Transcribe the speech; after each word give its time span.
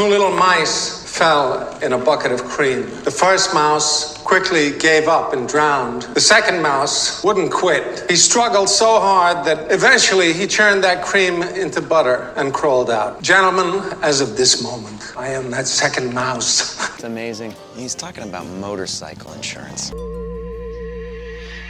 Two 0.00 0.08
little 0.08 0.30
mice 0.30 1.04
fell 1.04 1.78
in 1.80 1.92
a 1.92 1.98
bucket 1.98 2.32
of 2.32 2.42
cream. 2.44 2.88
The 3.04 3.10
first 3.10 3.52
mouse 3.52 4.16
quickly 4.22 4.70
gave 4.78 5.08
up 5.08 5.34
and 5.34 5.46
drowned. 5.46 6.04
The 6.14 6.22
second 6.22 6.62
mouse 6.62 7.22
wouldn't 7.22 7.52
quit. 7.52 8.10
He 8.10 8.16
struggled 8.16 8.70
so 8.70 8.98
hard 8.98 9.44
that 9.44 9.70
eventually 9.70 10.32
he 10.32 10.46
churned 10.46 10.82
that 10.84 11.04
cream 11.04 11.42
into 11.42 11.82
butter 11.82 12.32
and 12.36 12.54
crawled 12.54 12.88
out. 12.88 13.20
Gentlemen, 13.20 13.92
as 14.00 14.22
of 14.22 14.38
this 14.38 14.62
moment, 14.62 15.12
I 15.18 15.28
am 15.28 15.50
that 15.50 15.66
second 15.66 16.14
mouse. 16.14 16.80
It's 16.94 17.04
amazing. 17.04 17.54
He's 17.76 17.94
talking 17.94 18.24
about 18.24 18.46
motorcycle 18.46 19.34
insurance. 19.34 19.90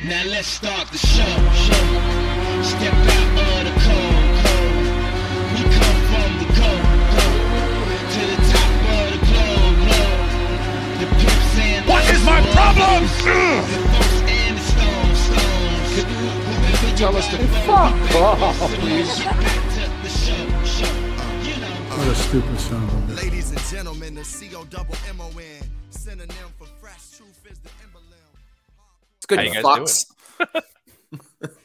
Now 0.05 0.23
let's 0.27 0.47
start 0.47 0.89
the 0.93 0.99
show. 0.99 1.25
show. 1.67 2.62
Step 2.62 2.95
out 2.95 3.67
of 3.67 3.75
the 3.75 3.80
is 12.20 12.27
my 12.27 12.41
problem? 12.52 13.02
The 13.02 13.09
folks 13.09 14.20
and 14.29 14.56
the 14.56 14.62
stones, 14.62 15.19
stones. 15.19 15.91
Whoever 16.80 16.96
Tell 16.96 17.16
us 17.16 17.29
to 17.30 17.38
fuck 17.66 17.95
off, 18.16 18.74
please. 18.74 19.19
Back 19.20 19.38
to 19.74 19.84
the 20.02 20.09
show, 20.09 20.65
show. 20.65 20.93
You 21.43 21.56
know. 21.60 21.96
What 21.96 22.09
a 22.09 22.15
stupid 22.15 22.60
son 22.60 22.83
of 22.83 22.88
a 22.88 23.12
bitch. 23.12 23.23
Ladies 23.23 23.51
and 23.51 23.60
gentlemen, 23.60 24.15
the 24.15 24.24
C-O 24.24 24.65
double 24.65 24.95
M-O-N. 25.09 25.70
Synonym 25.91 26.37
for 26.59 26.66
fresh 26.80 27.10
truth 27.16 27.46
is 27.51 27.59
the 27.59 27.70
emblem. 27.83 28.05
It's 29.16 29.27
good 29.27 29.38
How 29.38 29.45
you 29.45 29.62
guys. 29.62 30.07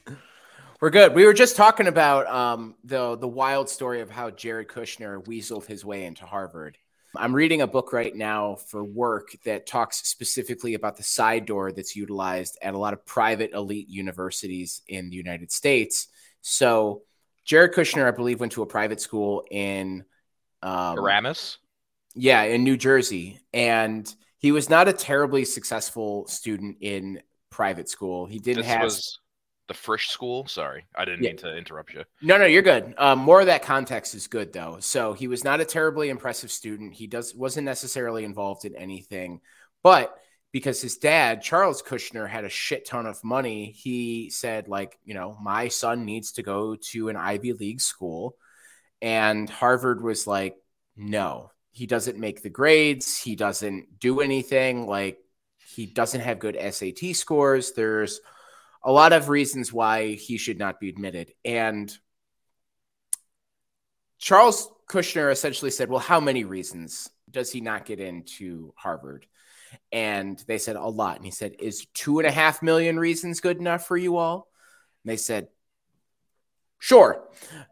We're 0.81 0.89
good. 0.89 1.15
We 1.15 1.25
were 1.25 1.33
just 1.33 1.55
talking 1.55 1.87
about 1.87 2.27
um, 2.27 2.75
the 2.83 3.15
the 3.15 3.27
wild 3.27 3.69
story 3.69 4.01
of 4.01 4.09
how 4.09 4.29
Jared 4.29 4.67
Kushner 4.67 5.23
weaseled 5.25 5.65
his 5.65 5.83
way 5.85 6.05
into 6.05 6.25
Harvard. 6.25 6.77
I'm 7.19 7.35
reading 7.35 7.61
a 7.61 7.67
book 7.67 7.93
right 7.93 8.15
now 8.15 8.55
for 8.55 8.83
work 8.83 9.35
that 9.45 9.65
talks 9.65 10.07
specifically 10.07 10.73
about 10.73 10.97
the 10.97 11.03
side 11.03 11.45
door 11.45 11.71
that's 11.71 11.95
utilized 11.95 12.57
at 12.61 12.73
a 12.73 12.77
lot 12.77 12.93
of 12.93 13.05
private 13.05 13.53
elite 13.53 13.89
universities 13.89 14.81
in 14.87 15.09
the 15.09 15.15
United 15.15 15.51
States. 15.51 16.07
So, 16.41 17.03
Jared 17.43 17.73
Kushner, 17.73 18.07
I 18.07 18.11
believe, 18.11 18.39
went 18.39 18.53
to 18.53 18.61
a 18.63 18.65
private 18.65 18.99
school 18.99 19.45
in 19.51 20.03
um, 20.61 20.95
Paramus. 20.95 21.57
yeah, 22.15 22.43
in 22.43 22.63
New 22.63 22.77
Jersey. 22.77 23.39
And 23.53 24.13
he 24.37 24.51
was 24.51 24.69
not 24.69 24.87
a 24.87 24.93
terribly 24.93 25.45
successful 25.45 26.27
student 26.27 26.77
in 26.81 27.21
private 27.49 27.89
school. 27.89 28.25
He 28.25 28.39
didn't 28.39 28.63
This 28.63 28.71
have 28.71 28.83
was 28.83 29.19
the 29.67 29.73
Frisch 29.73 30.09
School. 30.09 30.47
Sorry, 30.47 30.85
I 30.95 31.05
didn't 31.05 31.23
Yeah. 31.23 31.29
mean 31.31 31.37
to 31.37 31.55
interrupt 31.57 31.93
you. 31.93 32.03
No, 32.21 32.37
no, 32.37 32.45
you're 32.45 32.61
good. 32.61 32.93
Um, 32.97 33.19
more 33.19 33.39
of 33.41 33.47
that 33.47 33.63
context 33.63 34.15
is 34.15 34.27
good 34.27 34.53
though. 34.53 34.77
So 34.79 35.13
he 35.13 35.27
was 35.27 35.43
not 35.43 35.61
a 35.61 35.65
terribly 35.65 36.09
impressive 36.09 36.51
student. 36.51 36.93
He 36.93 37.07
does 37.07 37.33
wasn't 37.33 37.65
necessarily 37.65 38.23
involved 38.23 38.65
in 38.65 38.75
anything, 38.75 39.41
but 39.83 40.15
because 40.51 40.81
his 40.81 40.97
dad, 40.97 41.41
Charles 41.41 41.81
Kushner, 41.81 42.29
had 42.29 42.45
a 42.45 42.49
shit 42.49 42.85
ton 42.85 43.05
of 43.05 43.21
money, 43.25 43.71
he 43.71 44.29
said, 44.29 44.69
like, 44.69 44.97
you 45.03 45.13
know, 45.13 45.37
my 45.41 45.67
son 45.67 46.05
needs 46.05 46.33
to 46.33 46.43
go 46.43 46.77
to 46.91 47.09
an 47.09 47.17
Ivy 47.17 47.51
League 47.51 47.81
school. 47.81 48.37
And 49.01 49.49
Harvard 49.49 50.01
was 50.01 50.25
like, 50.25 50.55
no, 50.95 51.51
he 51.71 51.87
doesn't 51.87 52.17
make 52.17 52.41
the 52.41 52.49
grades. 52.49 53.17
He 53.17 53.35
doesn't 53.35 53.99
do 53.99 54.21
anything. 54.21 54.87
Like, 54.87 55.17
he 55.57 55.85
doesn't 55.87 56.21
have 56.21 56.39
good 56.39 56.55
SAT 56.55 57.11
scores. 57.13 57.73
There's 57.73 58.21
a 58.85 58.91
lot 58.91 59.13
of 59.13 59.29
reasons 59.29 59.73
why 59.73 60.13
he 60.13 60.37
should 60.37 60.59
not 60.59 60.79
be 60.79 60.89
admitted. 60.89 61.33
And 61.43 61.91
Charles 64.19 64.71
Kushner 64.87 65.31
essentially 65.31 65.71
said, 65.71 65.89
Well, 65.89 65.99
how 65.99 66.19
many 66.19 66.43
reasons 66.43 67.09
does 67.29 67.51
he 67.51 67.61
not 67.61 67.85
get 67.85 67.99
into 67.99 68.73
Harvard? 68.77 69.25
And 69.91 70.41
they 70.47 70.59
said, 70.59 70.75
A 70.75 70.85
lot. 70.85 71.17
And 71.17 71.25
he 71.25 71.31
said, 71.31 71.55
Is 71.59 71.87
two 71.93 72.19
and 72.19 72.27
a 72.27 72.31
half 72.31 72.61
million 72.61 72.97
reasons 72.97 73.41
good 73.41 73.57
enough 73.57 73.87
for 73.87 73.97
you 73.97 74.17
all? 74.17 74.47
And 75.03 75.11
they 75.11 75.17
said, 75.17 75.47
Sure. 76.77 77.27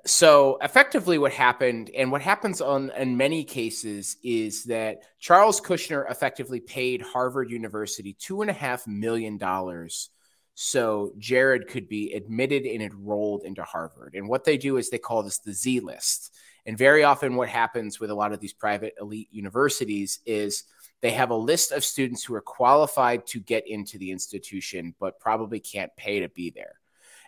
So 0.07 0.57
effectively, 0.63 1.19
what 1.19 1.31
happened, 1.31 1.91
and 1.95 2.11
what 2.11 2.23
happens 2.23 2.59
on 2.59 2.89
in 2.97 3.17
many 3.17 3.43
cases, 3.43 4.17
is 4.23 4.63
that 4.63 5.03
Charles 5.19 5.61
Kushner 5.61 6.09
effectively 6.09 6.59
paid 6.59 7.03
Harvard 7.03 7.51
University 7.51 8.15
two 8.19 8.41
and 8.41 8.49
a 8.49 8.53
half 8.53 8.87
million 8.87 9.37
dollars 9.37 10.09
so 10.55 11.13
Jared 11.17 11.67
could 11.67 11.87
be 11.87 12.13
admitted 12.13 12.65
and 12.65 12.81
enrolled 12.81 13.43
into 13.43 13.63
Harvard. 13.63 14.13
And 14.15 14.27
what 14.27 14.43
they 14.43 14.57
do 14.57 14.77
is 14.77 14.89
they 14.89 14.99
call 14.99 15.23
this 15.23 15.39
the 15.39 15.53
Z 15.53 15.79
list. 15.79 16.35
And 16.65 16.77
very 16.77 17.03
often, 17.03 17.35
what 17.35 17.49
happens 17.49 17.99
with 17.99 18.09
a 18.09 18.15
lot 18.15 18.33
of 18.33 18.39
these 18.39 18.53
private 18.53 18.93
elite 18.99 19.29
universities 19.31 20.19
is 20.25 20.63
they 21.01 21.11
have 21.11 21.31
a 21.31 21.35
list 21.35 21.71
of 21.71 21.83
students 21.83 22.23
who 22.23 22.35
are 22.35 22.41
qualified 22.41 23.25
to 23.27 23.39
get 23.39 23.67
into 23.67 23.97
the 23.97 24.11
institution, 24.11 24.95
but 24.99 25.19
probably 25.19 25.59
can't 25.59 25.93
pay 25.97 26.21
to 26.21 26.29
be 26.29 26.51
there. 26.51 26.79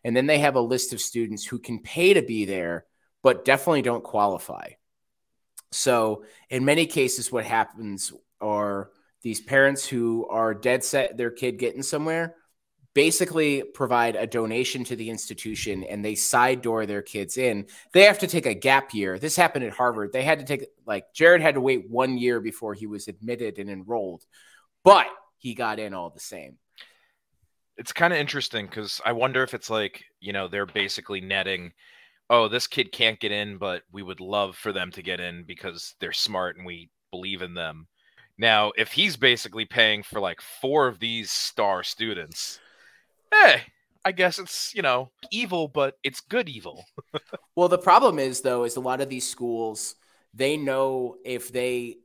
And 0.04 0.16
then 0.16 0.28
they 0.28 0.40
have 0.40 0.56
a 0.56 0.62
list 0.62 0.94
of 0.94 1.02
students 1.02 1.46
who 1.46 1.60
can 1.60 1.80
pay 1.80 2.14
to 2.14 2.22
be 2.22 2.46
there, 2.46 2.86
but 3.24 3.44
definitely 3.44 3.82
don't 3.82 4.04
qualify. 4.04 4.70
So, 5.72 6.24
in 6.50 6.64
many 6.64 6.86
cases, 6.86 7.32
what 7.32 7.44
happens 7.44 8.14
are 8.40 8.92
these 9.24 9.42
parents 9.42 9.86
who 9.86 10.28
are 10.30 10.54
dead 10.54 10.84
set 10.84 11.18
their 11.18 11.32
kid 11.32 11.58
getting 11.58 11.84
somewhere 11.84 12.36
basically 12.96 13.62
provide 13.62 14.16
a 14.16 14.26
donation 14.26 14.84
to 14.86 14.96
the 14.96 15.10
institution 15.12 15.84
and 15.84 16.04
they 16.04 16.16
side 16.16 16.62
door 16.62 16.86
their 16.86 17.04
kids 17.04 17.38
in. 17.38 17.68
They 17.94 18.04
have 18.04 18.20
to 18.20 18.28
take 18.28 18.48
a 18.48 18.56
gap 18.56 18.94
year. 18.94 19.20
This 19.20 19.36
happened 19.36 19.66
at 19.66 19.74
Harvard. 19.74 20.14
They 20.14 20.24
had 20.24 20.40
to 20.40 20.46
take, 20.46 20.66
like, 20.88 21.14
Jared 21.14 21.42
had 21.42 21.56
to 21.56 21.62
wait 21.62 21.90
one 21.90 22.18
year 22.18 22.40
before 22.40 22.74
he 22.74 22.88
was 22.88 23.08
admitted 23.08 23.60
and 23.60 23.70
enrolled, 23.70 24.24
but 24.84 25.08
he 25.38 25.54
got 25.54 25.78
in 25.78 25.94
all 25.94 26.10
the 26.10 26.20
same. 26.20 26.58
It's 27.78 27.92
kind 27.92 28.14
of 28.14 28.20
interesting 28.20 28.66
because 28.66 29.02
I 29.06 29.12
wonder 29.12 29.44
if 29.44 29.54
it's 29.54 29.70
like 29.70 30.06
you 30.22 30.32
know 30.32 30.48
they're 30.48 30.66
basically 30.66 31.20
netting. 31.20 31.74
Oh, 32.30 32.48
this 32.48 32.68
kid 32.68 32.92
can't 32.92 33.20
get 33.20 33.34
in, 33.34 33.58
but 33.58 33.84
we 33.92 34.02
would 34.02 34.22
love 34.22 34.56
for 34.56 34.72
them 34.72 34.92
to 34.92 35.04
get 35.04 35.20
in 35.20 35.44
because 35.44 35.94
they're 36.00 36.14
smart 36.14 36.58
and 36.58 36.66
we 36.66 36.90
believe 37.12 37.42
in 37.42 37.54
them. 37.54 37.88
Now, 38.38 38.72
if 38.78 38.92
he's 38.92 39.18
basically 39.18 39.66
paying 39.66 40.04
for 40.04 40.20
like 40.20 40.42
four 40.42 40.88
of 40.88 41.00
these 41.00 41.32
star 41.32 41.84
students, 41.84 42.60
hey, 43.44 43.62
I 44.04 44.12
guess 44.12 44.40
it's 44.40 44.74
you 44.76 44.82
know 44.82 45.12
evil, 45.32 45.68
but 45.68 45.98
it's 46.04 46.22
good 46.22 46.50
evil. 46.50 46.86
Well, 47.58 47.70
the 47.70 47.78
problem 47.78 48.20
is 48.20 48.42
though, 48.42 48.66
is 48.66 48.76
a 48.76 48.82
lot 48.82 49.00
of 49.00 49.08
these 49.08 49.26
schools 49.26 49.96
they 50.36 50.58
know 50.58 51.16
if 51.24 51.52
they 51.52 51.98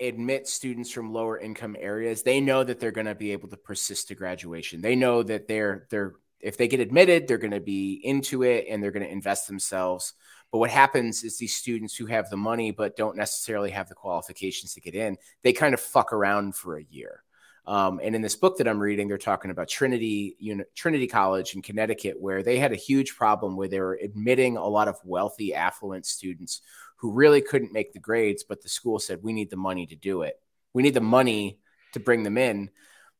admit 0.00 0.48
students 0.48 0.90
from 0.90 1.12
lower 1.12 1.38
income 1.38 1.76
areas, 1.78 2.22
they 2.22 2.40
know 2.40 2.64
that 2.64 2.80
they're 2.80 2.90
going 2.90 3.06
to 3.06 3.14
be 3.14 3.32
able 3.32 3.48
to 3.48 3.56
persist 3.56 4.08
to 4.08 4.14
graduation. 4.14 4.80
They 4.80 4.96
know 4.96 5.22
that 5.22 5.46
they're 5.46 5.86
they're 5.90 6.14
if 6.40 6.56
they 6.56 6.68
get 6.68 6.80
admitted, 6.80 7.28
they're 7.28 7.38
going 7.38 7.50
to 7.52 7.60
be 7.60 8.00
into 8.02 8.42
it 8.42 8.66
and 8.68 8.82
they're 8.82 8.90
going 8.90 9.04
to 9.04 9.12
invest 9.12 9.46
themselves. 9.46 10.14
But 10.52 10.58
what 10.58 10.70
happens 10.70 11.24
is 11.24 11.38
these 11.38 11.54
students 11.54 11.96
who 11.96 12.06
have 12.06 12.30
the 12.30 12.36
money 12.36 12.70
but 12.70 12.96
don't 12.96 13.16
necessarily 13.16 13.70
have 13.70 13.88
the 13.88 13.94
qualifications 13.94 14.74
to 14.74 14.80
get 14.80 14.94
in, 14.94 15.16
they 15.42 15.52
kind 15.52 15.74
of 15.74 15.80
fuck 15.80 16.12
around 16.12 16.54
for 16.54 16.76
a 16.76 16.84
year. 16.84 17.22
Um, 17.66 18.00
and 18.02 18.14
in 18.14 18.22
this 18.22 18.36
book 18.36 18.58
that 18.58 18.68
I'm 18.68 18.78
reading, 18.78 19.08
they're 19.08 19.18
talking 19.18 19.50
about 19.50 19.68
Trinity 19.68 20.36
Uni- 20.38 20.64
Trinity 20.74 21.08
College 21.08 21.54
in 21.54 21.62
Connecticut, 21.62 22.20
where 22.20 22.42
they 22.42 22.58
had 22.58 22.72
a 22.72 22.76
huge 22.76 23.16
problem 23.16 23.56
where 23.56 23.68
they 23.68 23.80
were 23.80 23.98
admitting 24.00 24.56
a 24.56 24.66
lot 24.66 24.86
of 24.86 24.96
wealthy, 25.04 25.52
affluent 25.52 26.06
students 26.06 26.60
who 26.96 27.12
really 27.12 27.40
couldn't 27.40 27.72
make 27.72 27.92
the 27.92 27.98
grades, 27.98 28.44
but 28.44 28.62
the 28.62 28.68
school 28.68 28.98
said, 28.98 29.22
"We 29.22 29.32
need 29.32 29.50
the 29.50 29.56
money 29.56 29.86
to 29.86 29.96
do 29.96 30.22
it. 30.22 30.40
We 30.74 30.82
need 30.82 30.94
the 30.94 31.00
money 31.00 31.58
to 31.92 32.00
bring 32.00 32.22
them 32.22 32.38
in." 32.38 32.70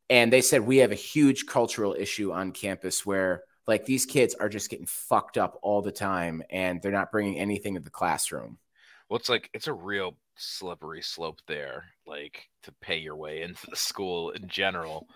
And 0.08 0.32
they 0.32 0.42
said, 0.42 0.60
"We 0.60 0.78
have 0.78 0.92
a 0.92 0.96
huge 0.96 1.46
cultural 1.46 1.94
issue 1.98 2.32
on 2.32 2.52
campus 2.52 3.04
where." 3.04 3.42
Like 3.68 3.84
these 3.84 4.06
kids 4.06 4.36
are 4.36 4.48
just 4.48 4.70
getting 4.70 4.86
fucked 4.86 5.36
up 5.36 5.58
all 5.60 5.82
the 5.82 5.90
time, 5.90 6.40
and 6.50 6.80
they're 6.80 6.92
not 6.92 7.10
bringing 7.10 7.36
anything 7.36 7.74
to 7.74 7.80
the 7.80 7.90
classroom. 7.90 8.58
Well, 9.08 9.18
it's 9.18 9.28
like 9.28 9.50
it's 9.52 9.66
a 9.66 9.72
real 9.72 10.16
slippery 10.36 11.02
slope 11.02 11.41
there, 11.47 11.84
like 12.06 12.49
to 12.64 12.72
pay 12.81 12.99
your 12.99 13.16
way 13.16 13.43
into 13.43 13.66
the 13.69 13.76
school 13.76 14.31
in 14.31 14.49
general. 14.49 15.06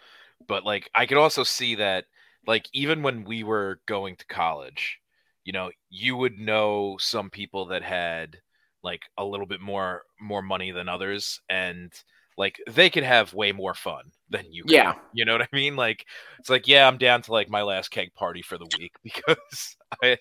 But 0.46 0.64
like 0.64 0.90
I 0.94 1.06
could 1.06 1.18
also 1.18 1.44
see 1.44 1.76
that 1.76 2.06
like 2.46 2.68
even 2.72 3.02
when 3.02 3.24
we 3.24 3.42
were 3.42 3.80
going 3.86 4.16
to 4.16 4.26
college, 4.26 4.98
you 5.44 5.52
know, 5.52 5.70
you 5.90 6.16
would 6.16 6.38
know 6.38 6.96
some 6.98 7.30
people 7.30 7.66
that 7.66 7.82
had 7.82 8.38
like 8.82 9.02
a 9.18 9.24
little 9.24 9.46
bit 9.46 9.60
more 9.60 10.02
more 10.20 10.42
money 10.42 10.70
than 10.70 10.88
others 10.88 11.40
and 11.48 11.92
like 12.36 12.60
they 12.68 12.88
could 12.90 13.02
have 13.02 13.34
way 13.34 13.52
more 13.52 13.74
fun 13.74 14.04
than 14.30 14.44
you 14.50 14.62
can. 14.64 14.72
Yeah. 14.72 14.94
You 15.12 15.24
know 15.24 15.32
what 15.32 15.42
I 15.42 15.48
mean? 15.52 15.76
Like 15.76 16.06
it's 16.38 16.48
like, 16.48 16.68
yeah, 16.68 16.86
I'm 16.86 16.96
down 16.98 17.22
to 17.22 17.32
like 17.32 17.50
my 17.50 17.62
last 17.62 17.90
keg 17.90 18.14
party 18.14 18.42
for 18.42 18.56
the 18.58 18.66
week 18.78 18.92
because 19.04 19.76
I 20.02 20.16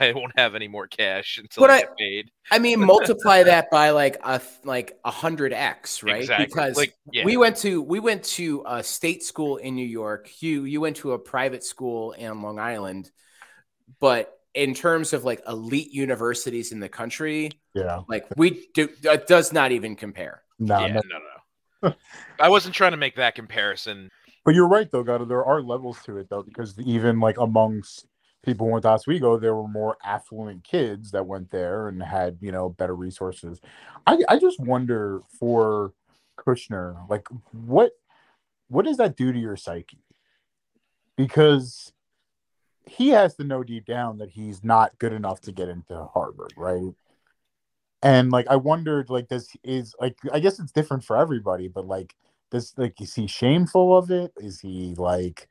I 0.00 0.12
won't 0.12 0.32
have 0.36 0.54
any 0.54 0.68
more 0.68 0.86
cash 0.88 1.38
until 1.38 1.62
But 1.62 1.70
I 1.70 1.74
I- 1.76 1.80
get 1.80 1.96
paid. 1.96 2.30
I 2.50 2.58
mean, 2.58 2.80
multiply 2.80 3.42
that 3.44 3.70
by 3.70 3.90
like 3.90 4.16
a 4.24 4.40
like 4.64 4.98
a 5.04 5.10
hundred 5.10 5.52
x, 5.52 6.02
right? 6.02 6.20
Exactly. 6.20 6.46
Because 6.46 6.76
Like, 6.76 6.94
yeah. 7.12 7.24
we 7.24 7.36
went 7.36 7.56
to 7.58 7.80
we 7.82 8.00
went 8.00 8.24
to 8.24 8.64
a 8.66 8.82
state 8.82 9.22
school 9.22 9.56
in 9.58 9.74
New 9.74 9.86
York. 9.86 10.30
You 10.42 10.64
you 10.64 10.80
went 10.80 10.96
to 10.96 11.12
a 11.12 11.18
private 11.18 11.62
school 11.64 12.12
in 12.12 12.42
Long 12.42 12.58
Island, 12.58 13.10
but 14.00 14.34
in 14.54 14.74
terms 14.74 15.12
of 15.12 15.24
like 15.24 15.40
elite 15.46 15.92
universities 15.92 16.72
in 16.72 16.80
the 16.80 16.88
country, 16.88 17.50
Yeah. 17.74 18.00
like 18.08 18.26
we 18.36 18.66
do, 18.74 18.88
it 19.04 19.28
does 19.28 19.52
not 19.52 19.70
even 19.72 19.94
compare. 19.94 20.42
No, 20.58 20.80
yeah, 20.80 20.92
no. 20.94 21.00
no, 21.08 21.18
no. 21.18 21.94
I 22.40 22.48
wasn't 22.48 22.74
trying 22.74 22.92
to 22.92 22.96
make 22.96 23.16
that 23.16 23.34
comparison. 23.34 24.10
But 24.44 24.54
you're 24.54 24.68
right 24.68 24.90
though, 24.90 25.02
God. 25.02 25.28
There 25.28 25.44
are 25.44 25.62
levels 25.62 25.98
to 26.04 26.16
it 26.18 26.28
though, 26.30 26.42
because 26.42 26.78
even 26.80 27.20
like 27.20 27.38
amongst 27.38 28.06
people 28.44 28.66
who 28.66 28.72
went 28.72 28.82
to 28.84 28.90
Oswego, 28.90 29.38
there 29.38 29.54
were 29.54 29.68
more 29.68 29.96
affluent 30.04 30.64
kids 30.64 31.10
that 31.10 31.26
went 31.26 31.50
there 31.50 31.88
and 31.88 32.02
had 32.02 32.38
you 32.40 32.52
know 32.52 32.70
better 32.70 32.94
resources. 32.94 33.60
I 34.06 34.18
I 34.28 34.38
just 34.38 34.58
wonder 34.60 35.20
for 35.38 35.92
Kushner, 36.38 37.08
like 37.08 37.26
what 37.52 37.92
what 38.68 38.84
does 38.84 38.96
that 38.98 39.16
do 39.16 39.32
to 39.32 39.38
your 39.38 39.56
psyche? 39.56 40.04
Because 41.16 41.92
he 42.86 43.10
has 43.10 43.34
to 43.36 43.44
know 43.44 43.62
deep 43.62 43.84
down 43.84 44.18
that 44.18 44.30
he's 44.30 44.64
not 44.64 44.98
good 44.98 45.12
enough 45.12 45.40
to 45.42 45.52
get 45.52 45.68
into 45.68 46.04
Harvard, 46.14 46.52
right? 46.56 46.94
And 48.02 48.30
like 48.30 48.46
I 48.48 48.56
wondered, 48.56 49.10
like 49.10 49.28
this 49.28 49.48
is 49.64 49.94
like 50.00 50.16
I 50.32 50.40
guess 50.40 50.58
it's 50.58 50.72
different 50.72 51.04
for 51.04 51.16
everybody, 51.16 51.68
but 51.68 51.86
like 51.86 52.14
does 52.50 52.72
like 52.76 53.00
is 53.00 53.14
he 53.14 53.26
shameful 53.26 53.96
of 53.96 54.10
it? 54.10 54.32
Is 54.36 54.60
he 54.60 54.94
like 54.96 55.48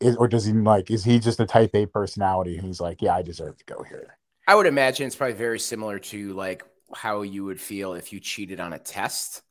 is 0.00 0.16
or 0.16 0.28
does 0.28 0.44
he 0.44 0.52
like 0.52 0.90
is 0.90 1.04
he 1.04 1.18
just 1.18 1.40
a 1.40 1.46
type 1.46 1.74
A 1.74 1.86
personality 1.86 2.58
he's 2.58 2.80
like, 2.80 3.00
Yeah, 3.00 3.16
I 3.16 3.22
deserve 3.22 3.56
to 3.58 3.64
go 3.64 3.82
here. 3.82 4.18
I 4.46 4.54
would 4.54 4.66
imagine 4.66 5.06
it's 5.06 5.16
probably 5.16 5.36
very 5.36 5.58
similar 5.58 5.98
to 5.98 6.32
like 6.32 6.64
how 6.94 7.22
you 7.22 7.44
would 7.44 7.60
feel 7.60 7.94
if 7.94 8.12
you 8.12 8.20
cheated 8.20 8.60
on 8.60 8.72
a 8.72 8.78
test, 8.78 9.42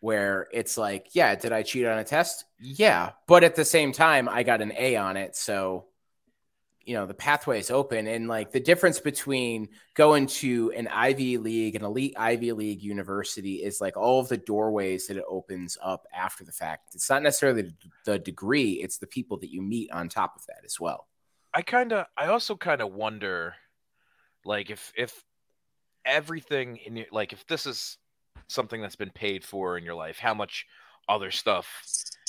where 0.00 0.48
it's 0.52 0.76
like, 0.76 1.08
yeah, 1.12 1.34
did 1.34 1.52
I 1.52 1.62
cheat 1.62 1.86
on 1.86 1.98
a 1.98 2.04
test? 2.04 2.44
Yeah. 2.60 3.12
But 3.26 3.44
at 3.44 3.54
the 3.54 3.64
same 3.64 3.92
time, 3.92 4.28
I 4.28 4.42
got 4.42 4.60
an 4.60 4.72
A 4.76 4.96
on 4.96 5.16
it. 5.16 5.34
So, 5.34 5.86
you 6.88 6.94
know, 6.94 7.04
the 7.04 7.12
pathway 7.12 7.58
is 7.58 7.70
open. 7.70 8.06
And 8.06 8.28
like 8.28 8.50
the 8.50 8.60
difference 8.60 8.98
between 8.98 9.68
going 9.94 10.26
to 10.26 10.72
an 10.74 10.88
Ivy 10.88 11.36
League, 11.36 11.76
an 11.76 11.84
elite 11.84 12.14
Ivy 12.16 12.52
League 12.52 12.82
university 12.82 13.56
is 13.56 13.78
like 13.78 13.98
all 13.98 14.20
of 14.20 14.28
the 14.28 14.38
doorways 14.38 15.06
that 15.06 15.18
it 15.18 15.24
opens 15.28 15.76
up 15.82 16.06
after 16.14 16.44
the 16.44 16.52
fact. 16.52 16.94
It's 16.94 17.10
not 17.10 17.22
necessarily 17.22 17.74
the 18.06 18.18
degree, 18.18 18.80
it's 18.82 18.96
the 18.96 19.06
people 19.06 19.36
that 19.40 19.50
you 19.50 19.60
meet 19.60 19.90
on 19.90 20.08
top 20.08 20.34
of 20.34 20.46
that 20.46 20.64
as 20.64 20.80
well. 20.80 21.08
I 21.52 21.60
kind 21.60 21.92
of, 21.92 22.06
I 22.16 22.28
also 22.28 22.56
kind 22.56 22.80
of 22.80 22.92
wonder, 22.92 23.54
like, 24.46 24.70
if 24.70 24.90
if 24.96 25.22
everything 26.06 26.78
in 26.78 26.96
your, 26.96 27.06
like, 27.12 27.34
if 27.34 27.46
this 27.48 27.66
is 27.66 27.98
something 28.48 28.80
that's 28.80 28.96
been 28.96 29.10
paid 29.10 29.44
for 29.44 29.76
in 29.76 29.84
your 29.84 29.94
life, 29.94 30.18
how 30.18 30.32
much 30.32 30.64
other 31.06 31.30
stuff 31.30 31.66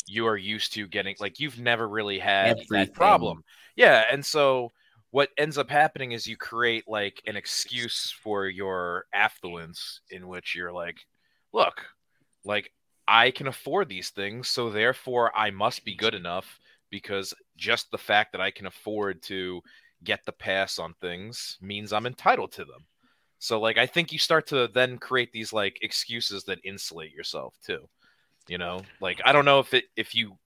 you 0.05 0.25
are 0.25 0.37
used 0.37 0.73
to 0.73 0.85
getting, 0.87 1.15
like, 1.19 1.39
you've 1.39 1.59
never 1.59 1.87
really 1.87 2.19
had 2.19 2.51
Everything. 2.51 2.77
that 2.77 2.93
problem. 2.93 3.43
Yeah, 3.79 4.03
and 4.11 4.25
so 4.25 4.73
what 5.11 5.29
ends 5.37 5.57
up 5.57 5.69
happening 5.69 6.11
is 6.11 6.27
you 6.27 6.35
create 6.35 6.83
like 6.85 7.21
an 7.25 7.37
excuse 7.37 8.13
for 8.21 8.45
your 8.45 9.05
affluence 9.13 10.01
in 10.11 10.27
which 10.27 10.53
you're 10.53 10.73
like, 10.73 10.97
look, 11.53 11.85
like 12.43 12.73
I 13.07 13.31
can 13.31 13.47
afford 13.47 13.87
these 13.87 14.09
things, 14.09 14.49
so 14.49 14.69
therefore 14.69 15.31
I 15.33 15.51
must 15.51 15.85
be 15.85 15.95
good 15.95 16.13
enough 16.13 16.59
because 16.89 17.33
just 17.55 17.89
the 17.89 17.97
fact 17.97 18.33
that 18.33 18.41
I 18.41 18.51
can 18.51 18.65
afford 18.65 19.23
to 19.23 19.61
get 20.03 20.25
the 20.25 20.33
pass 20.33 20.77
on 20.77 20.93
things 20.95 21.57
means 21.61 21.93
I'm 21.93 22.05
entitled 22.05 22.51
to 22.53 22.65
them. 22.65 22.85
So 23.39 23.61
like 23.61 23.77
I 23.77 23.85
think 23.85 24.11
you 24.11 24.19
start 24.19 24.45
to 24.47 24.67
then 24.73 24.97
create 24.97 25.31
these 25.31 25.53
like 25.53 25.79
excuses 25.81 26.43
that 26.43 26.59
insulate 26.65 27.13
yourself 27.13 27.55
too. 27.65 27.87
You 28.49 28.57
know, 28.57 28.81
like 28.99 29.21
I 29.23 29.31
don't 29.31 29.45
know 29.45 29.59
if 29.59 29.73
it 29.73 29.85
if 29.95 30.13
you 30.13 30.37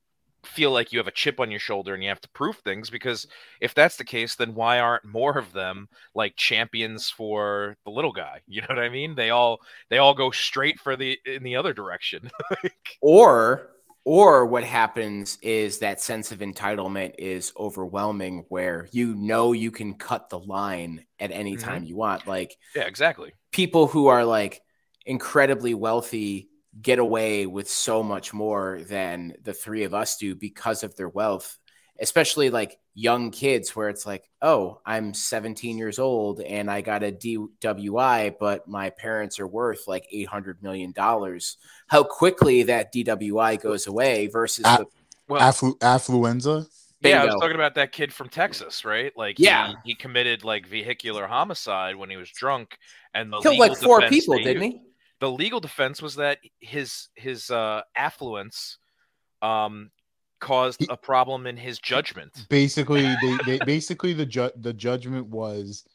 feel 0.46 0.72
like 0.72 0.92
you 0.92 1.00
have 1.00 1.08
a 1.08 1.12
chip 1.12 1.40
on 1.40 1.50
your 1.52 1.60
shoulder 1.60 1.94
and 1.94 2.04
you 2.04 2.10
have 2.10 2.22
to 2.22 2.30
prove 2.30 2.58
things 2.58 2.90
because 2.90 3.28
if 3.62 3.74
that's 3.74 3.98
the 3.98 4.04
case 4.04 4.36
then 4.36 4.54
why 4.56 4.80
aren't 4.80 5.06
more 5.06 5.38
of 5.38 5.54
them 5.54 5.88
like 6.16 6.36
champions 6.36 7.10
for 7.10 7.78
the 7.86 7.92
little 7.92 8.12
guy? 8.14 8.42
You 8.48 8.62
know 8.62 8.68
what 8.70 8.80
i 8.80 8.90
mean? 8.90 9.16
They 9.16 9.30
all 9.32 9.60
they 9.90 9.98
all 10.00 10.14
go 10.14 10.32
straight 10.32 10.80
for 10.80 10.96
the 10.96 11.18
in 11.26 11.44
the 11.44 11.56
other 11.56 11.74
direction. 11.74 12.30
Like, 12.52 13.00
or 13.02 13.70
or 14.06 14.46
what 14.46 14.64
happens 14.66 15.38
is 15.42 15.80
that 15.80 16.02
sense 16.02 16.32
of 16.32 16.40
entitlement 16.40 17.14
is 17.18 17.54
overwhelming 17.58 18.46
where 18.50 18.88
you 18.92 19.16
know 19.16 19.54
you 19.54 19.72
can 19.72 19.94
cut 19.96 20.30
the 20.30 20.40
line 20.40 21.06
at 21.20 21.32
any 21.32 21.56
Mhm. 21.56 21.58
time 21.58 21.84
you 21.84 21.96
want. 21.96 22.28
Like 22.28 22.58
yeah 22.76 22.84
exactly. 22.84 23.34
people 23.52 23.88
who 23.88 24.08
are 24.08 24.26
like 24.26 24.62
incredibly 25.06 25.74
wealthy 25.74 26.50
get 26.82 27.00
away 27.00 27.46
with 27.46 27.70
so 27.70 28.02
much 28.02 28.34
more 28.34 28.82
than 28.88 29.34
the 29.44 29.54
three 29.54 29.84
of 29.84 29.94
us 29.94 30.18
do 30.18 30.34
because 30.36 30.84
of 30.84 30.96
their 30.96 31.10
wealth 31.10 31.58
especially 32.00 32.50
like 32.50 32.80
young 32.96 33.30
kids 33.30 33.76
where 33.76 33.88
it's 33.88 34.04
like 34.06 34.28
oh 34.42 34.82
i'm 34.84 35.14
17 35.14 35.78
years 35.78 36.00
old 36.00 36.42
and 36.42 36.70
i 36.72 36.82
got 36.82 37.04
a 37.04 37.12
dwi 37.12 38.34
but 38.40 38.68
my 38.68 38.90
parents 38.90 39.40
are 39.40 39.48
worth 39.48 39.88
like 39.88 40.08
800 40.12 40.62
million 40.64 40.92
dollars 40.92 41.58
how 41.88 42.04
quickly 42.04 42.64
that 42.64 42.92
dwi 42.92 43.62
goes 43.62 43.86
away 43.86 44.26
versus 44.28 44.64
Ah. 44.66 44.78
the, 44.78 44.86
well 45.28 45.42
Afflu- 45.42 45.78
affluenza. 45.80 46.66
yeah 47.02 47.22
i 47.22 47.26
was 47.26 47.36
talking 47.36 47.56
about 47.56 47.76
that 47.76 47.92
kid 47.92 48.12
from 48.12 48.28
texas 48.30 48.84
right 48.84 49.14
like 49.16 49.38
Yeah. 49.38 49.68
he, 49.84 49.92
he 49.92 49.96
committed 49.96 50.44
like 50.44 50.66
vehicular 50.68 51.28
homicide 51.28 51.96
when 51.96 52.10
he 52.10 52.18
was 52.18 52.30
drunk 52.32 52.78
and 53.14 53.32
the 53.32 53.40
killed 53.42 53.60
like 53.60 53.78
four 53.78 54.02
people 54.10 54.38
didn't 54.40 54.64
used- 54.64 54.78
he 54.78 54.82
the 55.24 55.32
legal 55.32 55.62
defense 55.62 56.02
was 56.02 56.16
that 56.16 56.40
his 56.60 57.08
his 57.16 57.50
uh 57.50 57.82
affluence 57.96 58.78
um 59.42 59.90
caused 60.42 60.86
a 60.90 60.98
problem 60.98 61.48
in 61.48 61.56
his 61.56 61.80
judgment 61.80 62.30
Basically, 62.50 63.06
they, 63.22 63.38
they 63.46 63.60
basically 63.60 64.12
the 64.12 64.26
ju- 64.26 64.52
the 64.58 64.74
judgment 64.74 65.28
was 65.28 65.86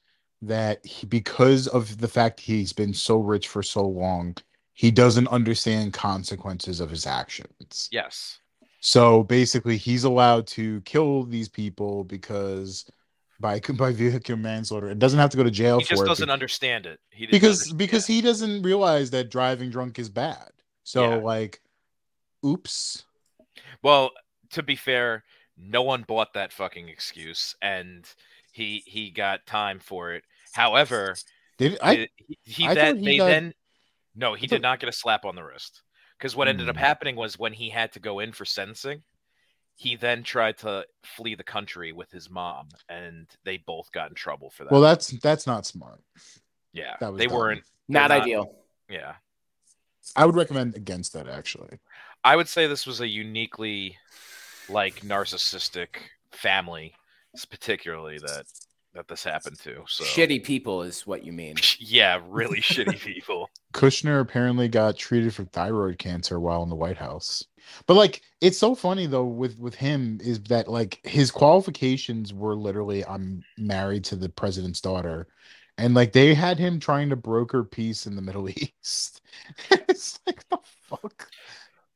that 0.40 0.84
he, 0.86 1.04
because 1.06 1.66
of 1.66 1.98
the 1.98 2.08
fact 2.08 2.40
he's 2.40 2.72
been 2.72 2.94
so 2.94 3.18
rich 3.18 3.48
for 3.48 3.62
so 3.62 3.86
long, 3.86 4.34
he 4.72 4.90
doesn't 4.90 5.28
understand 5.28 5.92
consequences 5.92 6.80
of 6.80 6.88
his 6.88 7.06
actions. 7.06 7.90
yes 7.92 8.38
So 8.80 9.24
basically, 9.24 9.76
he's 9.76 10.04
allowed 10.04 10.46
to 10.48 10.80
kill 10.82 11.24
these 11.24 11.50
people 11.50 12.04
because 12.04 12.90
by 13.40 13.60
by 13.60 13.92
vehicular 13.92 14.38
manslaughter, 14.40 14.88
it 14.90 14.98
doesn't 14.98 15.18
have 15.18 15.30
to 15.30 15.36
go 15.36 15.44
to 15.44 15.50
jail 15.50 15.78
he 15.78 15.84
just 15.84 16.04
doesn't 16.04 16.30
understand 16.30 16.86
it 16.86 16.98
he 17.10 17.26
because 17.26 17.58
understand- 17.60 17.78
because 17.78 18.06
he 18.06 18.20
doesn't 18.20 18.62
realize 18.62 19.10
that 19.10 19.30
driving 19.30 19.70
drunk 19.70 19.98
is 19.98 20.08
bad. 20.08 20.50
So 20.84 21.02
Yeah. 21.10 21.16
like, 21.16 21.60
oops. 22.44 23.04
well 23.82 24.10
to 24.50 24.62
be 24.62 24.76
fair 24.76 25.24
no 25.56 25.82
one 25.82 26.02
bought 26.06 26.32
that 26.34 26.52
fucking 26.52 26.88
excuse 26.88 27.54
and 27.60 28.04
he 28.52 28.82
he 28.86 29.10
got 29.10 29.44
time 29.46 29.78
for 29.80 30.12
it 30.12 30.24
however 30.52 31.14
Did 31.58 31.78
I? 31.82 31.92
it- 31.94 32.10
he, 32.44 32.66
I 32.66 32.74
then 32.74 32.98
he 32.98 33.04
they 33.04 33.16
got- 33.18 33.26
then 33.26 33.54
no 34.14 34.34
he 34.34 34.46
did 34.46 34.62
not 34.62 34.80
get 34.80 34.88
a 34.88 34.92
slap 34.92 35.24
on 35.24 35.34
the 35.34 35.42
wrist 35.44 35.82
because 36.18 36.34
what 36.34 36.48
ended 36.48 36.68
up 36.68 36.76
Hmm. 36.76 36.80
happening 36.80 37.16
was 37.16 37.38
when 37.38 37.52
he 37.52 37.68
had 37.70 37.92
to 37.92 38.00
go 38.00 38.18
in 38.20 38.32
for 38.32 38.44
sentencing 38.44 39.02
he 39.80 39.94
then 39.94 40.24
tried 40.24 40.58
to 40.58 40.84
flee 41.04 41.36
the 41.36 41.44
country 41.44 41.92
with 41.92 42.10
his 42.10 42.28
mom 42.28 42.66
and 42.88 43.28
they 43.44 43.56
both 43.58 43.90
got 43.92 44.08
in 44.10 44.14
trouble 44.14 44.50
for 44.50 44.64
that 44.64 44.72
Well, 44.72 44.80
that's 44.80 45.06
that's 45.22 45.46
not 45.46 45.64
smart. 45.66 46.00
yeah 46.72 46.96
that 47.00 47.12
was 47.12 47.18
they 47.18 47.26
dumb. 47.26 47.36
weren't 47.36 47.62
not 47.88 48.08
not- 48.10 48.22
ideal 48.22 48.54
yeah 48.90 49.14
I 50.16 50.26
would 50.26 50.34
recommend 50.36 50.74
against 50.74 51.12
that 51.14 51.28
actually. 51.28 51.78
i 52.24 52.34
would 52.36 52.48
say 52.48 52.66
this 52.66 52.86
was 52.86 53.00
a 53.00 53.06
uniquely 53.08 53.96
like 54.68 55.00
narcissistic 55.02 55.88
family 56.32 56.94
particularly 57.50 58.18
that 58.18 58.46
that 58.98 59.06
this 59.06 59.22
happened 59.22 59.56
to 59.56 59.84
so 59.86 60.02
shitty 60.02 60.42
people 60.42 60.82
is 60.82 61.06
what 61.06 61.24
you 61.24 61.32
mean 61.32 61.54
yeah 61.78 62.20
really 62.28 62.60
shitty 62.60 62.98
people 62.98 63.48
Kushner 63.72 64.20
apparently 64.20 64.66
got 64.66 64.96
treated 64.96 65.32
for 65.32 65.44
thyroid 65.44 65.98
cancer 65.98 66.40
while 66.40 66.62
in 66.62 66.68
the 66.68 66.74
White 66.74 66.96
House. 66.96 67.44
But 67.86 67.94
like 67.94 68.22
it's 68.40 68.58
so 68.58 68.74
funny 68.74 69.06
though 69.06 69.26
with 69.26 69.58
with 69.58 69.74
him 69.74 70.18
is 70.22 70.40
that 70.44 70.68
like 70.68 71.00
his 71.04 71.30
qualifications 71.30 72.32
were 72.32 72.56
literally 72.56 73.04
I'm 73.04 73.44
married 73.58 74.04
to 74.06 74.16
the 74.16 74.30
president's 74.30 74.80
daughter 74.80 75.28
and 75.76 75.94
like 75.94 76.12
they 76.12 76.34
had 76.34 76.58
him 76.58 76.80
trying 76.80 77.10
to 77.10 77.16
broker 77.16 77.62
peace 77.62 78.06
in 78.06 78.16
the 78.16 78.22
Middle 78.22 78.48
East. 78.56 79.20
it's 79.70 80.18
like 80.26 80.48
the 80.48 80.58
fuck. 80.88 81.28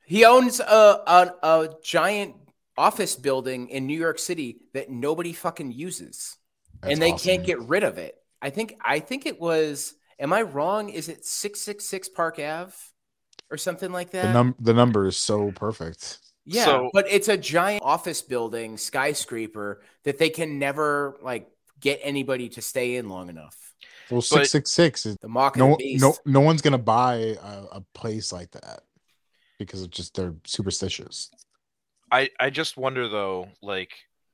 He 0.04 0.24
owns 0.24 0.60
a, 0.60 0.64
a 1.06 1.34
a 1.42 1.68
giant 1.82 2.36
office 2.76 3.16
building 3.16 3.68
in 3.70 3.86
New 3.86 3.98
York 3.98 4.18
City 4.18 4.58
that 4.74 4.90
nobody 4.90 5.32
fucking 5.32 5.72
uses, 5.72 6.36
That's 6.82 6.92
and 6.94 7.02
they 7.02 7.12
awesome. 7.12 7.24
can't 7.30 7.46
get 7.46 7.60
rid 7.60 7.84
of 7.84 7.98
it. 7.98 8.16
I 8.40 8.50
think 8.50 8.76
I 8.84 8.98
think 8.98 9.26
it 9.26 9.40
was. 9.40 9.94
Am 10.18 10.32
I 10.32 10.42
wrong? 10.42 10.88
Is 10.90 11.08
it 11.08 11.24
six 11.24 11.60
six 11.60 11.84
six 11.84 12.08
Park 12.08 12.38
Ave 12.38 12.72
or 13.50 13.56
something 13.56 13.92
like 13.92 14.10
that? 14.10 14.24
the 14.26 14.32
num 14.32 14.54
the 14.60 14.74
number 14.74 15.06
is 15.06 15.16
so 15.16 15.52
perfect. 15.52 16.18
yeah, 16.44 16.64
So- 16.64 16.90
but 16.92 17.06
it's 17.08 17.28
a 17.28 17.36
giant 17.36 17.82
office 17.84 18.20
building 18.22 18.76
skyscraper 18.76 19.82
that 20.04 20.18
they 20.18 20.30
can 20.30 20.58
never 20.58 21.16
like 21.22 21.48
get 21.80 22.00
anybody 22.02 22.48
to 22.50 22.62
stay 22.62 22.96
in 22.96 23.08
long 23.08 23.28
enough. 23.28 23.56
Well, 24.10 24.22
six 24.22 24.50
six 24.50 24.70
six 24.72 25.06
is 25.06 25.16
The 25.20 25.28
mock 25.28 25.56
of 25.56 25.60
no 25.60 25.76
the 25.78 25.96
no 25.98 26.14
no 26.26 26.40
one's 26.40 26.62
gonna 26.62 26.78
buy 26.78 27.36
a, 27.42 27.62
a 27.72 27.84
place 27.94 28.32
like 28.32 28.50
that 28.52 28.80
because 29.58 29.82
of 29.82 29.90
just 29.90 30.14
they're 30.16 30.34
superstitious. 30.44 31.30
I 32.10 32.30
I 32.38 32.50
just 32.50 32.76
wonder 32.76 33.08
though, 33.08 33.48
like, 33.62 33.92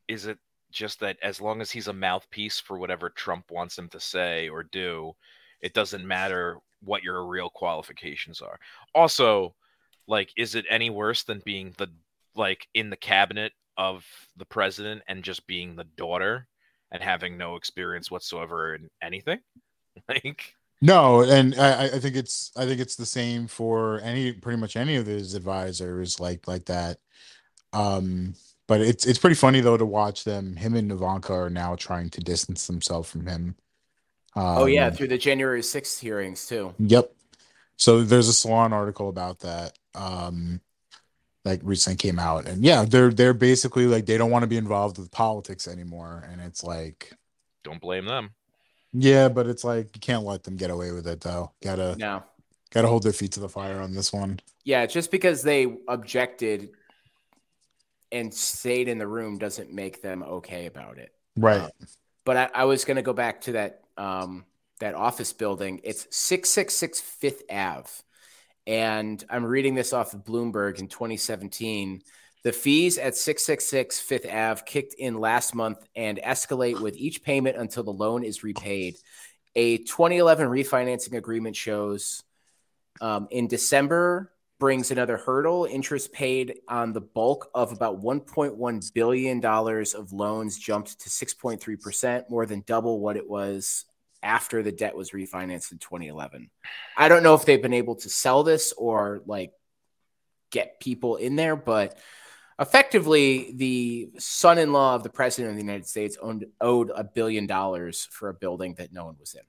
is 0.08 0.26
it 0.26 0.38
just 0.70 1.00
that 1.00 1.16
as 1.22 1.40
long 1.40 1.60
as 1.60 1.70
he's 1.70 1.88
a 1.88 1.92
mouthpiece 1.92 2.60
for 2.60 2.78
whatever 2.78 3.10
Trump 3.10 3.50
wants 3.50 3.78
him 3.78 3.88
to 3.88 4.00
say 4.00 4.48
or 4.48 4.62
do, 4.64 5.12
it 5.60 5.74
doesn't 5.74 6.06
matter 6.06 6.58
what 6.82 7.02
your 7.02 7.26
real 7.26 7.50
qualifications 7.50 8.40
are. 8.40 8.58
Also, 8.94 9.54
like, 10.06 10.30
is 10.36 10.54
it 10.54 10.64
any 10.70 10.90
worse 10.90 11.22
than 11.24 11.42
being 11.44 11.74
the 11.78 11.88
like 12.34 12.68
in 12.74 12.90
the 12.90 12.96
cabinet 12.96 13.52
of 13.76 14.04
the 14.36 14.44
president 14.44 15.02
and 15.08 15.24
just 15.24 15.46
being 15.46 15.74
the 15.74 15.84
daughter 15.96 16.46
and 16.92 17.02
having 17.02 17.36
no 17.36 17.56
experience 17.56 18.10
whatsoever 18.10 18.74
in 18.74 18.88
anything? 19.02 19.40
Like, 20.08 20.54
No, 20.80 21.22
and 21.22 21.56
I, 21.56 21.86
I 21.86 21.98
think 21.98 22.14
it's 22.14 22.52
I 22.56 22.64
think 22.64 22.80
it's 22.80 22.94
the 22.94 23.04
same 23.06 23.48
for 23.48 24.00
any 24.00 24.32
pretty 24.32 24.60
much 24.60 24.76
any 24.76 24.94
of 24.94 25.06
his 25.06 25.34
advisors 25.34 26.20
like 26.20 26.46
like 26.46 26.66
that. 26.66 26.98
Um, 27.72 28.34
but 28.68 28.80
it's 28.80 29.06
it's 29.06 29.18
pretty 29.18 29.34
funny 29.36 29.60
though 29.60 29.76
to 29.76 29.86
watch 29.86 30.24
them. 30.24 30.56
Him 30.56 30.74
and 30.76 30.92
Ivanka 30.92 31.32
are 31.34 31.50
now 31.50 31.74
trying 31.76 32.10
to 32.10 32.20
distance 32.20 32.66
themselves 32.68 33.10
from 33.10 33.26
him. 33.26 33.56
oh 34.36 34.66
yeah, 34.66 34.86
Um, 34.88 34.92
through 34.92 35.08
the 35.08 35.18
January 35.18 35.62
6th 35.62 35.98
hearings 36.00 36.46
too. 36.46 36.74
Yep. 36.78 37.12
So 37.76 38.02
there's 38.02 38.28
a 38.28 38.32
Salon 38.32 38.72
article 38.72 39.08
about 39.08 39.40
that. 39.40 39.78
Um 39.94 40.60
like 41.44 41.60
recently 41.62 41.96
came 41.96 42.18
out. 42.18 42.46
And 42.46 42.62
yeah, 42.64 42.84
they're 42.84 43.10
they're 43.12 43.34
basically 43.34 43.86
like 43.86 44.06
they 44.06 44.18
don't 44.18 44.30
want 44.30 44.42
to 44.42 44.48
be 44.48 44.56
involved 44.58 44.98
with 44.98 45.10
politics 45.10 45.66
anymore. 45.66 46.24
And 46.30 46.40
it's 46.40 46.62
like, 46.62 47.12
don't 47.64 47.80
blame 47.80 48.04
them. 48.06 48.30
yeah, 48.92 49.28
but 49.28 49.46
it's 49.46 49.64
like 49.64 49.94
you 49.94 50.00
can't 50.00 50.24
let 50.24 50.44
them 50.44 50.56
get 50.56 50.70
away 50.70 50.92
with 50.92 51.06
it 51.06 51.20
though. 51.22 51.52
Gotta 51.62 51.96
No. 51.96 52.22
gotta 52.70 52.88
hold 52.88 53.02
their 53.04 53.12
feet 53.12 53.32
to 53.32 53.40
the 53.40 53.48
fire 53.48 53.80
on 53.80 53.94
this 53.94 54.12
one. 54.12 54.40
Yeah, 54.64 54.84
just 54.86 55.10
because 55.10 55.42
they 55.42 55.78
objected 55.88 56.70
and 58.10 58.32
stayed 58.32 58.88
in 58.88 58.98
the 58.98 59.06
room 59.06 59.38
doesn't 59.38 59.72
make 59.72 60.02
them 60.02 60.22
okay 60.22 60.66
about 60.66 60.98
it. 60.98 61.12
Right. 61.36 61.60
Uh, 61.60 61.70
but 62.24 62.36
I, 62.36 62.50
I 62.54 62.64
was 62.64 62.84
going 62.84 62.96
to 62.96 63.02
go 63.02 63.12
back 63.12 63.42
to 63.42 63.52
that 63.52 63.82
um, 63.96 64.44
that 64.80 64.94
office 64.94 65.32
building. 65.32 65.80
It's 65.84 66.06
666 66.10 67.00
Fifth 67.00 67.42
Ave. 67.50 67.88
And 68.66 69.24
I'm 69.30 69.44
reading 69.44 69.74
this 69.74 69.92
off 69.92 70.12
of 70.12 70.24
Bloomberg 70.24 70.78
in 70.78 70.88
2017. 70.88 72.02
The 72.44 72.52
fees 72.52 72.98
at 72.98 73.16
666 73.16 74.00
Fifth 74.00 74.26
Ave 74.26 74.62
kicked 74.66 74.94
in 74.94 75.18
last 75.18 75.54
month 75.54 75.78
and 75.96 76.20
escalate 76.22 76.80
with 76.80 76.96
each 76.96 77.22
payment 77.22 77.56
until 77.56 77.82
the 77.82 77.92
loan 77.92 78.24
is 78.24 78.44
repaid. 78.44 78.96
A 79.56 79.78
2011 79.78 80.46
refinancing 80.48 81.16
agreement 81.16 81.56
shows 81.56 82.22
um, 83.00 83.26
in 83.30 83.48
December 83.48 84.30
brings 84.58 84.90
another 84.90 85.16
hurdle. 85.16 85.66
Interest 85.70 86.12
paid 86.12 86.60
on 86.68 86.92
the 86.92 87.00
bulk 87.00 87.50
of 87.54 87.72
about 87.72 88.02
1.1 88.02 88.94
billion 88.94 89.40
dollars 89.40 89.94
of 89.94 90.12
loans 90.12 90.58
jumped 90.58 91.00
to 91.00 91.08
6.3 91.08 91.80
percent, 91.80 92.30
more 92.30 92.46
than 92.46 92.62
double 92.66 93.00
what 93.00 93.16
it 93.16 93.28
was 93.28 93.84
after 94.22 94.62
the 94.62 94.72
debt 94.72 94.96
was 94.96 95.12
refinanced 95.12 95.72
in 95.72 95.78
2011. 95.78 96.50
I 96.96 97.08
don't 97.08 97.22
know 97.22 97.34
if 97.34 97.44
they've 97.44 97.62
been 97.62 97.72
able 97.72 97.96
to 97.96 98.08
sell 98.08 98.42
this 98.42 98.72
or 98.72 99.22
like 99.26 99.52
get 100.50 100.80
people 100.80 101.16
in 101.16 101.36
there, 101.36 101.56
but 101.56 101.98
effectively, 102.58 103.52
the 103.54 104.10
son-in-law 104.18 104.96
of 104.96 105.02
the 105.02 105.10
president 105.10 105.50
of 105.50 105.56
the 105.56 105.62
United 105.62 105.86
States 105.86 106.16
owned 106.20 106.46
owed 106.60 106.90
a 106.94 107.04
billion 107.04 107.46
dollars 107.46 108.08
for 108.10 108.28
a 108.28 108.34
building 108.34 108.74
that 108.74 108.92
no 108.92 109.04
one 109.04 109.16
was 109.18 109.34
in. 109.34 109.42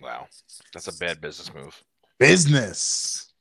Wow, 0.00 0.28
that's 0.72 0.88
a 0.88 0.96
bad 0.96 1.20
business 1.20 1.52
move. 1.54 1.82
Business. 2.18 3.32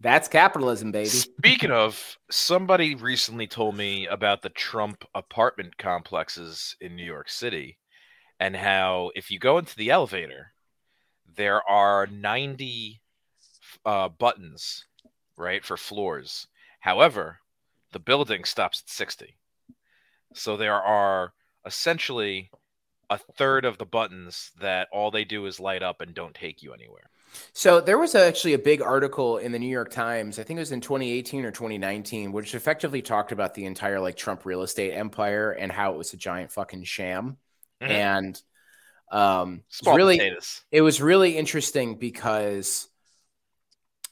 That's 0.00 0.28
capitalism, 0.28 0.92
baby. 0.92 1.08
Speaking 1.08 1.70
of, 1.70 2.18
somebody 2.30 2.94
recently 2.94 3.46
told 3.46 3.76
me 3.76 4.06
about 4.06 4.42
the 4.42 4.50
Trump 4.50 5.04
apartment 5.14 5.78
complexes 5.78 6.76
in 6.80 6.94
New 6.94 7.04
York 7.04 7.30
City 7.30 7.78
and 8.38 8.54
how 8.54 9.10
if 9.14 9.30
you 9.30 9.38
go 9.38 9.56
into 9.58 9.74
the 9.76 9.90
elevator, 9.90 10.52
there 11.36 11.66
are 11.68 12.06
90 12.06 13.00
uh, 13.84 14.08
buttons, 14.08 14.84
right, 15.36 15.64
for 15.64 15.76
floors. 15.76 16.46
However, 16.80 17.38
the 17.92 17.98
building 17.98 18.44
stops 18.44 18.82
at 18.82 18.90
60. 18.90 19.36
So 20.34 20.56
there 20.56 20.74
are 20.74 21.32
essentially 21.64 22.50
a 23.08 23.18
third 23.18 23.64
of 23.64 23.78
the 23.78 23.86
buttons 23.86 24.50
that 24.60 24.88
all 24.92 25.10
they 25.10 25.24
do 25.24 25.46
is 25.46 25.58
light 25.60 25.82
up 25.82 26.00
and 26.00 26.14
don't 26.14 26.34
take 26.34 26.62
you 26.62 26.74
anywhere. 26.74 27.08
So 27.52 27.80
there 27.80 27.98
was 27.98 28.14
actually 28.14 28.54
a 28.54 28.58
big 28.58 28.82
article 28.82 29.38
in 29.38 29.52
the 29.52 29.58
New 29.58 29.68
York 29.68 29.90
Times, 29.90 30.38
I 30.38 30.42
think 30.44 30.58
it 30.58 30.60
was 30.60 30.72
in 30.72 30.80
2018 30.80 31.44
or 31.44 31.50
2019, 31.50 32.32
which 32.32 32.54
effectively 32.54 33.02
talked 33.02 33.32
about 33.32 33.54
the 33.54 33.64
entire 33.66 34.00
like 34.00 34.16
Trump 34.16 34.44
real 34.44 34.62
estate 34.62 34.92
empire 34.92 35.50
and 35.52 35.72
how 35.72 35.92
it 35.94 35.98
was 35.98 36.12
a 36.12 36.16
giant 36.16 36.52
fucking 36.52 36.84
sham. 36.84 37.38
Mhm. 37.80 37.90
And 37.90 38.42
um 39.12 39.62
Small 39.68 39.94
really 39.96 40.18
potatoes. 40.18 40.64
it 40.72 40.82
was 40.82 41.00
really 41.00 41.36
interesting 41.36 41.96
because 41.98 42.88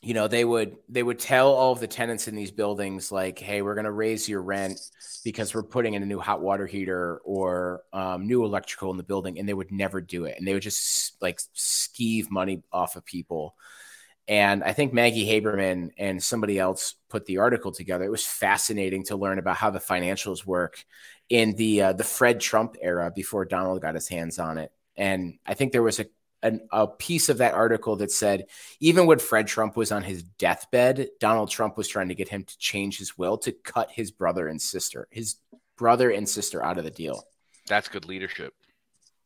you 0.05 0.13
know 0.13 0.29
they 0.29 0.45
would 0.45 0.77
they 0.91 1.03
would 1.03 1.19
tell 1.19 1.49
all 1.53 1.73
of 1.73 1.81
the 1.81 1.87
tenants 1.87 2.29
in 2.29 2.35
these 2.37 2.51
buildings 2.51 3.11
like 3.11 3.39
hey 3.39 3.63
we're 3.63 3.75
going 3.75 3.87
to 3.87 3.91
raise 3.91 4.29
your 4.29 4.43
rent 4.43 4.79
because 5.25 5.55
we're 5.55 5.63
putting 5.63 5.95
in 5.95 6.03
a 6.03 6.07
new 6.07 6.19
hot 6.21 6.43
water 6.43 6.67
heater 6.67 7.23
or 7.25 7.83
um, 7.95 8.27
new 8.27 8.45
electrical 8.45 8.91
in 8.91 8.99
the 8.99 9.03
building 9.03 9.39
and 9.39 9.49
they 9.49 9.55
would 9.55 9.73
never 9.73 10.03
do 10.03 10.27
it 10.27 10.37
and 10.37 10.47
they 10.47 10.53
would 10.53 10.63
just 10.63 11.21
like 11.23 11.41
skeeve 11.57 12.31
money 12.31 12.63
off 12.71 12.97
of 12.97 13.05
people. 13.07 13.55
And 14.29 14.63
i 14.63 14.73
think 14.75 14.93
maggie 14.93 15.27
haberman 15.27 15.91
and 15.97 16.23
somebody 16.23 16.59
else 16.59 16.97
put 17.09 17.25
the 17.25 17.39
article 17.39 17.73
together. 17.73 18.05
It 18.05 18.11
was 18.11 18.27
fascinating 18.27 19.05
to 19.05 19.17
learn 19.17 19.39
about 19.39 19.57
how 19.57 19.71
the 19.71 19.79
financials 19.79 20.45
work 20.45 20.85
in 21.31 21.55
the 21.57 21.81
uh, 21.81 21.93
the 21.95 22.05
fred 22.05 22.41
trump 22.41 22.77
era 22.83 23.11
before 23.15 23.47
donald 23.47 23.81
got 23.81 23.95
his 23.95 24.09
hands 24.09 24.39
on 24.39 24.59
it. 24.59 24.71
And 24.97 25.39
i 25.47 25.55
think 25.55 25.73
there 25.73 25.83
was 25.83 25.99
a 25.99 26.07
an, 26.45 26.61
a 26.71 26.87
piece 26.87 27.29
of 27.29 27.39
that 27.39 27.55
article 27.55 27.97
that 27.97 28.13
said 28.13 28.47
even 28.79 29.07
when 29.07 29.19
Fred 29.19 29.49
Trump 29.49 29.77
was 29.77 29.91
on 29.91 30.03
his 30.03 30.23
deathbed, 30.23 31.09
Donald 31.19 31.51
Trump 31.51 31.77
was 31.77 31.89
trying 31.89 32.09
to 32.09 32.15
get 32.15 32.29
him 32.29 32.45
to 32.45 32.59
change 32.59 32.99
his 32.99 33.19
will 33.19 33.39
to 33.39 33.51
cut 33.53 33.91
his 33.91 34.13
brother 34.13 34.47
and 34.47 34.61
sister, 34.61 35.09
his 35.11 35.37
brother 35.77 36.11
and 36.11 36.29
sister 36.29 36.63
out 36.63 36.79
of 36.79 36.85
the 36.85 36.91
deal. 36.91 37.25
That's 37.67 37.89
good 37.89 38.05
leadership. 38.05 38.53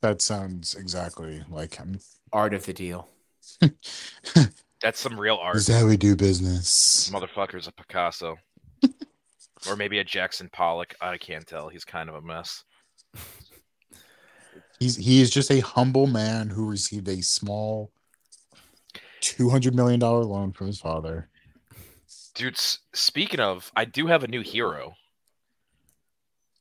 That 0.00 0.22
sounds 0.22 0.74
exactly 0.76 1.42
like 1.50 1.74
him. 1.74 1.98
Art 2.32 2.54
of 2.54 2.64
the 2.64 2.72
deal. 2.72 3.08
That's 4.80 5.00
some 5.00 5.18
real 5.18 5.38
art. 5.42 5.54
This 5.54 5.68
is 5.68 5.76
how 5.76 5.86
we 5.86 5.96
do 5.96 6.14
business. 6.14 7.10
Motherfucker's 7.12 7.66
a 7.66 7.72
Picasso. 7.72 8.36
or 9.68 9.74
maybe 9.74 9.98
a 9.98 10.04
Jackson 10.04 10.48
Pollock. 10.52 10.94
I 11.00 11.18
can't 11.18 11.46
tell. 11.46 11.68
He's 11.68 11.84
kind 11.84 12.08
of 12.08 12.14
a 12.14 12.20
mess. 12.20 12.62
He's 14.78 14.96
he 14.96 15.20
is 15.20 15.30
just 15.30 15.50
a 15.50 15.60
humble 15.60 16.06
man 16.06 16.48
who 16.50 16.68
received 16.68 17.08
a 17.08 17.22
small 17.22 17.90
two 19.20 19.50
hundred 19.50 19.74
million 19.74 19.98
dollar 20.00 20.24
loan 20.24 20.52
from 20.52 20.66
his 20.68 20.80
father. 20.80 21.28
Dude, 22.34 22.54
s- 22.54 22.78
speaking 22.92 23.40
of, 23.40 23.72
I 23.76 23.84
do 23.84 24.06
have 24.06 24.22
a 24.22 24.28
new 24.28 24.42
hero. 24.42 24.94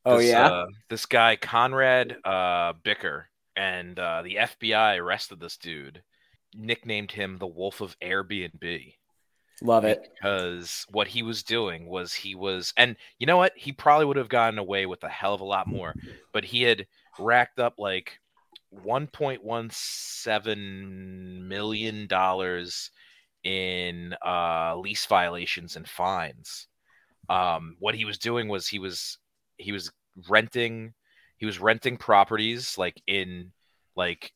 Oh 0.06 0.18
This, 0.18 0.30
yeah. 0.32 0.48
uh, 0.48 0.66
this 0.90 1.06
guy 1.06 1.36
Conrad 1.36 2.18
uh, 2.26 2.74
Bicker 2.84 3.28
and 3.56 3.98
uh, 4.00 4.22
the 4.24 4.36
FBI 4.36 4.98
arrested 5.00 5.40
this 5.40 5.58
dude, 5.58 6.02
nicknamed 6.56 7.12
him 7.12 7.38
the 7.38 7.48
Wolf 7.48 7.82
of 7.82 7.98
Airbnb 8.00 8.94
Love 9.62 9.84
it. 9.86 10.12
because 10.16 10.86
what 10.92 11.08
he 11.08 11.24
was 11.24 11.44
doing 11.44 11.88
was 11.88 12.14
he 12.14 12.36
was, 12.36 12.74
and 12.78 12.96
you 13.20 13.26
know 13.28 13.38
what? 13.38 13.54
He 13.56 13.72
probably 13.72 14.06
would 14.06 14.18
have 14.18 14.30
gotten 14.30 14.60
away 14.60 14.86
with 14.86 15.04
a 15.04 15.10
hell 15.10 15.34
of 15.34 15.42
a 15.42 15.46
lot 15.46 15.68
more, 15.68 15.94
but 16.32 16.46
he 16.46 16.62
had 16.62 16.86
racked 17.20 17.60
up 17.60 17.76
like 17.78 18.20
1.17 18.74 21.48
million 21.48 22.08
dollars 22.08 22.92
in 23.44 24.16
uh, 24.26 24.76
lease 24.78 25.06
violations 25.06 25.76
and 25.76 25.88
fines. 25.88 26.68
Um, 27.30 27.76
what 27.80 27.96
he 27.96 28.06
was 28.06 28.18
doing 28.18 28.48
was 28.48 28.68
he 28.68 28.80
was 28.80 29.18
he 29.58 29.72
was 29.72 29.92
renting 30.30 30.94
he 31.38 31.46
was 31.46 31.60
renting 31.60 31.98
properties 31.98 32.78
like 32.78 33.02
in 33.08 33.52
like 33.96 34.32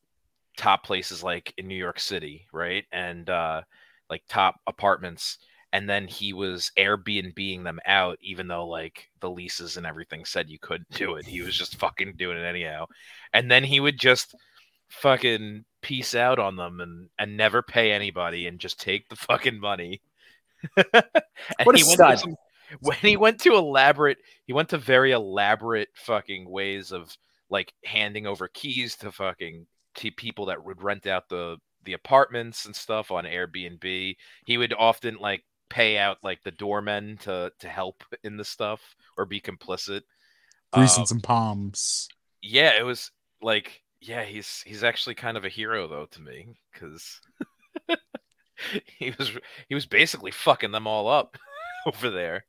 top 0.57 0.83
places 0.83 1.23
like 1.23 1.53
in 1.57 1.67
New 1.67 1.75
York 1.75 2.00
City, 2.00 2.47
right? 2.53 2.85
And 2.91 3.29
uh 3.29 3.61
like 4.09 4.23
top 4.27 4.59
apartments 4.67 5.38
and 5.74 5.90
then 5.90 6.08
he 6.08 6.34
was 6.34 6.72
Airbnbing 6.78 7.63
them 7.63 7.80
out 7.86 8.18
even 8.22 8.48
though 8.48 8.68
like 8.68 9.10
the 9.22 9.30
leases 9.30 9.78
and 9.78 9.86
everything 9.86 10.25
said 10.25 10.50
you 10.50 10.60
couldn't 10.60 10.90
do 10.92 11.16
it. 11.16 11.25
He 11.25 11.42
was 11.42 11.56
just 11.58 11.78
fucking 11.78 12.16
doing 12.18 12.38
it 12.38 12.44
anyhow. 12.46 12.86
And 13.34 13.50
then 13.50 13.63
he 13.63 13.80
would 13.80 14.00
just 14.00 14.36
fucking 14.90 15.63
peace 15.82 16.13
out 16.16 16.38
on 16.40 16.56
them 16.58 16.80
and 16.82 17.10
and 17.18 17.38
never 17.38 17.62
pay 17.62 17.92
anybody 17.92 18.48
and 18.48 18.60
just 18.60 18.80
take 18.80 19.08
the 19.10 19.16
fucking 19.16 19.60
money. 19.60 20.01
and 20.78 21.04
What 21.63 21.75
a 21.75 21.80
stud. 21.80 22.20
some- 22.20 22.36
when 22.80 22.98
he 22.98 23.18
went 23.18 23.40
to 23.42 23.54
elaborate 23.56 24.18
he 24.46 24.54
went 24.54 24.70
to 24.70 24.78
very 24.78 25.12
elaborate 25.12 25.90
fucking 25.94 26.50
ways 26.50 26.92
of 26.94 27.16
like 27.50 27.74
handing 27.84 28.25
over 28.28 28.48
keys 28.48 28.96
to 28.98 29.12
fucking 29.12 29.68
to 29.96 30.12
people 30.12 30.46
that 30.46 30.63
would 30.63 30.82
rent 30.82 31.06
out 31.08 31.28
the 31.30 31.58
the 31.84 31.94
apartments 31.94 32.66
and 32.66 32.75
stuff 32.75 33.12
on 33.12 33.24
Airbnb. 33.25 34.16
He 34.46 34.58
would 34.58 34.74
often 34.78 35.16
like 35.18 35.44
pay 35.72 35.98
out 35.98 36.18
like 36.22 36.44
the 36.44 36.51
doormen 36.51 37.18
to 37.22 37.51
to 37.60 37.68
help 37.70 38.04
in 38.24 38.38
the 38.38 38.46
stuff 38.46 38.82
or 39.18 39.25
be 39.25 39.40
complicit. 39.42 40.01
greasing 40.74 41.04
Uh, 41.04 41.06
some 41.08 41.22
palms. 41.22 42.08
yeah, 42.42 42.78
it 42.78 42.84
was 42.84 43.10
like 43.42 43.82
yeah, 44.01 44.24
he's 44.24 44.62
he's 44.66 44.84
actually 44.84 45.16
kind 45.16 45.38
of 45.38 45.46
a 45.46 45.50
hero 45.50 45.88
though 45.88 46.06
to 46.12 46.22
me 46.22 46.56
because 46.74 47.22
he 49.00 49.13
was 49.18 49.32
he 49.70 49.75
was 49.75 49.86
basically 49.86 50.32
fucking 50.32 50.72
them 50.72 50.88
all 50.88 51.08
up 51.08 51.38
over 51.86 52.10
there. 52.10 52.46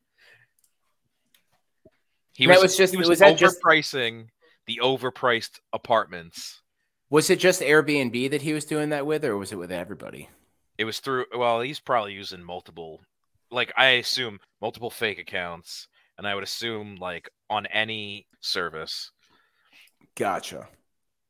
He 2.35 2.47
That 2.47 2.55
was, 2.55 2.63
was 2.63 2.77
just- 2.77 2.93
he 2.95 2.99
was, 2.99 3.09
was 3.09 3.19
that 3.21 3.37
just- 3.39 3.61
overpricing 3.63 4.29
the 4.67 4.81
overpriced 4.83 5.61
apartments. 5.73 6.61
Was 7.11 7.29
it 7.29 7.39
just 7.39 7.61
Airbnb 7.61 8.31
that 8.31 8.41
he 8.43 8.55
was 8.55 8.65
doing 8.65 8.89
that 8.89 9.05
with, 9.05 9.23
or 9.25 9.37
was 9.37 9.53
it 9.53 9.57
with 9.57 9.71
everybody? 9.71 10.31
It 10.79 10.85
was 10.85 10.99
through 11.01 11.27
well, 11.37 11.61
he's 11.61 11.79
probably 11.81 12.15
using 12.15 12.43
multiple 12.43 13.03
like 13.53 13.73
I 13.77 13.91
assume 13.91 14.41
multiple 14.61 14.91
fake 14.91 15.19
accounts 15.19 15.89
and 16.19 16.27
I 16.27 16.35
would 16.35 16.45
assume 16.45 16.97
like 16.97 17.31
on 17.51 17.67
any 17.67 18.27
service. 18.41 19.11
Gotcha. 20.17 20.69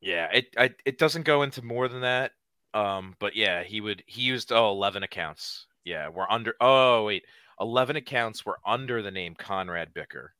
Yeah, 0.00 0.28
it 0.32 0.46
I, 0.56 0.70
it 0.84 0.98
doesn't 0.98 1.24
go 1.24 1.42
into 1.42 1.62
more 1.62 1.88
than 1.88 2.02
that. 2.02 2.32
Um, 2.74 3.14
but 3.18 3.36
yeah, 3.36 3.62
he 3.62 3.80
would 3.80 4.02
he 4.06 4.22
used 4.22 4.52
oh 4.52 4.70
11 4.70 5.02
accounts. 5.02 5.66
Yeah, 5.84 6.08
we're 6.08 6.30
under. 6.30 6.54
Oh 6.60 7.04
wait, 7.04 7.24
11 7.60 7.96
accounts 7.96 8.44
were 8.44 8.58
under 8.66 9.02
the 9.02 9.10
name 9.10 9.34
Conrad 9.34 9.92
Bicker, 9.94 10.34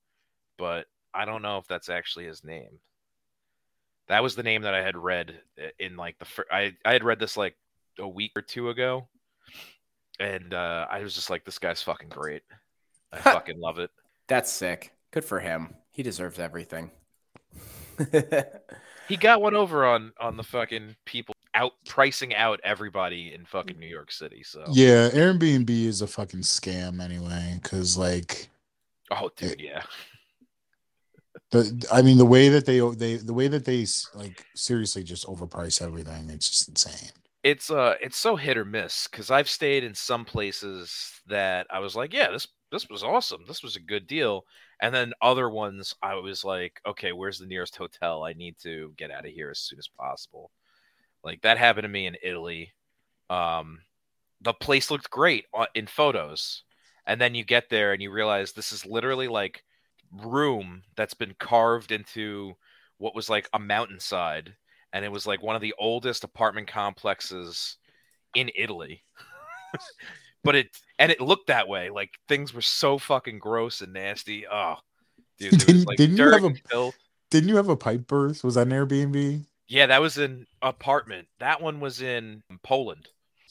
but 0.59 0.87
I 1.15 1.25
don't 1.25 1.43
know 1.43 1.59
if 1.59 1.67
that's 1.67 1.89
actually 1.89 2.27
his 2.27 2.45
name. 2.45 2.81
That 4.09 4.23
was 4.23 4.35
the 4.35 4.43
name 4.43 4.62
that 4.62 4.75
I 4.75 4.83
had 4.83 4.97
read 4.97 5.41
in 5.79 5.97
like 5.97 6.19
the 6.19 6.25
fir- 6.25 6.47
I 6.51 6.73
I 6.85 6.93
had 6.93 7.05
read 7.05 7.19
this 7.19 7.37
like 7.37 7.57
a 7.99 8.09
week 8.09 8.33
or 8.35 8.43
two 8.43 8.71
ago, 8.71 9.09
and 10.21 10.54
uh, 10.54 10.87
I 10.90 11.02
was 11.02 11.14
just 11.14 11.31
like, 11.31 11.45
this 11.45 11.59
guy's 11.59 11.83
fucking 11.83 12.09
great. 12.09 12.42
I 13.12 13.19
fucking 13.21 13.59
love 13.59 13.78
it. 13.78 13.90
That's 14.28 14.50
sick. 14.50 14.95
Good 15.11 15.25
for 15.25 15.40
him. 15.40 15.75
He 15.90 16.02
deserves 16.02 16.38
everything. 16.38 16.90
He 19.09 19.16
got 19.16 19.42
one 19.42 19.54
over 19.54 19.85
on 19.85 20.12
on 20.19 20.37
the 20.37 20.42
fucking 20.42 20.97
people 21.04 21.35
out 21.54 21.73
pricing 21.87 22.35
out 22.35 22.61
everybody 22.64 23.35
in 23.35 23.45
fucking 23.45 23.78
New 23.78 23.87
York 23.87 24.11
City. 24.11 24.42
So 24.42 24.64
Yeah, 24.71 25.11
Airbnb 25.11 25.69
is 25.69 26.02
a 26.02 26.07
fucking 26.07 26.40
scam 26.40 27.02
anyway. 27.02 27.59
Because 27.62 27.99
like 27.99 28.49
oh 29.11 29.31
dude, 29.37 29.61
yeah. 29.61 29.83
the, 31.50 31.87
I 31.92 32.02
mean, 32.02 32.16
the 32.16 32.25
way 32.25 32.49
that 32.49 32.64
they 32.64 32.81
they 32.81 33.16
the 33.16 33.35
way 33.35 33.49
that 33.49 33.64
they 33.64 33.87
like 34.14 34.47
seriously 34.54 35.02
just 35.02 35.26
overprice 35.26 35.83
everything. 35.83 36.31
It's 36.31 36.49
just 36.49 36.69
insane. 36.69 37.11
It's 37.43 37.71
uh 37.71 37.97
it's 38.01 38.17
so 38.17 38.37
hit 38.37 38.57
or 38.57 38.65
miss 38.65 39.09
because 39.09 39.31
I've 39.31 39.49
stayed 39.51 39.83
in 39.85 39.95
some 39.95 40.25
places 40.25 41.21
that 41.27 41.67
I 41.71 41.81
was 41.81 41.97
like, 41.97 42.13
yeah, 42.13 42.31
this 42.31 42.47
this 42.71 42.89
was 42.89 43.03
awesome. 43.03 43.45
This 43.47 43.63
was 43.63 43.77
a 43.77 43.81
good 43.81 44.07
deal. 44.07 44.45
And 44.81 44.95
then 44.95 45.13
other 45.21 45.49
ones 45.51 45.95
I 46.03 46.15
was 46.17 46.45
like, 46.45 46.81
okay, 46.87 47.13
where's 47.13 47.39
the 47.39 47.47
nearest 47.47 47.77
hotel? 47.77 48.25
I 48.25 48.33
need 48.33 48.57
to 48.63 48.95
get 48.97 49.11
out 49.11 49.27
of 49.27 49.33
here 49.33 49.51
as 49.51 49.59
soon 49.59 49.79
as 49.79 49.89
possible. 49.89 50.51
Like 51.25 51.43
that 51.43 51.59
happened 51.59 51.85
to 51.85 51.89
me 51.89 52.07
in 52.07 52.17
Italy. 52.23 52.73
Um 53.31 53.81
the 54.43 54.55
place 54.55 54.91
looked 54.91 55.11
great 55.11 55.47
in 55.75 55.87
photos. 55.87 56.65
And 57.07 57.21
then 57.21 57.35
you 57.35 57.45
get 57.45 57.71
there 57.71 57.93
and 57.93 58.03
you 58.03 58.11
realize 58.13 58.53
this 58.53 58.73
is 58.73 58.87
literally 58.87 59.29
like 59.29 59.65
room 60.13 60.83
that's 60.97 61.15
been 61.15 61.35
carved 61.39 61.93
into 61.93 62.55
what 62.99 63.15
was 63.15 63.31
like 63.31 63.49
a 63.53 63.59
mountainside 63.59 64.55
and 64.93 65.05
it 65.05 65.13
was 65.13 65.27
like 65.27 65.43
one 65.43 65.57
of 65.57 65.63
the 65.63 65.75
oldest 65.79 66.25
apartment 66.25 66.69
complexes 66.69 67.77
in 68.35 68.51
Italy. 68.57 69.03
but 70.45 70.55
it 70.55 70.69
and 70.99 71.11
it 71.11 71.21
looked 71.21 71.47
that 71.49 71.69
way. 71.69 71.91
Like 71.91 72.11
things 72.29 72.53
were 72.55 72.63
so 72.63 72.99
fucking 72.99 73.39
gross 73.39 73.81
and 73.81 73.93
nasty. 73.93 74.47
Oh, 74.51 74.77
dude, 75.39 75.59
Didn't- 75.59 75.87
like 75.87 75.99
didn't 75.99 76.17
you 76.17 76.31
have 76.31 76.45
a- 76.45 76.55
filth. 76.69 76.97
Didn't 77.31 77.49
you 77.49 77.57
have 77.57 77.69
a 77.69 77.77
pipe 77.77 78.07
burst? 78.07 78.45
Was 78.45 78.57
that 78.57 78.67
an 78.67 78.73
Airbnb? 78.73 79.45
Yeah, 79.67 79.87
that 79.87 80.03
was 80.03 80.19
an 80.19 80.47
apartment. 80.61 81.29
That 81.41 81.63
one 81.63 81.81
was 81.81 82.03
in 82.03 82.43
Poland. 82.63 83.09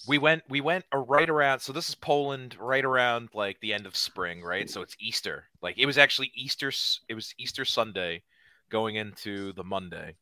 We 0.07 0.17
went 0.19 0.43
we 0.50 0.62
went 0.62 0.86
a 0.91 1.00
right 1.00 1.29
around 1.29 1.60
so 1.60 1.74
this 1.74 1.89
is 1.89 1.95
Poland 1.95 2.55
right 2.60 2.83
around 2.86 3.29
like 3.33 3.60
the 3.60 3.74
end 3.74 3.86
of 3.86 3.95
spring, 3.95 4.41
right? 4.43 4.69
So 4.69 4.81
it's 4.81 4.95
Easter. 5.00 5.46
Like 5.61 5.77
it 5.77 5.85
was 5.85 5.98
actually 5.98 6.31
Easter 6.35 6.72
it 7.07 7.13
was 7.15 7.33
Easter 7.39 7.65
Sunday 7.65 8.24
going 8.70 8.96
into 8.96 9.53
the 9.53 9.63
Monday. 9.63 10.15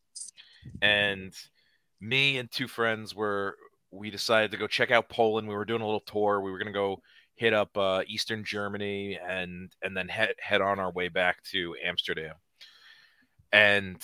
And 0.82 1.34
me 2.00 2.38
and 2.38 2.50
two 2.52 2.68
friends 2.68 3.16
were 3.16 3.56
we 3.92 4.10
decided 4.12 4.52
to 4.52 4.58
go 4.58 4.68
check 4.68 4.92
out 4.92 5.10
Poland. 5.10 5.48
We 5.48 5.56
were 5.56 5.66
doing 5.66 5.82
a 5.82 5.86
little 5.86 6.00
tour. 6.02 6.42
We 6.42 6.52
were 6.52 6.58
going 6.58 6.68
to 6.68 6.74
go 6.74 7.02
hit 7.36 7.54
up 7.54 7.76
uh, 7.78 8.04
Eastern 8.08 8.44
Germany 8.44 9.18
and 9.26 9.72
and 9.82 9.96
then 9.96 10.08
head 10.08 10.36
head 10.40 10.62
on 10.62 10.80
our 10.80 10.92
way 10.92 11.10
back 11.10 11.42
to 11.52 11.76
Amsterdam. 11.84 12.36
And 13.52 13.98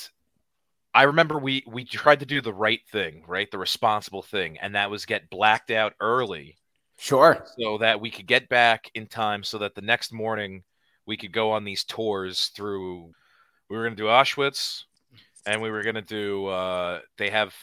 I 0.94 1.04
remember 1.04 1.38
we 1.38 1.63
we 1.68 1.84
tried 1.86 2.22
to 2.22 2.26
do 2.26 2.41
the 2.41 2.54
right 2.54 2.82
thing, 2.91 3.24
right? 3.28 3.50
The 3.52 3.58
responsible 3.58 4.22
thing, 4.22 4.58
and 4.60 4.76
that 4.76 4.89
was 4.89 5.06
get 5.06 5.30
blacked 5.30 5.72
out 5.72 5.94
early 6.00 6.58
Sure. 6.98 7.46
so 7.60 7.78
that 7.80 8.00
we 8.00 8.10
could 8.10 8.26
get 8.28 8.48
back 8.48 8.89
in 8.96 9.06
time 9.08 9.44
so 9.44 9.58
that 9.60 9.76
the 9.76 9.82
next 9.82 10.13
morning 10.13 10.63
we 11.06 11.18
could 11.18 11.34
go 11.34 11.52
on 11.52 11.65
these 11.65 11.84
tours 11.84 12.48
through 12.56 13.12
we 13.70 13.76
were 13.78 13.84
going 13.84 13.96
to 13.96 14.02
do 14.02 14.08
Auschwitz 14.08 14.84
and 15.46 15.62
we 15.62 15.70
were 15.70 15.84
going 15.84 15.96
to 15.96 16.02
do 16.02 16.48
uh 16.48 17.00
they 17.18 17.30
have 17.30 17.54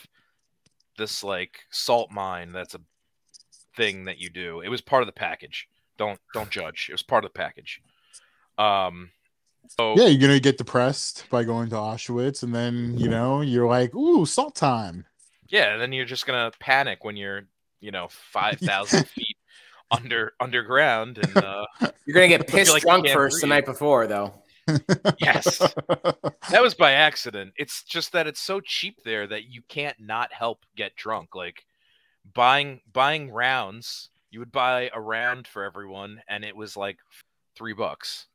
this 0.98 1.24
like 1.24 1.60
salt 1.70 2.10
mine 2.10 2.52
that's 2.52 2.74
a 2.74 2.80
thing 3.76 4.04
that 4.04 4.18
you 4.18 4.28
do. 4.28 4.60
It 4.60 4.68
was 4.68 4.80
part 4.80 5.02
of 5.02 5.06
the 5.06 5.12
package. 5.12 5.68
Don't 5.96 6.20
don't 6.34 6.50
judge. 6.50 6.86
It 6.88 6.92
was 6.92 7.02
part 7.02 7.24
of 7.24 7.32
the 7.32 7.38
package. 7.38 7.80
Um 8.58 9.10
so 9.68 9.94
Yeah, 9.96 10.06
you're 10.06 10.20
gonna 10.20 10.40
get 10.40 10.58
depressed 10.58 11.26
by 11.30 11.44
going 11.44 11.70
to 11.70 11.76
Auschwitz, 11.76 12.42
and 12.42 12.54
then 12.54 12.98
you 12.98 13.08
know 13.08 13.40
you're 13.40 13.68
like, 13.68 13.94
"Ooh, 13.94 14.26
salt 14.26 14.54
time." 14.54 15.06
Yeah, 15.48 15.72
and 15.72 15.80
then 15.80 15.92
you're 15.92 16.04
just 16.04 16.26
gonna 16.26 16.50
panic 16.58 17.04
when 17.04 17.16
you're, 17.16 17.42
you 17.80 17.90
know, 17.90 18.08
five 18.10 18.58
thousand 18.60 19.06
feet 19.08 19.36
under 19.90 20.32
underground, 20.40 21.18
and 21.18 21.36
uh, 21.36 21.66
You're 22.04 22.14
gonna 22.14 22.28
get 22.28 22.46
pissed 22.48 22.72
like 22.72 22.82
drunk 22.82 23.06
can't 23.06 23.14
first 23.14 23.40
the 23.40 23.46
night 23.46 23.66
before, 23.66 24.06
though. 24.06 24.41
Yes, 25.18 25.58
that 25.58 26.62
was 26.62 26.74
by 26.74 26.92
accident. 26.92 27.52
It's 27.56 27.82
just 27.82 28.12
that 28.12 28.26
it's 28.26 28.40
so 28.40 28.60
cheap 28.60 29.02
there 29.04 29.26
that 29.26 29.44
you 29.44 29.62
can't 29.68 29.96
not 29.98 30.32
help 30.32 30.64
get 30.76 30.96
drunk. 30.96 31.34
Like 31.34 31.64
buying 32.34 32.80
buying 32.92 33.30
rounds, 33.30 34.10
you 34.30 34.38
would 34.38 34.52
buy 34.52 34.90
a 34.94 35.00
round 35.00 35.46
for 35.46 35.64
everyone, 35.64 36.22
and 36.28 36.44
it 36.44 36.56
was 36.56 36.76
like 36.76 36.98
three 37.56 37.72
bucks. 37.72 38.26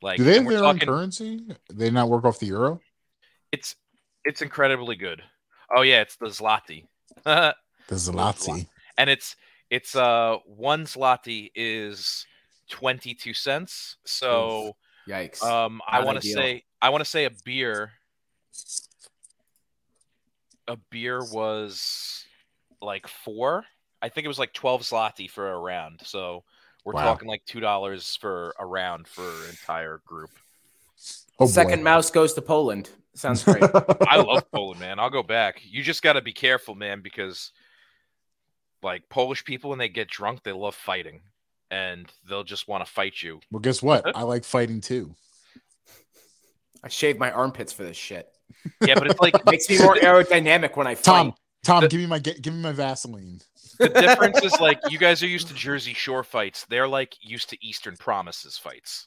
Like 0.00 0.18
Do 0.18 0.24
they 0.24 0.34
have 0.34 0.46
we're 0.46 0.58
their 0.58 0.64
own 0.64 0.78
currency? 0.78 1.40
They 1.72 1.90
not 1.90 2.08
work 2.08 2.24
off 2.24 2.38
the 2.38 2.46
euro? 2.46 2.80
It's 3.52 3.76
it's 4.24 4.42
incredibly 4.42 4.96
good. 4.96 5.22
Oh 5.74 5.82
yeah, 5.82 6.00
it's 6.00 6.16
the 6.16 6.26
zloty. 6.26 6.86
The 7.88 7.94
zloty. 7.94 8.66
And 8.98 9.08
it's 9.08 9.34
it's 9.70 9.96
uh 9.96 10.36
one 10.44 10.84
zloty 10.84 11.50
is 11.54 12.26
22 12.68 13.32
cents. 13.32 13.96
So 14.04 14.76
Yikes. 15.08 15.42
um 15.42 15.80
I 15.88 16.04
want 16.04 16.20
to 16.20 16.26
say 16.28 16.64
I 16.82 16.90
want 16.90 17.02
to 17.04 17.10
say 17.10 17.24
a 17.24 17.30
beer 17.44 17.92
a 20.68 20.76
beer 20.90 21.24
was 21.32 22.24
like 22.82 23.08
4. 23.08 23.64
I 24.02 24.08
think 24.10 24.24
it 24.26 24.28
was 24.28 24.38
like 24.38 24.52
12 24.52 24.82
zloty 24.82 25.30
for 25.30 25.50
a 25.52 25.58
round. 25.58 26.00
So 26.04 26.44
we're 26.84 26.92
Wow. 26.92 27.02
talking 27.02 27.26
like 27.28 27.44
$2 27.46 28.18
for 28.18 28.54
a 28.58 28.66
round 28.66 29.08
for 29.08 29.44
an 29.44 29.50
entire 29.50 30.00
group. 30.06 30.30
Oh, 31.40 31.46
Second 31.46 31.80
boy. 31.80 31.84
mouse 31.84 32.10
goes 32.10 32.34
to 32.34 32.42
Poland. 32.42 32.90
Sounds 33.14 33.42
great. 33.42 33.64
I 34.06 34.18
love 34.20 34.44
Poland, 34.52 34.78
man. 34.80 34.98
I'll 34.98 35.10
go 35.10 35.22
back. 35.22 35.60
You 35.64 35.82
just 35.82 36.02
got 36.02 36.12
to 36.14 36.22
be 36.22 36.32
careful, 36.32 36.74
man, 36.74 37.00
because 37.00 37.52
like 38.82 39.08
Polish 39.08 39.44
people 39.44 39.70
when 39.70 39.78
they 39.78 39.88
get 39.88 40.08
drunk, 40.08 40.42
they 40.42 40.52
love 40.52 40.74
fighting 40.74 41.22
and 41.70 42.10
they'll 42.28 42.44
just 42.44 42.68
want 42.68 42.84
to 42.84 42.90
fight 42.90 43.22
you. 43.22 43.40
well, 43.50 43.60
guess 43.60 43.82
what? 43.82 44.16
I 44.16 44.22
like 44.22 44.44
fighting 44.44 44.80
too. 44.80 45.14
I 46.82 46.88
shave 46.88 47.18
my 47.18 47.30
armpits 47.30 47.72
for 47.72 47.82
this 47.82 47.96
shit. 47.96 48.28
Yeah, 48.80 48.94
but 48.94 49.08
it's 49.10 49.20
like 49.20 49.44
Makes 49.50 49.68
me 49.68 49.78
more 49.78 49.96
aerodynamic 49.96 50.76
when 50.76 50.86
I 50.86 50.94
fight. 50.94 51.04
Tom, 51.04 51.34
Tom, 51.64 51.80
The- 51.82 51.88
give 51.88 52.00
me 52.00 52.06
my 52.06 52.18
give 52.18 52.54
me 52.54 52.60
my 52.62 52.72
Vaseline. 52.72 53.40
the 53.78 53.88
difference 53.88 54.42
is 54.42 54.58
like 54.60 54.78
you 54.88 54.98
guys 54.98 55.22
are 55.22 55.26
used 55.28 55.48
to 55.48 55.54
Jersey 55.54 55.92
Shore 55.94 56.22
fights. 56.24 56.64
They're 56.68 56.88
like 56.88 57.16
used 57.20 57.50
to 57.50 57.66
Eastern 57.66 57.96
Promises 57.96 58.56
fights. 58.56 59.06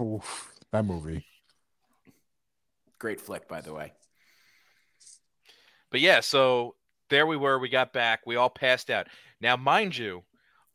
Oof, 0.00 0.50
that 0.72 0.84
movie. 0.84 1.24
Great 2.98 3.20
flick, 3.20 3.48
by 3.48 3.60
the 3.60 3.72
way. 3.74 3.92
But 5.90 6.00
yeah, 6.00 6.20
so 6.20 6.76
there 7.08 7.26
we 7.26 7.36
were. 7.36 7.58
We 7.58 7.68
got 7.68 7.92
back. 7.92 8.20
We 8.26 8.36
all 8.36 8.50
passed 8.50 8.90
out. 8.90 9.08
Now, 9.40 9.56
mind 9.56 9.96
you, 9.96 10.22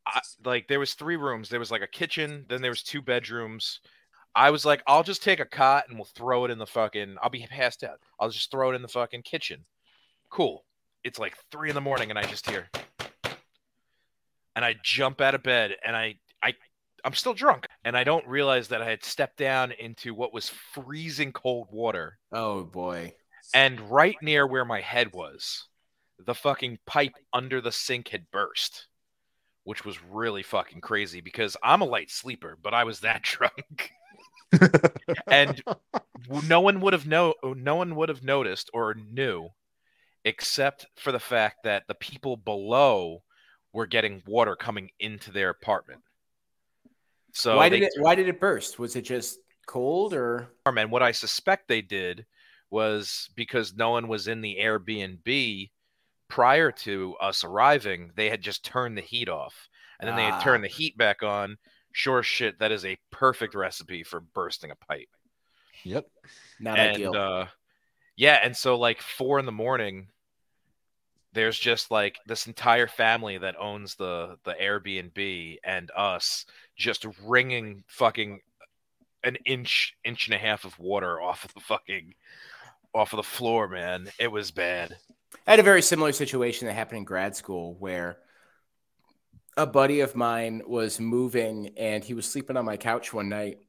I, 0.07 0.21
like 0.43 0.67
there 0.67 0.79
was 0.79 0.93
three 0.93 1.15
rooms. 1.17 1.49
There 1.49 1.59
was 1.59 1.71
like 1.71 1.81
a 1.81 1.87
kitchen. 1.87 2.45
Then 2.49 2.61
there 2.61 2.71
was 2.71 2.83
two 2.83 3.01
bedrooms. 3.01 3.79
I 4.35 4.51
was 4.51 4.65
like, 4.65 4.83
I'll 4.85 5.03
just 5.03 5.23
take 5.23 5.39
a 5.39 5.45
cot 5.45 5.85
and 5.87 5.97
we'll 5.97 6.05
throw 6.13 6.45
it 6.45 6.51
in 6.51 6.57
the 6.57 6.67
fucking. 6.67 7.15
I'll 7.21 7.29
be 7.29 7.47
passed 7.49 7.83
out. 7.83 7.99
I'll 8.19 8.29
just 8.29 8.51
throw 8.51 8.71
it 8.71 8.75
in 8.75 8.81
the 8.81 8.87
fucking 8.87 9.21
kitchen. 9.23 9.65
Cool. 10.29 10.65
It's 11.03 11.19
like 11.19 11.37
three 11.51 11.69
in 11.69 11.75
the 11.75 11.81
morning, 11.81 12.09
and 12.09 12.17
I 12.19 12.23
just 12.23 12.49
hear, 12.49 12.67
and 14.55 14.65
I 14.65 14.75
jump 14.83 15.21
out 15.21 15.35
of 15.35 15.43
bed, 15.43 15.75
and 15.85 15.95
I 15.95 16.15
I 16.41 16.53
I'm 17.03 17.13
still 17.13 17.33
drunk, 17.35 17.67
and 17.83 17.95
I 17.95 18.03
don't 18.03 18.27
realize 18.27 18.67
that 18.69 18.81
I 18.81 18.89
had 18.89 19.03
stepped 19.03 19.37
down 19.37 19.71
into 19.71 20.13
what 20.15 20.33
was 20.33 20.49
freezing 20.49 21.31
cold 21.31 21.67
water, 21.71 22.17
Oh 22.31 22.63
boy. 22.63 23.13
and 23.53 23.79
right 23.91 24.15
near 24.21 24.47
where 24.47 24.65
my 24.65 24.81
head 24.81 25.13
was, 25.13 25.67
the 26.17 26.33
fucking 26.33 26.79
pipe 26.87 27.13
under 27.31 27.61
the 27.61 27.71
sink 27.71 28.07
had 28.09 28.31
burst, 28.31 28.87
which 29.65 29.83
was 29.83 30.01
really 30.03 30.43
fucking 30.43 30.79
crazy 30.79 31.19
because 31.19 31.57
I'm 31.61 31.81
a 31.81 31.85
light 31.85 32.09
sleeper, 32.09 32.57
but 32.61 32.73
I 32.73 32.85
was 32.85 33.01
that 33.01 33.21
drunk. 33.23 33.91
and 35.27 35.61
no 36.47 36.61
one 36.61 36.79
would 36.79 36.93
have 36.93 37.05
know 37.05 37.33
no 37.43 37.75
one 37.75 37.95
would 37.95 38.09
have 38.09 38.23
noticed 38.23 38.69
or 38.73 38.93
knew 38.93 39.49
except 40.23 40.85
for 40.95 41.11
the 41.11 41.19
fact 41.19 41.57
that 41.63 41.83
the 41.87 41.95
people 41.95 42.37
below 42.37 43.21
were 43.73 43.87
getting 43.87 44.21
water 44.25 44.55
coming 44.55 44.89
into 44.99 45.31
their 45.31 45.49
apartment 45.49 46.01
so 47.33 47.57
why 47.57 47.67
did 47.67 47.83
it 47.83 47.91
why 47.97 48.15
did 48.15 48.29
it 48.29 48.39
burst? 48.39 48.79
Was 48.79 48.95
it 48.95 49.01
just 49.01 49.39
cold 49.67 50.13
or 50.13 50.47
and 50.65 50.91
what 50.91 51.03
i 51.03 51.11
suspect 51.11 51.67
they 51.67 51.81
did 51.81 52.25
was 52.69 53.29
because 53.35 53.75
no 53.75 53.89
one 53.89 54.07
was 54.07 54.27
in 54.27 54.41
the 54.41 54.57
airbnb 54.61 55.69
prior 56.35 56.69
to 56.69 57.15
us 57.21 57.45
arriving 57.45 58.11
they 58.15 58.29
had 58.29 58.41
just 58.41 58.65
turned 58.65 58.97
the 58.97 59.01
heat 59.01 59.29
off 59.29 59.69
and 59.99 60.07
then 60.09 60.17
they 60.17 60.25
had 60.25 60.33
Ah. 60.33 60.41
turned 60.43 60.61
the 60.65 60.67
heat 60.67 60.97
back 60.97 61.23
on 61.23 61.57
sure 61.93 62.21
shit 62.23 62.59
that 62.59 62.73
is 62.73 62.83
a 62.83 62.97
perfect 63.09 63.55
recipe 63.55 64.03
for 64.03 64.19
bursting 64.19 64.69
a 64.71 64.75
pipe 64.75 65.07
Yep. 65.83 66.05
not 66.59 66.77
and 66.77 66.95
ideal? 66.97 67.15
uh 67.15 67.47
yeah 68.17 68.39
and 68.43 68.55
so 68.55 68.77
like 68.77 69.01
four 69.01 69.39
in 69.39 69.45
the 69.45 69.51
morning 69.53 70.07
there's 71.31 71.57
just 71.57 71.89
like 71.89 72.17
this 72.25 72.47
entire 72.47 72.87
family 72.87 73.37
that 73.37 73.55
owns 73.57 73.95
the 73.95 74.37
the 74.43 74.55
airbnb 74.55 75.57
and 75.63 75.89
us 75.95 76.45
just 76.75 77.05
wringing 77.23 77.85
fucking 77.87 78.41
an 79.23 79.37
inch 79.45 79.95
inch 80.03 80.27
and 80.27 80.35
a 80.35 80.37
half 80.37 80.65
of 80.65 80.77
water 80.79 81.21
off 81.21 81.45
of 81.45 81.53
the 81.53 81.61
fucking 81.61 82.13
off 82.93 83.13
of 83.13 83.17
the 83.17 83.23
floor 83.23 83.69
man 83.69 84.09
it 84.19 84.29
was 84.29 84.51
bad 84.51 84.97
I 85.47 85.51
had 85.51 85.59
a 85.59 85.63
very 85.63 85.81
similar 85.81 86.11
situation 86.11 86.67
that 86.67 86.73
happened 86.73 86.99
in 86.99 87.03
grad 87.03 87.35
school 87.35 87.75
where 87.79 88.17
a 89.57 89.65
buddy 89.65 90.01
of 90.01 90.15
mine 90.15 90.61
was 90.65 90.99
moving 90.99 91.71
and 91.77 92.03
he 92.03 92.13
was 92.13 92.29
sleeping 92.29 92.57
on 92.57 92.65
my 92.65 92.77
couch 92.77 93.13
one 93.13 93.29
night. 93.29 93.59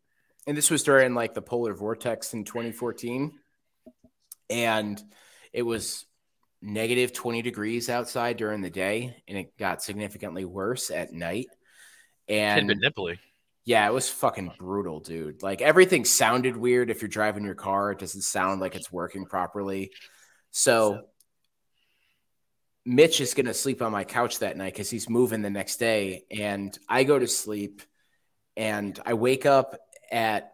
And 0.46 0.56
this 0.56 0.70
was 0.70 0.82
during 0.82 1.14
like 1.14 1.34
the 1.34 1.42
polar 1.42 1.74
vortex 1.74 2.34
in 2.34 2.44
2014. 2.44 3.32
And 4.48 5.02
it 5.52 5.62
was 5.62 6.06
negative 6.62 7.12
20 7.12 7.42
degrees 7.42 7.88
outside 7.88 8.36
during 8.36 8.62
the 8.62 8.70
day 8.70 9.22
and 9.28 9.38
it 9.38 9.56
got 9.56 9.82
significantly 9.82 10.44
worse 10.44 10.90
at 10.90 11.12
night. 11.12 11.46
And 12.28 12.70
nipply 12.70 13.18
yeah, 13.66 13.84
it 13.88 13.92
was 13.92 14.08
fucking 14.08 14.52
brutal, 14.58 15.00
dude. 15.00 15.42
Like 15.42 15.60
everything 15.60 16.04
sounded 16.04 16.56
weird 16.56 16.88
if 16.88 17.02
you're 17.02 17.08
driving 17.08 17.44
your 17.44 17.56
car. 17.56 17.90
It 17.90 17.98
doesn't 17.98 18.22
sound 18.22 18.60
like 18.60 18.76
it's 18.76 18.92
working 18.92 19.26
properly. 19.26 19.90
So 20.52 21.02
Mitch 22.86 23.20
is 23.20 23.34
going 23.34 23.46
to 23.46 23.54
sleep 23.54 23.82
on 23.82 23.90
my 23.90 24.04
couch 24.04 24.38
that 24.38 24.56
night 24.56 24.72
because 24.72 24.88
he's 24.88 25.10
moving 25.10 25.42
the 25.42 25.50
next 25.50 25.78
day. 25.78 26.24
And 26.30 26.76
I 26.88 27.02
go 27.02 27.18
to 27.18 27.26
sleep 27.26 27.82
and 28.56 28.98
I 29.04 29.14
wake 29.14 29.44
up 29.44 29.76
at 30.10 30.52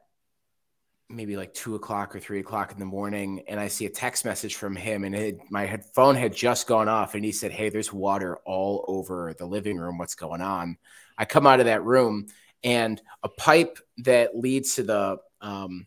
maybe 1.11 1.37
like 1.37 1.53
two 1.53 1.75
o'clock 1.75 2.17
or 2.17 2.21
three 2.21 2.41
o'clock 2.41 2.73
in 2.73 2.79
the 2.79 2.87
morning. 2.87 3.45
And 3.49 3.61
I 3.61 3.69
see 3.69 3.85
a 3.85 3.91
text 3.91 4.25
message 4.25 4.55
from 4.55 4.75
him. 4.75 5.05
And 5.05 5.15
it, 5.15 5.41
my 5.51 5.77
phone 5.95 6.15
had 6.15 6.35
just 6.35 6.67
gone 6.67 6.89
off. 6.89 7.15
And 7.15 7.23
he 7.23 7.33
said, 7.33 7.53
Hey, 7.53 7.69
there's 7.69 7.93
water 7.93 8.39
all 8.47 8.87
over 8.89 9.35
the 9.39 9.47
living 9.47 9.77
room. 9.77 9.99
What's 9.99 10.15
going 10.15 10.41
on? 10.41 10.79
I 11.19 11.27
come 11.27 11.47
out 11.47 11.61
of 11.61 11.67
that 11.67 11.85
room 11.85 12.29
and 12.65 13.01
a 13.23 13.29
pipe 13.29 13.79
that 13.99 14.39
leads 14.39 14.77
to 14.77 14.85
the 14.85 15.19
um, 15.43 15.87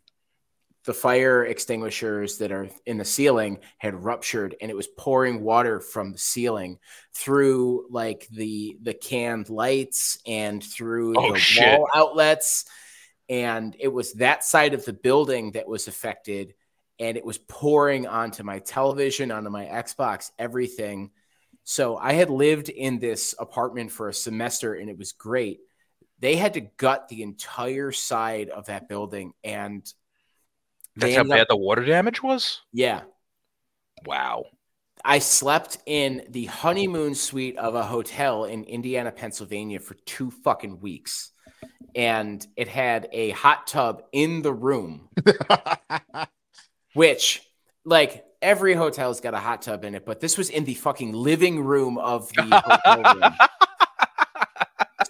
the 0.86 0.94
fire 0.94 1.44
extinguishers 1.46 2.38
that 2.38 2.52
are 2.52 2.70
in 2.86 2.98
the 2.98 3.06
ceiling 3.06 3.60
had 3.78 4.04
ruptured 4.04 4.56
and 4.62 4.70
it 4.70 4.76
was 4.76 4.88
pouring 4.88 5.42
water 5.42 5.80
from 5.80 6.12
the 6.12 6.18
ceiling 6.18 6.78
through 7.14 7.88
like 7.90 8.28
the 8.32 8.78
the 8.82 8.94
canned 8.94 9.50
lights 9.50 10.20
and 10.28 10.64
through 10.64 11.16
Oh, 11.16 11.34
the 11.34 11.40
shit. 11.40 11.80
wall 11.80 11.88
outlets. 11.96 12.66
And 13.28 13.76
it 13.80 13.88
was 13.88 14.14
that 14.14 14.44
side 14.44 14.74
of 14.76 14.86
the 14.86 14.94
building 14.94 15.52
that 15.54 15.68
was 15.68 15.88
affected 15.88 16.54
and 17.00 17.18
it 17.18 17.26
was 17.26 17.38
pouring 17.40 18.08
onto 18.08 18.44
my 18.44 18.60
television 18.60 19.32
onto 19.32 19.50
my 19.50 19.66
xbox 19.66 20.32
everything. 20.38 21.12
So 21.64 21.98
i 21.98 22.14
had 22.14 22.30
lived 22.30 22.70
in 22.70 23.00
this 23.00 23.34
apartment 23.40 23.92
for 23.92 24.08
a 24.10 24.14
semester 24.14 24.76
and 24.76 24.90
it 24.90 24.98
was 24.98 25.14
great. 25.14 25.60
They 26.20 26.36
had 26.36 26.54
to 26.54 26.62
gut 26.62 27.08
the 27.10 27.24
entire 27.24 27.92
side 27.92 28.50
of 28.50 28.68
that 28.68 28.88
building 28.88 29.34
and 29.44 29.84
that's 30.96 31.16
how 31.16 31.24
bad 31.24 31.42
up- 31.42 31.48
the 31.50 31.58
water 31.58 31.84
damage 31.84 32.22
was 32.24 32.62
yeah 32.72 33.02
wow 34.06 34.46
I 35.06 35.20
slept 35.20 35.78
in 35.86 36.24
the 36.30 36.46
honeymoon 36.46 37.14
suite 37.14 37.58
of 37.58 37.76
a 37.76 37.84
hotel 37.84 38.46
in 38.46 38.64
Indiana, 38.64 39.12
Pennsylvania 39.12 39.80
for 39.80 39.94
two 39.94 40.32
fucking 40.32 40.80
weeks. 40.80 41.30
And 41.94 42.46
it 42.58 42.68
had 42.68 43.08
a 43.12 43.30
hot 43.30 43.68
tub 43.68 44.02
in 44.12 44.42
the 44.42 44.52
room, 44.52 45.10
which, 46.94 47.44
like, 47.86 48.26
every 48.42 48.74
hotel's 48.74 49.22
got 49.22 49.36
a 49.36 49.40
hot 49.40 49.62
tub 49.62 49.86
in 49.86 49.94
it, 49.94 50.06
but 50.06 50.22
this 50.22 50.40
was 50.40 50.50
in 50.50 50.66
the 50.66 50.74
fucking 50.74 51.14
living 51.14 51.64
room 51.64 52.00
of 52.00 52.28
the 52.34 52.44
hotel 52.66 53.14
room. 53.16 53.34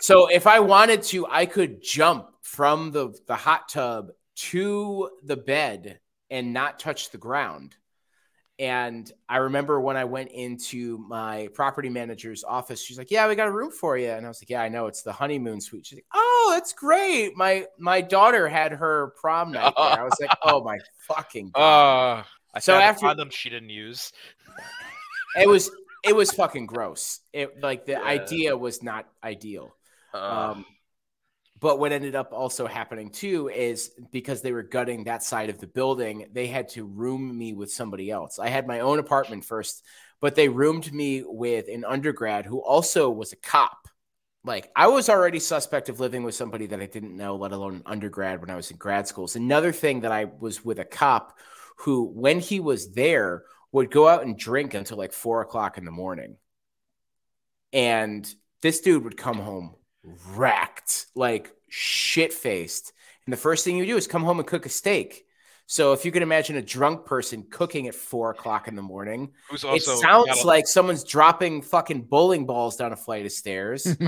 So 0.02 0.28
if 0.28 0.46
I 0.46 0.60
wanted 0.60 1.04
to, 1.04 1.26
I 1.26 1.46
could 1.46 1.82
jump 1.82 2.28
from 2.42 2.92
the, 2.92 3.18
the 3.28 3.36
hot 3.36 3.70
tub 3.70 4.12
to 4.36 5.10
the 5.24 5.38
bed 5.38 6.00
and 6.30 6.54
not 6.54 6.80
touch 6.80 7.12
the 7.12 7.18
ground. 7.18 7.76
And 8.58 9.12
I 9.28 9.38
remember 9.38 9.82
when 9.82 9.98
I 9.98 10.06
went 10.06 10.32
into 10.32 10.98
my 10.98 11.50
property 11.54 11.90
manager's 11.90 12.46
office, 12.46 12.82
she's 12.82 12.98
like, 12.98 13.12
"Yeah, 13.12 13.28
we 13.28 13.36
got 13.36 13.50
a 13.50 13.52
room 13.52 13.70
for 13.70 13.98
you." 13.98 14.10
And 14.10 14.26
I 14.26 14.30
was 14.30 14.42
like, 14.42 14.50
"Yeah, 14.50 14.62
I 14.62 14.70
know. 14.70 14.88
It's 14.88 15.02
the 15.02 15.12
honeymoon 15.12 15.60
suite." 15.60 15.86
She's 15.86 15.98
like, 15.98 16.06
"Oh, 16.14 16.52
that's 16.54 16.72
great. 16.72 17.36
My 17.36 17.66
my 17.78 18.00
daughter 18.00 18.48
had 18.48 18.72
her 18.72 19.14
prom 19.20 19.52
night 19.52 19.74
there." 19.76 20.00
I 20.00 20.04
was 20.04 20.18
like, 20.22 20.30
"Oh 20.44 20.64
my 20.64 20.78
fucking 21.00 21.52
god!" 21.54 22.20
uh 22.20 22.24
I 22.54 22.60
So 22.60 22.76
after- 22.76 23.08
condom 23.08 23.30
she 23.30 23.50
didn't 23.50 23.72
use 23.72 24.14
it 25.38 25.50
was 25.50 25.70
it 26.04 26.16
was 26.16 26.32
fucking 26.32 26.66
gross. 26.66 27.20
It 27.34 27.60
like 27.62 27.86
the 27.86 27.94
Yeah. 27.94 28.04
idea 28.04 28.56
was 28.58 28.82
not 28.82 29.06
ideal. 29.22 29.76
Um, 30.14 30.66
but 31.66 31.80
what 31.80 31.92
ended 31.92 32.14
up 32.14 32.32
also 32.32 32.68
happening 32.68 33.10
too 33.10 33.50
is 33.50 33.90
because 34.12 34.44
they 34.44 34.52
were 34.52 34.62
gutting 34.62 35.06
that 35.06 35.24
side 35.24 35.50
of 35.50 35.58
the 35.58 35.66
building, 35.66 36.28
they 36.32 36.46
had 36.46 36.70
to 36.70 36.86
room 36.86 37.36
me 37.36 37.54
with 37.54 37.72
somebody 37.72 38.12
else. 38.12 38.38
I 38.38 38.50
had 38.50 38.68
my 38.68 38.82
own 38.82 39.00
apartment 39.00 39.44
first, 39.44 39.84
but 40.22 40.36
they 40.36 40.48
roomed 40.48 40.94
me 40.94 41.24
with 41.26 41.68
an 41.68 41.84
undergrad 41.84 42.46
who 42.46 42.60
also 42.60 43.10
was 43.10 43.34
a 43.34 43.38
cop. 43.38 43.88
Like 44.44 44.70
I 44.76 44.90
was 44.90 45.10
already 45.10 45.40
suspect 45.40 45.90
of 45.90 46.00
living 46.00 46.22
with 46.22 46.36
somebody 46.36 46.68
that 46.68 46.80
I 46.80 46.86
didn't 46.86 47.18
know, 47.18 47.36
let 47.36 47.52
alone 47.52 47.78
an 47.78 47.84
undergrad 47.88 48.42
when 48.42 48.52
I 48.52 48.56
was 48.56 48.70
in 48.70 48.78
grad 48.78 49.08
school. 49.08 49.24
It's 49.24 49.36
another 49.36 49.72
thing 49.72 50.02
that 50.02 50.12
I 50.12 50.26
was 50.26 50.64
with 50.64 50.78
a 50.78 50.86
cop 50.86 51.36
who, 51.78 52.04
when 52.04 52.40
he 52.42 52.60
was 52.60 52.94
there, 52.94 53.44
would 53.72 53.90
go 53.90 54.08
out 54.08 54.24
and 54.24 54.38
drink 54.38 54.76
until 54.76 55.00
like 55.00 55.14
four 55.14 55.42
o'clock 55.42 55.80
in 55.80 55.86
the 55.86 55.90
morning. 55.90 56.38
And 57.74 58.32
this 58.62 58.82
dude 58.82 59.04
would 59.04 59.18
come 59.18 59.40
home 59.40 59.74
wrecked, 60.30 61.08
like 61.16 61.52
shit 61.70 62.34
faced. 62.34 62.94
And 63.26 63.34
the 63.34 63.38
first 63.38 63.64
thing 63.66 63.78
you 63.78 63.86
do 63.86 63.98
is 63.98 64.08
come 64.08 64.24
home 64.24 64.40
and 64.40 64.48
cook 64.48 64.66
a 64.66 64.70
steak. 64.70 65.26
So 65.68 65.94
if 65.94 66.06
you 66.06 66.12
can 66.12 66.22
imagine 66.22 66.58
a 66.58 66.62
drunk 66.62 67.06
person 67.06 67.48
cooking 67.50 67.88
at 67.88 67.96
four 67.96 68.30
o'clock 68.30 68.68
in 68.68 68.76
the 68.76 68.84
morning, 68.84 69.32
who's 69.50 69.64
it 69.64 69.82
sounds 69.82 70.44
a- 70.44 70.48
like 70.48 70.68
someone's 70.68 71.04
dropping 71.04 71.64
fucking 71.64 72.04
bowling 72.04 72.46
balls 72.46 72.76
down 72.76 72.94
a 72.94 72.96
flight 72.96 73.26
of 73.26 73.32
stairs. 73.32 73.84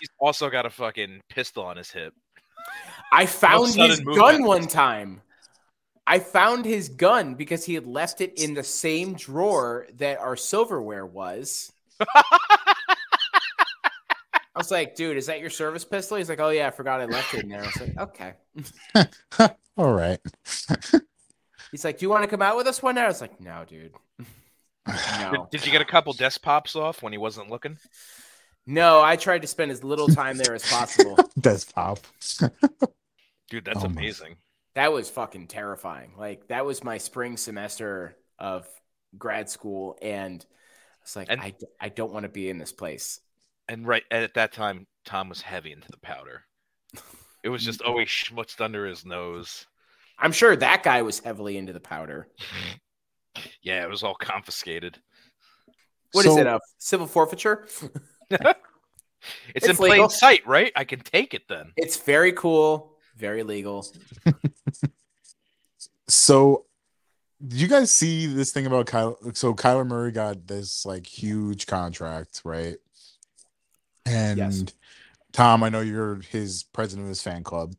he's 0.00 0.10
also 0.18 0.50
got 0.50 0.66
a 0.66 0.70
fucking 0.70 1.20
pistol 1.28 1.62
on 1.64 1.76
his 1.76 1.90
hip 1.90 2.14
I 3.12 3.26
found 3.26 3.68
sudden 3.68 3.90
his 3.90 4.04
movement. 4.04 4.18
gun 4.18 4.44
one 4.44 4.66
time. 4.66 5.22
I 6.04 6.18
found 6.18 6.64
his 6.64 6.88
gun 6.88 7.34
because 7.36 7.64
he 7.64 7.74
had 7.74 7.86
left 7.86 8.20
it 8.20 8.42
in 8.42 8.54
the 8.54 8.64
same 8.64 9.14
drawer 9.14 9.86
that 9.98 10.18
our 10.18 10.34
silverware 10.34 11.06
was. 11.06 11.70
I 14.54 14.58
was 14.58 14.70
like, 14.70 14.94
dude, 14.94 15.16
is 15.16 15.26
that 15.26 15.40
your 15.40 15.50
service 15.50 15.84
pistol? 15.84 16.18
He's 16.18 16.28
like, 16.28 16.40
oh, 16.40 16.50
yeah, 16.50 16.66
I 16.66 16.70
forgot 16.70 17.00
I 17.00 17.06
left 17.06 17.32
it 17.34 17.44
in 17.44 17.48
there. 17.48 17.62
I 17.62 17.66
was 17.66 17.80
like, 17.80 17.98
okay. 17.98 18.34
All 19.78 19.92
right. 19.94 20.20
He's 21.70 21.84
like, 21.84 21.98
do 21.98 22.04
you 22.04 22.10
want 22.10 22.22
to 22.24 22.28
come 22.28 22.42
out 22.42 22.56
with 22.56 22.66
us 22.66 22.82
one 22.82 22.96
night? 22.96 23.04
I 23.04 23.08
was 23.08 23.22
like, 23.22 23.40
no, 23.40 23.64
dude. 23.66 23.92
did, 24.18 25.32
No. 25.32 25.48
did 25.50 25.64
you 25.64 25.72
get 25.72 25.80
a 25.80 25.86
couple 25.86 26.12
desk 26.12 26.42
pops 26.42 26.76
off 26.76 27.02
when 27.02 27.12
he 27.12 27.18
wasn't 27.18 27.48
looking 27.48 27.78
No, 28.66 29.00
I 29.02 29.16
tried 29.16 29.40
to 29.42 29.48
spend 29.48 29.70
as 29.70 29.82
little 29.82 30.08
time 30.08 30.36
there 30.36 30.54
as 30.54 30.68
possible. 30.70 31.16
Desktop. 31.40 32.00
dude 33.48 33.64
that's 33.64 33.78
Oh 33.78 33.88
my- 33.88 34.00
amazing 34.02 34.36
That 34.74 34.92
was 34.92 35.08
fucking 35.08 35.46
terrifying. 35.46 36.12
Like, 36.18 36.48
that 36.48 36.66
was 36.66 36.84
my 36.84 36.98
spring 36.98 37.36
semester 37.38 38.16
of 38.38 38.66
grad 39.16 39.48
school. 39.48 39.96
And 40.02 40.44
I 40.44 40.98
was 41.04 41.16
like, 41.16 41.28
And- 41.30 41.40
I, 41.40 41.54
I 41.80 41.88
don't 41.88 42.12
want 42.12 42.24
to 42.24 42.28
be 42.28 42.50
in 42.50 42.58
this 42.58 42.72
place. 42.72 43.18
And 43.68 43.86
right 43.86 44.02
at 44.10 44.34
that 44.34 44.52
time, 44.52 44.86
Tom 45.04 45.28
was 45.28 45.40
heavy 45.40 45.72
into 45.72 45.88
the 45.90 45.98
powder. 45.98 46.42
It 47.42 47.48
was 47.48 47.64
just 47.64 47.82
always 47.82 48.08
schmutzed 48.08 48.60
under 48.60 48.86
his 48.86 49.04
nose. 49.04 49.66
I'm 50.18 50.32
sure 50.32 50.54
that 50.56 50.82
guy 50.82 51.02
was 51.02 51.18
heavily 51.20 51.56
into 51.56 51.72
the 51.72 51.80
powder. 51.80 52.28
Yeah, 53.62 53.82
it 53.82 53.88
was 53.88 54.02
all 54.02 54.14
confiscated. 54.14 54.98
What 56.12 56.26
is 56.26 56.34
So- 56.34 56.38
it? 56.40 56.46
A 56.46 56.60
civil 56.78 57.06
forfeiture? 57.06 57.66
It's, 59.54 59.64
in 59.64 59.70
It's 59.70 59.78
plain 59.78 59.92
legal. 59.92 60.08
sight, 60.10 60.46
right? 60.46 60.70
I 60.76 60.82
can 60.84 60.98
take 61.00 61.32
it 61.32 61.42
then. 61.48 61.72
It's 61.76 61.96
very 61.96 62.32
cool, 62.32 62.98
very 63.16 63.42
legal. 63.42 63.86
So, 66.08 66.66
did 67.46 67.58
you 67.60 67.68
guys 67.68 67.90
see 67.90 68.26
this 68.26 68.52
thing 68.52 68.66
about 68.66 68.86
Kyle? 68.86 69.16
So 69.34 69.54
Kyler 69.54 69.86
Murray 69.86 70.12
got 70.12 70.46
this 70.46 70.84
like 70.84 71.06
huge 71.06 71.66
contract, 71.66 72.42
right? 72.44 72.76
And 74.06 74.72
Tom, 75.32 75.62
I 75.62 75.68
know 75.68 75.80
you're 75.80 76.20
his 76.30 76.64
president 76.64 77.06
of 77.06 77.08
his 77.08 77.22
fan 77.22 77.42
club. 77.42 77.74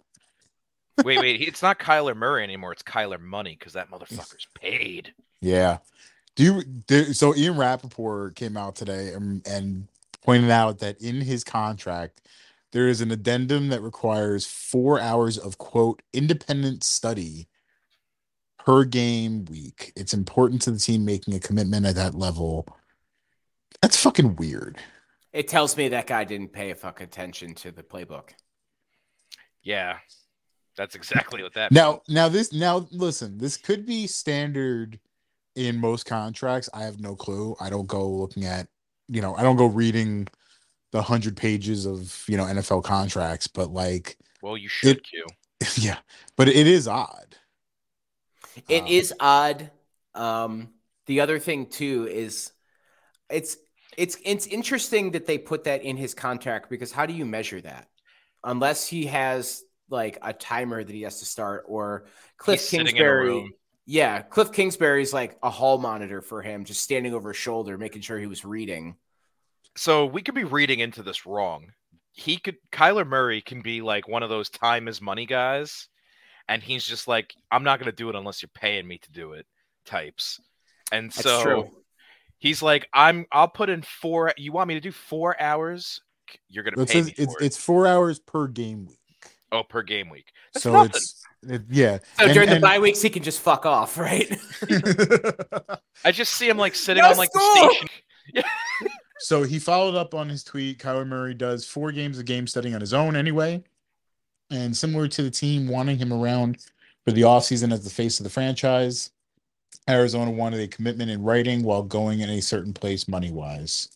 Wait, 1.04 1.20
wait. 1.20 1.42
It's 1.42 1.62
not 1.62 1.80
Kyler 1.80 2.16
Murray 2.16 2.44
anymore. 2.44 2.72
It's 2.72 2.84
Kyler 2.84 3.20
Money 3.20 3.56
because 3.58 3.74
that 3.74 3.90
motherfucker's 3.90 4.48
paid. 4.54 5.14
Yeah. 5.42 5.80
Do 6.36 6.44
you? 6.44 6.64
Do, 6.64 7.14
so 7.14 7.36
Ian 7.36 7.58
Rapoport 7.58 8.36
came 8.36 8.58
out 8.58 8.76
today 8.76 9.14
and, 9.14 9.46
and 9.48 9.88
pointed 10.24 10.50
out 10.50 10.80
that 10.80 11.02
in 11.02 11.22
his 11.22 11.44
contract 11.44 12.22
there 12.72 12.88
is 12.88 13.02
an 13.02 13.12
addendum 13.12 13.70
that 13.70 13.82
requires 13.82 14.46
four 14.46 15.00
hours 15.00 15.38
of 15.38 15.58
quote 15.58 16.02
independent 16.12 16.84
study 16.84 17.48
per 18.58 18.84
game 18.84 19.46
week. 19.46 19.94
It's 19.96 20.14
important 20.14 20.62
to 20.64 20.72
the 20.72 20.80
team 20.80 21.06
making 21.06 21.36
a 21.36 21.40
commitment 21.40 21.86
at 21.86 21.96
that 21.96 22.16
level. 22.16 22.66
That's 23.82 24.02
fucking 24.02 24.38
weird. 24.38 24.78
It 25.34 25.48
tells 25.48 25.76
me 25.76 25.90
that 25.90 26.06
guy 26.08 26.24
didn't 26.24 26.54
pay 26.54 26.70
a 26.70 26.76
fuck 26.76 27.02
attention 27.02 27.56
to 27.56 27.72
the 27.72 27.82
playbook. 27.84 28.30
Yeah, 29.64 29.98
that's 30.78 30.96
exactly 30.96 31.42
what 31.42 31.56
that. 31.56 31.72
Now, 31.72 32.02
now 32.08 32.30
this 32.30 32.54
now 32.54 32.88
listen, 32.92 33.38
this 33.40 33.58
could 33.58 33.86
be 33.86 34.06
standard 34.08 35.00
in 35.56 35.80
most 35.80 36.06
contracts. 36.06 36.70
I 36.74 36.84
have 36.84 37.00
no 37.00 37.16
clue. 37.16 37.56
I 37.60 37.70
don't 37.70 37.88
go 37.88 38.08
looking 38.08 38.46
at, 38.46 38.68
you 39.08 39.22
know, 39.22 39.36
I 39.36 39.42
don't 39.44 39.56
go 39.56 39.66
reading 39.66 40.28
the 40.92 41.02
hundred 41.02 41.36
pages 41.36 41.86
of 41.88 42.24
you 42.28 42.38
know 42.38 42.46
NFL 42.46 42.84
contracts, 42.84 43.48
but 43.48 43.72
like, 43.72 44.18
Well, 44.42 44.58
you 44.58 44.70
should, 44.70 44.98
It- 44.98 45.04
Q. 45.04 45.26
yeah, 45.84 45.98
but 46.36 46.48
it 46.48 46.68
is 46.68 46.88
odd. 46.88 47.36
It 48.68 48.82
Um, 48.82 48.88
is 48.88 49.14
odd. 49.20 49.72
Um, 50.14 50.74
the 51.08 51.22
other 51.22 51.40
thing 51.40 51.68
too 51.68 52.08
is 52.08 52.52
it's 53.30 53.58
it's 53.98 54.18
it's 54.24 54.48
interesting 54.48 55.12
that 55.12 55.26
they 55.26 55.38
put 55.38 55.66
that 55.66 55.84
in 55.84 55.98
his 55.98 56.14
contract 56.14 56.70
because 56.70 56.92
how 56.92 57.06
do 57.06 57.14
you 57.14 57.26
measure 57.26 57.62
that? 57.62 57.88
Unless 58.44 58.88
he 58.88 59.06
has 59.06 59.64
like 59.90 60.18
a 60.22 60.34
timer 60.34 60.84
that 60.84 60.94
he 60.94 61.04
has 61.04 61.20
to 61.20 61.26
start 61.26 61.66
or 61.68 62.06
Cliff 62.38 62.60
He's 62.60 62.70
sitting 62.70 62.88
in 62.88 62.90
a 62.90 62.92
Kingsbury. 62.94 63.56
Yeah, 63.86 64.22
Cliff 64.22 64.52
Kingsbury's 64.52 65.14
like 65.14 65.38
a 65.44 65.50
hall 65.50 65.78
monitor 65.78 66.22
for 66.22 66.42
him, 66.42 66.64
just 66.64 66.82
standing 66.82 67.14
over 67.14 67.30
his 67.30 67.38
shoulder, 67.38 67.78
making 67.78 68.02
sure 68.02 68.18
he 68.18 68.28
was 68.28 68.46
reading. 68.46 68.96
So 69.76 70.06
we 70.06 70.22
could 70.22 70.36
be 70.36 70.46
reading 70.46 70.80
into 70.80 71.04
this 71.04 71.26
wrong. 71.26 71.74
He 72.14 72.38
could 72.38 72.58
Kyler 72.72 73.08
Murray 73.08 73.42
can 73.42 73.62
be 73.62 73.82
like 73.82 74.08
one 74.08 74.24
of 74.24 74.30
those 74.30 74.50
time 74.50 74.88
is 74.88 75.02
money 75.02 75.26
guys, 75.26 75.90
and 76.48 76.62
he's 76.62 76.86
just 76.86 77.08
like, 77.08 77.34
I'm 77.52 77.64
not 77.64 77.80
gonna 77.80 77.92
do 77.92 78.10
it 78.10 78.16
unless 78.16 78.42
you're 78.42 78.50
paying 78.54 78.88
me 78.88 79.00
to 79.00 79.12
do 79.12 79.34
it 79.34 79.46
types. 79.86 80.40
And 80.92 81.08
That's 81.12 81.24
so 81.24 81.44
true. 81.44 81.83
He's 82.44 82.62
like, 82.62 82.88
I'm 82.94 83.26
I'll 83.32 83.48
put 83.48 83.70
in 83.70 83.82
four 83.82 84.34
you 84.38 84.52
want 84.52 84.68
me 84.68 84.74
to 84.76 84.82
do 84.82 84.92
four 84.92 85.40
hours? 85.42 86.02
You're 86.50 86.64
gonna 86.64 86.82
It 86.82 86.88
pay 86.88 86.94
says 86.94 87.06
me 87.08 87.14
it's 87.18 87.34
it. 87.42 87.46
it's 87.46 87.58
four 87.58 87.88
hours 87.88 88.20
per 88.20 88.48
game 88.48 88.86
week. 88.86 89.00
oh 89.52 89.64
per 89.64 89.82
game 89.82 90.10
week. 90.10 90.32
That's 90.54 90.64
so 90.64 90.74
nothing. 90.74 90.90
it's 90.96 91.22
it, 91.44 91.62
yeah. 91.70 91.98
So 92.18 92.26
And- 92.26 92.34
during 92.34 92.50
the 92.50 92.56
and- 92.56 92.62
bye 92.62 92.80
weeks, 92.80 93.02
he 93.02 93.10
can 93.10 93.24
just 93.24 93.40
fuck 93.40 93.66
off, 93.66 93.98
right? 93.98 94.30
I 96.06 96.12
just 96.12 96.34
see 96.34 96.48
him 96.50 96.58
like 96.58 96.76
sitting 96.76 97.02
No 97.04 97.10
on 97.12 97.18
like 97.18 97.30
school! 97.32 97.42
the 97.70 97.70
station. 98.34 98.50
So 99.20 99.44
he 99.44 99.58
followed 99.58 99.96
up 99.96 100.14
on 100.14 100.28
his 100.28 100.44
tweet. 100.44 100.80
Kyler 100.80 101.08
Murray 101.08 101.34
does 101.34 101.66
four 101.66 101.94
games 101.94 102.20
of 102.20 102.26
game 102.26 102.46
studying 102.46 102.76
on 102.76 102.82
his 102.82 102.94
own 102.94 103.16
anyway. 103.16 103.64
And 104.52 104.76
similar 104.76 105.08
to 105.08 105.24
the 105.24 105.32
team 105.32 105.66
wanting 105.70 105.98
him 105.98 106.12
around 106.12 106.58
for 107.06 107.14
the 107.14 107.22
offseason 107.22 107.72
as 107.72 107.86
the 107.86 107.90
face 107.90 108.20
of 108.20 108.26
the 108.26 108.30
franchise, 108.30 109.12
Arizona 109.90 110.32
wanted 110.32 110.62
a 110.62 110.68
commitment 110.68 111.12
in 111.12 111.22
writing 111.24 111.64
while 111.64 111.84
going 111.84 112.22
in 112.22 112.30
a 112.30 112.42
certain 112.42 112.74
place 112.74 113.08
money 113.08 113.32
wise. 113.32 113.90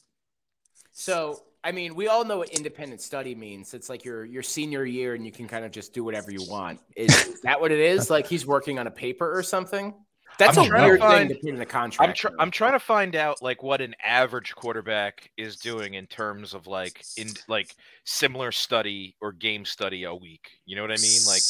So, 0.91 1.43
I 1.63 1.71
mean, 1.71 1.95
we 1.95 2.07
all 2.07 2.25
know 2.25 2.39
what 2.39 2.49
independent 2.49 3.01
study 3.01 3.35
means. 3.35 3.73
It's 3.73 3.89
like 3.89 4.03
your 4.03 4.25
your 4.25 4.43
senior 4.43 4.85
year, 4.85 5.13
and 5.15 5.25
you 5.25 5.31
can 5.31 5.47
kind 5.47 5.63
of 5.65 5.71
just 5.71 5.93
do 5.93 6.03
whatever 6.03 6.31
you 6.31 6.43
want. 6.49 6.79
Is, 6.95 7.13
is 7.27 7.41
that 7.41 7.59
what 7.59 7.71
it 7.71 7.79
is? 7.79 8.09
Like 8.09 8.27
he's 8.27 8.45
working 8.45 8.79
on 8.79 8.87
a 8.87 8.91
paper 8.91 9.37
or 9.37 9.43
something? 9.43 9.93
That's 10.37 10.57
I'm 10.57 10.65
a 10.65 10.67
trying 10.67 10.85
weird 10.85 10.99
find- 10.99 11.29
thing 11.29 11.37
to 11.37 11.41
put 11.41 11.49
in 11.49 11.57
the 11.57 11.65
contract. 11.65 12.09
I'm 12.09 12.15
tr- 12.15 12.35
I'm 12.39 12.51
trying 12.51 12.73
to 12.73 12.79
find 12.79 13.15
out 13.15 13.41
like 13.41 13.63
what 13.63 13.81
an 13.81 13.95
average 14.03 14.53
quarterback 14.55 15.29
is 15.37 15.55
doing 15.57 15.95
in 15.95 16.05
terms 16.05 16.53
of 16.53 16.67
like 16.67 17.03
in 17.17 17.29
like 17.47 17.75
similar 18.05 18.51
study 18.51 19.15
or 19.21 19.31
game 19.31 19.65
study 19.65 20.03
a 20.03 20.13
week. 20.13 20.49
You 20.65 20.75
know 20.75 20.83
what 20.83 20.91
I 20.91 21.01
mean? 21.01 21.21
Like 21.27 21.41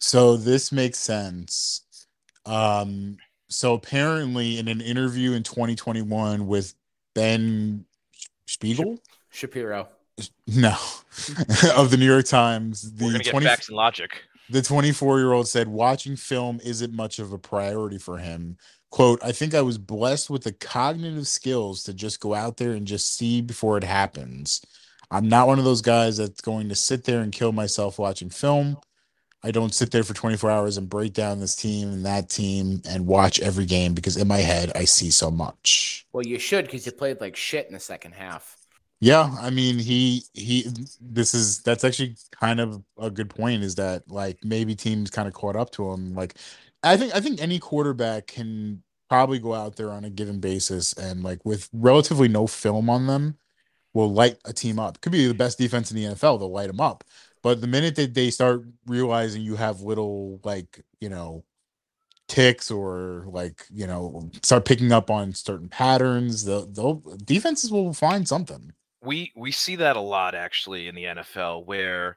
so 0.00 0.36
this 0.36 0.72
makes 0.72 0.98
sense. 0.98 1.82
Um, 2.46 3.18
so 3.48 3.74
apparently 3.74 4.58
in 4.58 4.68
an 4.68 4.80
interview 4.80 5.32
in 5.32 5.42
2021 5.42 6.46
with 6.46 6.74
Ben 7.14 7.84
Shpigel, 8.46 8.98
Shapiro. 9.30 9.88
no, 10.46 10.76
of 11.76 11.90
the 11.90 11.96
New 11.98 12.06
York 12.06 12.26
Times, 12.26 12.92
we're 12.98 13.08
the 13.08 13.12
gonna 13.12 13.24
get 13.24 13.30
20 13.30 13.46
facts 13.46 13.68
and 13.68 13.76
logic. 13.76 14.22
the 14.50 14.62
24 14.62 15.18
year 15.18 15.32
old 15.32 15.48
said 15.48 15.68
watching 15.68 16.16
film 16.16 16.60
isn't 16.64 16.92
much 16.92 17.18
of 17.18 17.32
a 17.32 17.38
priority 17.38 17.98
for 17.98 18.18
him. 18.18 18.56
Quote 18.90 19.22
i 19.22 19.32
think 19.32 19.54
i 19.54 19.60
was 19.60 19.76
blessed 19.76 20.30
with 20.30 20.44
the 20.44 20.52
cognitive 20.52 21.28
skills 21.28 21.84
to 21.84 21.92
just 21.92 22.20
go 22.20 22.32
out 22.34 22.56
there 22.56 22.72
and 22.72 22.86
just 22.86 23.14
see 23.14 23.40
before 23.40 23.76
it 23.76 23.84
happens. 23.84 24.62
I'm 25.10 25.28
not 25.28 25.46
one 25.46 25.58
of 25.58 25.64
those 25.64 25.80
guys 25.80 26.18
that's 26.18 26.42
going 26.42 26.68
to 26.68 26.74
sit 26.74 27.04
there 27.04 27.20
and 27.20 27.32
kill 27.32 27.52
myself 27.52 27.98
watching 27.98 28.30
film 28.30 28.78
i 29.42 29.50
don't 29.50 29.74
sit 29.74 29.90
there 29.90 30.04
for 30.04 30.14
24 30.14 30.50
hours 30.50 30.76
and 30.76 30.88
break 30.88 31.12
down 31.12 31.40
this 31.40 31.56
team 31.56 31.88
and 31.92 32.04
that 32.06 32.28
team 32.28 32.80
and 32.88 33.06
watch 33.06 33.40
every 33.40 33.66
game 33.66 33.94
because 33.94 34.16
in 34.16 34.28
my 34.28 34.38
head 34.38 34.72
i 34.74 34.84
see 34.84 35.10
so 35.10 35.30
much 35.30 36.06
Well, 36.12 36.26
you 36.26 36.38
should 36.38 36.64
because 36.66 36.86
you 36.86 36.92
played 36.92 37.20
like 37.20 37.36
shit 37.36 37.66
in 37.66 37.72
the 37.74 37.80
second 37.80 38.12
half. 38.12 38.58
Yeah, 39.00 39.36
I 39.40 39.50
mean 39.50 39.78
he 39.78 40.24
he 40.34 40.66
this 41.00 41.32
is 41.34 41.60
that's 41.62 41.84
actually 41.84 42.16
kind 42.32 42.58
of 42.60 42.82
a 42.98 43.10
good 43.10 43.30
point 43.30 43.62
is 43.62 43.76
that 43.76 44.10
like 44.10 44.38
maybe 44.44 44.74
teams 44.74 45.10
kind 45.10 45.28
of 45.28 45.34
caught 45.34 45.54
up 45.56 45.70
to 45.72 45.90
him 45.92 46.14
like 46.14 46.36
I 46.82 46.96
think 46.96 47.14
I 47.14 47.20
think 47.20 47.40
any 47.40 47.58
quarterback 47.60 48.26
can 48.28 48.82
probably 49.08 49.38
go 49.38 49.54
out 49.54 49.76
there 49.76 49.92
on 49.92 50.04
a 50.04 50.10
given 50.10 50.40
basis 50.40 50.92
and 50.94 51.22
like 51.22 51.44
with 51.44 51.68
relatively 51.72 52.28
no 52.28 52.46
film 52.46 52.90
on 52.90 53.06
them 53.06 53.36
will 53.94 54.12
light 54.12 54.38
a 54.44 54.52
team 54.52 54.78
up. 54.78 55.00
Could 55.00 55.12
be 55.12 55.26
the 55.26 55.34
best 55.34 55.58
defense 55.58 55.90
in 55.90 55.96
the 55.96 56.04
NFL, 56.04 56.38
they'll 56.40 56.50
light 56.52 56.68
them 56.68 56.80
up. 56.80 57.04
But 57.42 57.60
the 57.60 57.66
minute 57.66 57.96
that 57.96 58.14
they 58.14 58.30
start 58.30 58.64
realizing 58.86 59.42
you 59.42 59.56
have 59.56 59.80
little 59.80 60.40
like, 60.44 60.84
you 61.00 61.08
know, 61.08 61.44
ticks 62.26 62.70
or 62.70 63.24
like, 63.28 63.64
you 63.70 63.86
know, 63.86 64.30
start 64.42 64.64
picking 64.64 64.92
up 64.92 65.10
on 65.10 65.32
certain 65.34 65.68
patterns, 65.68 66.44
they'll, 66.44 66.66
they'll 66.66 67.02
defenses 67.24 67.70
will 67.70 67.92
find 67.92 68.28
something. 68.28 68.72
We 69.02 69.32
we 69.36 69.52
see 69.52 69.76
that 69.76 69.96
a 69.96 70.00
lot 70.00 70.34
actually 70.34 70.88
in 70.88 70.94
the 70.94 71.04
NFL 71.04 71.66
where 71.66 72.16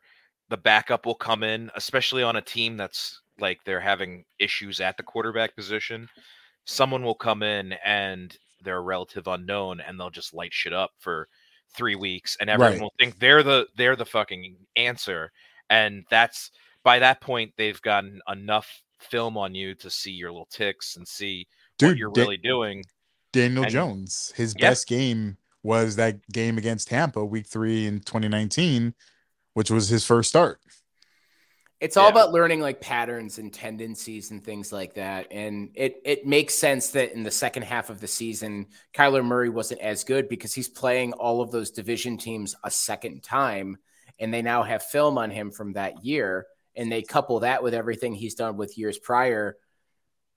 the 0.49 0.57
backup 0.57 1.05
will 1.05 1.15
come 1.15 1.43
in, 1.43 1.71
especially 1.75 2.23
on 2.23 2.35
a 2.35 2.41
team 2.41 2.75
that's 2.75 3.21
like 3.39 3.59
they're 3.63 3.79
having 3.79 4.25
issues 4.39 4.81
at 4.81 4.97
the 4.97 5.03
quarterback 5.03 5.55
position. 5.55 6.09
Someone 6.65 7.03
will 7.03 7.15
come 7.15 7.43
in 7.43 7.73
and 7.85 8.35
they're 8.63 8.77
a 8.77 8.81
relative 8.81 9.27
unknown 9.27 9.79
and 9.79 9.99
they'll 9.99 10.09
just 10.09 10.33
light 10.33 10.53
shit 10.53 10.73
up 10.73 10.91
for 10.99 11.27
three 11.73 11.95
weeks 11.95 12.37
and 12.39 12.49
everyone 12.49 12.73
Right. 12.73 12.81
will 12.81 12.93
think 12.99 13.19
they're 13.19 13.43
the 13.43 13.67
they're 13.75 13.95
the 13.95 14.05
fucking 14.05 14.57
answer. 14.75 15.31
And 15.69 16.05
that's 16.09 16.51
by 16.83 16.99
that 16.99 17.21
point 17.21 17.53
they've 17.57 17.81
gotten 17.81 18.21
enough 18.27 18.81
film 18.99 19.37
on 19.37 19.55
you 19.55 19.73
to 19.75 19.89
see 19.89 20.11
your 20.11 20.31
little 20.31 20.47
ticks 20.51 20.95
and 20.97 21.07
see 21.07 21.47
what 21.79 21.97
you're 21.97 22.11
Da- 22.11 22.21
really 22.21 22.37
doing. 22.37 22.83
Daniel 23.33 23.63
And- 23.63 23.71
Jones, 23.71 24.33
his 24.35 24.53
Yeah. 24.57 24.69
best 24.69 24.87
game 24.87 25.37
was 25.63 25.95
that 25.95 26.27
game 26.31 26.57
against 26.57 26.87
Tampa 26.89 27.23
week 27.23 27.47
3 27.47 27.85
in 27.87 28.01
2019, 28.01 28.93
which 29.53 29.69
was 29.71 29.89
his 29.89 30.05
first 30.05 30.29
start. 30.29 30.59
It's 31.81 31.97
all 31.97 32.05
Yeah. 32.05 32.11
about 32.11 32.31
learning 32.31 32.61
like 32.61 32.79
patterns 32.79 33.39
and 33.39 33.51
tendencies 33.51 34.29
and 34.29 34.43
things 34.43 34.71
like 34.71 34.93
that. 34.93 35.27
And 35.31 35.71
it 35.73 35.99
it 36.05 36.27
makes 36.27 36.53
sense 36.53 36.91
that 36.91 37.13
in 37.13 37.23
the 37.23 37.31
second 37.31 37.63
half 37.63 37.89
of 37.89 37.99
the 37.99 38.07
season, 38.07 38.67
Kyler 38.93 39.25
Murray 39.25 39.49
wasn't 39.49 39.81
as 39.81 40.03
good 40.03 40.29
because 40.29 40.53
he's 40.53 40.69
playing 40.69 41.13
all 41.13 41.41
of 41.41 41.51
those 41.51 41.71
division 41.71 42.17
teams 42.17 42.55
a 42.63 42.69
second 42.69 43.23
time, 43.23 43.77
and 44.19 44.31
they 44.31 44.43
now 44.43 44.61
have 44.61 44.83
film 44.83 45.17
on 45.17 45.31
him 45.31 45.49
from 45.51 45.73
that 45.73 46.05
year. 46.05 46.45
And 46.75 46.91
they 46.91 47.01
couple 47.01 47.39
that 47.41 47.63
with 47.63 47.73
everything 47.73 48.13
he's 48.13 48.35
done 48.35 48.57
with 48.57 48.77
years 48.77 48.99
prior. 48.99 49.57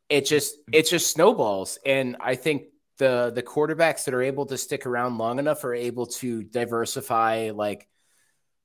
It 0.08 0.24
just 0.26 0.54
mm-hmm. 0.56 0.74
it 0.74 0.88
just 0.88 1.12
snowballs. 1.12 1.78
And 1.84 2.16
I 2.20 2.36
think 2.36 2.64
the 2.96 3.32
the 3.34 3.42
quarterbacks 3.42 4.04
that 4.04 4.14
are 4.14 4.22
able 4.22 4.46
to 4.46 4.56
stick 4.56 4.86
around 4.86 5.18
long 5.18 5.38
enough 5.38 5.62
are 5.64 5.74
able 5.74 6.06
to 6.06 6.42
diversify 6.42 7.50
like 7.54 7.86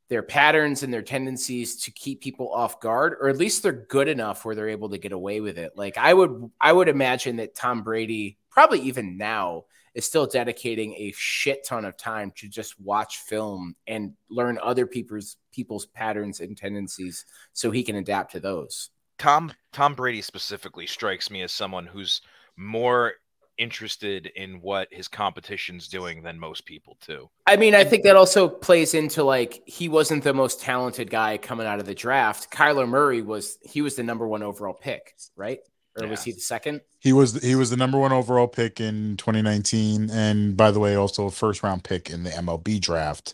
their 0.10 0.24
patterns 0.24 0.84
and 0.84 0.94
their 0.94 1.02
tendencies 1.02 1.76
to 1.84 1.92
keep 1.92 2.22
people 2.22 2.52
off 2.52 2.80
guard 2.80 3.16
or 3.22 3.30
at 3.30 3.38
least 3.38 3.64
they're 3.64 3.72
good 3.72 4.08
enough 4.08 4.44
where 4.44 4.56
they're 4.56 4.70
able 4.70 4.90
to 4.90 4.98
get 4.98 5.12
away 5.12 5.40
with 5.40 5.58
it. 5.58 5.74
Like 5.76 5.98
i 5.98 6.14
would 6.14 6.52
i 6.60 6.74
would 6.74 6.90
imagine 6.90 7.38
that 7.38 7.56
tom 7.56 7.84
brady 7.84 8.38
probably 8.50 8.82
even 8.82 9.18
now 9.18 9.66
is 9.94 10.06
still 10.06 10.26
dedicating 10.26 10.94
a 10.94 11.14
shit 11.16 11.66
ton 11.66 11.86
of 11.86 11.98
time 11.98 12.32
to 12.36 12.48
just 12.48 12.80
watch 12.80 13.18
film 13.18 13.76
and 13.88 14.14
learn 14.30 14.60
other 14.62 14.86
people's 14.86 15.38
people's 15.52 15.88
patterns 15.88 16.40
and 16.40 16.58
tendencies 16.58 17.26
so 17.54 17.72
he 17.72 17.84
can 17.84 17.96
adapt 17.96 18.32
to 18.32 18.40
those. 18.40 18.90
Tom 19.18 19.52
Tom 19.74 19.96
Brady 19.96 20.22
specifically 20.22 20.88
strikes 20.88 21.30
me 21.30 21.42
as 21.42 21.52
someone 21.52 21.86
who's 21.86 22.22
more 22.58 23.14
interested 23.60 24.28
in 24.36 24.62
what 24.62 24.88
his 24.92 25.08
competition's 25.08 25.88
doing 25.88 26.24
than 26.24 26.40
most 26.40 26.66
people 26.66 26.98
too. 27.06 27.30
I 27.46 27.56
mean, 27.58 27.76
I 27.76 27.84
think 27.84 28.04
that 28.04 28.16
also 28.16 28.48
plays 28.48 28.94
into 28.94 29.24
like 29.24 29.62
he 29.66 29.90
wasn't 29.90 30.24
the 30.24 30.34
most 30.34 30.62
talented 30.62 31.10
guy 31.10 31.38
coming 31.38 31.68
out 31.68 31.80
of 31.80 31.86
the 31.86 31.94
draft. 31.94 32.52
Kyler 32.52 32.88
Murray 32.88 33.22
was 33.22 33.60
he 33.62 33.82
was 33.82 33.96
the 33.96 34.04
number 34.04 34.28
one 34.28 34.42
overall 34.42 34.74
pick, 34.74 35.16
right? 35.36 35.60
Or 36.00 36.08
was 36.08 36.24
he 36.24 36.32
the 36.32 36.40
second? 36.40 36.80
He 37.00 37.12
was 37.12 37.44
he 37.44 37.56
was 37.56 37.70
the 37.70 37.78
number 37.78 37.98
one 38.00 38.14
overall 38.14 38.48
pick 38.48 38.80
in 38.80 39.18
2019, 39.18 40.10
and 40.10 40.56
by 40.56 40.72
the 40.72 40.80
way, 40.80 40.96
also 40.96 41.26
a 41.26 41.32
first 41.32 41.62
round 41.62 41.84
pick 41.84 42.10
in 42.10 42.24
the 42.24 42.30
MLB 42.30 42.80
draft 42.80 43.34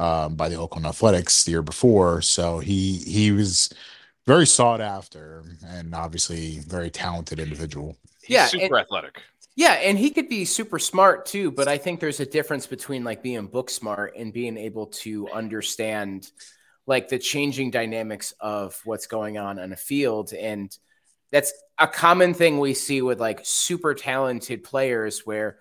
um, 0.00 0.34
by 0.34 0.48
the 0.48 0.56
Oakland 0.56 0.86
Athletics 0.86 1.44
the 1.44 1.52
year 1.52 1.62
before. 1.62 2.20
So 2.20 2.58
he 2.58 2.96
he 2.96 3.30
was 3.30 3.72
very 4.26 4.46
sought 4.46 4.80
after 4.80 5.44
and 5.66 5.94
obviously 5.94 6.58
very 6.66 6.90
talented 6.90 7.38
individual. 7.38 7.96
He's 8.22 8.34
Yeah, 8.34 8.46
super 8.46 8.64
and- 8.64 8.76
athletic. 8.86 9.20
Yeah, 9.56 9.74
and 9.74 9.96
he 9.96 10.10
could 10.10 10.28
be 10.28 10.44
super 10.44 10.78
smart 10.80 11.26
too, 11.26 11.52
but 11.52 11.68
I 11.68 11.78
think 11.78 12.00
there's 12.00 12.18
a 12.20 12.26
difference 12.26 12.66
between 12.66 13.04
like 13.04 13.22
being 13.22 13.46
book 13.46 13.70
smart 13.70 14.14
and 14.16 14.32
being 14.32 14.56
able 14.56 14.86
to 14.86 15.28
understand 15.30 16.28
like 16.86 17.08
the 17.08 17.18
changing 17.18 17.70
dynamics 17.70 18.34
of 18.40 18.80
what's 18.84 19.06
going 19.06 19.38
on 19.38 19.58
in 19.58 19.72
a 19.72 19.76
field 19.76 20.32
and 20.32 20.76
that's 21.32 21.52
a 21.78 21.88
common 21.88 22.34
thing 22.34 22.60
we 22.60 22.74
see 22.74 23.02
with 23.02 23.18
like 23.18 23.40
super 23.42 23.94
talented 23.94 24.62
players 24.62 25.26
where 25.26 25.58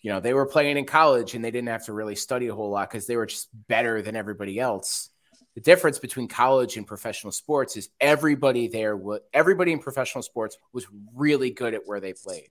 you 0.00 0.12
know 0.12 0.20
they 0.20 0.34
were 0.34 0.46
playing 0.46 0.76
in 0.76 0.84
college 0.84 1.34
and 1.34 1.44
they 1.44 1.50
didn't 1.50 1.68
have 1.68 1.84
to 1.86 1.92
really 1.92 2.14
study 2.14 2.46
a 2.46 2.54
whole 2.54 2.70
lot 2.70 2.88
because 2.88 3.06
they 3.06 3.16
were 3.16 3.26
just 3.26 3.48
better 3.66 4.02
than 4.02 4.14
everybody 4.14 4.60
else. 4.60 5.10
The 5.56 5.60
difference 5.62 5.98
between 5.98 6.28
college 6.28 6.76
and 6.76 6.86
professional 6.86 7.32
sports 7.32 7.76
is 7.76 7.88
everybody 8.00 8.68
there 8.68 8.96
everybody 9.32 9.72
in 9.72 9.80
professional 9.80 10.22
sports 10.22 10.58
was 10.72 10.86
really 11.14 11.50
good 11.50 11.74
at 11.74 11.86
where 11.86 11.98
they 11.98 12.12
played 12.12 12.50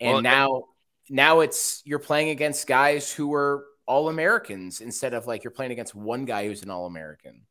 and 0.00 0.12
Well, 0.14 0.22
now 0.22 0.64
now 1.08 1.40
it's 1.40 1.82
you're 1.84 1.98
playing 1.98 2.30
against 2.30 2.66
guys 2.66 3.12
who 3.12 3.28
were 3.28 3.64
all 3.86 4.08
Americans 4.08 4.80
instead 4.80 5.12
of 5.12 5.26
like 5.26 5.44
you're 5.44 5.50
playing 5.50 5.72
against 5.72 5.94
one 5.94 6.24
guy 6.24 6.46
who's 6.46 6.62
an 6.62 6.70
all 6.70 6.86
American. 6.86 7.42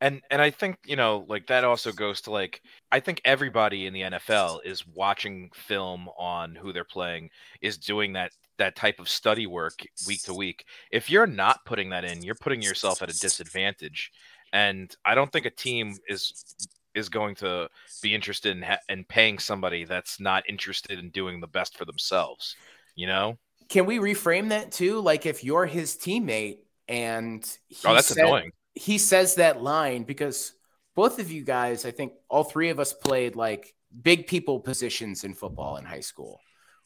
And 0.00 0.20
and 0.30 0.40
I 0.40 0.50
think, 0.50 0.76
you 0.86 0.96
know, 0.96 1.24
like 1.28 1.46
that 1.48 1.64
also 1.64 1.92
goes 1.92 2.20
to 2.22 2.30
like 2.30 2.62
I 2.92 3.00
think 3.00 3.20
everybody 3.24 3.86
in 3.86 3.92
the 3.92 4.02
NFL 4.02 4.60
is 4.64 4.86
watching 4.86 5.50
film 5.54 6.08
on 6.18 6.54
who 6.54 6.72
they're 6.72 6.84
playing, 6.84 7.30
is 7.60 7.78
doing 7.78 8.12
that 8.14 8.32
that 8.58 8.76
type 8.76 9.00
of 9.00 9.08
study 9.08 9.46
work 9.46 9.80
week 10.06 10.22
to 10.24 10.34
week. 10.34 10.64
If 10.90 11.10
you're 11.10 11.26
not 11.26 11.64
putting 11.64 11.90
that 11.90 12.04
in, 12.04 12.22
you're 12.22 12.34
putting 12.34 12.62
yourself 12.62 13.02
at 13.02 13.10
a 13.10 13.18
disadvantage. 13.18 14.12
And 14.52 14.94
I 15.04 15.14
don't 15.14 15.30
think 15.30 15.46
a 15.46 15.50
team 15.50 15.96
is 16.08 16.54
is 16.94 17.08
going 17.08 17.34
to 17.36 17.68
be 18.02 18.14
interested 18.14 18.56
in 18.56 18.62
ha- 18.62 18.78
in 18.88 19.04
paying 19.04 19.38
somebody 19.38 19.84
that's 19.84 20.18
not 20.20 20.42
interested 20.48 20.98
in 20.98 21.10
doing 21.10 21.40
the 21.40 21.46
best 21.46 21.76
for 21.76 21.84
themselves, 21.84 22.56
you 22.94 23.06
know? 23.06 23.38
Can 23.68 23.86
we 23.86 23.98
reframe 23.98 24.48
that 24.50 24.72
too? 24.72 25.00
Like 25.00 25.26
if 25.26 25.44
you're 25.44 25.66
his 25.66 25.96
teammate 25.96 26.58
and 26.88 27.44
Oh, 27.84 27.94
that's 27.94 28.08
said- 28.08 28.18
annoying. 28.24 28.52
he 28.74 28.98
says 28.98 29.34
that 29.36 29.62
line 29.62 30.04
because 30.04 30.54
both 30.96 31.18
of 31.18 31.30
you 31.30 31.44
guys, 31.44 31.84
I 31.84 31.90
think 31.90 32.12
all 32.28 32.44
three 32.44 32.70
of 32.70 32.80
us 32.80 32.92
played 32.92 33.36
like 33.36 33.74
big 34.02 34.26
people 34.26 34.58
positions 34.60 35.24
in 35.24 35.34
football 35.34 35.76
in 35.76 35.84
high 35.84 36.00
school. 36.00 36.40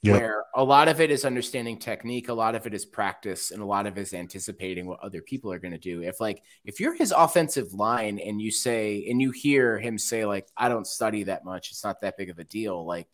Yep. 0.05 0.21
Where 0.21 0.45
a 0.57 0.65
lot 0.65 0.89
of 0.89 1.01
it 1.01 1.13
is 1.13 1.25
understanding 1.25 1.79
technique, 1.79 2.29
a 2.29 2.35
lot 2.35 2.57
of 2.57 2.67
it 2.67 2.75
is 2.75 2.85
practice, 2.85 3.53
and 3.53 3.63
a 3.63 3.67
lot 3.67 3.87
of 3.87 3.97
it 3.97 4.01
is 4.01 4.13
anticipating 4.13 4.87
what 4.87 4.99
other 5.01 5.23
people 5.23 5.53
are 5.53 5.61
going 5.61 5.73
to 5.73 5.79
do. 5.79 6.03
If 6.03 6.21
like 6.21 6.43
if 6.65 6.81
you're 6.81 6.95
his 6.95 7.13
offensive 7.17 7.73
line 7.73 8.19
and 8.19 8.43
you 8.43 8.51
say 8.51 9.07
and 9.09 9.21
you 9.21 9.31
hear 9.31 9.79
him 9.79 9.99
say 9.99 10.27
like 10.27 10.49
I 10.57 10.69
don't 10.69 10.89
study 10.89 11.25
that 11.25 11.45
much, 11.45 11.71
it's 11.71 11.85
not 11.85 12.01
that 12.01 12.17
big 12.17 12.31
of 12.31 12.41
a 12.41 12.45
deal. 12.45 12.85
Like 12.85 13.07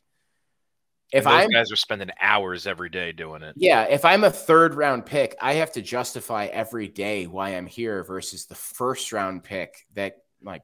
if 1.13 1.27
I'm 1.27 1.51
guys 1.51 1.71
are 1.71 1.77
spending 1.77 2.11
hours 2.21 2.67
every 2.67 2.89
day 2.89 3.13
doing 3.13 3.43
it. 3.43 3.55
yeah, 3.57 3.85
if 3.85 4.07
I'm 4.07 4.25
a 4.25 4.31
third 4.31 4.75
round 4.75 5.05
pick, 5.05 5.37
I 5.43 5.55
have 5.55 5.73
to 5.73 5.83
justify 5.83 6.47
every 6.47 6.89
day 6.89 7.27
why 7.27 7.51
I'm 7.51 7.67
here 7.67 8.03
versus 8.03 8.47
the 8.47 8.55
first 8.55 9.13
round 9.13 9.45
pick 9.45 9.87
that 9.95 10.17
like 10.43 10.63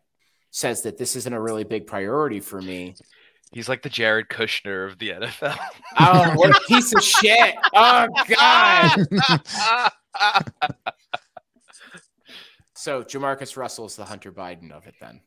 says 0.50 0.82
that 0.82 0.96
this 0.96 1.16
isn't 1.16 1.32
a 1.32 1.40
really 1.40 1.64
big 1.64 1.86
priority 1.86 2.40
for 2.40 2.62
me. 2.62 2.94
He's 3.52 3.68
like 3.68 3.82
the 3.82 3.88
Jared 3.88 4.28
Kushner 4.28 4.90
of 4.90 4.98
the 4.98 5.10
NFL. 5.10 5.56
Oh, 5.96 6.32
what 6.34 6.50
a 6.50 6.60
piece 6.66 6.92
of 6.92 7.02
shit. 7.02 7.54
Oh 7.72 8.08
god. 8.28 9.06
So 12.76 13.02
Jamarcus 13.02 13.56
Russell 13.56 13.86
is 13.86 13.96
the 13.96 14.04
Hunter 14.04 14.30
Biden 14.30 14.70
of 14.70 14.86
it 14.86 14.94
then. 15.00 15.22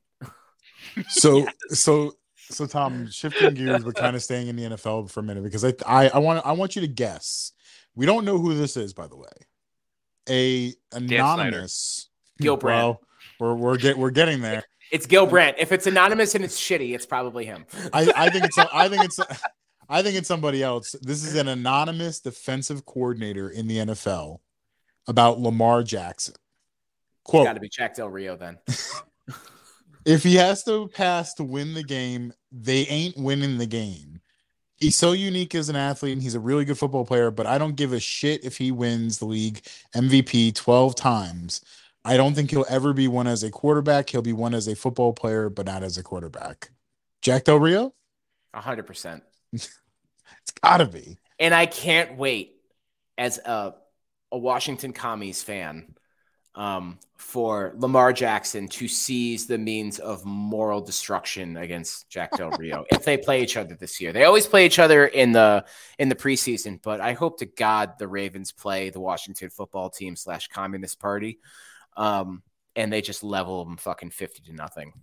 So 1.08 1.48
so 1.70 2.14
so 2.38 2.68
Tom, 2.68 3.10
shifting 3.10 3.56
gears, 3.56 3.84
but 3.84 3.96
kind 3.96 4.16
of 4.16 4.22
staying 4.22 4.48
in 4.48 4.56
the 4.56 4.64
NFL 4.64 5.10
for 5.10 5.22
a 5.22 5.24
minute 5.24 5.44
because 5.44 5.66
I 5.66 5.74
I, 5.88 6.10
I 6.10 6.18
want 6.20 6.46
I 6.46 6.52
want 6.52 6.76
you 6.76 6.82
to 6.82 6.88
guess. 6.88 7.54
We 7.96 8.06
don't 8.06 8.26
know 8.26 8.38
who 8.38 8.54
this 8.54 8.78
is, 8.78 8.94
by 8.94 9.08
the 9.08 9.18
way. 9.18 9.26
A 10.30 10.74
anonymous 10.92 12.10
Gil 12.40 12.58
Brandt. 12.58 12.80
Well, 12.80 13.02
we're 13.40 13.56
we're 13.56 13.78
get 13.78 13.98
we're 13.98 14.12
getting 14.12 14.42
there. 14.42 14.64
It's 14.92 15.06
Gil 15.06 15.26
Brandt. 15.26 15.58
If 15.60 15.72
it's 15.72 15.88
anonymous 15.88 16.36
and 16.36 16.44
it's 16.44 16.60
shitty, 16.60 16.96
it's 16.96 17.06
probably 17.06 17.46
him. 17.46 17.66
I, 17.94 18.12
I 18.16 18.30
think 18.30 18.46
it's 18.46 18.58
I 18.58 18.90
think 18.90 19.04
it's 19.04 19.20
I 19.90 20.02
think 20.02 20.16
it's 20.16 20.28
somebody 20.28 20.64
else. 20.64 20.96
This 21.02 21.24
is 21.24 21.36
an 21.36 21.48
anonymous 21.48 22.20
defensive 22.20 22.86
coordinator 22.86 23.50
in 23.50 23.68
the 23.68 23.78
NFL 23.78 24.40
about 25.08 25.40
Lamar 25.40 25.84
Jackson. 25.84 26.36
Quote: 27.24 27.46
Got 27.46 27.54
to 27.54 27.60
be 27.60 27.70
Jack 27.70 27.96
Del 27.96 28.10
Rio 28.10 28.38
then. 28.38 28.58
If 30.08 30.24
he 30.24 30.36
has 30.36 30.64
to 30.64 30.88
pass 30.88 31.34
to 31.34 31.44
win 31.44 31.74
the 31.74 31.84
game, 31.84 32.32
they 32.50 32.86
ain't 32.86 33.18
winning 33.18 33.58
the 33.58 33.66
game. 33.66 34.22
He's 34.78 34.96
so 34.96 35.12
unique 35.12 35.54
as 35.54 35.68
an 35.68 35.76
athlete 35.76 36.14
and 36.14 36.22
he's 36.22 36.34
a 36.34 36.40
really 36.40 36.64
good 36.64 36.78
football 36.78 37.04
player, 37.04 37.30
but 37.30 37.46
I 37.46 37.58
don't 37.58 37.76
give 37.76 37.92
a 37.92 38.00
shit 38.00 38.46
if 38.46 38.56
he 38.56 38.72
wins 38.72 39.18
the 39.18 39.26
league 39.26 39.62
MVP 39.94 40.56
12 40.56 40.96
times. 40.96 41.60
I 42.08 42.16
don't 42.16 42.34
think 42.34 42.52
he'll 42.52 42.66
ever 42.70 42.94
be 42.94 43.08
one 43.10 43.28
as 43.28 43.44
a 43.44 43.52
quarterback. 43.52 44.10
He'll 44.10 44.22
be 44.22 44.34
one 44.34 44.54
as 44.54 44.68
a 44.68 44.76
football 44.76 45.12
player, 45.12 45.50
but 45.50 45.66
not 45.66 45.84
as 45.84 45.98
a 45.98 46.04
quarterback. 46.04 46.72
Jack 47.22 47.44
Del 47.44 47.60
Rio? 47.60 47.94
hundred 48.54 48.88
percent. 48.88 49.24
It's 50.42 50.52
gotta 50.62 50.86
be. 50.86 51.18
and 51.40 51.54
I 51.54 51.66
can't 51.66 52.18
wait 52.18 52.56
as 53.18 53.38
a 53.38 53.76
a 54.32 54.38
Washington 54.38 54.94
Commies 54.94 55.44
fan 55.44 55.96
um, 56.56 57.00
for 57.18 57.74
Lamar 57.78 58.14
Jackson 58.14 58.68
to 58.70 58.88
seize 58.88 59.46
the 59.46 59.58
means 59.58 60.00
of 60.00 60.26
moral 60.26 60.82
destruction 60.82 61.56
against 61.58 62.10
Jack 62.10 62.32
Del 62.32 62.50
Rio 62.60 62.86
if 62.92 63.06
they 63.06 63.18
play 63.18 63.44
each 63.44 63.58
other 63.58 63.76
this 63.76 64.02
year. 64.02 64.12
They 64.12 64.24
always 64.24 64.48
play 64.48 64.66
each 64.66 64.80
other 64.80 65.06
in 65.06 65.32
the 65.34 65.66
in 66.00 66.10
the 66.10 66.16
preseason, 66.16 66.82
but 66.82 67.00
I 67.00 67.14
hope 67.14 67.40
to 67.40 67.46
God 67.46 68.00
the 68.00 68.08
Ravens 68.08 68.52
play 68.52 68.90
the 68.90 69.00
Washington 69.00 69.50
football 69.50 69.90
team 69.90 70.16
slash 70.16 70.48
Communist 70.48 71.00
Party, 71.00 71.40
um, 71.98 72.42
and 72.76 72.92
they 72.94 73.02
just 73.02 73.24
level 73.24 73.66
them 73.66 73.78
fucking 73.78 74.12
fifty 74.12 74.42
to 74.44 74.54
nothing. 74.54 74.94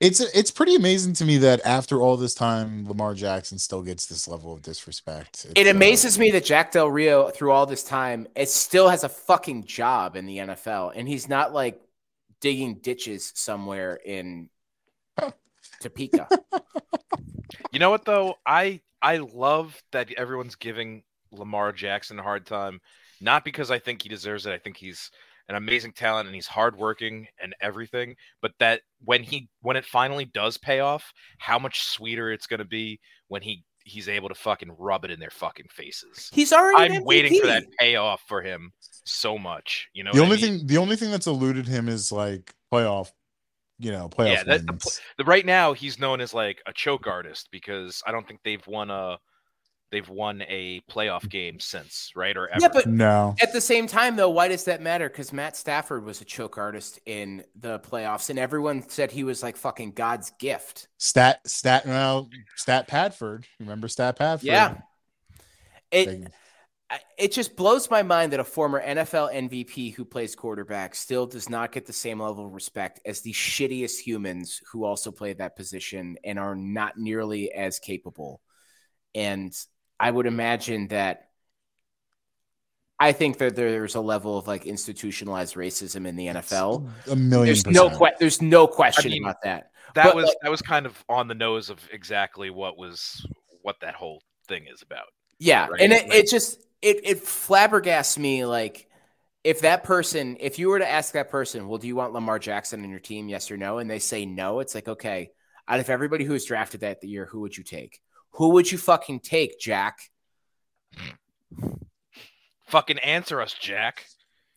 It's 0.00 0.20
it's 0.20 0.50
pretty 0.50 0.76
amazing 0.76 1.12
to 1.14 1.24
me 1.26 1.36
that 1.38 1.60
after 1.66 2.00
all 2.00 2.16
this 2.16 2.34
time, 2.34 2.88
Lamar 2.88 3.12
Jackson 3.12 3.58
still 3.58 3.82
gets 3.82 4.06
this 4.06 4.26
level 4.26 4.54
of 4.54 4.62
disrespect. 4.62 5.44
It 5.44 5.58
It's, 5.58 5.68
uh, 5.68 5.70
amazes 5.70 6.18
me 6.18 6.30
that 6.30 6.44
Jack 6.44 6.72
Del 6.72 6.88
Rio, 6.88 7.28
through 7.28 7.50
all 7.50 7.66
this 7.66 7.84
time, 7.84 8.26
it 8.34 8.48
still 8.48 8.88
has 8.88 9.04
a 9.04 9.10
fucking 9.10 9.64
job 9.64 10.16
in 10.16 10.24
the 10.24 10.38
NFL, 10.38 10.92
and 10.94 11.06
he's 11.06 11.28
not 11.28 11.52
like 11.52 11.80
digging 12.40 12.76
ditches 12.76 13.30
somewhere 13.34 13.96
in 14.04 14.48
Topeka. 15.80 16.28
You 17.72 17.78
know 17.78 17.90
what 17.90 18.06
though? 18.06 18.36
I 18.46 18.80
I 19.02 19.18
love 19.18 19.82
that 19.92 20.10
everyone's 20.12 20.54
giving 20.54 21.02
Lamar 21.30 21.72
Jackson 21.72 22.18
a 22.18 22.22
hard 22.22 22.46
time, 22.46 22.80
not 23.20 23.44
because 23.44 23.70
I 23.70 23.78
think 23.80 24.02
he 24.02 24.08
deserves 24.08 24.46
it. 24.46 24.52
I 24.52 24.58
think 24.58 24.78
he's 24.78 25.10
an 25.48 25.56
amazing 25.56 25.92
talent 25.92 26.26
and 26.26 26.34
he's 26.34 26.46
hardworking 26.46 27.26
and 27.42 27.54
everything. 27.60 28.16
But 28.40 28.52
that 28.60 28.82
when 29.04 29.22
he 29.22 29.48
when 29.62 29.76
it 29.76 29.84
finally 29.84 30.24
does 30.24 30.58
pay 30.58 30.80
off, 30.80 31.12
how 31.38 31.58
much 31.58 31.82
sweeter 31.82 32.32
it's 32.32 32.46
gonna 32.46 32.64
be 32.64 33.00
when 33.28 33.42
he 33.42 33.64
he's 33.84 34.08
able 34.08 34.30
to 34.30 34.34
fucking 34.34 34.74
rub 34.78 35.04
it 35.04 35.10
in 35.10 35.20
their 35.20 35.30
fucking 35.30 35.66
faces. 35.70 36.30
He's 36.32 36.52
already. 36.52 36.94
I'm 36.96 37.04
waiting 37.04 37.38
for 37.40 37.46
that 37.46 37.66
payoff 37.78 38.22
for 38.26 38.40
him 38.42 38.72
so 39.04 39.36
much. 39.38 39.88
You 39.92 40.04
know, 40.04 40.12
the 40.12 40.20
what 40.20 40.28
I 40.28 40.32
only 40.32 40.42
mean? 40.42 40.58
thing 40.58 40.66
the 40.66 40.78
only 40.78 40.96
thing 40.96 41.10
that's 41.10 41.26
eluded 41.26 41.66
him 41.68 41.88
is 41.88 42.10
like 42.10 42.54
playoff, 42.72 43.10
you 43.78 43.92
know, 43.92 44.08
playoff 44.08 44.32
Yeah, 44.32 44.44
that- 44.44 44.66
the. 44.66 45.00
The, 45.18 45.24
right 45.24 45.44
now 45.44 45.74
he's 45.74 45.98
known 45.98 46.20
as 46.20 46.32
like 46.32 46.62
a 46.66 46.72
choke 46.72 47.06
artist 47.06 47.48
because 47.52 48.02
I 48.06 48.12
don't 48.12 48.26
think 48.26 48.40
they've 48.44 48.66
won 48.66 48.90
a 48.90 49.18
they've 49.94 50.08
won 50.08 50.42
a 50.48 50.80
playoff 50.90 51.28
game 51.28 51.60
since, 51.60 52.10
right? 52.16 52.36
Or 52.36 52.48
ever. 52.48 52.58
Yeah, 52.60 52.68
but 52.72 52.86
No. 52.86 53.36
At 53.40 53.52
the 53.52 53.60
same 53.60 53.86
time, 53.86 54.16
though, 54.16 54.28
why 54.28 54.48
does 54.48 54.64
that 54.64 54.82
matter? 54.82 55.08
Because 55.08 55.32
Matt 55.32 55.56
Stafford 55.56 56.04
was 56.04 56.20
a 56.20 56.24
choke 56.24 56.58
artist 56.58 56.98
in 57.06 57.44
the 57.54 57.78
playoffs, 57.78 58.28
and 58.28 58.38
everyone 58.38 58.88
said 58.88 59.12
he 59.12 59.22
was 59.22 59.42
like 59.42 59.56
fucking 59.56 59.92
God's 59.92 60.32
gift. 60.40 60.88
Stat 60.98 61.40
stat 61.46 61.86
well 61.86 62.28
stat 62.56 62.88
Padford. 62.88 63.44
Remember 63.60 63.86
Stat 63.86 64.18
Padford? 64.18 64.42
Yeah. 64.42 64.78
It 65.92 66.06
They- 66.06 66.26
it 67.18 67.32
just 67.32 67.56
blows 67.56 67.90
my 67.90 68.02
mind 68.02 68.32
that 68.32 68.40
a 68.40 68.44
former 68.44 68.80
NFL 68.80 69.32
MVP 69.32 69.94
who 69.94 70.04
plays 70.04 70.36
quarterback 70.36 70.94
still 70.94 71.26
does 71.26 71.48
not 71.48 71.72
get 71.72 71.86
the 71.86 71.92
same 71.92 72.20
level 72.20 72.46
of 72.46 72.52
respect 72.52 73.00
as 73.04 73.20
the 73.20 73.32
shittiest 73.32 73.98
humans 73.98 74.60
who 74.70 74.84
also 74.84 75.10
play 75.10 75.32
that 75.32 75.56
position 75.56 76.16
and 76.22 76.38
are 76.38 76.54
not 76.54 76.96
nearly 76.96 77.50
as 77.52 77.78
capable. 77.78 78.40
And 79.14 79.52
I 80.00 80.10
would 80.10 80.26
imagine 80.26 80.88
that 80.88 81.28
I 82.98 83.12
think 83.12 83.38
that 83.38 83.56
there's 83.56 83.94
a 83.96 84.00
level 84.00 84.38
of 84.38 84.46
like 84.46 84.66
institutionalized 84.66 85.54
racism 85.56 86.06
in 86.06 86.16
the 86.16 86.26
NFL. 86.28 86.88
a 87.10 87.16
million 87.16 87.46
There's 87.46 87.66
no 87.66 87.90
que- 87.90 88.14
there's 88.18 88.40
no 88.40 88.66
question 88.66 89.10
mean, 89.10 89.24
about 89.24 89.42
that. 89.42 89.70
that 89.94 90.04
but, 90.04 90.14
was 90.16 90.26
like- 90.26 90.36
that 90.42 90.50
was 90.50 90.62
kind 90.62 90.86
of 90.86 91.04
on 91.08 91.28
the 91.28 91.34
nose 91.34 91.70
of 91.70 91.80
exactly 91.92 92.50
what 92.50 92.78
was 92.78 93.26
what 93.62 93.76
that 93.80 93.94
whole 93.94 94.22
thing 94.48 94.66
is 94.72 94.82
about. 94.82 95.06
Yeah, 95.38 95.66
Right, 95.66 95.80
and 95.80 95.92
it, 95.92 96.08
like- 96.08 96.14
it 96.14 96.30
just 96.30 96.60
it 96.82 97.00
it 97.02 97.24
flabbergasts 97.24 98.16
me 98.18 98.44
like 98.44 98.88
if 99.42 99.60
that 99.60 99.84
person, 99.84 100.38
if 100.40 100.58
you 100.58 100.68
were 100.68 100.78
to 100.78 100.88
ask 100.88 101.12
that 101.12 101.28
person, 101.28 101.68
well, 101.68 101.78
do 101.78 101.86
you 101.86 101.96
want 101.96 102.14
Lamar 102.14 102.38
Jackson 102.38 102.82
on 102.82 102.88
your 102.90 102.98
team? 103.00 103.28
Yes 103.28 103.50
or 103.50 103.58
no? 103.58 103.76
And 103.78 103.90
they 103.90 103.98
say 103.98 104.24
no, 104.24 104.60
it's 104.60 104.74
like, 104.74 104.88
okay, 104.88 105.32
out 105.68 105.80
of 105.80 105.90
everybody 105.90 106.24
who 106.24 106.32
was 106.32 106.46
drafted 106.46 106.80
that 106.80 107.04
year, 107.04 107.26
who 107.26 107.40
would 107.40 107.54
you 107.54 107.62
take? 107.62 108.00
Who 108.34 108.50
would 108.50 108.70
you 108.70 108.78
fucking 108.78 109.20
take, 109.20 109.58
Jack? 109.60 109.98
Fucking 112.66 112.98
answer 112.98 113.40
us, 113.40 113.54
Jack. 113.54 114.06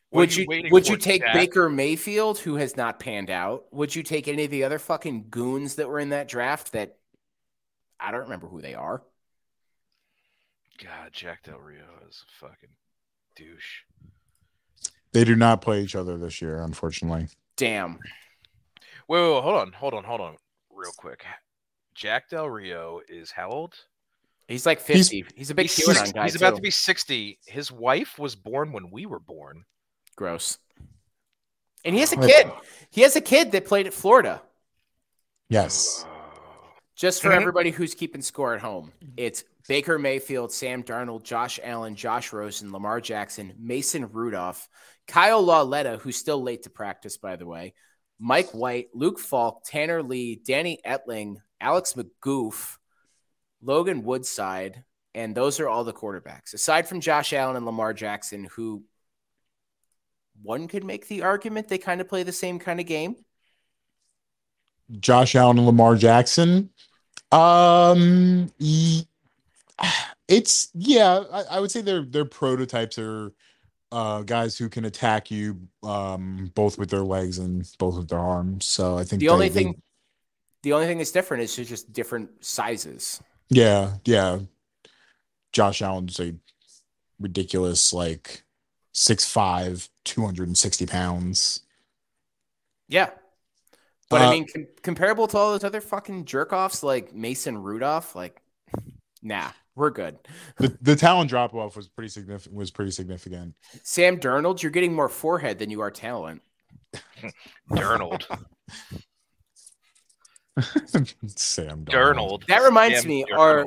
What 0.10 0.22
Would 0.22 0.36
you, 0.36 0.46
waiting 0.48 0.72
would 0.72 0.86
for, 0.86 0.94
you 0.94 0.98
take 0.98 1.22
Jack? 1.22 1.34
Baker 1.34 1.70
Mayfield, 1.70 2.40
who 2.40 2.56
has 2.56 2.78
not 2.78 3.00
panned 3.00 3.30
out? 3.30 3.66
Would 3.72 3.96
you 3.96 4.04
take 4.04 4.28
any 4.28 4.46
of 4.46 4.52
the 4.52 4.64
other 4.64 4.80
fucking 4.80 5.26
goons 5.30 5.76
that 5.76 5.90
were 5.90 6.00
in 6.00 6.10
that 6.10 6.28
draft 6.28 6.72
that 6.72 6.98
I 8.00 8.12
don't 8.12 8.22
remember 8.22 8.48
who 8.48 8.62
they 8.62 8.74
are? 8.74 9.04
God, 10.84 11.12
Jack 11.12 11.44
Del 11.44 11.60
Rio 11.60 11.84
is 12.10 12.24
a 12.26 12.46
fucking 12.46 12.70
douche. 13.36 13.82
They 15.12 15.24
do 15.24 15.36
not 15.36 15.62
play 15.62 15.84
each 15.84 15.96
other 15.96 16.18
this 16.18 16.42
year, 16.42 16.62
unfortunately. 16.62 17.28
Damn. 17.58 18.00
Wait, 19.08 19.22
wait, 19.22 19.34
wait, 19.34 19.44
hold 19.44 19.56
on, 19.56 19.72
hold 19.74 19.94
on, 19.94 20.04
hold 20.04 20.22
on, 20.22 20.36
real 20.72 20.92
quick. 20.98 21.24
Jack 21.98 22.30
Del 22.30 22.48
Rio 22.48 23.02
is 23.10 23.32
how 23.32 23.50
old? 23.50 23.74
He's 24.48 24.68
like 24.68 24.80
50. 24.80 25.26
He's, 25.36 25.50
a 25.50 25.56
big 25.56 25.66
he's, 25.66 25.86
QAnon 25.86 26.14
guy. 26.14 26.24
he's 26.24 26.36
about 26.36 26.56
to 26.56 26.62
be 26.62 26.70
sixty. 26.70 27.40
His 27.48 27.72
wife 27.72 28.20
was 28.20 28.36
born 28.36 28.72
when 28.72 28.92
we 28.92 29.08
were 29.08 29.20
born. 29.20 29.66
Gross. 30.16 30.60
And 31.84 31.96
he 31.96 32.02
has 32.02 32.14
a 32.14 32.18
kid. 32.18 32.52
He 32.92 33.02
has 33.02 33.16
a 33.16 33.22
kid 33.22 33.52
that 33.52 33.66
played 33.66 33.88
at 33.88 33.94
Florida. 33.94 34.42
Yes. 35.50 36.06
Uh, 36.08 36.70
Just 36.96 37.22
for 37.24 37.32
everybody 37.32 37.72
who's 37.72 37.96
keeping 37.96 38.22
score 38.22 38.54
at 38.54 38.62
home, 38.62 38.92
it's 39.16 39.44
Baker 39.68 39.98
Mayfield, 39.98 40.52
Sam 40.52 40.84
Darnold, 40.84 41.24
Josh 41.24 41.60
Allen, 41.64 41.96
Josh 41.96 42.32
Rosen, 42.32 42.72
Lamar 42.72 43.02
Jackson, 43.02 43.54
Mason 43.60 44.12
Rudolph, 44.12 44.70
Kyle 45.08 45.42
Lauletta, 45.42 45.98
who's 45.98 46.16
still 46.18 46.42
late 46.42 46.64
to 46.64 46.70
practice, 46.70 47.18
by 47.18 47.38
the 47.38 47.46
way, 47.46 47.74
Mike 48.20 48.52
White, 48.52 48.88
Luke 48.94 49.20
Falk, 49.20 49.64
Tanner 49.66 50.04
Lee, 50.04 50.36
Danny 50.36 50.80
Etling, 50.86 51.38
Alex 51.60 51.94
McGoof, 51.94 52.78
Logan 53.62 54.04
Woodside, 54.04 54.84
and 55.16 55.34
those 55.36 55.60
are 55.60 55.68
all 55.68 55.84
the 55.84 55.94
quarterbacks. 55.94 56.54
Aside 56.54 56.88
from 56.88 57.02
Josh 57.02 57.34
Allen 57.34 57.56
and 57.56 57.66
Lamar 57.66 57.94
Jackson, 57.94 58.46
who 58.52 58.84
one 60.44 60.68
could 60.68 60.84
make 60.84 61.08
the 61.08 61.24
argument 61.24 61.68
they 61.68 61.80
kind 61.80 62.00
of 62.02 62.08
play 62.08 62.24
the 62.24 62.32
same 62.32 62.60
kind 62.60 62.80
of 62.80 62.86
game. 62.86 63.16
Josh 65.00 65.36
Allen 65.36 65.58
and 65.58 65.66
Lamar 65.66 65.96
Jackson. 65.96 66.70
Um, 67.32 68.52
it's 70.28 70.70
yeah. 70.74 71.24
I, 71.32 71.44
I 71.52 71.60
would 71.60 71.72
say 71.72 71.82
their 71.82 72.04
their 72.04 72.26
prototypes 72.26 72.98
are 72.98 73.32
uh 73.92 74.22
guys 74.22 74.58
who 74.58 74.68
can 74.70 74.84
attack 74.86 75.32
you 75.32 75.58
um 75.82 76.52
both 76.56 76.78
with 76.78 76.90
their 76.90 77.04
legs 77.04 77.38
and 77.38 77.70
both 77.80 77.96
with 77.98 78.08
their 78.10 78.20
arms. 78.20 78.66
So 78.66 78.98
I 78.98 79.04
think 79.04 79.20
The 79.20 79.28
they- 79.28 79.34
only 79.34 79.50
thing, 79.50 79.82
the 80.64 80.74
only 80.74 80.86
thing 80.88 80.98
that's 80.98 81.12
different 81.12 81.44
is 81.44 81.56
just 81.56 81.94
different 81.94 82.44
sizes. 82.44 83.22
yeah, 83.50 83.94
yeah. 84.06 84.40
Josh 85.54 85.82
Allen's 85.82 86.20
a 86.20 86.36
ridiculous 87.20 87.94
like 87.94 88.44
6'5", 88.94 89.90
260 90.04 90.86
pounds. 90.86 91.62
Yeah. 92.90 93.10
But 94.10 94.22
I 94.22 94.26
Uh, 94.28 94.32
mean, 94.32 94.46
com- 94.54 94.68
comparable 94.84 95.28
to 95.28 95.38
all 95.38 95.52
those 95.52 95.64
other 95.64 95.82
fucking 95.82 96.26
jerk 96.26 96.54
offs 96.54 96.84
like 96.84 97.14
Mason 97.14 97.58
Rudolph, 97.58 98.16
like, 98.16 98.42
nah, 99.22 99.52
we're 99.76 99.90
good. 99.90 100.18
The 100.58 100.78
the 100.82 100.96
talent 100.96 101.30
drop 101.30 101.54
off 101.54 101.76
was 101.76 101.88
pretty 101.88 102.10
significant. 102.10 102.56
Was 102.56 102.72
pretty 102.72 102.92
significant. 102.92 103.56
Sam 103.84 104.18
Darnold, 104.20 104.62
you're 104.62 104.72
getting 104.72 104.94
more 104.94 105.10
forehead 105.10 105.60
than 105.60 105.70
you 105.70 105.82
are 105.82 105.92
talent. 105.92 106.42
Darnold. 107.72 108.24
Sam 111.36 111.86
Darnold. 111.86 111.88
Darnold. 111.88 112.48
That 112.48 112.64
reminds 112.64 113.00
Sam 113.02 113.08
me, 113.10 113.26
Darnold. 113.32 113.38
are 113.40 113.66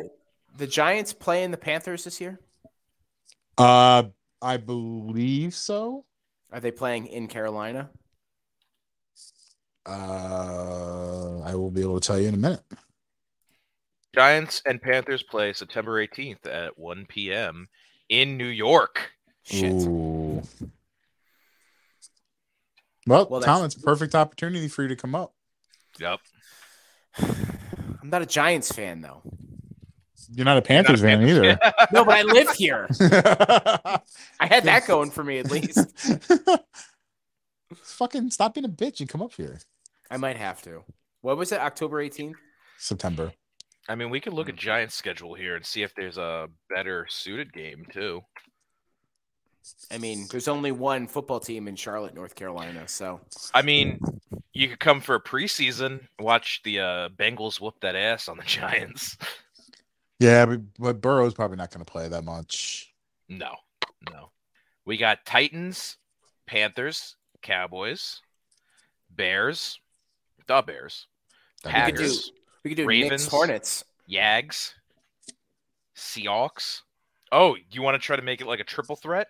the 0.57 0.67
Giants 0.67 1.13
playing 1.13 1.51
the 1.51 1.57
Panthers 1.57 2.05
this 2.05 2.21
year? 2.21 2.41
Uh, 3.57 4.05
I 4.43 4.57
believe 4.57 5.55
so. 5.55 6.05
Are 6.53 6.61
they 6.61 6.71
playing 6.71 7.07
in 7.07 7.29
Carolina? 7.29 7.91
Uh, 9.87 11.41
I 11.41 11.55
will 11.55 11.71
be 11.71 11.81
able 11.81 12.01
to 12.01 12.07
tell 12.07 12.19
you 12.19 12.29
in 12.29 12.35
a 12.35 12.39
minute. 12.39 12.63
Giants 14.15 14.63
and 14.67 14.83
Panthers 14.83 15.23
play 15.23 15.53
September 15.53 16.05
18th 16.05 16.47
at 16.47 16.77
1 16.79 17.07
p.m. 17.07 17.69
in 18.09 18.37
New 18.37 18.47
York. 18.47 19.13
Shit. 19.45 19.73
Ooh. 19.73 20.43
Well, 23.07 23.27
Well, 23.31 23.41
Tom, 23.41 23.65
it's 23.65 23.77
a 23.77 23.81
perfect 23.81 24.15
opportunity 24.15 24.69
for 24.69 24.83
you 24.83 24.89
to 24.89 24.97
come 24.97 25.15
up. 25.15 25.33
Yep. 25.99 26.21
I'm 27.19 28.11
not 28.11 28.23
a 28.23 28.27
Giants 28.27 28.73
fan, 28.73 29.01
though. 29.01 29.23
You're 30.33 30.45
not 30.45 30.59
a 30.59 30.63
Panthers 30.63 31.01
fan 31.01 31.27
either. 31.27 31.59
No, 31.93 32.05
but 32.05 32.15
I 32.15 32.23
live 32.23 32.51
here. 32.51 32.89
I 33.01 34.47
had 34.47 34.65
that 34.65 34.87
going 34.87 35.11
for 35.11 35.25
me 35.25 35.39
at 35.39 35.51
least. 35.51 35.79
Fucking 37.75 38.31
stop 38.31 38.55
being 38.55 38.65
a 38.65 38.69
bitch 38.69 39.01
and 39.01 39.09
come 39.09 39.23
up 39.23 39.33
here. 39.33 39.59
I 40.11 40.17
might 40.19 40.37
have 40.37 40.63
to. 40.63 40.85
What 41.23 41.37
was 41.37 41.53
it? 41.53 41.61
October 41.61 42.03
18th? 42.03 42.35
September. 42.79 43.33
I 43.89 43.97
mean, 43.97 44.11
we 44.11 44.21
could 44.21 44.33
look 44.33 44.49
at 44.49 44.57
Giants' 44.57 44.95
schedule 44.95 45.35
here 45.35 45.57
and 45.57 45.67
see 45.67 45.83
if 45.83 45.95
there's 45.95 46.17
a 46.17 46.49
better 46.69 47.07
suited 47.09 47.53
game 47.53 47.85
too. 47.93 48.23
I 49.91 49.99
mean, 49.99 50.27
there's 50.31 50.49
only 50.49 50.73
one 50.73 51.07
football 51.07 51.41
team 51.41 51.69
in 51.69 51.77
Charlotte, 51.77 52.15
North 52.15 52.35
Carolina. 52.35 52.87
So 52.87 53.21
I 53.55 53.63
mean, 53.63 54.01
you 54.53 54.69
could 54.69 54.81
come 54.81 55.01
for 55.01 55.15
a 55.15 55.23
preseason, 55.23 56.01
watch 56.19 56.61
the 56.65 56.81
uh, 56.81 57.09
Bengals 57.11 57.61
whoop 57.61 57.75
that 57.81 57.97
ass 57.97 58.29
on 58.29 58.37
the 58.37 58.43
Giants. 58.47 59.17
Yeah, 60.19 60.47
but, 60.47 60.61
but 60.79 61.01
Burrow's 61.01 61.35
probably 61.35 61.57
not 61.57 61.71
going 61.71 61.85
to 61.85 61.91
play 61.91 62.09
that 62.09 62.25
much. 62.25 62.93
No, 63.29 63.55
no. 64.13 64.31
We 64.85 64.97
got 64.97 65.25
Titans, 65.25 65.97
Panthers, 66.47 67.17
Cowboys, 67.43 68.21
Bears, 69.11 69.79
the 70.47 70.63
Bears, 70.63 71.07
We 71.65 71.71
could 71.71 71.75
do- 71.75 71.81
Packers, 71.81 72.33
we 72.65 72.71
could 72.71 72.77
do 72.77 72.87
Ravens. 72.87 73.11
Knicks 73.23 73.27
Hornets. 73.27 73.85
Yags, 74.11 74.73
Seahawks. 75.97 76.81
Oh, 77.33 77.57
you 77.71 77.83
want 77.83 77.95
to 77.95 77.99
try 78.05 78.17
to 78.17 78.23
make 78.23 78.41
it 78.41 78.47
like 78.47 78.61
a 78.61 78.65
triple 78.65 78.97
threat? 78.97 79.29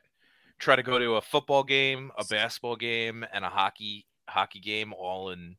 Try 0.61 0.77
to 0.77 0.83
go 0.83 0.99
to 0.99 1.15
a 1.17 1.21
football 1.21 1.65
game, 1.65 2.13
a 2.19 2.25
basketball 2.25 2.77
game, 2.77 3.25
and 3.33 3.45
a 3.45 3.49
hockey 3.49 4.07
hockey 4.29 4.61
game 4.61 4.93
all 4.93 5.31
in 5.31 5.57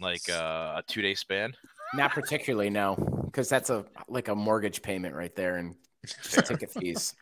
like 0.00 0.28
uh, 0.30 0.74
a 0.78 0.82
two 0.86 1.02
day 1.02 1.14
span. 1.14 1.52
Not 1.94 2.12
particularly, 2.12 2.70
no, 2.70 2.96
because 3.26 3.48
that's 3.48 3.70
a 3.70 3.84
like 4.08 4.28
a 4.28 4.34
mortgage 4.34 4.82
payment 4.82 5.14
right 5.14 5.34
there 5.34 5.56
and 5.56 5.74
just 6.22 6.46
ticket 6.46 6.70
fees. 6.72 7.14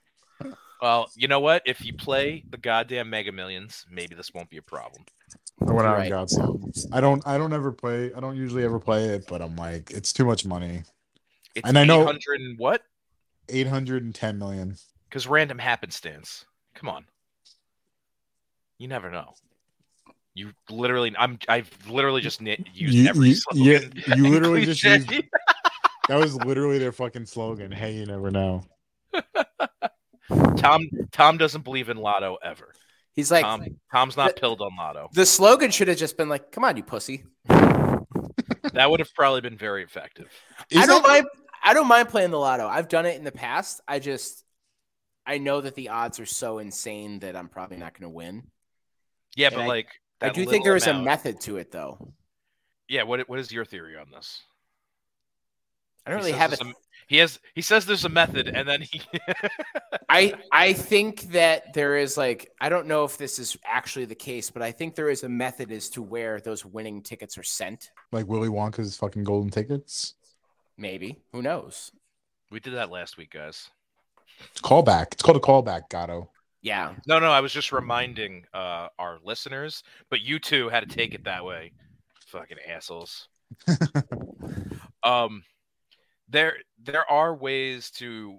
Well, 0.82 1.08
you 1.16 1.28
know 1.28 1.40
what? 1.40 1.62
If 1.64 1.84
you 1.84 1.94
play 1.94 2.44
the 2.50 2.56
goddamn 2.58 3.08
Mega 3.08 3.32
Millions, 3.32 3.86
maybe 3.90 4.14
this 4.14 4.34
won't 4.34 4.50
be 4.50 4.56
a 4.58 4.62
problem. 4.62 5.04
I 5.66 5.72
went 5.72 5.86
out 5.88 5.96
Right. 5.96 6.02
and 6.02 6.10
got 6.10 6.30
some. 6.30 6.72
I 6.92 7.00
don't. 7.00 7.26
I 7.26 7.38
don't 7.38 7.52
ever 7.54 7.72
play. 7.72 8.12
I 8.14 8.20
don't 8.20 8.36
usually 8.36 8.64
ever 8.64 8.78
play 8.78 9.06
it, 9.06 9.26
but 9.28 9.40
I'm 9.40 9.56
like, 9.56 9.90
it's 9.92 10.12
too 10.12 10.24
much 10.26 10.44
money. 10.44 10.82
It's 11.54 11.66
And 11.68 11.78
I 11.78 11.84
know- 11.84 12.02
800 12.02 12.40
and 12.40 12.58
what? 12.58 12.82
Eight 13.48 13.66
hundred 13.66 14.04
and 14.04 14.14
ten 14.14 14.38
million. 14.38 14.76
Because 15.08 15.26
random 15.26 15.58
happenstance. 15.58 16.44
Come 16.74 16.88
on. 16.88 17.04
You 18.78 18.88
never 18.88 19.10
know. 19.10 19.34
You 20.34 20.52
literally, 20.70 21.14
I'm, 21.18 21.38
I've 21.48 21.70
literally 21.88 22.20
just 22.22 22.40
ni- 22.40 22.64
used 22.72 22.94
You- 22.94 23.08
every 23.08 23.28
you- 23.30 23.34
slogan 23.34 23.92
yeah, 24.06 24.14
you 24.16 24.28
literally 24.28 24.64
just 24.64 24.82
used- 24.82 25.10
That 26.08 26.18
was 26.18 26.34
literally 26.34 26.78
their 26.78 26.90
fucking 26.92 27.26
slogan. 27.26 27.70
Hey, 27.70 27.94
you 27.94 28.06
never 28.06 28.30
know. 28.30 28.64
Tom 30.56 30.88
Tom 31.12 31.36
doesn't 31.38 31.62
believe 31.62 31.88
in 31.90 31.96
lotto 31.96 32.38
ever. 32.42 32.72
He's 33.14 33.30
like, 33.30 33.44
Tom 33.44 33.64
Tom's 33.92 34.16
not 34.16 34.34
the- 34.34 34.40
pilled 34.40 34.60
on 34.62 34.74
lotto. 34.76 35.08
the 35.12 35.26
slogan 35.26 35.70
should 35.70 35.88
have 35.88 35.98
just 35.98 36.16
been 36.16 36.28
like, 36.28 36.50
"Come 36.50 36.64
on, 36.64 36.76
you 36.76 36.82
pussy." 36.82 37.24
That 38.74 38.90
would 38.90 39.00
have 39.00 39.12
probably 39.14 39.42
been 39.42 39.58
very 39.58 39.82
effective. 39.84 40.28
I 40.74 40.86
don't 40.86 41.02
that- 41.02 41.08
mind. 41.08 41.26
I 41.62 41.74
don't 41.74 41.88
mind 41.88 42.08
playing 42.08 42.30
the 42.30 42.38
lotto. 42.38 42.66
I've 42.66 42.88
done 42.88 43.04
it 43.06 43.16
in 43.16 43.24
the 43.24 43.32
past. 43.32 43.80
I 43.86 43.98
just, 43.98 44.44
I 45.26 45.38
know 45.38 45.60
that 45.60 45.74
the 45.74 45.88
odds 45.90 46.18
are 46.20 46.26
so 46.26 46.58
insane 46.58 47.20
that 47.20 47.36
I'm 47.36 47.48
probably 47.48 47.76
not 47.76 47.92
going 47.98 48.10
to 48.10 48.14
win. 48.14 48.50
Yeah, 49.36 49.48
And 49.48 49.56
but 49.56 49.62
I- 49.62 49.66
like 49.68 49.88
I 50.20 50.28
do 50.28 50.40
think 50.42 50.48
little 50.50 50.64
there 50.64 50.76
is 50.76 50.86
a 50.86 50.94
method 51.02 51.40
to 51.42 51.56
it, 51.56 51.72
though. 51.72 52.12
Yeah, 52.88 53.02
what 53.04 53.28
what 53.28 53.38
is 53.38 53.50
your 53.50 53.64
theory 53.64 53.96
on 53.96 54.10
this? 54.10 54.40
I 56.06 56.10
don't 56.10 56.20
He 56.20 56.26
really 56.26 56.38
have 56.38 56.52
it. 56.52 56.60
a- 56.60 56.74
He 57.08 57.16
has 57.18 57.38
he 57.54 57.62
says 57.62 57.86
there's 57.86 58.04
a 58.04 58.08
method, 58.08 58.48
and 58.48 58.68
then 58.68 58.82
he 58.82 59.00
I 60.08 60.34
I 60.50 60.72
think 60.72 61.22
that 61.32 61.72
there 61.74 61.96
is 61.96 62.16
like 62.16 62.50
I 62.60 62.68
don't 62.68 62.86
know 62.86 63.04
if 63.04 63.18
this 63.18 63.38
is 63.38 63.56
actually 63.64 64.04
the 64.06 64.14
case, 64.14 64.50
but 64.50 64.62
I 64.62 64.72
think 64.72 64.94
there 64.94 65.10
is 65.10 65.22
a 65.22 65.28
method 65.28 65.70
as 65.72 65.88
to 65.90 66.02
where 66.02 66.40
those 66.40 66.64
winning 66.64 67.02
tickets 67.02 67.36
are 67.38 67.42
sent. 67.42 67.90
Like 68.12 68.26
Willy 68.28 68.48
Wonka's 68.48 68.96
fucking 68.96 69.24
golden 69.24 69.50
tickets? 69.50 70.14
Maybe 70.76 71.18
who 71.32 71.42
knows? 71.42 71.90
we 72.50 72.60
did 72.60 72.74
that 72.74 72.90
last 72.90 73.16
week, 73.16 73.30
guys. 73.30 73.70
Callback. 74.62 75.12
It's 75.12 75.22
called 75.22 75.36
a 75.36 75.40
callback, 75.40 75.88
Gatto. 75.90 76.30
Yeah, 76.62 76.94
No, 77.08 77.18
no, 77.18 77.30
I 77.32 77.40
was 77.40 77.52
just 77.52 77.72
reminding 77.72 78.44
uh, 78.54 78.86
our 78.96 79.18
listeners, 79.24 79.82
but 80.10 80.20
you 80.20 80.38
two 80.38 80.68
had 80.68 80.88
to 80.88 80.94
take 80.94 81.12
it 81.12 81.24
that 81.24 81.44
way. 81.44 81.72
Fucking 82.28 82.58
assholes. 82.68 83.28
um, 85.02 85.42
there 86.28 86.56
there 86.82 87.08
are 87.10 87.34
ways 87.34 87.90
to 87.90 88.38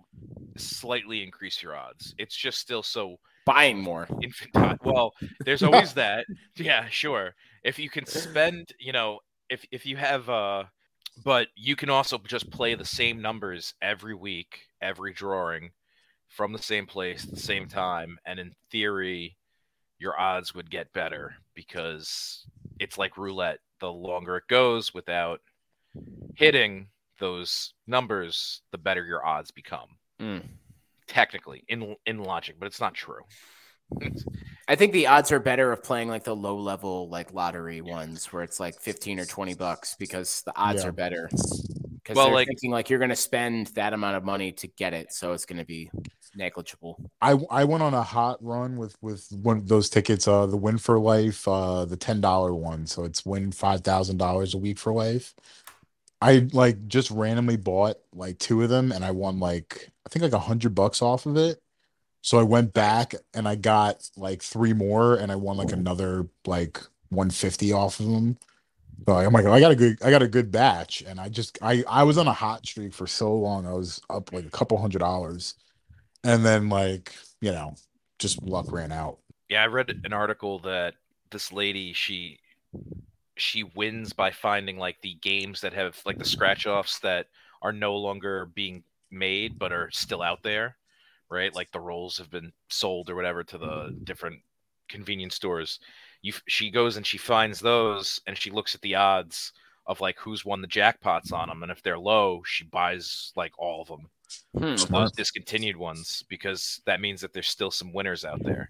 slightly 0.58 1.22
increase 1.22 1.62
your 1.62 1.76
odds. 1.76 2.16
It's 2.18 2.36
just 2.36 2.60
still 2.60 2.82
so 2.82 3.18
buying 3.46 3.80
more. 3.80 4.08
infantile. 4.22 4.78
Well, 4.84 5.14
there's 5.46 5.64
always 5.64 5.94
that. 5.96 6.26
Yeah, 6.56 6.88
sure. 6.90 7.36
If 7.64 7.78
you 7.78 7.90
can 7.90 8.06
spend, 8.06 8.72
you 8.80 8.94
know, 8.94 9.20
if 9.50 9.66
if 9.72 9.86
you 9.86 9.98
have 9.98 10.30
uh 10.30 10.64
but 11.24 11.48
you 11.56 11.76
can 11.76 11.90
also 11.92 12.18
just 12.18 12.50
play 12.50 12.74
the 12.74 12.86
same 12.86 13.22
numbers 13.22 13.76
every 13.82 14.16
week, 14.16 14.62
every 14.82 15.14
drawing 15.14 15.72
from 16.34 16.52
the 16.52 16.62
same 16.62 16.86
place 16.88 17.24
at 17.24 17.30
the 17.32 17.40
same 17.40 17.68
time 17.68 18.18
and 18.26 18.40
in 18.40 18.52
theory 18.72 19.38
your 20.00 20.20
odds 20.20 20.54
would 20.54 20.70
get 20.70 20.92
better 20.92 21.36
because 21.54 22.46
it's 22.80 22.98
like 22.98 23.18
roulette. 23.18 23.60
The 23.80 23.92
longer 23.92 24.38
it 24.38 24.48
goes 24.50 24.94
without 24.94 25.40
hitting 26.36 26.88
those 27.20 27.74
numbers, 27.88 28.62
the 28.72 28.78
better 28.78 29.06
your 29.06 29.26
odds 29.26 29.52
become. 29.52 29.90
Mm. 30.20 30.44
Technically, 31.08 31.64
in 31.68 31.96
in 32.06 32.18
logic, 32.24 32.56
but 32.60 32.66
it's 32.66 32.82
not 32.82 32.94
true. 32.94 33.22
I 34.68 34.76
think 34.76 34.92
the 34.94 35.08
odds 35.08 35.32
are 35.32 35.40
better 35.40 35.72
of 35.72 35.84
playing 35.84 36.10
like 36.10 36.24
the 36.24 36.36
low 36.36 36.58
level 36.58 37.10
like 37.10 37.34
lottery 37.34 37.82
ones 37.82 38.26
where 38.34 38.42
it's 38.44 38.60
like 38.60 38.80
15 38.82 39.20
or 39.20 39.26
20 39.26 39.54
bucks 39.56 39.96
because 40.00 40.42
the 40.46 40.54
odds 40.58 40.82
Yeah. 40.84 40.90
are 40.90 40.94
better. 40.94 41.30
Because 42.04 42.18
Well, 42.18 42.26
they're 42.26 42.36
like- 42.36 42.48
thinking 42.48 42.72
like 42.72 42.90
you're 42.90 43.00
going 43.00 43.10
to 43.10 43.16
spend 43.16 43.68
that 43.68 43.94
amount 43.94 44.18
of 44.18 44.24
money 44.26 44.52
to 44.52 44.68
get 44.68 44.94
it, 44.94 45.14
so 45.14 45.32
it's 45.32 45.46
going 45.46 45.60
to 45.60 45.66
be 45.66 45.90
negligible. 46.36 47.00
I 47.22 47.38
I 47.50 47.64
went 47.64 47.82
on 47.84 47.94
a 47.94 48.04
hot 48.04 48.44
run 48.44 48.76
with 48.78 48.98
with 49.02 49.28
one 49.32 49.58
of 49.58 49.68
those 49.68 49.90
tickets, 49.90 50.28
uh 50.28 50.46
the 50.48 50.58
win 50.58 50.78
for 50.78 51.00
life, 51.00 51.48
uh 51.48 51.86
the 51.86 51.96
ten 51.98 52.20
dollar 52.22 52.54
one. 52.54 52.88
So 52.88 53.04
it's 53.06 53.26
win 53.26 53.52
five 53.52 53.82
thousand 53.82 54.18
dollars 54.18 54.54
a 54.54 54.58
week 54.58 54.80
for 54.80 54.92
life. 54.94 55.34
I 56.22 56.48
like 56.52 56.88
just 56.88 57.12
randomly 57.12 57.58
bought 57.58 57.98
like 58.14 58.40
two 58.40 58.62
of 58.64 58.70
them 58.70 58.92
and 58.92 59.04
I 59.06 59.12
won 59.12 59.40
like 59.40 59.90
I 60.06 60.10
think 60.10 60.24
like 60.24 60.34
a 60.34 60.40
hundred 60.40 60.74
bucks 60.76 61.02
off 61.02 61.26
of 61.26 61.38
it. 61.38 61.62
So 62.22 62.40
I 62.40 62.44
went 62.44 62.74
back 62.74 63.14
and 63.34 63.48
I 63.48 63.56
got 63.56 64.10
like 64.18 64.42
three 64.42 64.74
more 64.74 65.16
and 65.16 65.32
I 65.32 65.36
won 65.36 65.58
like 65.58 65.72
another 65.74 66.28
like 66.46 66.78
150 67.10 67.74
off 67.74 68.00
of 68.00 68.08
them. 68.08 68.38
So 69.08 69.16
I'm 69.16 69.34
like, 69.34 69.46
I 69.46 69.60
got 69.60 69.72
a 69.72 69.76
good 69.76 70.02
I 70.04 70.12
got 70.12 70.22
a 70.22 70.28
good 70.28 70.52
batch. 70.52 71.04
And 71.06 71.20
I 71.20 71.30
just 71.30 71.58
I 71.62 71.84
I 71.88 72.04
was 72.04 72.18
on 72.18 72.28
a 72.28 72.34
hot 72.34 72.66
streak 72.66 72.94
for 72.94 73.08
so 73.08 73.36
long. 73.36 73.68
I 73.68 73.74
was 73.74 74.02
up 74.10 74.32
like 74.32 74.46
a 74.46 74.52
couple 74.52 74.78
hundred 74.78 75.00
dollars. 75.00 75.56
And 76.24 76.46
then 76.46 76.70
like, 76.70 77.14
you 77.42 77.52
know, 77.52 77.76
just 78.20 78.42
luck 78.44 78.72
ran 78.72 78.92
out. 78.92 79.20
Yeah, 79.50 79.64
I 79.64 79.68
read 79.68 79.94
an 80.04 80.14
article 80.14 80.60
that 80.60 80.96
this 81.32 81.52
lady 81.52 81.94
she 81.94 82.40
she 83.36 83.64
wins 83.64 84.14
by 84.14 84.32
finding 84.32 84.78
like 84.78 85.02
the 85.02 85.16
games 85.16 85.62
that 85.62 85.74
have 85.74 86.00
like 86.06 86.18
the 86.18 86.26
scratch 86.26 86.66
offs 86.66 87.00
that 87.00 87.28
are 87.62 87.74
no 87.74 87.96
longer 87.96 88.46
being 88.46 88.84
made 89.12 89.58
but 89.58 89.72
are 89.72 89.90
still 89.92 90.22
out 90.22 90.44
there, 90.44 90.78
right? 91.30 91.54
Like 91.54 91.72
the 91.72 91.80
rolls 91.80 92.18
have 92.18 92.30
been 92.30 92.52
sold 92.70 93.10
or 93.10 93.16
whatever 93.16 93.44
to 93.44 93.58
the 93.58 93.96
different 94.04 94.40
convenience 94.88 95.36
stores. 95.36 95.80
You 96.24 96.34
she 96.48 96.72
goes 96.72 96.98
and 96.98 97.06
she 97.06 97.20
finds 97.20 97.60
those 97.60 98.20
and 98.26 98.36
she 98.36 98.50
looks 98.50 98.74
at 98.74 98.82
the 98.82 98.96
odds 98.96 99.54
of 99.86 100.02
like 100.02 100.18
who's 100.18 100.44
won 100.46 100.62
the 100.62 100.68
jackpots 100.68 101.32
on 101.32 101.50
them 101.50 101.62
and 101.62 101.72
if 101.72 101.84
they're 101.84 102.00
low, 102.00 102.42
she 102.46 102.64
buys 102.64 103.32
like 103.36 103.52
all 103.60 103.82
of 103.84 103.88
them 103.90 104.10
Hmm. 104.58 104.64
of 104.82 104.88
those 104.90 105.12
discontinued 105.12 105.78
ones 105.78 106.24
because 106.28 106.82
that 106.88 107.00
means 107.02 107.22
that 107.22 107.34
there's 107.34 107.50
still 107.50 107.70
some 107.70 107.94
winners 107.94 108.26
out 108.26 108.42
there. 108.44 108.68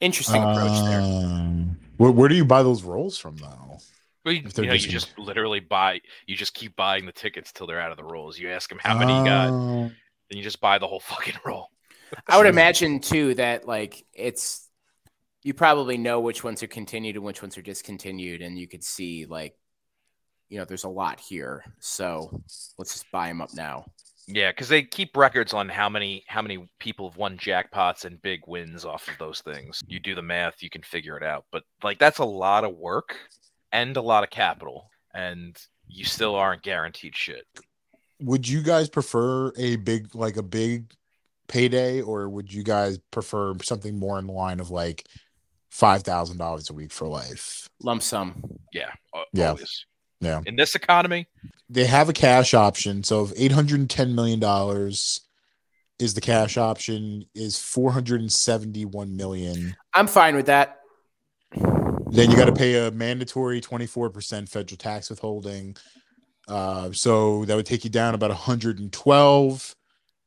Interesting 0.00 0.42
approach 0.42 0.84
there. 0.90 1.00
Um, 1.00 1.78
where, 1.96 2.10
where 2.10 2.28
do 2.28 2.34
you 2.34 2.44
buy 2.44 2.62
those 2.62 2.82
rolls 2.82 3.16
from 3.16 3.36
though? 3.36 3.78
Well, 4.24 4.34
you, 4.34 4.42
you 4.56 4.66
know, 4.66 4.72
you 4.72 4.78
just 4.88 5.18
literally 5.18 5.60
buy. 5.60 6.00
You 6.26 6.36
just 6.36 6.54
keep 6.54 6.74
buying 6.76 7.06
the 7.06 7.12
tickets 7.12 7.52
till 7.52 7.66
they're 7.66 7.80
out 7.80 7.92
of 7.92 7.96
the 7.96 8.04
rolls. 8.04 8.38
You 8.38 8.50
ask 8.50 8.68
them 8.68 8.78
how 8.82 8.98
many 8.98 9.16
you 9.18 9.24
got, 9.24 9.50
Oh, 9.50 9.82
and 9.84 9.92
you 10.30 10.42
just 10.42 10.60
buy 10.60 10.78
the 10.78 10.86
whole 10.86 11.00
fucking 11.12 11.36
roll. 11.46 11.70
I 12.26 12.36
would 12.36 12.46
imagine 12.46 13.00
too 13.00 13.34
that 13.34 13.66
like 13.66 14.04
it's 14.12 14.63
you 15.44 15.52
probably 15.54 15.98
know 15.98 16.20
which 16.20 16.42
ones 16.42 16.62
are 16.62 16.66
continued 16.68 17.16
and 17.16 17.24
which 17.24 17.42
ones 17.42 17.56
are 17.56 17.62
discontinued, 17.62 18.42
and 18.42 18.58
you 18.58 18.66
could 18.66 18.82
see 18.82 19.26
like 19.26 19.54
you 20.48 20.58
know 20.58 20.64
there's 20.64 20.84
a 20.84 20.88
lot 20.88 21.20
here, 21.20 21.62
so 21.78 22.42
let's 22.78 22.94
just 22.94 23.10
buy 23.12 23.28
them 23.28 23.40
up 23.40 23.50
now. 23.54 23.84
Yeah, 24.26 24.50
because 24.50 24.70
they 24.70 24.82
keep 24.82 25.16
records 25.16 25.52
on 25.52 25.68
how 25.68 25.90
many 25.90 26.24
how 26.26 26.40
many 26.40 26.66
people 26.80 27.10
have 27.10 27.18
won 27.18 27.36
jackpots 27.36 28.06
and 28.06 28.20
big 28.22 28.40
wins 28.46 28.86
off 28.86 29.06
of 29.06 29.18
those 29.18 29.42
things. 29.42 29.82
You 29.86 30.00
do 30.00 30.14
the 30.14 30.22
math, 30.22 30.62
you 30.62 30.70
can 30.70 30.82
figure 30.82 31.16
it 31.16 31.22
out. 31.22 31.44
But 31.52 31.62
like 31.82 31.98
that's 31.98 32.18
a 32.18 32.24
lot 32.24 32.64
of 32.64 32.74
work 32.76 33.16
and 33.70 33.96
a 33.98 34.02
lot 34.02 34.24
of 34.24 34.30
capital, 34.30 34.90
and 35.12 35.56
you 35.86 36.06
still 36.06 36.34
aren't 36.34 36.62
guaranteed 36.62 37.14
shit. 37.14 37.44
Would 38.20 38.48
you 38.48 38.62
guys 38.62 38.88
prefer 38.88 39.52
a 39.58 39.76
big 39.76 40.14
like 40.14 40.38
a 40.38 40.42
big 40.42 40.94
payday 41.48 42.00
or 42.00 42.28
would 42.30 42.50
you 42.50 42.62
guys 42.62 42.98
prefer 43.10 43.54
something 43.62 43.98
more 43.98 44.18
in 44.18 44.26
the 44.26 44.32
line 44.32 44.60
of 44.60 44.70
like 44.70 45.06
five 45.74 46.02
thousand 46.04 46.38
dollars 46.38 46.70
a 46.70 46.72
week 46.72 46.92
for 46.92 47.08
life? 47.08 47.68
Lump 47.82 48.00
sum. 48.00 48.42
Yeah, 48.72 48.92
Yeah. 49.32 49.48
always. 49.48 49.86
Yeah. 50.20 50.40
In 50.46 50.54
this 50.54 50.74
economy, 50.76 51.26
They 51.68 51.84
have 51.86 52.08
a 52.08 52.12
cash 52.12 52.54
option. 52.54 53.02
So 53.02 53.24
if 53.24 53.32
eight 53.36 53.50
hundred 53.52 53.80
and 53.80 53.90
ten 53.90 54.14
million 54.14 54.38
dollars 54.38 55.20
is 55.98 56.14
the 56.14 56.20
cash 56.20 56.56
option, 56.56 57.24
is 57.34 57.58
four 57.58 57.90
hundred 57.90 58.20
and 58.20 58.32
seventy 58.32 58.84
one 58.84 59.16
million. 59.16 59.74
I'm 59.92 60.06
fine 60.06 60.36
with 60.36 60.46
that. 60.46 60.78
Then 61.52 62.30
you 62.30 62.36
got 62.36 62.44
to 62.44 62.52
pay 62.52 62.86
a 62.86 62.92
mandatory 62.92 63.60
24% 63.60 64.48
federal 64.48 64.76
tax 64.76 65.10
withholding. 65.10 65.76
Uh, 66.46 66.92
so 66.92 67.44
that 67.46 67.56
would 67.56 67.66
take 67.66 67.82
you 67.82 67.90
down 67.90 68.14
about 68.14 68.30
112. 68.30 69.74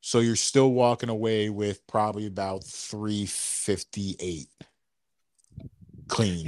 So 0.02 0.20
you're 0.20 0.36
still 0.36 0.72
walking 0.72 1.08
away 1.08 1.50
with 1.50 1.86
probably 1.88 2.26
about 2.26 2.66
358 2.66 4.48
clean. 6.08 6.48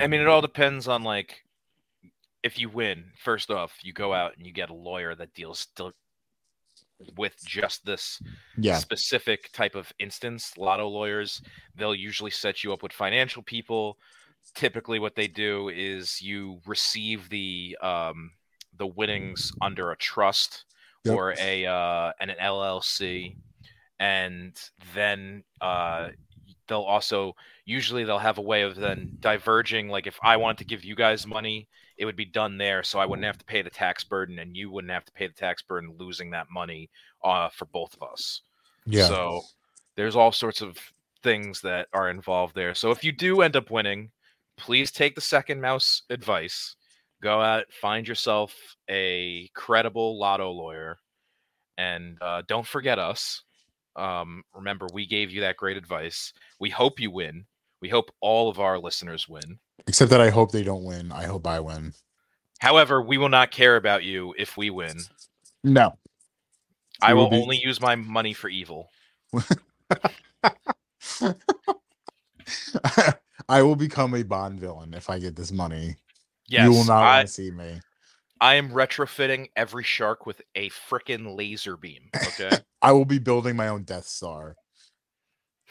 I 0.00 0.06
mean, 0.06 0.20
it 0.20 0.26
all 0.28 0.40
depends 0.42 0.88
on 0.88 1.02
like 1.02 1.42
if 2.42 2.58
you 2.58 2.68
win. 2.68 3.12
First 3.18 3.50
off, 3.50 3.76
you 3.82 3.92
go 3.92 4.12
out 4.12 4.36
and 4.36 4.46
you 4.46 4.52
get 4.52 4.70
a 4.70 4.74
lawyer 4.74 5.14
that 5.14 5.34
deals 5.34 5.58
still 5.60 5.92
with 7.16 7.34
just 7.44 7.84
this 7.84 8.20
Yeah. 8.56 8.78
specific 8.78 9.52
type 9.52 9.74
of 9.74 9.92
instance. 9.98 10.56
Lotto 10.56 10.88
lawyers, 10.88 11.42
they'll 11.74 11.94
usually 11.94 12.30
set 12.30 12.64
you 12.64 12.72
up 12.72 12.82
with 12.82 12.92
financial 12.92 13.42
people. 13.42 13.98
Typically, 14.54 14.98
what 14.98 15.14
they 15.14 15.26
do 15.26 15.68
is 15.68 16.22
you 16.22 16.60
receive 16.66 17.28
the 17.28 17.76
um, 17.82 18.30
the 18.78 18.86
winnings 18.86 19.50
under 19.60 19.90
a 19.90 19.96
trust 19.96 20.64
Yep. 21.04 21.14
or 21.14 21.34
a 21.38 21.66
uh, 21.66 22.12
an 22.20 22.30
LLC, 22.40 23.36
and 23.98 24.58
then 24.94 25.44
uh, 25.60 26.10
they'll 26.66 26.80
also 26.80 27.34
usually 27.66 28.04
they'll 28.04 28.18
have 28.18 28.38
a 28.38 28.42
way 28.42 28.62
of 28.62 28.76
then 28.76 29.18
diverging. 29.20 29.88
Like 29.88 30.06
if 30.06 30.18
I 30.22 30.38
wanted 30.38 30.58
to 30.58 30.64
give 30.64 30.84
you 30.84 30.94
guys 30.94 31.26
money, 31.26 31.68
it 31.98 32.04
would 32.04 32.16
be 32.16 32.24
done 32.24 32.56
there, 32.56 32.82
so 32.82 32.98
I 32.98 33.06
wouldn't 33.06 33.26
have 33.26 33.38
to 33.38 33.44
pay 33.44 33.62
the 33.62 33.70
tax 33.70 34.04
burden, 34.04 34.38
and 34.38 34.56
you 34.56 34.70
wouldn't 34.70 34.92
have 34.92 35.04
to 35.06 35.12
pay 35.12 35.26
the 35.26 35.34
tax 35.34 35.62
burden, 35.62 35.94
losing 35.98 36.30
that 36.30 36.46
money 36.50 36.90
uh, 37.24 37.48
for 37.48 37.64
both 37.66 37.94
of 37.94 38.08
us. 38.08 38.42
Yeah. 38.84 39.06
So 39.06 39.42
there's 39.96 40.14
all 40.16 40.32
sorts 40.32 40.60
of 40.60 40.78
things 41.22 41.60
that 41.62 41.88
are 41.92 42.10
involved 42.10 42.54
there. 42.54 42.74
So 42.74 42.90
if 42.90 43.02
you 43.02 43.12
do 43.12 43.40
end 43.40 43.56
up 43.56 43.70
winning, 43.70 44.10
please 44.56 44.90
take 44.90 45.14
the 45.14 45.20
second 45.20 45.60
mouse 45.60 46.02
advice. 46.10 46.76
Go 47.22 47.40
out, 47.40 47.64
find 47.72 48.06
yourself 48.06 48.54
a 48.90 49.48
credible 49.54 50.18
lotto 50.18 50.50
lawyer, 50.50 50.98
and 51.78 52.18
uh, 52.20 52.42
don't 52.46 52.66
forget 52.66 52.98
us. 52.98 53.42
Um, 53.96 54.42
remember, 54.54 54.86
we 54.92 55.06
gave 55.06 55.30
you 55.30 55.40
that 55.40 55.56
great 55.56 55.78
advice. 55.78 56.34
We 56.60 56.68
hope 56.68 57.00
you 57.00 57.10
win. 57.10 57.46
We 57.80 57.88
hope 57.88 58.10
all 58.20 58.48
of 58.48 58.58
our 58.58 58.78
listeners 58.78 59.28
win. 59.28 59.58
Except 59.86 60.10
that 60.10 60.20
I 60.20 60.30
hope 60.30 60.52
they 60.52 60.64
don't 60.64 60.84
win. 60.84 61.12
I 61.12 61.24
hope 61.24 61.46
I 61.46 61.60
win. 61.60 61.92
However, 62.58 63.02
we 63.02 63.18
will 63.18 63.28
not 63.28 63.50
care 63.50 63.76
about 63.76 64.02
you 64.02 64.34
if 64.38 64.56
we 64.56 64.70
win. 64.70 64.96
No. 65.62 65.98
I 67.00 67.14
will 67.14 67.24
will 67.24 67.30
be- 67.30 67.42
only 67.42 67.60
use 67.62 67.80
my 67.80 67.94
money 67.94 68.32
for 68.32 68.48
evil. 68.48 68.88
I 73.48 73.62
will 73.62 73.76
become 73.76 74.14
a 74.14 74.22
Bond 74.22 74.58
villain 74.60 74.94
if 74.94 75.10
I 75.10 75.18
get 75.18 75.36
this 75.36 75.52
money. 75.52 75.96
Yes, 76.48 76.64
you 76.64 76.70
will 76.70 76.84
not 76.84 77.02
I, 77.02 77.16
want 77.16 77.28
to 77.28 77.32
see 77.32 77.50
me. 77.50 77.80
I 78.40 78.54
am 78.54 78.70
retrofitting 78.70 79.48
every 79.56 79.84
shark 79.84 80.26
with 80.26 80.40
a 80.54 80.70
freaking 80.70 81.36
laser 81.36 81.76
beam. 81.76 82.10
Okay. 82.14 82.50
I 82.82 82.92
will 82.92 83.04
be 83.04 83.18
building 83.18 83.56
my 83.56 83.68
own 83.68 83.82
Death 83.84 84.06
Star. 84.06 84.56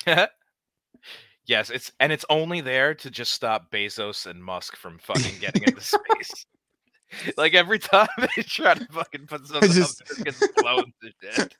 yes, 1.45 1.69
it's 1.69 1.91
and 1.99 2.11
it's 2.11 2.25
only 2.29 2.61
there 2.61 2.93
to 2.95 3.09
just 3.09 3.31
stop 3.31 3.71
Bezos 3.71 4.25
and 4.25 4.43
Musk 4.43 4.75
from 4.75 4.97
fucking 4.99 5.39
getting 5.39 5.63
into 5.63 5.81
space. 5.81 6.45
Like 7.37 7.53
every 7.53 7.79
time 7.79 8.07
they 8.35 8.41
try 8.41 8.73
to 8.73 8.85
fucking 8.91 9.27
put 9.27 9.47
something 9.47 9.71
just- 9.71 10.01
up, 10.01 10.07
it 10.19 10.23
gets 10.25 10.47
blown 10.57 10.91
to 11.01 11.11
shit. 11.33 11.55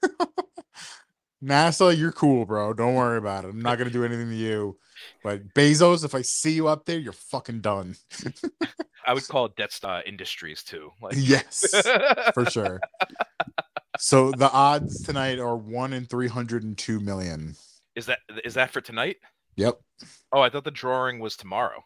NASA, 1.44 1.96
you're 1.98 2.12
cool, 2.12 2.46
bro. 2.46 2.74
Don't 2.74 2.96
worry 2.96 3.18
about 3.20 3.46
it. 3.46 3.50
I'm 3.50 3.62
not 3.62 3.78
gonna 3.78 3.92
do 3.92 4.04
anything 4.04 4.30
to 4.30 4.36
you. 4.36 4.78
But 5.24 5.54
Bezos, 5.54 6.04
if 6.04 6.16
I 6.16 6.24
see 6.24 6.54
you 6.54 6.68
up 6.68 6.86
there, 6.86 6.98
you're 6.98 7.14
fucking 7.14 7.62
done. 7.62 7.96
I 9.06 9.14
would 9.14 9.28
call 9.28 9.46
it 9.46 9.56
Death 9.56 9.72
Star 9.72 10.02
Industries 10.04 10.64
too. 10.64 10.90
Like 11.02 11.14
yes, 11.16 11.64
for 12.34 12.46
sure. 12.50 12.80
So 14.00 14.32
the 14.32 14.52
odds 14.52 15.04
tonight 15.04 15.40
are 15.40 15.56
one 15.56 15.94
in 15.94 16.06
three 16.06 16.28
hundred 16.28 16.64
and 16.64 16.78
two 16.78 17.00
million. 17.00 17.56
is 17.96 18.08
that 18.08 18.20
is 18.44 18.56
that 18.56 18.72
for 18.72 18.82
tonight? 18.82 19.18
Yep. 19.56 19.80
Oh, 20.32 20.42
I 20.42 20.50
thought 20.50 20.64
the 20.64 20.72
drawing 20.72 21.20
was 21.20 21.36
tomorrow. 21.38 21.84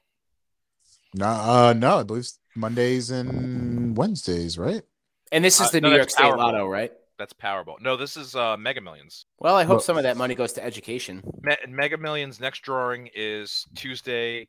No, 1.13 1.27
uh, 1.27 1.73
no, 1.75 1.99
I 1.99 2.03
believe 2.03 2.21
it's 2.21 2.39
Mondays 2.55 3.09
and 3.11 3.95
Wednesdays, 3.97 4.57
right? 4.57 4.83
And 5.31 5.43
this 5.43 5.59
is 5.59 5.67
Uh, 5.67 5.71
the 5.71 5.81
no, 5.81 5.89
New 5.89 5.95
York 5.95 6.09
State 6.09 6.23
Powerball. 6.23 6.37
Lotto, 6.37 6.67
right? 6.67 6.91
That's 7.17 7.33
Powerball. 7.33 7.79
No, 7.81 7.97
this 7.97 8.15
is 8.15 8.35
uh, 8.35 8.55
Mega 8.57 8.81
Millions. 8.81 9.25
Well, 9.39 9.55
I 9.55 9.63
hope 9.63 9.75
Well- 9.75 9.79
some 9.81 9.97
of 9.97 10.03
that 10.03 10.17
money 10.17 10.35
goes 10.35 10.53
to 10.53 10.63
education. 10.63 11.21
Me- 11.41 11.57
Mega 11.67 11.97
Millions 11.97 12.39
next 12.39 12.59
drawing 12.61 13.09
is 13.13 13.65
Tuesday. 13.75 14.47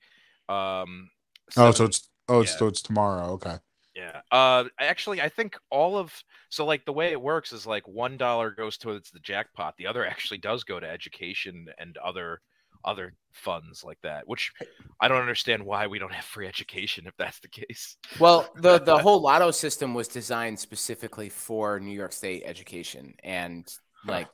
Um, 0.49 1.11
Oh, 1.57 1.73
so 1.73 1.85
it's 1.87 2.09
oh, 2.29 2.43
yeah. 2.43 2.47
so 2.47 2.67
it's 2.69 2.81
tomorrow. 2.81 3.33
Okay. 3.33 3.57
yeah. 3.97 4.21
Uh, 4.31 4.65
actually, 4.79 5.21
I 5.21 5.29
think 5.29 5.59
all 5.69 5.97
of 5.99 6.13
so 6.49 6.65
like 6.65 6.85
the 6.85 6.93
way 6.93 7.11
it 7.11 7.21
works 7.21 7.53
is 7.53 7.67
like 7.67 7.87
one 7.89 8.17
dollar 8.17 8.53
goes 8.53 8.77
towards 8.77 9.11
the 9.11 9.19
jackpot. 9.19 9.77
The 9.77 9.87
other 9.89 10.07
actually 10.07 10.39
does 10.39 10.63
go 10.63 10.79
to 10.79 10.89
education 10.89 11.67
and 11.79 11.97
other 11.99 12.41
other 12.85 13.15
funds 13.33 13.85
like 13.85 13.99
that. 14.03 14.27
Which 14.27 14.53
I 15.01 15.09
don't 15.09 15.21
understand 15.21 15.65
why 15.65 15.87
we 15.87 15.99
don't 15.99 16.13
have 16.13 16.25
free 16.25 16.47
education 16.47 17.07
if 17.07 17.17
that's 17.17 17.41
the 17.41 17.49
case. 17.49 17.97
Well, 18.19 18.49
the 18.57 18.79
the 18.79 18.99
whole 18.99 19.21
lotto 19.21 19.51
system 19.51 19.95
was 19.95 20.09
designed 20.09 20.59
specifically 20.59 21.29
for 21.29 21.81
New 21.81 21.93
York 21.93 22.13
State 22.13 22.43
education, 22.45 23.15
and 23.23 23.67
like 24.07 24.29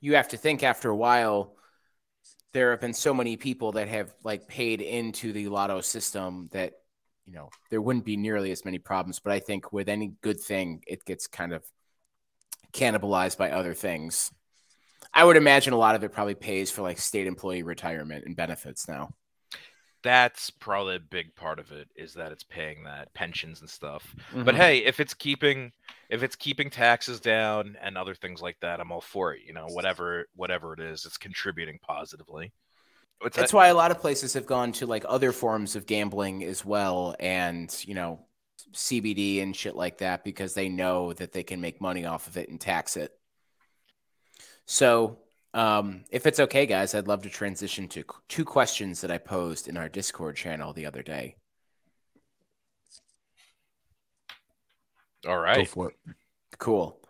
you 0.00 0.16
have 0.16 0.28
to 0.28 0.36
think 0.36 0.62
after 0.62 0.90
a 0.90 0.96
while, 0.96 1.56
there 2.52 2.70
have 2.70 2.80
been 2.80 2.94
so 2.94 3.14
many 3.14 3.36
people 3.36 3.72
that 3.72 3.88
have 3.88 4.14
like 4.22 4.48
paid 4.48 4.80
into 4.80 5.32
the 5.32 5.48
lotto 5.48 5.80
system 5.80 6.48
that 6.52 6.74
you 7.26 7.32
know 7.32 7.50
there 7.70 7.80
wouldn't 7.80 8.04
be 8.04 8.16
nearly 8.16 8.50
as 8.50 8.64
many 8.64 8.78
problems. 8.78 9.20
But 9.20 9.32
I 9.32 9.40
think 9.40 9.72
with 9.72 9.88
any 9.88 10.12
good 10.22 10.40
thing, 10.40 10.82
it 10.86 11.04
gets 11.04 11.26
kind 11.26 11.52
of 11.52 11.64
cannibalized 12.72 13.38
by 13.38 13.50
other 13.50 13.72
things. 13.72 14.30
I 15.14 15.24
would 15.24 15.36
imagine 15.36 15.72
a 15.72 15.78
lot 15.78 15.94
of 15.94 16.02
it 16.02 16.12
probably 16.12 16.34
pays 16.34 16.70
for 16.70 16.82
like 16.82 16.98
state 16.98 17.26
employee 17.26 17.62
retirement 17.62 18.24
and 18.26 18.34
benefits 18.34 18.88
now. 18.88 19.14
That's 20.02 20.50
probably 20.50 20.96
a 20.96 21.00
big 21.00 21.34
part 21.34 21.58
of 21.58 21.72
it 21.72 21.88
is 21.96 22.14
that 22.14 22.30
it's 22.30 22.42
paying 22.42 22.84
that 22.84 23.14
pensions 23.14 23.60
and 23.60 23.70
stuff. 23.70 24.14
Mm-hmm. 24.32 24.44
But 24.44 24.54
hey, 24.54 24.78
if 24.78 25.00
it's 25.00 25.14
keeping 25.14 25.72
if 26.10 26.22
it's 26.22 26.36
keeping 26.36 26.68
taxes 26.68 27.20
down 27.20 27.78
and 27.80 27.96
other 27.96 28.14
things 28.14 28.42
like 28.42 28.56
that, 28.60 28.80
I'm 28.80 28.92
all 28.92 29.00
for 29.00 29.32
it. 29.32 29.42
You 29.46 29.54
know, 29.54 29.66
whatever 29.68 30.26
whatever 30.34 30.74
it 30.74 30.80
is, 30.80 31.06
it's 31.06 31.16
contributing 31.16 31.78
positively. 31.80 32.52
What's 33.20 33.36
That's 33.36 33.52
that? 33.52 33.56
why 33.56 33.68
a 33.68 33.74
lot 33.74 33.92
of 33.92 34.00
places 34.00 34.34
have 34.34 34.44
gone 34.44 34.72
to 34.72 34.86
like 34.86 35.04
other 35.08 35.32
forms 35.32 35.76
of 35.76 35.86
gambling 35.86 36.44
as 36.44 36.64
well, 36.64 37.14
and 37.18 37.74
you 37.86 37.94
know, 37.94 38.26
CBD 38.74 39.42
and 39.42 39.56
shit 39.56 39.76
like 39.76 39.98
that 39.98 40.24
because 40.24 40.52
they 40.52 40.68
know 40.68 41.14
that 41.14 41.32
they 41.32 41.44
can 41.44 41.60
make 41.60 41.80
money 41.80 42.04
off 42.04 42.26
of 42.26 42.36
it 42.36 42.50
and 42.50 42.60
tax 42.60 42.98
it. 42.98 43.12
So, 44.66 45.18
um, 45.52 46.04
if 46.10 46.26
it's 46.26 46.40
okay, 46.40 46.66
guys, 46.66 46.94
I'd 46.94 47.06
love 47.06 47.22
to 47.22 47.30
transition 47.30 47.88
to 47.88 48.04
two 48.28 48.44
questions 48.44 49.00
that 49.02 49.10
I 49.10 49.18
posed 49.18 49.68
in 49.68 49.76
our 49.76 49.88
Discord 49.88 50.36
channel 50.36 50.72
the 50.72 50.86
other 50.86 51.02
day. 51.02 51.36
All 55.26 55.38
right. 55.38 55.58
Go 55.58 55.64
for 55.64 55.90
it. 55.90 55.96
Cool. 56.58 57.00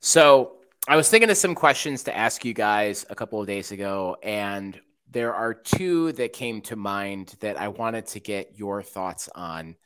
So 0.00 0.56
I 0.88 0.96
was 0.96 1.08
thinking 1.08 1.30
of 1.30 1.36
some 1.36 1.54
questions 1.54 2.04
to 2.04 2.16
ask 2.16 2.44
you 2.44 2.54
guys 2.54 3.04
a 3.10 3.14
couple 3.14 3.40
of 3.40 3.46
days 3.46 3.72
ago, 3.72 4.16
and 4.22 4.78
there 5.10 5.34
are 5.34 5.54
two 5.54 6.12
that 6.12 6.32
came 6.32 6.60
to 6.62 6.76
mind 6.76 7.34
that 7.40 7.58
I 7.58 7.68
wanted 7.68 8.06
to 8.08 8.20
get 8.20 8.58
your 8.58 8.82
thoughts 8.82 9.28
on. 9.34 9.76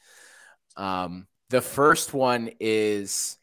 Um, 0.77 1.27
the 1.49 1.61
first 1.61 2.13
one 2.13 2.51
is 2.61 3.37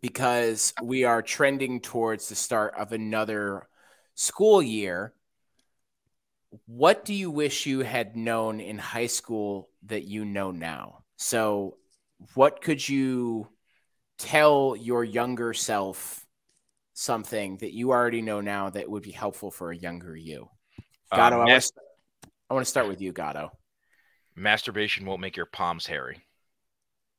because 0.00 0.72
we 0.82 1.04
are 1.04 1.22
trending 1.22 1.80
towards 1.80 2.28
the 2.28 2.34
start 2.34 2.74
of 2.76 2.92
another 2.92 3.68
school 4.14 4.62
year. 4.62 5.12
What 6.66 7.04
do 7.04 7.14
you 7.14 7.30
wish 7.30 7.66
you 7.66 7.80
had 7.80 8.16
known 8.16 8.60
in 8.60 8.78
high 8.78 9.06
school 9.06 9.68
that 9.86 10.04
you 10.04 10.24
know 10.24 10.50
now? 10.50 11.04
So, 11.16 11.76
what 12.34 12.62
could 12.62 12.86
you 12.86 13.48
tell 14.18 14.76
your 14.76 15.04
younger 15.04 15.52
self 15.52 16.24
something 16.94 17.58
that 17.58 17.72
you 17.72 17.90
already 17.90 18.22
know 18.22 18.40
now 18.40 18.70
that 18.70 18.90
would 18.90 19.02
be 19.02 19.12
helpful 19.12 19.50
for 19.50 19.70
a 19.70 19.76
younger 19.76 20.16
you? 20.16 20.48
Um, 21.12 21.18
Gatto, 21.18 21.40
I, 21.40 21.46
mas- 21.46 21.72
I 22.48 22.54
want 22.54 22.64
to 22.64 22.70
start 22.70 22.88
with 22.88 23.00
you, 23.00 23.12
Gatto. 23.12 23.50
masturbation 24.34 25.04
won't 25.04 25.20
make 25.20 25.36
your 25.36 25.46
palms 25.46 25.86
hairy. 25.86 26.24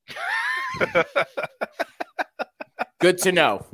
Good 2.99 3.17
to 3.19 3.31
know. 3.31 3.65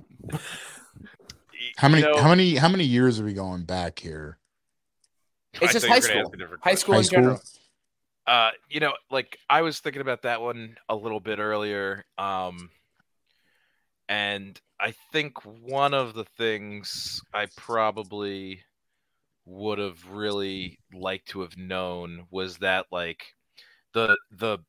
How 1.78 1.90
many? 1.90 2.04
You 2.04 2.10
know, 2.10 2.22
how 2.22 2.30
many? 2.30 2.56
How 2.56 2.70
many 2.70 2.84
years 2.84 3.20
are 3.20 3.26
we 3.26 3.34
going 3.34 3.64
back 3.64 4.00
here? 4.00 4.38
It's 5.54 5.70
I 5.70 5.74
just 5.74 5.88
high 5.88 5.96
were 5.96 6.02
gonna 6.02 6.20
ask 6.20 6.30
school. 6.30 6.58
High 6.62 6.76
school 6.76 6.94
High 6.94 7.00
in 7.00 7.04
school. 7.06 7.22
general. 7.22 7.42
Uh, 8.28 8.52
you 8.70 8.80
know, 8.80 8.94
like 9.12 9.38
I 9.50 9.62
was 9.62 9.80
thinking 9.80 10.02
about 10.02 10.24
that 10.24 10.42
one 10.42 10.78
a 10.90 10.96
little 10.96 11.20
bit 11.20 11.40
earlier. 11.40 12.06
Um, 12.18 12.70
and 14.10 14.60
I 14.80 14.94
think 15.12 15.44
one 15.46 15.94
of 15.94 16.14
the 16.14 16.26
things 16.26 17.22
I 17.34 17.48
probably 17.56 18.64
would 19.46 19.80
have 19.80 20.00
really 20.10 20.80
liked 20.94 21.30
to 21.30 21.42
have 21.42 21.58
known 21.58 22.26
was 22.32 22.58
that 22.58 22.86
like 22.92 23.26
the 23.94 24.18
the 24.32 24.60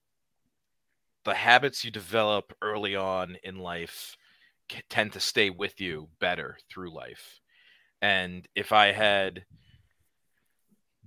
the 1.24 1.34
habits 1.34 1.84
you 1.84 1.90
develop 1.90 2.52
early 2.62 2.94
on 2.94 3.36
in 3.42 3.58
life 3.58 4.16
c- 4.20 4.25
tend 4.88 5.12
to 5.12 5.20
stay 5.20 5.50
with 5.50 5.80
you 5.80 6.08
better 6.20 6.58
through 6.70 6.94
life. 6.94 7.40
And 8.02 8.46
if 8.54 8.72
I 8.72 8.92
had 8.92 9.44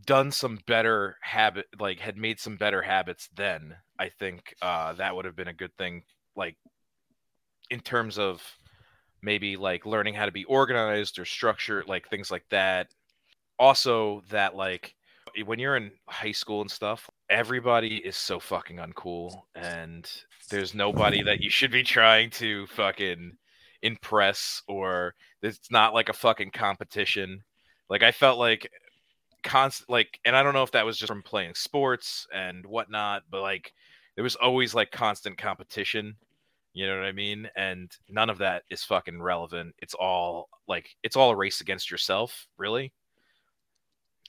done 0.06 0.32
some 0.32 0.60
better 0.66 1.18
habit 1.22 1.68
like 1.80 2.00
had 2.00 2.18
made 2.18 2.40
some 2.40 2.56
better 2.56 2.82
habits 2.82 3.30
then 3.36 3.76
i 4.00 4.10
think 4.10 4.56
uh 4.62 4.94
that 4.94 5.16
would 5.16 5.26
have 5.26 5.36
been 5.36 5.48
a 5.48 5.54
good 5.54 5.76
thing 5.78 6.04
like 6.36 6.56
in 7.70 7.80
terms 7.80 8.18
of 8.18 8.42
maybe 9.22 9.58
like 9.58 9.86
learning 9.86 10.14
how 10.14 10.26
to 10.26 10.32
be 10.32 10.46
organized 10.46 11.20
or 11.20 11.26
structured 11.26 11.88
like 11.88 12.08
things 12.10 12.32
like 12.32 12.46
that 12.50 12.88
also 13.58 14.24
that 14.30 14.56
like 14.56 14.96
when 15.46 15.60
you're 15.60 15.76
in 15.78 15.92
high 16.08 16.32
school 16.32 16.62
and 16.62 16.72
stuff 16.72 17.10
everybody 17.30 17.98
is 17.98 18.16
so 18.16 18.40
fucking 18.40 18.78
uncool 18.78 19.42
and 19.56 20.10
there's 20.50 20.74
nobody 20.74 21.22
that 21.22 21.42
you 21.42 21.50
should 21.50 21.72
be 21.72 21.84
trying 21.84 22.30
to 22.30 22.66
fucking 22.68 23.34
impress 23.82 24.62
or 24.68 25.16
it's 25.42 25.72
not 25.72 25.94
like 25.94 26.10
a 26.10 26.14
fucking 26.14 26.52
competition. 26.52 27.44
Like 27.90 28.04
i 28.04 28.12
felt 28.12 28.40
like 28.40 28.70
constant 29.42 29.90
like 29.90 30.20
and 30.26 30.36
i 30.36 30.44
don't 30.44 30.54
know 30.54 30.64
if 30.64 30.72
that 30.72 30.86
was 30.86 30.98
just 30.98 31.08
from 31.08 31.24
playing 31.24 31.56
sports 31.56 32.28
and 32.34 32.66
whatnot 32.66 33.24
but 33.32 33.42
like 33.42 33.74
there 34.20 34.24
was 34.24 34.36
always 34.36 34.76
like 34.76 34.92
constant 34.92 35.38
competition. 35.38 36.18
You 36.74 36.88
know 36.88 36.98
what 36.98 37.06
i 37.06 37.14
mean? 37.14 37.50
And 37.56 37.90
none 38.10 38.30
of 38.30 38.40
that 38.40 38.64
is 38.70 38.84
fucking 38.84 39.22
relevant. 39.22 39.76
It's 39.80 39.94
all 39.94 40.50
like 40.68 40.96
it's 41.04 41.16
all 41.16 41.32
a 41.32 41.36
race 41.38 41.62
against 41.62 41.90
yourself 41.90 42.48
really. 42.58 42.92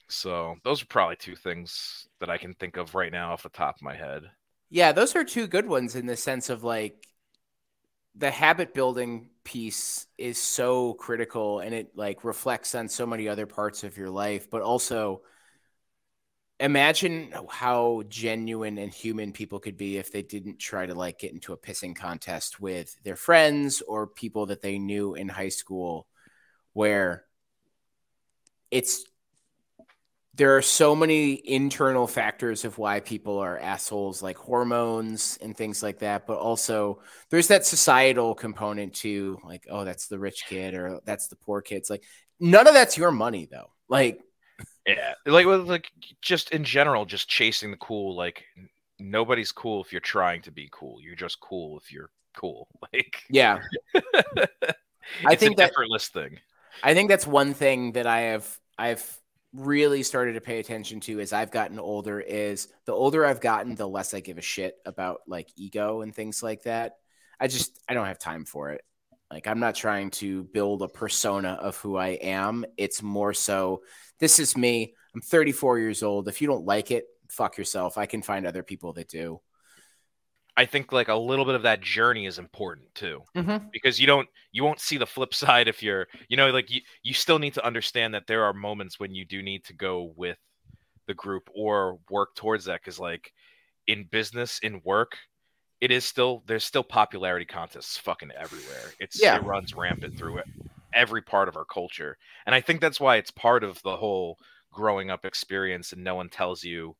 So 0.07 0.55
those 0.63 0.81
are 0.81 0.85
probably 0.85 1.17
two 1.17 1.35
things 1.35 2.07
that 2.21 2.29
i 2.29 2.37
can 2.37 2.53
think 2.55 2.77
of 2.77 2.95
right 2.95 3.11
now 3.11 3.33
off 3.33 3.43
the 3.43 3.49
top 3.49 3.75
of 3.75 3.81
my 3.81 3.95
head. 3.95 4.23
Yeah, 4.69 4.93
those 4.93 5.13
are 5.17 5.25
two 5.25 5.45
good 5.45 5.67
ones 5.67 5.97
in 5.97 6.05
the 6.05 6.15
sense 6.15 6.49
of 6.49 6.63
like 6.63 7.05
the 8.15 8.31
habit 8.31 8.73
building 8.73 9.29
piece 9.43 10.07
is 10.17 10.37
so 10.37 10.93
critical 10.93 11.59
and 11.59 11.73
it 11.73 11.91
like 11.95 12.23
reflects 12.23 12.75
on 12.75 12.89
so 12.89 13.05
many 13.05 13.27
other 13.27 13.45
parts 13.45 13.83
of 13.83 13.97
your 13.97 14.09
life, 14.09 14.49
but 14.49 14.61
also 14.61 15.21
imagine 16.59 17.33
how 17.49 18.03
genuine 18.07 18.77
and 18.77 18.93
human 18.93 19.31
people 19.33 19.59
could 19.59 19.77
be 19.77 19.97
if 19.97 20.11
they 20.11 20.21
didn't 20.21 20.59
try 20.59 20.85
to 20.85 20.93
like 20.93 21.17
get 21.17 21.33
into 21.33 21.53
a 21.53 21.57
pissing 21.57 21.95
contest 21.95 22.59
with 22.59 22.95
their 23.03 23.15
friends 23.15 23.81
or 23.81 24.05
people 24.05 24.45
that 24.45 24.61
they 24.61 24.77
knew 24.77 25.15
in 25.15 25.27
high 25.27 25.49
school 25.49 26.07
where 26.73 27.25
it's 28.69 29.03
there 30.35 30.55
are 30.55 30.61
so 30.61 30.95
many 30.95 31.33
internal 31.49 32.07
factors 32.07 32.63
of 32.63 32.77
why 32.77 32.99
people 32.99 33.37
are 33.39 33.59
assholes 33.59 34.23
like 34.23 34.37
hormones 34.37 35.37
and 35.41 35.55
things 35.57 35.83
like 35.83 35.99
that 35.99 36.25
but 36.25 36.37
also 36.37 37.01
there's 37.29 37.47
that 37.47 37.65
societal 37.65 38.33
component 38.33 38.93
to 38.93 39.37
like 39.43 39.65
oh 39.69 39.83
that's 39.83 40.07
the 40.07 40.19
rich 40.19 40.45
kid 40.45 40.73
or 40.73 40.99
that's 41.05 41.27
the 41.27 41.35
poor 41.35 41.61
kid 41.61 41.75
it's 41.77 41.89
like 41.89 42.03
none 42.39 42.67
of 42.67 42.73
that's 42.73 42.97
your 42.97 43.11
money 43.11 43.47
though 43.51 43.71
like 43.89 44.21
Yeah, 44.87 45.13
like 45.25 45.45
with 45.45 45.67
like 45.69 45.91
just 46.21 46.51
in 46.51 46.63
general, 46.63 47.05
just 47.05 47.29
chasing 47.29 47.71
the 47.71 47.77
cool. 47.77 48.15
Like 48.15 48.43
nobody's 48.99 49.51
cool 49.51 49.83
if 49.83 49.91
you're 49.91 50.01
trying 50.01 50.41
to 50.43 50.51
be 50.51 50.69
cool. 50.71 51.01
You're 51.01 51.15
just 51.15 51.39
cool 51.39 51.77
if 51.77 51.91
you're 51.91 52.09
cool. 52.35 52.67
Like 52.93 53.23
yeah 53.29 53.59
I 55.25 55.35
think 55.35 55.57
an 55.57 55.57
that- 55.57 55.71
effortless 55.71 56.07
thing. 56.09 56.39
I 56.83 56.93
think 56.93 57.09
that's 57.09 57.27
one 57.27 57.53
thing 57.53 57.93
that 57.93 58.07
I 58.07 58.21
have 58.33 58.59
I've 58.77 59.20
really 59.53 60.03
started 60.03 60.33
to 60.33 60.41
pay 60.41 60.59
attention 60.59 60.99
to 61.01 61.19
as 61.19 61.33
I've 61.33 61.51
gotten 61.51 61.79
older 61.79 62.19
is 62.19 62.69
the 62.85 62.93
older 62.93 63.25
I've 63.25 63.41
gotten, 63.41 63.75
the 63.75 63.87
less 63.87 64.13
I 64.13 64.19
give 64.19 64.37
a 64.37 64.41
shit 64.41 64.75
about 64.85 65.21
like 65.27 65.49
ego 65.55 66.01
and 66.01 66.15
things 66.15 66.41
like 66.41 66.63
that. 66.63 66.93
I 67.39 67.47
just 67.47 67.79
I 67.87 67.93
don't 67.93 68.05
have 68.05 68.19
time 68.19 68.45
for 68.45 68.69
it. 68.69 68.81
Like 69.31 69.47
I'm 69.47 69.59
not 69.59 69.75
trying 69.75 70.11
to 70.11 70.43
build 70.43 70.81
a 70.81 70.87
persona 70.87 71.57
of 71.61 71.77
who 71.77 71.97
I 71.97 72.09
am. 72.09 72.65
It's 72.77 73.01
more 73.01 73.33
so 73.33 73.81
this 74.19 74.39
is 74.39 74.55
me. 74.55 74.93
I'm 75.15 75.21
34 75.21 75.79
years 75.79 76.03
old. 76.03 76.27
If 76.27 76.41
you 76.41 76.47
don't 76.47 76.65
like 76.65 76.91
it, 76.91 77.05
fuck 77.29 77.57
yourself. 77.57 77.97
I 77.97 78.05
can 78.05 78.21
find 78.21 78.45
other 78.45 78.63
people 78.63 78.93
that 78.93 79.09
do. 79.09 79.41
I 80.61 80.65
think 80.67 80.91
like 80.91 81.07
a 81.07 81.15
little 81.15 81.43
bit 81.45 81.55
of 81.55 81.63
that 81.63 81.81
journey 81.81 82.27
is 82.27 82.37
important 82.37 82.93
too. 82.93 83.21
Mm-hmm. 83.35 83.69
because 83.73 83.99
you 83.99 84.05
don't 84.05 84.29
you 84.51 84.63
won't 84.63 84.79
see 84.79 84.97
the 84.97 85.07
flip 85.07 85.33
side 85.43 85.67
if 85.67 85.81
you're 85.81 86.07
you 86.29 86.37
know 86.37 86.51
like 86.51 86.69
you 86.69 86.81
you 87.01 87.13
still 87.15 87.39
need 87.39 87.55
to 87.55 87.65
understand 87.65 88.13
that 88.13 88.27
there 88.27 88.43
are 88.43 88.53
moments 88.53 88.99
when 88.99 89.15
you 89.15 89.25
do 89.25 89.41
need 89.41 89.63
to 89.65 89.73
go 89.73 90.13
with 90.15 90.37
the 91.07 91.15
group 91.15 91.49
or 91.55 91.97
work 92.11 92.35
towards 92.35 92.65
that 92.65 92.79
because 92.81 92.99
like 92.99 93.33
in 93.87 94.03
business 94.11 94.59
in 94.61 94.81
work 94.85 95.17
it 95.81 95.89
is 95.89 96.05
still 96.05 96.43
there's 96.45 96.63
still 96.63 96.83
popularity 96.83 97.45
contests 97.45 97.97
fucking 97.97 98.29
everywhere 98.37 98.93
it's 98.99 99.19
Yeah. 99.19 99.37
it 99.37 99.43
runs 99.43 99.73
rampant 99.75 100.15
through 100.15 100.37
it 100.37 100.45
every 100.93 101.23
part 101.23 101.47
of 101.49 101.57
our 101.57 101.65
culture 101.65 102.17
and 102.45 102.53
i 102.53 102.61
think 102.61 102.81
that's 102.81 102.99
why 102.99 103.15
it's 103.17 103.31
part 103.31 103.63
of 103.63 103.81
the 103.81 103.97
whole 103.97 104.37
growing 104.71 105.09
up 105.09 105.25
experience 105.25 105.91
and 105.91 106.03
no 106.03 106.13
one 106.13 106.29
tells 106.29 106.63
you 106.63 106.95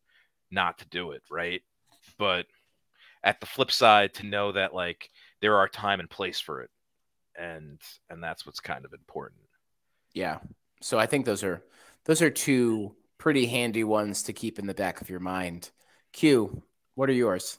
not 0.49 0.79
to 0.79 0.89
do 0.89 1.11
it 1.11 1.21
right 1.29 1.61
but 2.17 2.47
at 3.23 3.39
the 3.39 3.45
flip 3.45 3.71
side 3.71 4.13
to 4.13 4.25
know 4.25 4.51
that 4.51 4.73
like 4.73 5.09
there 5.41 5.57
are 5.57 5.67
time 5.67 5.99
and 5.99 6.09
place 6.09 6.39
for 6.39 6.61
it 6.61 6.69
and 7.39 7.79
and 8.09 8.23
that's 8.23 8.45
what's 8.45 8.59
kind 8.59 8.85
of 8.85 8.93
important 8.93 9.41
Yeah. 10.13 10.39
So 10.81 10.99
I 10.99 11.05
think 11.05 11.25
those 11.25 11.43
are 11.43 11.63
those 12.05 12.21
are 12.21 12.29
two 12.29 12.95
pretty 13.17 13.45
handy 13.45 13.83
ones 13.83 14.23
to 14.23 14.33
keep 14.33 14.59
in 14.59 14.67
the 14.67 14.73
back 14.73 15.01
of 15.01 15.09
your 15.09 15.19
mind. 15.19 15.69
Q, 16.11 16.63
what 16.95 17.09
are 17.09 17.13
yours? 17.13 17.57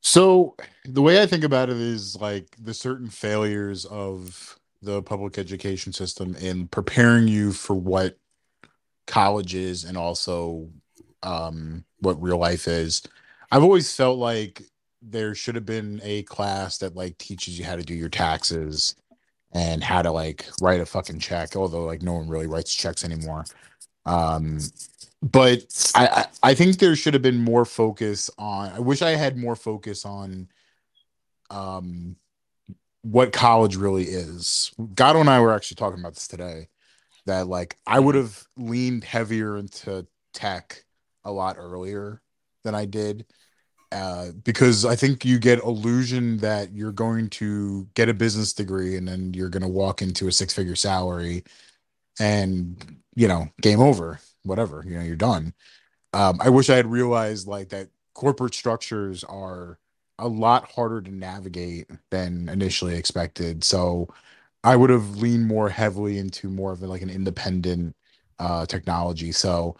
So 0.00 0.56
the 0.84 1.02
way 1.02 1.20
I 1.20 1.26
think 1.26 1.44
about 1.44 1.68
it 1.68 1.76
is 1.76 2.16
like 2.16 2.56
the 2.58 2.72
certain 2.72 3.08
failures 3.08 3.84
of 3.84 4.58
the 4.80 5.02
public 5.02 5.36
education 5.36 5.92
system 5.92 6.34
in 6.36 6.68
preparing 6.68 7.28
you 7.28 7.52
for 7.52 7.74
what 7.74 8.16
college 9.06 9.54
is 9.54 9.84
and 9.84 9.98
also 9.98 10.70
um, 11.22 11.84
what 11.98 12.22
real 12.22 12.38
life 12.38 12.66
is. 12.66 13.02
I've 13.50 13.62
always 13.62 13.94
felt 13.94 14.18
like 14.18 14.62
there 15.02 15.34
should 15.34 15.54
have 15.54 15.66
been 15.66 16.00
a 16.02 16.22
class 16.24 16.78
that 16.78 16.94
like 16.94 17.18
teaches 17.18 17.58
you 17.58 17.64
how 17.64 17.76
to 17.76 17.82
do 17.82 17.94
your 17.94 18.08
taxes 18.08 18.94
and 19.52 19.82
how 19.82 20.02
to 20.02 20.10
like 20.12 20.46
write 20.60 20.80
a 20.80 20.86
fucking 20.86 21.18
check, 21.18 21.56
although 21.56 21.84
like 21.84 22.02
no 22.02 22.14
one 22.14 22.28
really 22.28 22.46
writes 22.46 22.74
checks 22.74 23.04
anymore. 23.04 23.44
Um, 24.06 24.60
but 25.22 25.64
I, 25.94 26.26
I 26.42 26.54
think 26.54 26.78
there 26.78 26.96
should 26.96 27.14
have 27.14 27.22
been 27.22 27.38
more 27.38 27.64
focus 27.64 28.30
on. 28.38 28.72
I 28.72 28.78
wish 28.78 29.02
I 29.02 29.10
had 29.10 29.36
more 29.36 29.56
focus 29.56 30.04
on, 30.04 30.48
um, 31.50 32.16
what 33.02 33.32
college 33.32 33.76
really 33.76 34.04
is. 34.04 34.72
Gatto 34.94 35.20
and 35.20 35.30
I 35.30 35.40
were 35.40 35.52
actually 35.52 35.76
talking 35.76 36.00
about 36.00 36.14
this 36.14 36.28
today. 36.28 36.68
That 37.26 37.48
like 37.48 37.76
I 37.86 38.00
would 38.00 38.14
have 38.14 38.42
leaned 38.56 39.04
heavier 39.04 39.56
into 39.56 40.06
tech 40.32 40.84
a 41.24 41.32
lot 41.32 41.56
earlier 41.58 42.22
than 42.62 42.74
I 42.74 42.86
did, 42.86 43.26
uh, 43.92 44.30
because 44.44 44.84
I 44.84 44.96
think 44.96 45.24
you 45.24 45.38
get 45.38 45.62
illusion 45.64 46.38
that 46.38 46.72
you're 46.72 46.92
going 46.92 47.28
to 47.30 47.88
get 47.94 48.08
a 48.08 48.14
business 48.14 48.52
degree 48.52 48.96
and 48.96 49.08
then 49.08 49.34
you're 49.34 49.48
going 49.48 49.62
to 49.62 49.68
walk 49.68 50.02
into 50.02 50.28
a 50.28 50.32
six 50.32 50.54
figure 50.54 50.76
salary, 50.76 51.44
and 52.20 52.96
you 53.14 53.28
know, 53.28 53.48
game 53.62 53.80
over 53.80 54.20
whatever 54.44 54.82
you 54.86 54.96
know 54.98 55.04
you're 55.04 55.16
done. 55.16 55.52
Um 56.14 56.38
i 56.40 56.48
wish 56.50 56.70
i 56.70 56.76
had 56.76 56.86
realized 56.86 57.46
like 57.48 57.68
that 57.70 57.88
corporate 58.14 58.54
structures 58.54 59.24
are 59.24 59.78
a 60.18 60.28
lot 60.28 60.70
harder 60.72 61.00
to 61.02 61.10
navigate 61.10 61.90
than 62.10 62.48
initially 62.48 62.96
expected. 62.96 63.64
So 63.64 64.08
i 64.64 64.76
would 64.76 64.90
have 64.90 65.16
leaned 65.18 65.46
more 65.46 65.68
heavily 65.70 66.18
into 66.18 66.48
more 66.50 66.72
of 66.72 66.82
like 66.82 67.02
an 67.02 67.10
independent 67.10 67.96
uh 68.38 68.66
technology. 68.66 69.32
So 69.32 69.76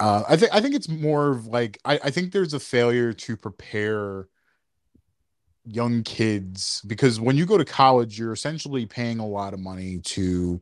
uh 0.00 0.22
i 0.28 0.36
think 0.36 0.54
i 0.54 0.60
think 0.60 0.74
it's 0.74 0.88
more 0.88 1.30
of 1.30 1.46
like 1.46 1.78
i 1.84 1.98
i 2.04 2.10
think 2.10 2.32
there's 2.32 2.54
a 2.54 2.60
failure 2.60 3.12
to 3.12 3.36
prepare 3.36 4.28
young 5.64 6.02
kids 6.02 6.80
because 6.86 7.20
when 7.20 7.36
you 7.36 7.44
go 7.44 7.58
to 7.58 7.64
college 7.64 8.18
you're 8.18 8.32
essentially 8.32 8.86
paying 8.86 9.18
a 9.18 9.26
lot 9.26 9.52
of 9.52 9.60
money 9.60 9.98
to 9.98 10.60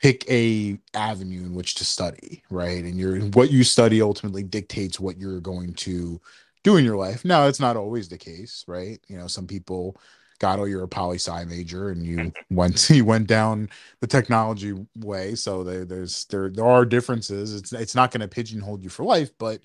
pick 0.00 0.28
a 0.30 0.78
avenue 0.94 1.42
in 1.42 1.54
which 1.54 1.74
to 1.76 1.84
study 1.84 2.42
right? 2.50 2.84
And 2.84 2.98
your 2.98 3.20
what 3.20 3.50
you 3.50 3.64
study 3.64 4.00
ultimately 4.00 4.42
dictates 4.42 4.98
what 4.98 5.18
you're 5.18 5.40
going 5.40 5.74
to 5.74 6.20
do 6.62 6.76
in 6.76 6.84
your 6.84 6.96
life. 6.96 7.24
Now 7.24 7.46
it's 7.46 7.60
not 7.60 7.76
always 7.76 8.08
the 8.08 8.18
case 8.18 8.64
right? 8.66 8.98
You 9.08 9.18
know 9.18 9.26
some 9.26 9.46
people 9.46 9.96
Gatto, 10.40 10.64
you're 10.64 10.82
a 10.82 10.88
poli 10.88 11.16
sci 11.16 11.44
major 11.44 11.90
and 11.90 12.04
you 12.04 12.32
went 12.50 12.90
you 12.90 13.04
went 13.04 13.28
down 13.28 13.68
the 14.00 14.06
technology 14.06 14.74
way. 14.96 15.34
So 15.34 15.62
there, 15.62 15.84
there's 15.84 16.24
there 16.26 16.48
there 16.50 16.66
are 16.66 16.84
differences. 16.84 17.54
It's 17.54 17.72
it's 17.72 17.94
not 17.94 18.10
going 18.10 18.22
to 18.22 18.28
pigeonhole 18.28 18.80
you 18.80 18.88
for 18.88 19.04
life 19.04 19.30
but 19.38 19.60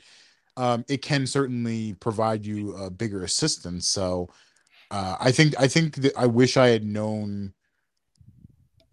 um 0.58 0.86
it 0.88 1.02
can 1.02 1.26
certainly 1.28 1.94
provide 1.96 2.46
you 2.46 2.76
a 2.76 2.90
bigger 2.90 3.24
assistance. 3.24 3.88
So 3.88 4.30
uh 4.92 5.16
i 5.20 5.32
think 5.32 5.56
i 5.60 5.68
think 5.68 5.96
that 5.96 6.16
i 6.16 6.28
wish 6.28 6.58
i 6.58 6.68
had 6.68 6.84
known 6.84 7.52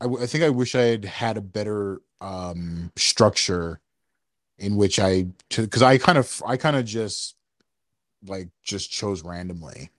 I, 0.01 0.07
w- 0.07 0.23
I 0.23 0.27
think 0.27 0.43
I 0.43 0.51
wish 0.51 0.75
I 0.75 0.83
had 0.83 1.05
had 1.05 1.37
a 1.37 1.41
better 1.41 2.01
um 2.21 2.91
structure 2.97 3.81
in 4.59 4.77
which 4.77 4.99
I 4.99 5.27
because 5.49 5.83
I 5.83 5.99
kind 5.99 6.19
of 6.19 6.43
I 6.45 6.57
kind 6.57 6.75
of 6.75 6.85
just 6.85 7.37
like 8.27 8.49
just 8.65 8.91
chose 8.91 9.23
randomly 9.23 9.91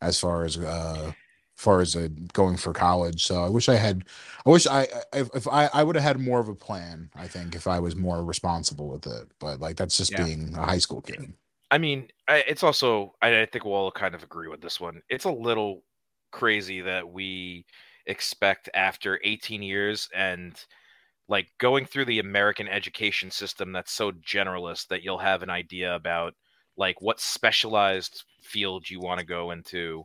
as 0.00 0.20
far 0.20 0.44
as 0.44 0.58
uh 0.58 1.12
far 1.58 1.80
as 1.80 1.96
uh, 1.96 2.08
going 2.32 2.56
for 2.56 2.72
college. 2.72 3.24
So 3.26 3.44
I 3.44 3.48
wish 3.48 3.68
I 3.68 3.76
had 3.76 4.04
I 4.46 4.50
wish 4.50 4.66
I 4.66 4.82
I- 4.82 5.18
if, 5.20 5.30
if 5.34 5.48
I 5.48 5.66
I 5.72 5.82
would 5.84 5.96
have 5.96 6.04
had 6.04 6.20
more 6.20 6.40
of 6.40 6.48
a 6.48 6.54
plan. 6.54 7.10
I 7.14 7.28
think 7.28 7.54
if 7.54 7.66
I 7.66 7.80
was 7.80 7.96
more 7.96 8.24
responsible 8.24 8.88
with 8.88 9.06
it, 9.06 9.30
but 9.40 9.60
like 9.60 9.76
that's 9.76 9.96
just 9.96 10.14
Yeah. 10.14 10.16
being 10.16 10.54
a 10.56 10.64
high 10.66 10.78
school 10.78 11.02
kid. 11.02 11.34
i 11.70 11.78
mean 11.78 12.08
I, 12.26 12.38
it's 12.46 12.62
also 12.62 13.14
I, 13.22 13.42
I 13.42 13.46
think 13.46 13.64
we'll 13.64 13.74
all 13.74 13.90
kind 13.92 14.14
of 14.14 14.22
agree 14.22 14.48
with 14.48 14.60
this 14.60 14.80
one 14.80 15.02
it's 15.08 15.24
a 15.24 15.30
little 15.32 15.84
crazy 16.32 16.80
that 16.82 17.08
we 17.08 17.66
expect 18.06 18.68
after 18.74 19.20
18 19.24 19.62
years 19.62 20.08
and 20.14 20.62
like 21.28 21.50
going 21.58 21.86
through 21.86 22.06
the 22.06 22.20
american 22.20 22.68
education 22.68 23.30
system 23.30 23.72
that's 23.72 23.92
so 23.92 24.12
generalist 24.12 24.88
that 24.88 25.02
you'll 25.04 25.18
have 25.18 25.42
an 25.42 25.50
idea 25.50 25.94
about 25.94 26.34
like 26.76 27.00
what 27.02 27.20
specialized 27.20 28.24
field 28.42 28.88
you 28.90 29.00
want 29.00 29.20
to 29.20 29.26
go 29.26 29.50
into 29.52 30.04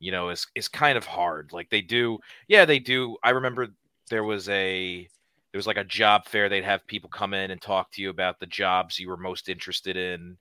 you 0.00 0.10
know 0.10 0.30
is 0.30 0.46
is 0.56 0.68
kind 0.68 0.98
of 0.98 1.06
hard 1.06 1.50
like 1.52 1.70
they 1.70 1.82
do 1.82 2.18
yeah 2.48 2.64
they 2.64 2.80
do 2.80 3.16
i 3.22 3.30
remember 3.30 3.68
there 4.10 4.24
was 4.24 4.48
a 4.48 5.08
there 5.52 5.58
was 5.58 5.66
like 5.66 5.76
a 5.76 5.84
job 5.84 6.26
fair 6.26 6.48
they'd 6.48 6.64
have 6.64 6.86
people 6.86 7.10
come 7.10 7.34
in 7.34 7.50
and 7.50 7.62
talk 7.62 7.90
to 7.92 8.02
you 8.02 8.10
about 8.10 8.40
the 8.40 8.46
jobs 8.46 8.98
you 8.98 9.08
were 9.08 9.16
most 9.16 9.48
interested 9.48 9.96
in 9.96 10.36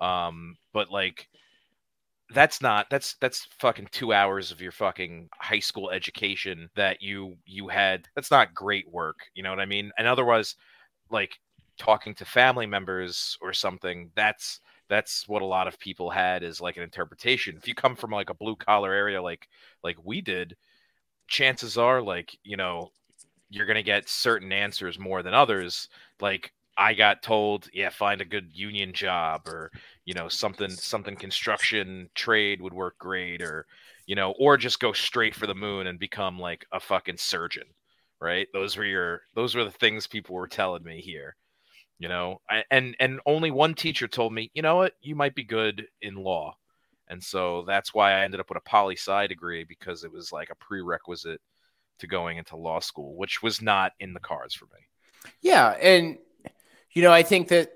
um 0.00 0.56
but 0.72 0.90
like 0.90 1.28
that's 2.32 2.62
not 2.62 2.86
that's 2.90 3.16
that's 3.20 3.48
fucking 3.58 3.88
two 3.90 4.12
hours 4.12 4.52
of 4.52 4.60
your 4.60 4.70
fucking 4.72 5.28
high 5.34 5.58
school 5.58 5.90
education 5.90 6.70
that 6.76 7.02
you 7.02 7.36
you 7.44 7.66
had 7.68 8.06
that's 8.14 8.30
not 8.30 8.54
great 8.54 8.88
work 8.90 9.18
you 9.34 9.42
know 9.42 9.50
what 9.50 9.60
i 9.60 9.66
mean? 9.66 9.90
And 9.98 10.06
otherwise 10.06 10.54
like 11.10 11.38
talking 11.78 12.14
to 12.14 12.24
family 12.24 12.66
members 12.66 13.36
or 13.40 13.52
something 13.52 14.10
that's 14.14 14.60
that's 14.90 15.28
what 15.28 15.42
a 15.42 15.46
lot 15.46 15.68
of 15.68 15.78
people 15.80 16.10
had 16.10 16.42
is 16.42 16.60
like 16.60 16.76
an 16.76 16.82
interpretation. 16.82 17.56
If 17.56 17.68
you 17.68 17.74
come 17.74 17.96
from 17.96 18.10
like 18.10 18.30
a 18.30 18.34
blue 18.34 18.56
collar 18.56 18.92
area 18.92 19.22
like 19.22 19.48
like 19.84 19.96
we 20.04 20.20
did, 20.20 20.56
chances 21.28 21.78
are 21.78 22.02
like, 22.02 22.36
you 22.44 22.56
know, 22.56 22.90
you're 23.50 23.66
going 23.66 23.76
to 23.76 23.82
get 23.82 24.08
certain 24.08 24.52
answers 24.52 24.98
more 24.98 25.22
than 25.22 25.34
others. 25.34 25.88
Like 26.20 26.52
I 26.78 26.94
got 26.94 27.22
told, 27.22 27.68
yeah, 27.72 27.90
find 27.90 28.20
a 28.20 28.24
good 28.24 28.50
union 28.52 28.92
job 28.92 29.48
or, 29.48 29.70
you 30.04 30.14
know, 30.14 30.28
something 30.28 30.70
something 30.70 31.16
construction 31.16 32.10
trade 32.14 32.62
would 32.62 32.74
work 32.74 32.98
great 32.98 33.42
or, 33.42 33.66
you 34.06 34.14
know, 34.16 34.34
or 34.38 34.56
just 34.56 34.80
go 34.80 34.92
straight 34.92 35.34
for 35.34 35.46
the 35.46 35.54
moon 35.54 35.86
and 35.86 35.98
become 35.98 36.38
like 36.38 36.66
a 36.72 36.80
fucking 36.80 37.18
surgeon, 37.18 37.64
right? 38.20 38.48
Those 38.52 38.76
were 38.76 38.84
your 38.84 39.22
those 39.34 39.54
were 39.54 39.64
the 39.64 39.70
things 39.70 40.06
people 40.06 40.34
were 40.36 40.48
telling 40.48 40.84
me 40.84 41.00
here. 41.00 41.36
You 42.00 42.08
know, 42.08 42.40
I, 42.48 42.64
and 42.70 42.96
and 42.98 43.20
only 43.26 43.50
one 43.50 43.74
teacher 43.74 44.08
told 44.08 44.32
me, 44.32 44.50
you 44.54 44.62
know 44.62 44.76
what, 44.76 44.94
you 45.02 45.14
might 45.14 45.34
be 45.34 45.44
good 45.44 45.86
in 46.00 46.14
law. 46.14 46.56
And 47.08 47.22
so 47.22 47.62
that's 47.66 47.92
why 47.92 48.12
I 48.12 48.24
ended 48.24 48.40
up 48.40 48.48
with 48.48 48.56
a 48.56 48.68
poli 48.68 48.96
sci 48.96 49.26
degree 49.26 49.64
because 49.64 50.02
it 50.02 50.10
was 50.10 50.32
like 50.32 50.48
a 50.48 50.54
prerequisite 50.54 51.42
to 51.98 52.06
going 52.06 52.38
into 52.38 52.56
law 52.56 52.80
school, 52.80 53.16
which 53.16 53.42
was 53.42 53.60
not 53.60 53.92
in 54.00 54.14
the 54.14 54.20
cards 54.20 54.54
for 54.54 54.64
me. 54.64 55.30
Yeah, 55.42 55.72
and 55.72 56.16
you 56.92 57.02
know, 57.02 57.12
I 57.12 57.22
think 57.22 57.48
that 57.48 57.70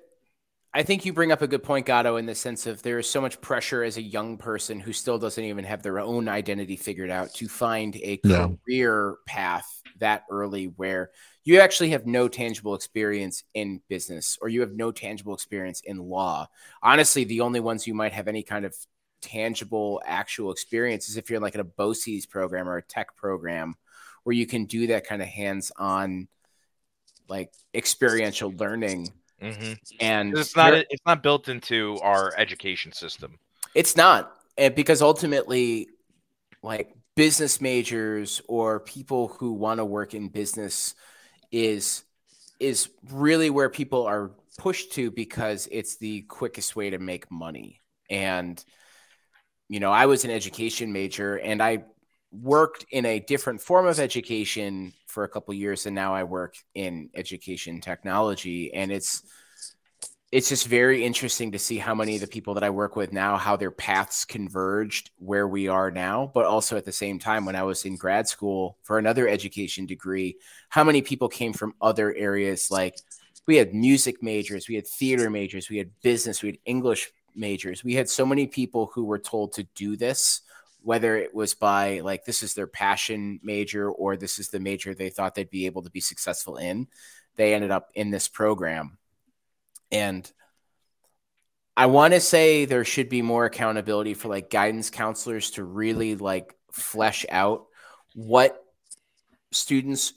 I 0.76 0.82
think 0.82 1.04
you 1.04 1.12
bring 1.12 1.30
up 1.30 1.40
a 1.40 1.46
good 1.46 1.62
point, 1.62 1.86
Gatto, 1.86 2.16
in 2.16 2.26
the 2.26 2.34
sense 2.34 2.66
of 2.66 2.82
there 2.82 2.98
is 2.98 3.08
so 3.08 3.20
much 3.20 3.40
pressure 3.40 3.84
as 3.84 3.96
a 3.96 4.02
young 4.02 4.36
person 4.36 4.80
who 4.80 4.92
still 4.92 5.18
doesn't 5.18 5.42
even 5.44 5.64
have 5.64 5.84
their 5.84 6.00
own 6.00 6.28
identity 6.28 6.74
figured 6.76 7.10
out 7.10 7.32
to 7.34 7.46
find 7.46 7.94
a 7.96 8.20
Yeah. 8.24 8.48
career 8.66 9.16
path 9.24 9.82
that 10.00 10.24
early 10.28 10.64
where 10.66 11.12
you 11.44 11.60
actually 11.60 11.90
have 11.90 12.06
no 12.06 12.26
tangible 12.26 12.74
experience 12.74 13.44
in 13.54 13.82
business 13.88 14.36
or 14.42 14.48
you 14.48 14.62
have 14.62 14.72
no 14.72 14.90
tangible 14.90 15.32
experience 15.32 15.80
in 15.84 15.98
law. 15.98 16.48
Honestly, 16.82 17.22
the 17.22 17.42
only 17.42 17.60
ones 17.60 17.86
you 17.86 17.94
might 17.94 18.12
have 18.12 18.26
any 18.26 18.42
kind 18.42 18.64
of 18.64 18.74
tangible 19.22 20.02
actual 20.04 20.50
experience 20.50 21.08
is 21.08 21.16
if 21.16 21.30
you're 21.30 21.38
like 21.38 21.54
in 21.54 21.60
a 21.60 21.64
BOCES 21.64 22.26
program 22.28 22.68
or 22.68 22.78
a 22.78 22.82
tech 22.82 23.14
program 23.14 23.76
where 24.24 24.34
you 24.34 24.46
can 24.46 24.64
do 24.64 24.88
that 24.88 25.06
kind 25.06 25.22
of 25.22 25.28
hands-on 25.28 26.26
like 27.28 27.52
experiential 27.72 28.50
learning 28.50 29.12
Mm-hmm. 29.42 29.72
and 30.00 30.36
It's 30.36 30.56
not 30.56 30.72
it's 30.74 31.02
not 31.06 31.22
built 31.22 31.48
into 31.48 31.98
our 32.02 32.32
education 32.36 32.92
system. 32.92 33.38
it's 33.74 33.96
not 33.96 34.32
and 34.56 34.74
because 34.74 35.02
ultimately 35.02 35.88
like 36.62 36.94
business 37.16 37.60
majors 37.60 38.40
or 38.48 38.80
people 38.80 39.28
who 39.28 39.52
want 39.52 39.78
to 39.78 39.84
work 39.84 40.14
in 40.14 40.28
business 40.28 40.94
is 41.52 42.04
is 42.60 42.88
really 43.10 43.50
where 43.50 43.68
people 43.68 44.06
are 44.06 44.30
pushed 44.58 44.92
to 44.92 45.10
because 45.10 45.68
it's 45.70 45.96
the 45.98 46.22
quickest 46.22 46.76
way 46.76 46.90
to 46.90 46.98
make 46.98 47.30
money 47.30 47.80
and 48.08 48.64
you 49.68 49.80
know 49.80 49.90
i 49.90 50.06
was 50.06 50.24
an 50.24 50.30
education 50.30 50.92
major 50.92 51.36
and 51.36 51.62
i 51.62 51.84
worked 52.32 52.84
in 52.90 53.04
a 53.06 53.20
different 53.20 53.60
form 53.60 53.86
of 53.86 53.98
education 54.00 54.92
for 55.14 55.24
a 55.24 55.28
couple 55.28 55.54
years 55.54 55.86
and 55.86 55.94
now 55.94 56.14
i 56.14 56.24
work 56.24 56.56
in 56.74 57.08
education 57.14 57.80
technology 57.80 58.74
and 58.74 58.90
it's 58.90 59.22
it's 60.32 60.48
just 60.48 60.66
very 60.66 61.04
interesting 61.04 61.52
to 61.52 61.60
see 61.60 61.78
how 61.78 61.94
many 61.94 62.16
of 62.16 62.20
the 62.20 62.26
people 62.26 62.54
that 62.54 62.64
I 62.64 62.70
work 62.70 62.96
with 62.96 63.12
now, 63.12 63.36
how 63.36 63.54
their 63.54 63.70
paths 63.70 64.24
converged 64.24 65.12
where 65.18 65.46
we 65.46 65.68
are 65.68 65.92
now. 65.92 66.32
But 66.34 66.44
also 66.44 66.76
at 66.76 66.84
the 66.84 66.90
same 66.90 67.20
time, 67.20 67.44
when 67.44 67.54
I 67.54 67.62
was 67.62 67.84
in 67.84 67.94
grad 67.94 68.26
school 68.26 68.76
for 68.82 68.98
another 68.98 69.28
education 69.28 69.86
degree, 69.86 70.38
how 70.70 70.82
many 70.82 71.02
people 71.02 71.28
came 71.28 71.52
from 71.52 71.74
other 71.80 72.12
areas? 72.12 72.68
Like 72.68 72.96
we 73.46 73.54
had 73.54 73.74
music 73.74 74.24
majors, 74.24 74.68
we 74.68 74.74
had 74.74 74.88
theater 74.88 75.30
majors, 75.30 75.70
we 75.70 75.78
had 75.78 75.90
business, 76.02 76.42
we 76.42 76.48
had 76.48 76.58
English 76.64 77.12
majors. 77.36 77.84
We 77.84 77.94
had 77.94 78.08
so 78.08 78.26
many 78.26 78.46
people 78.46 78.90
who 78.94 79.04
were 79.04 79.18
told 79.18 79.52
to 79.54 79.64
do 79.74 79.96
this, 79.96 80.40
whether 80.84 81.16
it 81.16 81.34
was 81.34 81.54
by 81.54 82.00
like 82.00 82.26
this 82.26 82.42
is 82.42 82.52
their 82.52 82.66
passion 82.66 83.40
major 83.42 83.90
or 83.90 84.16
this 84.16 84.38
is 84.38 84.50
the 84.50 84.60
major 84.60 84.94
they 84.94 85.08
thought 85.08 85.34
they'd 85.34 85.48
be 85.48 85.64
able 85.64 85.82
to 85.82 85.90
be 85.90 86.00
successful 86.00 86.58
in. 86.58 86.86
They 87.36 87.54
ended 87.54 87.70
up 87.70 87.88
in 87.94 88.10
this 88.10 88.28
program. 88.28 88.98
And 89.90 90.30
I 91.74 91.86
want 91.86 92.12
to 92.12 92.20
say 92.20 92.66
there 92.66 92.84
should 92.84 93.08
be 93.08 93.22
more 93.22 93.46
accountability 93.46 94.12
for 94.12 94.28
like 94.28 94.50
guidance 94.50 94.90
counselors 94.90 95.52
to 95.52 95.64
really 95.64 96.16
like 96.16 96.54
flesh 96.70 97.24
out 97.30 97.64
what 98.14 98.62
students 99.52 100.12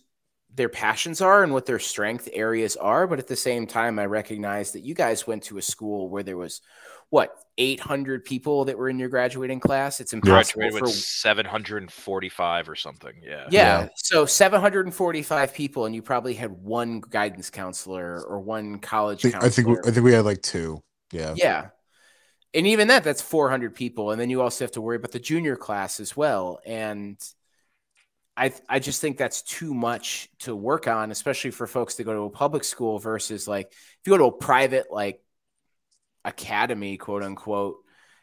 their 0.54 0.70
passions 0.70 1.22
are 1.22 1.44
and 1.44 1.54
what 1.54 1.66
their 1.66 1.80
strength 1.80 2.28
areas 2.34 2.76
are 2.76 3.06
but 3.06 3.20
at 3.20 3.28
the 3.28 3.36
same 3.36 3.68
time 3.68 4.00
I 4.00 4.08
recognize 4.08 4.72
that 4.72 4.84
you 4.84 4.96
guys 4.96 5.28
went 5.28 5.44
to 5.44 5.60
a 5.60 5.62
school 5.62 6.10
where 6.10 6.24
there 6.24 6.38
was 6.38 6.62
what 7.10 7.32
800 7.58 8.26
people 8.26 8.66
that 8.66 8.78
were 8.78 8.90
in 8.90 9.00
your 9.00 9.10
graduating 9.10 9.60
class 9.60 10.00
it's 10.00 10.14
impossible 10.14 10.62
Graduated 10.62 10.80
for 10.80 10.86
with 10.86 10.94
745 10.94 12.70
or 12.70 12.76
something. 12.76 13.14
Yeah. 13.24 13.48
yeah. 13.50 13.82
Yeah. 13.82 13.88
So 13.96 14.26
745 14.26 15.54
people, 15.54 15.86
and 15.86 15.96
you 15.96 16.02
probably 16.02 16.34
had 16.34 16.52
one 16.52 17.02
guidance 17.02 17.50
counselor 17.50 18.24
or 18.24 18.40
one 18.40 18.80
college 18.80 19.26
I 19.26 19.30
think, 19.32 19.44
I 19.44 19.50
think 19.50 19.68
we, 19.68 19.78
I 19.86 19.92
think 19.92 20.06
we 20.06 20.14
had 20.14 20.26
like 20.26 20.42
two. 20.42 20.84
Yeah. 21.12 21.34
yeah. 21.36 21.70
And 22.54 22.68
even 22.68 22.90
that, 22.90 23.04
that's 23.04 23.22
400 23.22 23.76
people. 23.76 24.12
And 24.12 24.20
then 24.20 24.30
you 24.30 24.42
also 24.42 24.64
have 24.64 24.72
to 24.74 24.82
worry 24.82 24.98
about 24.98 25.12
the 25.12 25.20
junior 25.20 25.56
class 25.56 26.00
as 26.00 26.16
well. 26.16 26.60
And 26.66 27.18
I, 28.36 28.54
I 28.70 28.80
just 28.80 29.02
think 29.02 29.18
that's 29.18 29.42
too 29.42 29.74
much 29.74 30.30
to 30.40 30.56
work 30.56 30.88
on, 30.88 31.12
especially 31.12 31.52
for 31.52 31.66
folks 31.66 31.96
to 31.96 32.04
go 32.04 32.14
to 32.14 32.22
a 32.22 32.30
public 32.30 32.64
school 32.64 33.00
versus 33.00 33.48
like 33.48 33.68
if 33.72 34.00
you 34.06 34.12
go 34.12 34.18
to 34.18 34.26
a 34.26 34.32
private, 34.32 34.88
like 34.92 35.22
academy, 36.28 36.98
quote 36.98 37.24
unquote, 37.24 37.78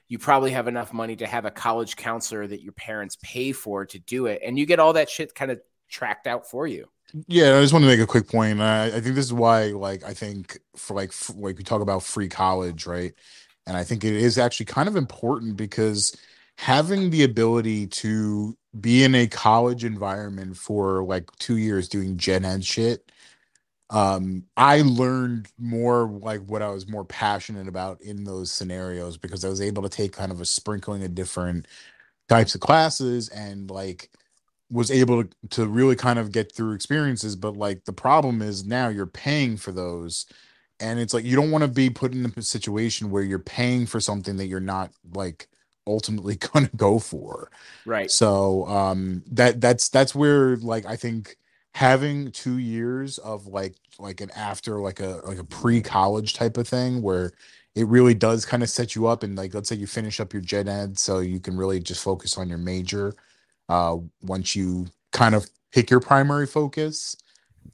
you 0.07 0.19
probably 0.19 0.53
have 0.53 0.69
enough 0.69 0.93
money 0.93 1.17
to 1.17 1.27
have 1.27 1.47
a 1.47 1.51
college 1.51 1.97
counselor 1.97 2.47
that 2.47 2.63
your 2.63 2.75
parents 2.75 3.17
pay 3.23 3.53
for 3.53 3.87
to 3.87 3.99
do 3.99 4.27
it. 4.27 4.43
And 4.45 4.59
you 4.59 4.67
get 4.67 4.79
all 4.79 4.93
that 4.93 5.11
shit 5.11 5.35
kind 5.35 5.51
of 5.51 5.61
tracked 5.89 6.27
out 6.27 6.49
for 6.49 6.67
you. 6.67 6.87
Yeah, 7.27 7.57
I 7.57 7.61
just 7.61 7.73
want 7.73 7.85
to 7.85 7.89
make 7.89 8.01
a 8.01 8.07
quick 8.07 8.29
point. 8.29 8.61
I, 8.61 8.87
I 8.87 9.01
think 9.01 9.15
this 9.15 9.25
is 9.25 9.33
why, 9.33 9.67
like, 9.67 10.05
I 10.05 10.15
think 10.15 10.59
for 10.77 10.95
like, 10.95 11.11
f- 11.11 11.33
like 11.37 11.57
we 11.57 11.65
talk 11.65 11.81
about 11.81 12.03
free 12.03 12.29
college, 12.29 12.87
right? 12.87 13.15
And 13.67 13.77
I 13.77 13.85
think 13.85 14.05
it 14.05 14.15
is 14.15 14.37
actually 14.37 14.67
kind 14.67 14.89
of 14.89 14.97
important 14.97 15.57
because 15.57 16.17
having 16.57 17.11
the 17.11 17.25
ability 17.25 17.87
to 17.87 18.57
be 18.81 19.05
in 19.05 19.15
a 19.15 19.27
college 19.27 19.85
environment 19.85 20.57
for 20.57 21.05
like 21.05 21.31
two 21.39 21.57
years 21.57 21.89
doing 21.89 22.17
gen 22.17 22.45
ed 22.45 22.65
shit, 22.65 23.11
um, 23.91 24.45
I 24.57 24.83
learned 24.83 25.49
more 25.59 26.09
like 26.09 26.41
what 26.47 26.63
I 26.63 26.71
was 26.71 26.89
more 26.89 27.05
passionate 27.05 27.69
about 27.69 28.01
in 28.01 28.25
those 28.25 28.51
scenarios 28.51 29.17
because 29.17 29.45
I 29.45 29.49
was 29.49 29.61
able 29.61 29.83
to 29.83 29.89
take 29.89 30.13
kind 30.13 30.33
of 30.33 30.41
a 30.41 30.47
sprinkling 30.47 31.05
of 31.05 31.15
different 31.15 31.67
types 32.29 32.55
of 32.55 32.61
classes 32.61 33.29
and 33.29 33.71
like 33.71 34.11
was 34.71 34.91
able 34.91 35.25
to, 35.25 35.31
to 35.51 35.67
really 35.67 35.97
kind 35.97 36.19
of 36.19 36.33
get 36.33 36.55
through 36.55 36.73
experiences 36.73 37.37
but 37.37 37.57
like 37.57 37.85
the 37.85 37.93
problem 37.93 38.43
is 38.43 38.65
now 38.65 38.89
you're 38.89 39.07
paying 39.07 39.57
for 39.57 39.73
those 39.73 40.27
and 40.81 40.99
it's 40.99 41.15
like 41.15 41.25
you 41.25 41.37
don't 41.37 41.51
want 41.51 41.63
to 41.63 41.69
be 41.69 41.91
put 41.91 42.13
in 42.13 42.33
a 42.37 42.43
situation 42.43 43.11
where 43.11 43.23
you're 43.23 43.39
paying 43.39 43.87
for 43.87 44.01
something 44.01 44.37
that 44.37 44.47
you're 44.47 44.61
not 44.61 44.91
like 45.15 45.49
ultimately 45.87 46.37
going 46.53 46.67
to 46.67 46.77
go 46.77 46.99
for 46.99 47.51
Right. 47.85 48.11
so 48.11 48.67
um 48.67 49.23
that 49.33 49.61
that's 49.61 49.89
that's 49.91 50.15
where 50.15 50.57
like 50.57 50.87
i 50.87 50.97
think 50.97 51.37
having 51.75 52.31
two 52.33 52.59
years 52.59 53.19
of 53.19 53.47
like 53.49 53.75
like 53.99 54.21
an 54.21 54.31
after 54.33 54.81
like 54.81 55.01
a 55.01 55.21
like 55.25 55.39
a 55.39 55.45
pre-college 55.45 56.35
type 56.35 56.57
of 56.57 56.69
thing 56.69 57.03
where 57.03 57.33
it 57.75 57.87
really 57.89 58.15
does 58.15 58.47
kind 58.47 58.63
of 58.63 58.71
set 58.71 58.95
you 58.95 59.07
up 59.07 59.23
and 59.25 59.37
like 59.37 59.55
let's 59.55 59.69
say 59.69 59.77
you 59.77 59.87
finish 59.87 60.21
up 60.21 60.33
your 60.33 60.43
gen 60.43 60.69
ed 60.69 60.99
so 60.99 61.19
you 61.19 61.41
can 61.41 61.57
really 61.57 61.81
just 61.81 62.03
focus 62.03 62.39
on 62.39 62.49
your 62.49 62.59
major 62.59 63.15
uh 63.69 63.97
once 64.23 64.55
you 64.57 64.87
kind 65.13 65.35
of 65.35 65.49
pick 65.73 65.91
your 65.91 66.01
primary 66.01 66.47
focus 66.47 67.17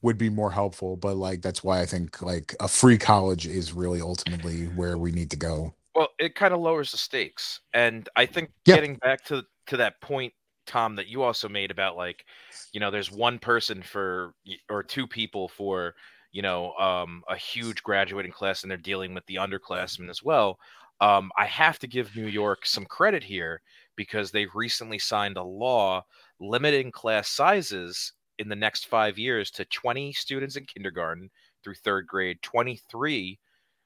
would 0.02 0.18
be 0.18 0.30
more 0.30 0.52
helpful 0.52 0.96
but 0.96 1.16
like 1.16 1.42
that's 1.42 1.64
why 1.64 1.80
i 1.80 1.86
think 1.86 2.22
like 2.22 2.54
a 2.60 2.68
free 2.68 2.98
college 2.98 3.46
is 3.46 3.72
really 3.72 4.00
ultimately 4.00 4.64
where 4.68 4.98
we 4.98 5.12
need 5.12 5.30
to 5.30 5.36
go 5.36 5.74
Well, 5.94 6.08
it 6.18 6.34
kind 6.34 6.54
of 6.54 6.60
lowers 6.60 6.92
the 6.92 6.96
stakes, 6.98 7.60
and 7.72 8.08
I 8.16 8.26
think 8.26 8.50
Yeah. 8.66 8.76
getting 8.76 8.96
back 8.96 9.24
to 9.26 9.44
to 9.68 9.76
that 9.78 10.00
point, 10.00 10.32
Tom, 10.70 10.94
that 10.96 11.08
you 11.08 11.22
also 11.22 11.48
made 11.48 11.70
about 11.70 11.96
like, 11.96 12.24
you 12.72 12.78
know, 12.78 12.90
there's 12.90 13.10
one 13.10 13.38
person 13.38 13.82
for 13.82 14.34
or 14.68 14.82
two 14.82 15.06
people 15.06 15.48
for 15.48 15.94
you 16.32 16.42
know 16.42 16.72
um, 16.74 17.24
a 17.28 17.36
huge 17.36 17.82
graduating 17.82 18.32
class, 18.32 18.62
and 18.62 18.70
they're 18.70 18.78
dealing 18.78 19.12
with 19.12 19.26
the 19.26 19.34
underclassmen 19.36 20.08
as 20.08 20.22
well. 20.22 20.58
Um, 21.00 21.32
I 21.36 21.46
have 21.46 21.78
to 21.80 21.88
give 21.88 22.14
New 22.14 22.26
York 22.26 22.66
some 22.66 22.84
credit 22.84 23.24
here 23.24 23.62
because 23.96 24.30
they 24.30 24.46
recently 24.54 24.98
signed 24.98 25.36
a 25.36 25.42
law 25.42 26.04
limiting 26.38 26.92
class 26.92 27.28
sizes 27.28 28.12
in 28.38 28.48
the 28.48 28.56
next 28.56 28.86
five 28.86 29.18
years 29.18 29.50
to 29.50 29.64
20 29.66 30.12
students 30.12 30.56
in 30.56 30.64
kindergarten 30.64 31.30
through 31.62 31.74
third 31.74 32.06
grade, 32.06 32.38
23 32.42 33.38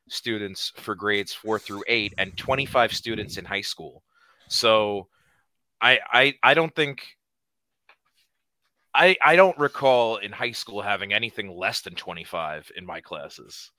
students 0.08 0.72
for 0.76 0.94
grades 0.94 1.32
four 1.32 1.58
through 1.58 1.82
eight, 1.88 2.12
and 2.18 2.36
25 2.36 2.92
students 2.92 3.38
in 3.38 3.44
high 3.44 3.60
school. 3.60 4.02
So 4.48 5.08
I 5.84 5.98
I, 6.12 6.34
I 6.42 6.54
don't 6.54 6.74
think 6.74 7.04
I 8.94 9.16
I 9.24 9.36
don't 9.36 9.58
recall 9.58 10.16
in 10.16 10.32
high 10.32 10.52
school 10.52 10.82
having 10.82 11.12
anything 11.12 11.48
less 11.56 11.82
than 11.82 11.94
25 11.94 12.70
in 12.76 12.86
my 12.86 13.00
classes. 13.00 13.70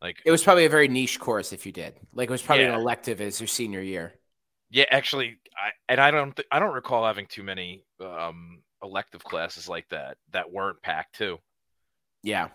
Like 0.00 0.22
It 0.24 0.30
was 0.30 0.42
probably 0.42 0.64
a 0.64 0.68
very 0.70 0.88
niche 0.88 1.20
course 1.20 1.52
if 1.52 1.66
you 1.66 1.72
did. 1.72 1.94
Like 2.14 2.28
it 2.28 2.32
was 2.32 2.42
probably 2.42 2.64
Yeah. 2.64 2.74
an 2.74 2.80
elective 2.80 3.20
as 3.20 3.40
your 3.40 3.48
senior 3.48 3.80
year. 3.82 4.14
yeah, 4.70 4.86
actually, 4.90 5.38
I 5.56 5.70
and 5.88 6.00
I 6.00 6.10
don't 6.10 6.34
th- 6.34 6.48
I 6.50 6.58
don't 6.58 6.74
recall 6.74 7.04
having 7.06 7.26
too 7.26 7.42
many 7.42 7.84
um 8.00 8.62
elective 8.82 9.22
classes 9.22 9.68
like 9.68 9.88
that 9.90 10.16
that 10.30 10.50
weren't 10.50 10.80
packed 10.82 11.16
too. 11.16 11.38
Yeah. 12.22 12.48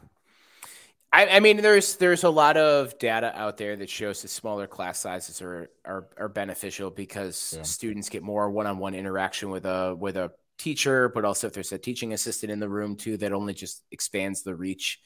I, 1.12 1.28
I 1.28 1.40
mean, 1.40 1.58
there's 1.58 1.96
there's 1.96 2.24
a 2.24 2.30
lot 2.30 2.58
of 2.58 3.00
data 3.00 3.32
out 3.38 3.58
there 3.58 3.76
that 3.78 3.90
shows 3.90 4.22
that 4.22 4.28
smaller 4.28 4.68
class 4.68 5.00
sizes 5.00 5.42
are 5.42 5.70
are, 5.86 6.08
are 6.18 6.30
beneficial 6.30 6.90
because 6.92 7.54
Yeah. 7.58 7.64
students 7.64 8.10
get 8.10 8.24
more 8.24 8.50
one-on-one 8.52 8.94
interaction 8.94 9.50
with 9.50 9.66
a 9.66 9.96
with 9.98 10.18
a 10.18 10.32
teacher, 10.58 11.10
but 11.10 11.24
also 11.24 11.48
if 11.48 11.54
there's 11.54 11.72
a 11.72 11.78
teaching 11.78 12.14
assistant 12.14 12.52
in 12.52 12.60
the 12.60 12.70
room 12.70 12.96
too, 12.98 13.18
that 13.18 13.32
only 13.32 13.54
just 13.54 13.84
expands 13.92 14.44
the 14.44 14.56
reach. 14.56 15.00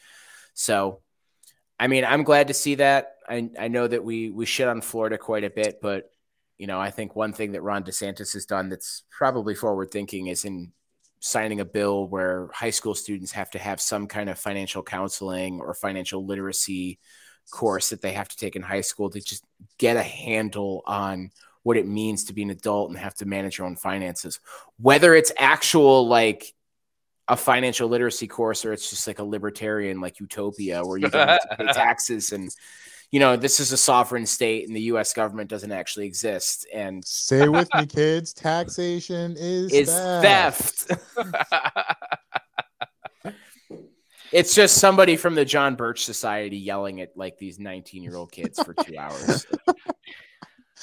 So, 0.54 1.02
I 1.80 1.88
mean, 1.88 2.04
I'm 2.04 2.24
glad 2.24 2.48
to 2.48 2.54
see 2.54 2.76
that. 2.76 3.16
I 3.30 3.50
I 3.60 3.68
know 3.68 3.88
that 3.88 4.04
we 4.04 4.32
we 4.32 4.46
shit 4.46 4.68
on 4.68 4.82
Florida 4.82 5.18
quite 5.18 5.44
a 5.44 5.50
bit, 5.52 5.80
but 5.82 6.10
you 6.58 6.68
know, 6.68 6.80
I 6.80 6.92
think 6.92 7.16
one 7.16 7.34
thing 7.34 7.54
that 7.54 7.62
Ron 7.64 7.84
DeSantis 7.84 8.34
has 8.34 8.46
done 8.46 8.70
that's 8.70 9.04
probably 9.10 9.56
forward 9.56 9.92
thinking 9.92 10.28
is 10.28 10.46
in 10.46 10.74
signing 11.22 11.60
a 11.60 11.66
bill 11.66 12.08
where 12.08 12.50
high 12.52 12.72
school 12.72 12.96
students 12.96 13.32
have 13.32 13.50
to 13.52 13.60
have 13.60 13.80
some 13.80 14.08
kind 14.08 14.30
of 14.30 14.40
financial 14.40 14.82
counseling 14.82 15.62
or 15.62 15.74
financial 15.74 16.26
literacy 16.26 17.00
course 17.52 17.90
that 17.90 18.02
they 18.02 18.12
have 18.12 18.28
to 18.28 18.36
take 18.36 18.56
in 18.56 18.62
high 18.62 18.82
school 18.82 19.10
to 19.10 19.22
just 19.22 19.44
get 19.78 19.98
a 19.98 20.04
handle 20.04 20.82
on 20.86 21.32
what 21.64 21.78
it 21.78 21.88
means 21.88 22.26
to 22.26 22.34
be 22.34 22.42
an 22.42 22.50
adult 22.50 22.90
and 22.90 22.98
have 22.98 23.14
to 23.14 23.26
manage 23.26 23.60
your 23.60 23.68
own 23.68 23.76
finances. 23.76 24.40
Whether 24.80 25.14
it's 25.14 25.32
actual 25.38 26.08
like 26.08 26.54
a 27.28 27.38
financial 27.38 27.88
literacy 27.88 28.28
course 28.28 28.66
or 28.66 28.74
it's 28.74 28.90
just 28.90 29.06
like 29.06 29.20
a 29.20 29.24
libertarian 29.24 30.02
like 30.02 30.20
utopia 30.20 30.84
where 30.84 30.98
you 30.98 31.08
don't 31.08 31.28
have 31.28 31.50
to 31.50 31.56
pay 31.56 31.66
taxes 31.74 32.32
and 32.32 32.50
you 33.12 33.20
know 33.20 33.36
this 33.36 33.60
is 33.60 33.72
a 33.72 33.78
sovereign 33.78 34.26
state 34.26 34.68
and 34.68 34.76
the 34.76 34.82
US 34.84 35.14
government 35.14 35.50
doesn't 35.50 35.72
actually 35.72 36.06
exist 36.06 36.66
and 36.74 37.04
Say 37.06 37.48
with 37.50 37.68
me, 37.76 37.86
kids. 37.88 38.34
Taxation 38.34 39.36
is, 39.38 39.72
is 39.72 39.90
theft. 39.90 40.92
It's 44.32 44.56
just 44.56 44.78
somebody 44.78 45.18
from 45.18 45.36
the 45.36 45.44
John 45.44 45.76
Birch 45.76 46.06
Society 46.06 46.56
yelling 46.58 47.02
at 47.02 47.18
like 47.18 47.38
these 47.38 47.60
19 47.60 48.02
year 48.02 48.16
old 48.16 48.32
kids 48.32 48.62
for 48.64 48.74
two 48.74 48.98
hours. 48.98 49.46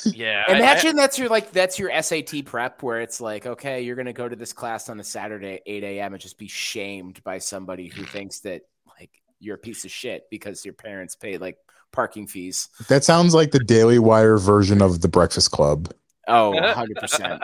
Yeah, 0.04 0.44
I- 0.46 0.52
I- 0.52 0.56
Imagine 0.58 0.94
that's 0.94 1.18
your 1.18 1.28
like 1.28 1.50
that's 1.50 1.76
your 1.76 1.90
SAT 2.02 2.44
prep 2.44 2.84
where 2.84 3.00
it's 3.00 3.20
like, 3.20 3.46
okay, 3.46 3.80
you're 3.82 3.96
gonna 3.96 4.12
go 4.12 4.28
to 4.28 4.36
this 4.36 4.52
class 4.52 4.88
on 4.88 5.00
a 5.00 5.02
Saturday 5.04 5.54
at 5.54 5.62
8 5.66 5.82
a.m. 5.82 6.12
and 6.12 6.22
just 6.22 6.38
be 6.38 6.46
shamed 6.46 7.20
by 7.24 7.38
somebody 7.38 7.88
who 7.88 8.04
thinks 8.04 8.38
that 8.40 8.62
like 8.86 9.10
you're 9.40 9.56
a 9.56 9.58
piece 9.58 9.84
of 9.84 9.90
shit 9.90 10.28
because 10.30 10.64
your 10.64 10.74
parents 10.74 11.16
pay 11.16 11.36
like 11.36 11.56
parking 11.92 12.26
fees. 12.26 12.68
That 12.88 13.04
sounds 13.04 13.34
like 13.34 13.50
the 13.50 13.58
Daily 13.58 13.98
Wire 13.98 14.38
version 14.38 14.80
of 14.82 15.00
the 15.00 15.08
Breakfast 15.08 15.50
Club. 15.50 15.92
Oh, 16.26 16.50
100 16.60 16.96
percent. 16.96 17.42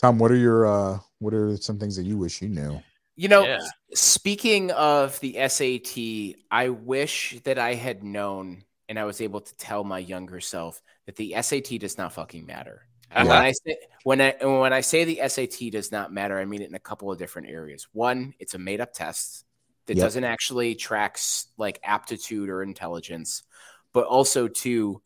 Tom, 0.00 0.18
what 0.18 0.30
are 0.30 0.36
your 0.36 0.66
uh 0.66 0.98
what 1.18 1.32
are 1.34 1.56
some 1.56 1.78
things 1.78 1.96
that 1.96 2.04
you 2.04 2.18
wish 2.18 2.42
you 2.42 2.48
knew? 2.48 2.80
You 3.16 3.28
know, 3.28 3.44
Yeah. 3.44 3.66
speaking 3.94 4.70
of 4.72 5.18
the 5.20 5.38
SAT, 5.48 6.36
I 6.50 6.68
wish 6.68 7.40
that 7.44 7.58
I 7.58 7.72
had 7.74 8.04
known 8.04 8.64
and 8.88 8.98
I 8.98 9.04
was 9.04 9.20
able 9.22 9.40
to 9.40 9.56
tell 9.56 9.84
my 9.84 9.98
younger 9.98 10.38
self 10.38 10.82
that 11.06 11.16
the 11.16 11.34
SAT 11.40 11.78
does 11.80 11.96
not 11.96 12.12
fucking 12.12 12.44
matter. 12.44 12.82
And 13.10 13.26
when 13.26 13.38
Uh-huh. 13.38 13.46
I 13.46 13.52
say 13.52 13.78
when 14.02 14.20
I 14.20 14.34
when 14.42 14.72
I 14.74 14.82
say 14.82 15.04
the 15.04 15.20
SAT 15.26 15.70
does 15.70 15.90
not 15.90 16.12
matter, 16.12 16.38
I 16.38 16.44
mean 16.44 16.60
it 16.60 16.68
in 16.68 16.74
a 16.74 16.78
couple 16.78 17.10
of 17.10 17.18
different 17.18 17.48
areas. 17.48 17.88
One, 17.92 18.34
it's 18.38 18.52
a 18.54 18.58
made 18.58 18.82
up 18.82 18.92
test 18.92 19.45
that 19.86 19.98
Yep. 19.98 19.98
doesn't 19.98 20.24
actually 20.24 20.74
tracks 20.74 21.46
like 21.56 21.80
aptitude 21.84 22.48
or 22.48 22.62
intelligence, 22.62 23.42
but 23.92 24.06
also 24.06 24.48
to 24.48 25.00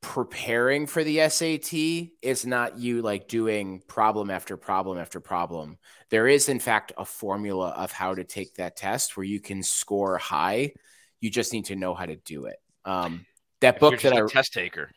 preparing 0.00 0.86
for 0.86 1.02
the 1.02 1.20
SAT 1.20 2.12
is 2.22 2.46
not 2.46 2.78
you 2.78 3.02
like 3.02 3.28
doing 3.28 3.82
problem 3.88 4.30
after 4.30 4.56
problem 4.56 4.96
after 4.98 5.20
problem. 5.20 5.76
There 6.10 6.28
is, 6.28 6.48
in 6.48 6.60
fact, 6.60 6.92
a 6.96 7.04
formula 7.04 7.70
of 7.70 7.92
how 7.92 8.14
to 8.14 8.24
take 8.24 8.54
that 8.54 8.76
test 8.76 9.16
where 9.16 9.24
you 9.24 9.40
can 9.40 9.62
score 9.62 10.16
high. 10.18 10.72
You 11.20 11.30
just 11.30 11.52
need 11.52 11.66
to 11.66 11.76
know 11.76 11.94
how 11.94 12.06
to 12.06 12.16
do 12.16 12.46
it. 12.46 12.58
Um, 12.84 13.26
that 13.60 13.80
if 13.80 13.88
you're 13.88 13.96
book 13.96 13.98
just 13.98 14.12
that 14.12 14.12
a 14.16 14.20
I 14.20 14.22
test 14.22 14.52
taker, 14.52 14.90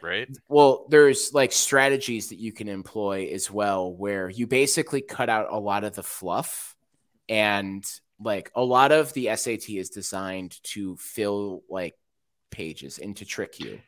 right? 0.00 0.28
well, 0.48 0.86
there's 0.88 1.32
like 1.32 1.52
strategies 1.52 2.28
that 2.28 2.38
you 2.38 2.52
can 2.52 2.68
employ 2.68 3.30
as 3.32 3.50
well, 3.50 3.92
where 3.94 4.28
you 4.28 4.46
basically 4.46 5.00
cut 5.02 5.28
out 5.28 5.48
a 5.50 5.58
lot 5.58 5.84
of 5.84 5.94
the 5.94 6.02
fluff 6.02 6.73
and 7.28 7.84
like 8.20 8.50
a 8.54 8.62
lot 8.62 8.92
of 8.92 9.12
the 9.12 9.34
SAT 9.34 9.70
is 9.70 9.90
designed 9.90 10.62
to 10.64 10.96
fill 10.96 11.62
like 11.68 11.94
pages 12.50 12.98
and 12.98 13.16
to 13.16 13.24
trick 13.24 13.58
you. 13.60 13.80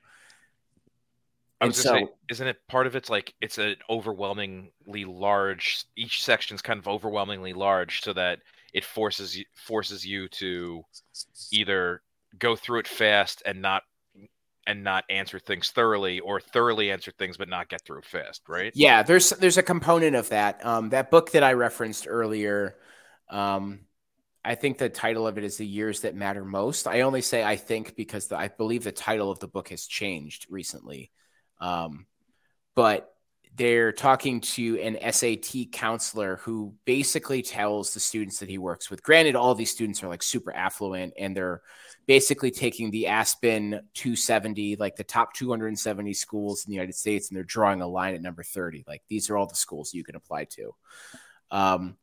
I 1.61 1.64
And 1.64 1.68
was 1.68 1.82
gonna 1.82 2.01
say, 2.01 2.05
so- 2.07 2.12
isn't 2.30 2.47
it 2.49 2.57
part 2.68 2.87
of 2.87 2.97
it's 2.97 3.09
like 3.09 3.34
it's 3.41 3.59
an 3.59 3.76
overwhelmingly 3.89 5.05
large? 5.07 5.84
Each 5.97 6.22
section's 6.22 6.61
kind 6.62 6.78
of 6.78 6.87
overwhelmingly 6.89 7.53
large, 7.55 8.03
so 8.03 8.12
that 8.12 8.41
it 8.74 8.84
forces 8.84 9.37
you 9.39 9.45
forces 9.55 10.05
you 10.05 10.28
to 10.28 10.84
either 11.51 12.03
go 12.39 12.57
through 12.57 12.80
it 12.80 12.89
fast 12.89 13.43
and 13.47 13.62
not 13.62 13.84
and 14.66 14.82
not 14.82 15.05
answer 15.09 15.39
things 15.39 15.70
thoroughly, 15.70 16.18
or 16.20 16.41
thoroughly 16.41 16.91
answer 16.91 17.12
things 17.12 17.37
but 17.39 17.49
not 17.49 17.68
get 17.68 17.80
through 17.87 17.99
it 17.99 18.05
fast, 18.05 18.43
right? 18.49 18.72
Yeah, 18.74 19.03
there's 19.03 19.30
there's 19.30 19.57
a 19.57 19.62
component 19.62 20.14
of 20.16 20.28
that. 20.30 20.62
Um, 20.66 20.91
that 20.91 21.11
book 21.11 21.30
that 21.30 21.43
I 21.45 21.53
referenced 21.55 22.07
earlier, 22.07 22.76
um, 23.29 23.81
I 24.45 24.55
think 24.55 24.79
the 24.79 24.89
title 24.89 25.27
of 25.27 25.39
it 25.39 25.45
is 25.45 25.57
"The 25.57 25.66
Years 25.66 26.01
That 26.01 26.14
Matter 26.14 26.45
Most." 26.45 26.87
I 26.87 27.03
only 27.03 27.22
say 27.22 27.43
I 27.43 27.57
think 27.57 27.97
because 27.97 28.29
the, 28.29 28.37
I 28.37 28.49
believe 28.49 28.85
the 28.85 28.93
title 28.93 29.31
of 29.31 29.41
the 29.41 29.49
book 29.49 29.70
has 29.70 29.87
changed 29.87 30.47
recently, 30.49 31.11
um, 31.61 32.07
but 32.74 33.12
they're 33.57 33.93
talking 33.93 34.41
to 34.43 34.79
an 34.81 35.12
SAT 35.12 35.72
counselor 35.72 36.37
who 36.37 36.74
basically 36.85 37.41
tells 37.41 37.95
the 37.95 38.01
students 38.01 38.39
that 38.41 38.51
he 38.51 38.59
works 38.59 38.91
with. 38.91 39.03
Granted, 39.03 39.35
all 39.35 39.55
these 39.55 39.70
students 39.70 40.03
are 40.03 40.09
like 40.09 40.22
super 40.22 40.55
affluent 40.55 41.14
and 41.18 41.35
they're 41.35 41.62
basically 42.07 42.51
taking 42.51 42.91
the 42.91 43.07
Aspen 43.07 43.81
270, 43.95 44.77
like 44.77 44.97
the 44.97 45.05
top 45.05 45.33
270 45.33 46.12
schools 46.12 46.64
in 46.64 46.70
the 46.70 46.74
United 46.74 46.95
States, 46.95 47.29
and 47.29 47.37
they're 47.37 47.45
drawing 47.45 47.81
a 47.81 47.89
line 47.89 48.14
at 48.14 48.20
number 48.20 48.43
30. 48.43 48.85
Like 48.87 49.03
these 49.09 49.31
are 49.31 49.39
all 49.39 49.47
the 49.47 49.55
schools 49.55 49.95
you 49.95 50.05
can 50.05 50.16
apply 50.16 50.45
to. 50.45 50.74
Um, 51.51 51.97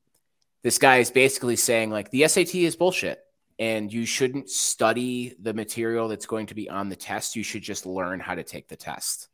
this 0.63 0.77
guy 0.77 0.97
is 0.97 1.11
basically 1.11 1.55
saying 1.55 1.91
like 1.91 2.09
the 2.09 2.27
SAT 2.27 2.55
is 2.55 2.75
bullshit 2.75 3.19
and 3.59 3.91
you 3.91 4.05
shouldn't 4.05 4.49
study 4.49 5.35
the 5.39 5.53
material 5.53 6.07
that's 6.07 6.25
going 6.25 6.47
to 6.47 6.55
be 6.55 6.69
on 6.69 6.89
the 6.89 6.95
test. 6.95 7.35
You 7.35 7.43
should 7.43 7.61
just 7.61 7.85
learn 7.85 8.19
how 8.19 8.35
to 8.35 8.43
take 8.43 8.67
the 8.67 8.75
test. 8.75 9.27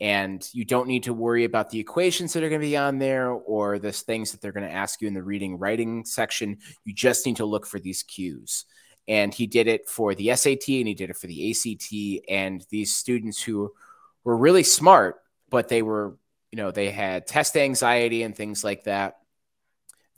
And 0.00 0.48
you 0.52 0.64
don't 0.64 0.86
need 0.86 1.04
to 1.04 1.12
worry 1.12 1.42
about 1.42 1.70
the 1.70 1.80
equations 1.80 2.32
that 2.32 2.44
are 2.44 2.48
going 2.48 2.60
to 2.60 2.66
be 2.66 2.76
on 2.76 2.98
there 2.98 3.30
or 3.30 3.80
the 3.80 3.90
things 3.90 4.30
that 4.30 4.40
they're 4.40 4.52
going 4.52 4.68
to 4.68 4.72
ask 4.72 5.00
you 5.00 5.08
in 5.08 5.14
the 5.14 5.22
reading 5.24 5.58
writing 5.58 6.04
section. 6.04 6.58
You 6.84 6.94
just 6.94 7.26
need 7.26 7.36
to 7.36 7.46
look 7.46 7.66
for 7.66 7.80
these 7.80 8.04
cues 8.04 8.64
and 9.08 9.34
he 9.34 9.46
did 9.46 9.66
it 9.66 9.88
for 9.88 10.14
the 10.14 10.34
SAT 10.36 10.68
and 10.68 10.86
he 10.86 10.94
did 10.94 11.10
it 11.10 11.16
for 11.16 11.26
the 11.26 11.50
ACT. 11.50 12.24
And 12.28 12.64
these 12.70 12.94
students 12.94 13.42
who 13.42 13.72
were 14.22 14.36
really 14.36 14.62
smart, 14.62 15.16
but 15.48 15.68
they 15.68 15.82
were, 15.82 16.16
you 16.52 16.56
know, 16.56 16.70
they 16.70 16.90
had 16.90 17.26
test 17.26 17.56
anxiety 17.56 18.22
and 18.22 18.36
things 18.36 18.62
like 18.62 18.84
that. 18.84 19.17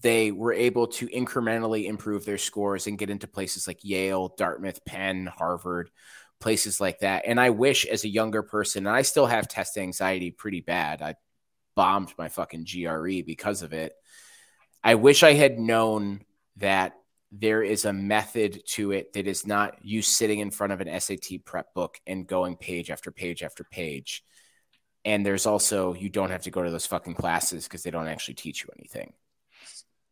They 0.02 0.32
were 0.32 0.52
able 0.52 0.86
to 0.88 1.08
incrementally 1.08 1.84
improve 1.86 2.24
their 2.24 2.38
scores 2.38 2.86
and 2.86 2.98
get 2.98 3.10
into 3.10 3.26
places 3.26 3.66
like 3.66 3.84
Yale, 3.84 4.34
Dartmouth, 4.36 4.84
Penn, 4.84 5.26
Harvard, 5.26 5.90
places 6.40 6.80
like 6.80 7.00
that. 7.00 7.24
And 7.26 7.38
I 7.38 7.50
wish 7.50 7.84
as 7.84 8.04
a 8.04 8.08
younger 8.08 8.42
person, 8.42 8.86
and 8.86 8.96
I 8.96 9.02
still 9.02 9.26
have 9.26 9.46
test 9.46 9.76
anxiety 9.76 10.30
pretty 10.30 10.60
bad. 10.60 11.02
I 11.02 11.16
bombed 11.76 12.12
my 12.18 12.28
fucking 12.28 12.66
GRE 12.70 13.22
because 13.26 13.62
of 13.62 13.72
it. 13.72 13.92
I 14.82 14.94
wish 14.94 15.22
I 15.22 15.34
had 15.34 15.58
known 15.58 16.22
that 16.56 16.94
there 17.32 17.62
is 17.62 17.84
a 17.84 17.92
method 17.92 18.62
to 18.66 18.92
it 18.92 19.12
that 19.12 19.26
is 19.26 19.46
not 19.46 19.76
you 19.82 20.02
sitting 20.02 20.40
in 20.40 20.50
front 20.50 20.72
of 20.72 20.80
an 20.80 21.00
SAT 21.00 21.44
prep 21.44 21.72
book 21.74 22.00
and 22.06 22.26
going 22.26 22.56
page 22.56 22.90
after 22.90 23.12
page 23.12 23.42
after 23.42 23.64
page. 23.64 24.24
And 25.04 25.24
there's 25.24 25.46
also 25.46 25.94
you 25.94 26.08
don't 26.08 26.30
have 26.30 26.42
to 26.42 26.50
go 26.50 26.62
to 26.62 26.70
those 26.70 26.86
fucking 26.86 27.14
classes 27.14 27.64
because 27.64 27.82
they 27.82 27.90
don't 27.90 28.08
actually 28.08 28.34
teach 28.34 28.62
you 28.62 28.70
anything. 28.76 29.12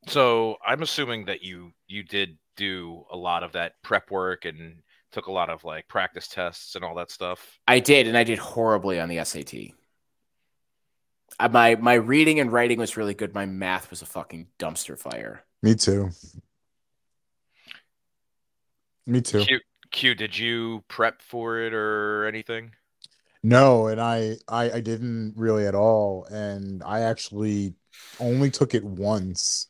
So 0.09 0.57
I'm 0.67 0.83
assuming 0.83 1.27
that 1.27 1.43
you 1.43 1.73
you 1.87 2.03
did 2.03 2.39
do 2.57 3.05
a 3.11 3.17
lot 3.17 3.43
of 3.43 3.53
that 3.53 3.75
prep 3.83 4.11
work 4.11 4.45
and 4.45 4.77
took 5.13 5.27
a 5.27 5.33
lot 5.33 5.51
of 5.51 5.65
like 5.65 5.87
practice 5.89 6.29
tests 6.29 6.75
and 6.75 6.85
all 6.85 6.95
that 6.97 7.11
stuff. 7.11 7.59
I 7.67 7.81
did, 7.81 8.07
and 8.07 8.17
I 8.17 8.25
did 8.25 8.39
horribly 8.39 9.01
on 9.01 9.09
the 9.09 9.23
SAT. 9.25 9.73
Uh, 11.39 11.49
My 11.49 11.75
my 11.77 11.95
reading 11.95 12.41
and 12.41 12.53
writing 12.53 12.79
was 12.79 12.97
really 12.97 13.15
good. 13.15 13.35
My 13.35 13.47
math 13.47 13.91
was 13.91 14.03
a 14.03 14.07
fucking 14.07 14.49
dumpster 14.59 14.99
fire. 14.99 15.45
Me 15.63 15.75
too. 15.75 16.11
Me 19.07 19.21
too. 19.21 19.45
Q, 19.45 19.61
Q, 19.91 20.15
did 20.15 20.37
you 20.39 20.85
prep 20.89 21.23
for 21.23 21.59
it 21.61 21.73
or 21.73 22.27
anything? 22.27 22.73
No, 23.43 23.87
and 23.87 24.01
I, 24.01 24.37
I 24.49 24.71
I 24.73 24.81
didn't 24.81 25.35
really 25.37 25.67
at 25.67 25.75
all. 25.75 26.25
And 26.31 26.83
I 26.83 27.01
actually 27.01 27.75
only 28.21 28.51
took 28.51 28.75
it 28.75 28.85
once 28.85 29.67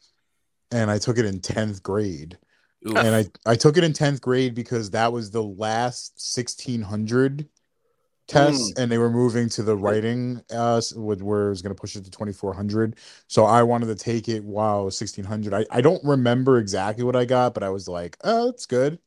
and 0.71 0.91
I 0.91 0.99
took 0.99 1.19
it 1.19 1.25
in 1.25 1.41
10th 1.41 1.83
grade. 1.83 2.39
Oof. 2.87 2.97
and 2.97 3.15
I 3.15 3.51
I 3.51 3.57
took 3.57 3.77
it 3.77 3.85
in 3.85 3.93
tenth 3.93 4.21
grade 4.21 4.55
because 4.55 4.91
that 4.91 5.13
was 5.13 5.31
the 5.31 5.43
last 5.43 6.21
sixteen 6.21 6.81
hundred 6.83 7.49
test, 8.29 8.79
and 8.79 8.93
they 8.93 8.99
were 8.99 9.11
moving 9.11 9.49
to 9.49 9.63
the 9.63 9.77
writing 9.77 10.41
uh 10.51 10.81
where 10.95 11.47
it 11.47 11.51
was 11.51 11.63
going 11.63 11.75
to 11.75 11.81
push 11.81 11.97
it 11.97 12.05
to 12.05 12.11
twenty 12.11 12.33
four 12.33 12.55
hundred. 12.55 12.97
So 13.27 13.45
I 13.45 13.63
wanted 13.65 13.87
to 13.87 13.97
take 13.97 14.29
it 14.29 14.45
while 14.45 14.91
sixteen 14.91 15.25
hundred. 15.25 15.55
I 15.55 15.67
I 15.71 15.81
don't 15.81 16.03
remember 16.05 16.59
exactly 16.59 17.05
what 17.05 17.17
I 17.17 17.25
got, 17.25 17.53
but 17.55 17.63
I 17.63 17.71
was 17.71 17.89
like, 17.89 18.17
oh, 18.23 18.47
that's 18.47 18.67
good. 18.67 19.01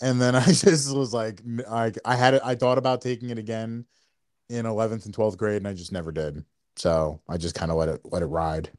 And 0.00 0.20
then 0.20 0.34
I 0.34 0.44
just 0.44 0.94
was 0.94 1.14
like, 1.14 1.42
i 1.70 2.16
had 2.16 2.34
it. 2.34 2.42
I 2.44 2.56
thought 2.56 2.78
about 2.78 3.02
taking 3.02 3.30
it 3.30 3.38
again 3.38 3.84
in 4.48 4.66
eleventh 4.66 5.04
and 5.04 5.14
twelfth 5.14 5.38
grade, 5.38 5.58
and 5.58 5.68
I 5.68 5.74
just 5.74 5.92
never 5.92 6.10
did. 6.10 6.44
So 6.74 7.20
I 7.28 7.36
just 7.36 7.54
kind 7.54 7.70
of 7.70 7.76
let 7.76 7.88
it 7.88 8.00
let 8.04 8.22
it 8.22 8.26
ride. 8.26 8.70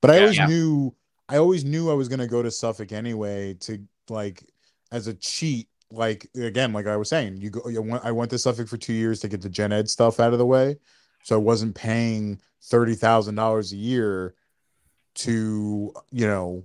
But 0.00 0.10
I 0.10 0.14
Yeah, 0.14 0.20
always 0.22 0.36
yeah. 0.36 0.46
knew 0.46 0.94
I 1.28 1.38
always 1.38 1.64
knew 1.64 1.90
I 1.90 1.94
was 1.94 2.08
gonna 2.08 2.26
go 2.26 2.42
to 2.42 2.50
Suffolk 2.50 2.92
anyway 2.92 3.54
to 3.60 3.80
like 4.08 4.44
as 4.92 5.06
a 5.06 5.14
cheat. 5.14 5.68
Like 5.90 6.28
again, 6.34 6.72
like 6.72 6.86
I 6.86 6.96
was 6.96 7.08
saying, 7.08 7.36
you 7.36 7.50
go. 7.50 7.68
You 7.68 7.80
went, 7.80 8.04
I 8.04 8.10
went 8.10 8.30
to 8.32 8.38
Suffolk 8.38 8.66
for 8.68 8.76
two 8.76 8.92
years 8.92 9.20
to 9.20 9.28
get 9.28 9.40
the 9.40 9.48
gen 9.48 9.72
ed 9.72 9.88
stuff 9.88 10.18
out 10.18 10.32
of 10.32 10.38
the 10.40 10.46
way, 10.46 10.76
so 11.22 11.36
I 11.36 11.38
wasn't 11.38 11.76
paying 11.76 12.40
thirty 12.62 12.94
thousand 12.96 13.36
dollars 13.36 13.72
a 13.72 13.76
year 13.76 14.34
to 15.16 15.92
you 16.10 16.26
know 16.26 16.64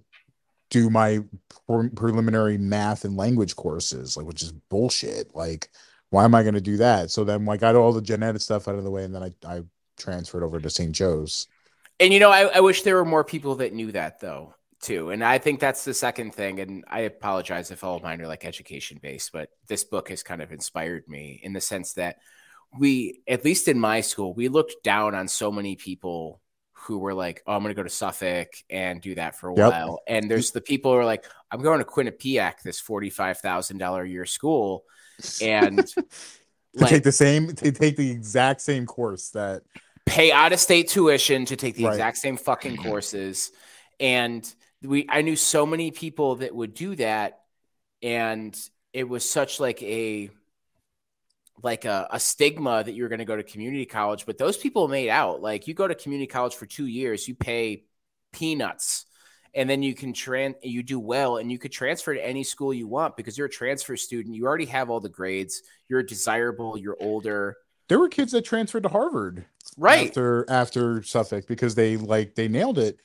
do 0.70 0.90
my 0.90 1.20
pre- 1.68 1.90
preliminary 1.90 2.58
math 2.58 3.06
and 3.06 3.18
language 3.18 3.56
courses, 3.56 4.18
like 4.18 4.26
which 4.26 4.42
is 4.42 4.52
bullshit. 4.54 5.36
Like, 5.36 5.70
why 6.10 6.24
am 6.24 6.34
I 6.34 6.44
going 6.44 6.56
to 6.56 6.62
do 6.62 6.78
that? 6.78 7.12
So 7.12 7.24
then, 7.24 7.46
like, 7.46 7.60
I 7.62 7.74
got 7.74 7.76
all 7.76 7.92
the 7.94 8.02
gen 8.02 8.24
ed 8.24 8.42
stuff 8.42 8.68
out 8.68 8.76
of 8.76 8.84
the 8.84 8.92
way, 8.92 9.04
and 9.04 9.14
then 9.14 9.24
I 9.24 9.32
I 9.46 9.64
transferred 9.98 10.44
over 10.44 10.60
to 10.60 10.70
St. 10.70 10.94
Joe's. 10.94 11.48
And 12.02 12.12
you 12.12 12.20
know, 12.20 12.32
I, 12.32 12.46
I 12.46 12.60
wish 12.62 12.82
there 12.82 12.96
were 12.96 13.06
more 13.06 13.24
people 13.24 13.56
that 13.56 13.74
knew 13.74 13.92
that 13.92 14.20
though, 14.20 14.56
too. 14.82 15.12
And 15.12 15.24
I 15.24 15.38
think 15.38 15.60
that's 15.60 15.86
the 15.86 15.94
second 15.94 16.34
thing. 16.34 16.60
And 16.60 16.84
I 16.88 17.02
apologize 17.02 17.70
if 17.70 17.84
all 17.84 17.96
of 17.98 18.04
mine 18.04 18.20
are 18.22 18.28
like 18.28 18.44
education 18.44 19.00
based, 19.02 19.32
but 19.32 19.50
this 19.68 19.84
book 19.84 20.10
has 20.10 20.24
kind 20.24 20.42
of 20.42 20.52
inspired 20.52 21.08
me 21.08 21.40
in 21.44 21.54
the 21.54 21.62
sense 21.62 21.94
that 21.94 22.18
we, 22.78 23.22
at 23.28 23.46
least 23.46 23.68
in 23.68 23.80
my 23.80 24.02
school, 24.02 24.34
we 24.34 24.48
looked 24.48 24.84
down 24.84 25.14
on 25.14 25.28
so 25.28 25.52
many 25.52 25.76
people 25.76 26.42
who 26.74 26.98
were 26.98 27.14
like, 27.14 27.44
"Oh, 27.46 27.54
I'm 27.54 27.62
going 27.62 27.70
to 27.76 27.80
go 27.80 27.84
to 27.84 27.90
Suffolk 27.90 28.48
and 28.70 29.00
do 29.00 29.14
that 29.16 29.38
for 29.38 29.50
a 29.50 29.56
Yep. 29.56 29.72
while." 29.72 30.00
And 30.08 30.32
there's 30.32 30.50
the 30.52 30.62
people 30.62 30.92
who 30.92 30.98
are 30.98 31.06
like, 31.06 31.26
"I'm 31.52 31.62
going 31.62 31.80
to 31.80 31.86
Quinnipiac, 31.86 32.64
this 32.64 32.80
forty-five 32.80 33.38
thousand 33.38 33.78
dollar 33.78 34.02
a 34.02 34.10
year 34.10 34.26
school," 34.26 34.86
and 35.42 35.86
to 35.86 36.04
like, 36.74 36.90
take 36.90 37.04
the 37.04 37.12
same, 37.12 37.54
to 37.54 37.72
take 37.72 37.98
the 37.98 38.10
exact 38.10 38.62
same 38.62 38.88
course 38.88 39.30
that 39.32 39.62
pay 40.12 40.32
out 40.32 40.52
of 40.52 40.60
state 40.60 40.90
tuition 40.90 41.46
to 41.46 41.56
take 41.56 41.76
the 41.76 41.86
Right. 41.86 41.94
exact 41.94 42.18
same 42.18 42.36
fucking 42.36 42.74
mm-hmm. 42.74 42.84
courses. 42.84 43.52
And 44.00 44.54
we 44.84 45.06
i 45.10 45.22
knew 45.22 45.36
so 45.36 45.66
many 45.66 45.92
people 45.92 46.36
that 46.38 46.54
would 46.54 46.74
do 46.74 46.96
that. 46.98 47.40
And 48.02 48.58
it 48.94 49.08
was 49.08 49.28
such 49.30 49.60
like 49.60 49.82
a 49.82 50.30
like 51.64 51.86
a, 51.86 52.08
a 52.12 52.20
stigma 52.20 52.84
that 52.84 52.94
you 52.94 53.04
were 53.04 53.10
going 53.10 53.20
to 53.20 53.26
go 53.26 53.36
to 53.36 53.44
community 53.44 53.86
college 53.86 54.26
but 54.26 54.38
those 54.38 54.58
people 54.58 54.88
made 54.88 55.10
out. 55.10 55.42
Like 55.42 55.68
you 55.68 55.74
go 55.74 55.88
to 55.88 55.96
community 55.96 56.28
college 56.28 56.56
for 56.56 56.66
two 56.66 56.88
years 56.88 57.28
you 57.28 57.36
pay 57.36 57.86
peanuts. 58.34 59.06
And 59.54 59.70
then 59.70 59.84
you 59.84 59.94
can 59.94 60.14
tran 60.14 60.56
you 60.64 60.84
do 60.84 61.00
well 61.00 61.38
and 61.38 61.52
you 61.52 61.60
could 61.60 61.72
transfer 61.72 62.14
to 62.14 62.26
any 62.26 62.44
school 62.44 62.74
you 62.74 62.88
want 62.88 63.16
because 63.16 63.38
you're 63.38 63.48
a 63.48 63.58
transfer 63.62 63.96
student. 63.96 64.36
You 64.36 64.46
already 64.46 64.66
have 64.66 64.90
all 64.90 65.00
the 65.00 65.10
grades. 65.10 65.62
You're 65.88 66.04
desirable. 66.04 66.78
You're 66.78 66.98
older 67.00 67.58
there 67.92 68.00
were 68.00 68.08
kids 68.08 68.32
that 68.32 68.46
transferred 68.46 68.84
to 68.84 68.90
Harvard 68.90 69.44
right 69.78 70.08
after 70.08 70.46
after 70.50 71.04
Suffolk 71.04 71.46
because 71.46 71.76
they 71.76 71.98
like 71.98 72.36
they 72.36 72.48
nailed 72.48 72.78
it, 72.80 72.98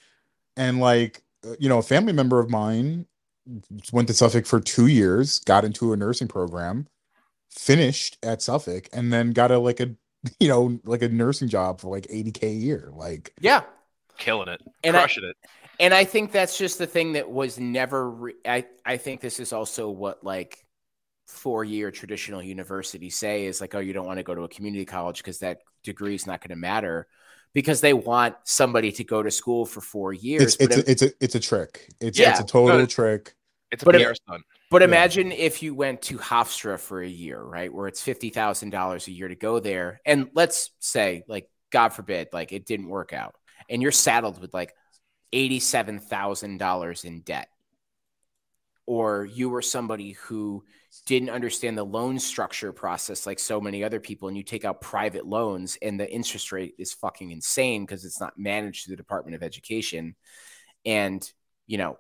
and 0.57 0.79
like 0.79 1.25
uh, 1.45 1.57
you 1.59 1.69
know 1.69 1.79
a 1.79 1.83
family 1.83 2.13
member 2.13 2.39
of 2.39 2.49
mine 2.49 3.05
went 3.93 4.07
to 4.07 4.15
Suffolk 4.15 4.47
for 4.47 4.61
two 4.61 4.87
years, 4.87 5.41
got 5.41 5.65
into 5.65 5.93
a 5.93 5.97
nursing 5.97 6.29
program, 6.29 6.87
finished 7.51 8.17
at 8.23 8.43
Suffolk, 8.43 8.89
and 8.93 9.13
then 9.13 9.33
got 9.33 9.51
a 9.51 9.59
like 9.59 9.81
a 9.81 9.91
you 10.39 10.47
know 10.47 10.79
like 10.85 11.03
a 11.03 11.09
nursing 11.09 11.49
job 11.49 11.81
for 11.81 11.89
like 11.91 12.07
eighty 12.09 12.31
k 12.31 12.47
a 12.47 12.53
year. 12.53 12.91
Like 12.93 13.33
yeah 13.41 13.63
killing 14.19 14.49
it, 14.49 14.63
And 14.85 14.97
I- 14.97 15.01
crushing 15.01 15.25
it. 15.25 15.37
and 15.81 15.93
I 15.93 16.05
think 16.05 16.31
that's 16.31 16.57
just 16.57 16.79
the 16.79 16.87
thing 16.87 17.15
that 17.15 17.29
was 17.29 17.59
never. 17.59 18.09
Re- 18.09 18.35
I 18.47 18.67
I 18.85 18.99
think 18.99 19.21
this 19.21 19.41
is 19.41 19.53
also 19.53 19.91
what 19.91 20.23
like 20.23 20.65
four 21.27 21.65
year 21.65 21.91
traditional 21.91 22.43
university 22.43 23.11
say 23.11 23.47
is 23.47 23.61
like, 23.61 23.75
oh, 23.75 23.81
you 23.81 23.93
don't 23.93 24.07
want 24.07 24.19
to 24.19 24.23
go 24.23 24.35
to 24.35 24.43
a 24.43 24.49
community 24.49 24.85
college 24.85 25.19
because 25.19 25.39
that 25.41 25.59
degree 25.83 26.15
is 26.15 26.27
not 26.27 26.41
going 26.41 26.51
to 26.51 26.57
matter 26.57 27.07
because 27.53 27.81
they 27.81 27.93
want 27.93 28.37
somebody 28.45 28.93
to 28.93 29.05
go 29.05 29.23
to 29.23 29.31
school 29.31 29.65
for 29.67 29.81
four 29.81 30.13
years. 30.13 30.43
it's 30.43 30.57
it's 30.57 30.77
but, 30.77 30.87
a, 30.87 30.91
it's 30.91 31.03
a 31.03 31.11
it's 31.21 31.35
a 31.35 31.41
trick. 31.41 31.89
It's 32.01 32.19
Yeah. 32.19 32.31
it's 32.31 32.41
a 32.41 32.45
total 32.45 32.79
No, 32.79 32.87
trick. 32.87 33.35
It's 33.71 33.83
a 33.83 33.87
But 33.87 33.97
PR 33.97 34.15
stunt. 34.15 34.45
but 34.71 34.83
yeah. 34.83 34.89
imagine 34.89 35.33
if 35.33 35.63
you 35.63 35.75
went 35.75 36.03
to 36.03 36.19
Hofstra 36.19 36.79
for 36.79 37.03
a 37.03 37.09
year, 37.09 37.41
right, 37.43 37.73
where 37.73 37.89
it's 37.89 38.01
fifty 38.03 38.31
thousand 38.31 38.71
dollars 38.71 39.09
a 39.09 39.13
year 39.13 39.29
to 39.29 39.35
go 39.35 39.59
there, 39.61 40.01
and 40.05 40.29
let's 40.35 40.71
say, 40.81 41.25
like, 41.29 41.49
God 41.71 41.89
forbid, 41.91 42.29
like 42.33 42.53
it 42.53 42.67
didn't 42.67 42.89
work 42.89 43.13
out, 43.13 43.35
and 43.69 43.83
you're 43.83 43.91
saddled 43.93 44.41
with 44.41 44.55
like 44.55 44.73
eighty-seven 45.33 45.99
thousand 45.99 46.59
dollars 46.59 47.05
in 47.05 47.21
debt, 47.23 47.49
or 48.87 49.25
you 49.25 49.49
were 49.51 49.63
somebody 49.63 50.13
who 50.13 50.65
didn't 51.07 51.31
understand 51.31 51.79
the 51.79 51.85
loan 51.85 52.19
structure 52.19 52.73
process 52.73 53.27
like 53.27 53.39
so 53.39 53.61
many 53.61 53.85
other 53.85 54.01
people, 54.01 54.29
and 54.29 54.37
you 54.37 54.43
take 54.43 54.65
out 54.65 54.81
private 54.81 55.27
loans, 55.27 55.79
and 55.81 55.99
the 55.99 56.13
interest 56.13 56.53
rate 56.53 56.75
is 56.79 56.93
fucking 56.93 57.31
insane 57.31 57.85
because 57.87 58.05
it's 58.05 58.21
not 58.21 58.39
managed 58.39 58.85
through 58.85 58.93
the 58.93 59.03
Department 59.03 59.37
of 59.37 59.43
Education, 59.43 60.17
and 60.85 61.31
you 61.67 61.79
know 61.79 61.99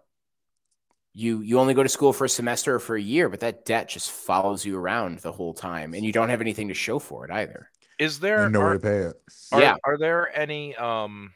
you 1.15 1.41
you 1.41 1.59
only 1.59 1.75
go 1.75 1.83
to 1.83 1.89
school 1.89 2.13
for 2.13 2.25
a 2.25 2.29
semester 2.29 2.75
or 2.75 2.79
for 2.79 2.97
a 2.97 3.01
year, 3.01 3.29
but 3.29 3.41
that 3.41 3.65
debt 3.65 3.89
just 3.89 4.11
follows 4.11 4.65
you 4.65 4.77
around 4.77 5.19
the 5.21 5.33
whole 5.33 5.55
time, 5.55 5.95
and 5.95 6.05
you 6.05 6.13
don't 6.13 6.29
have 6.29 6.41
anything 6.43 6.69
to 6.69 6.75
show 6.75 6.99
for 6.99 7.25
it 7.25 7.31
either. 7.31 7.71
Is 7.99 8.19
there 8.21 8.45
And 8.45 8.53
no 8.53 8.61
way 8.67 8.73
to 8.75 8.79
pay 8.79 8.99
it. 8.99 9.17
are, 9.53 9.61
Yeah. 9.61 9.77
are 9.85 9.99
there 9.99 10.37
any 10.37 10.75
um 10.77 11.33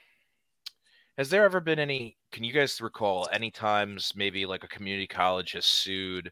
has 1.19 1.31
there 1.31 1.45
ever 1.45 1.61
been 1.61 1.79
any 1.79 2.17
can 2.33 2.45
you 2.45 2.53
guys 2.53 2.81
recall 2.81 3.29
any 3.33 3.51
times 3.51 4.13
maybe 4.17 4.47
like 4.47 4.65
a 4.65 4.69
community 4.69 5.07
college 5.07 5.53
has 5.53 5.65
sued 5.65 6.31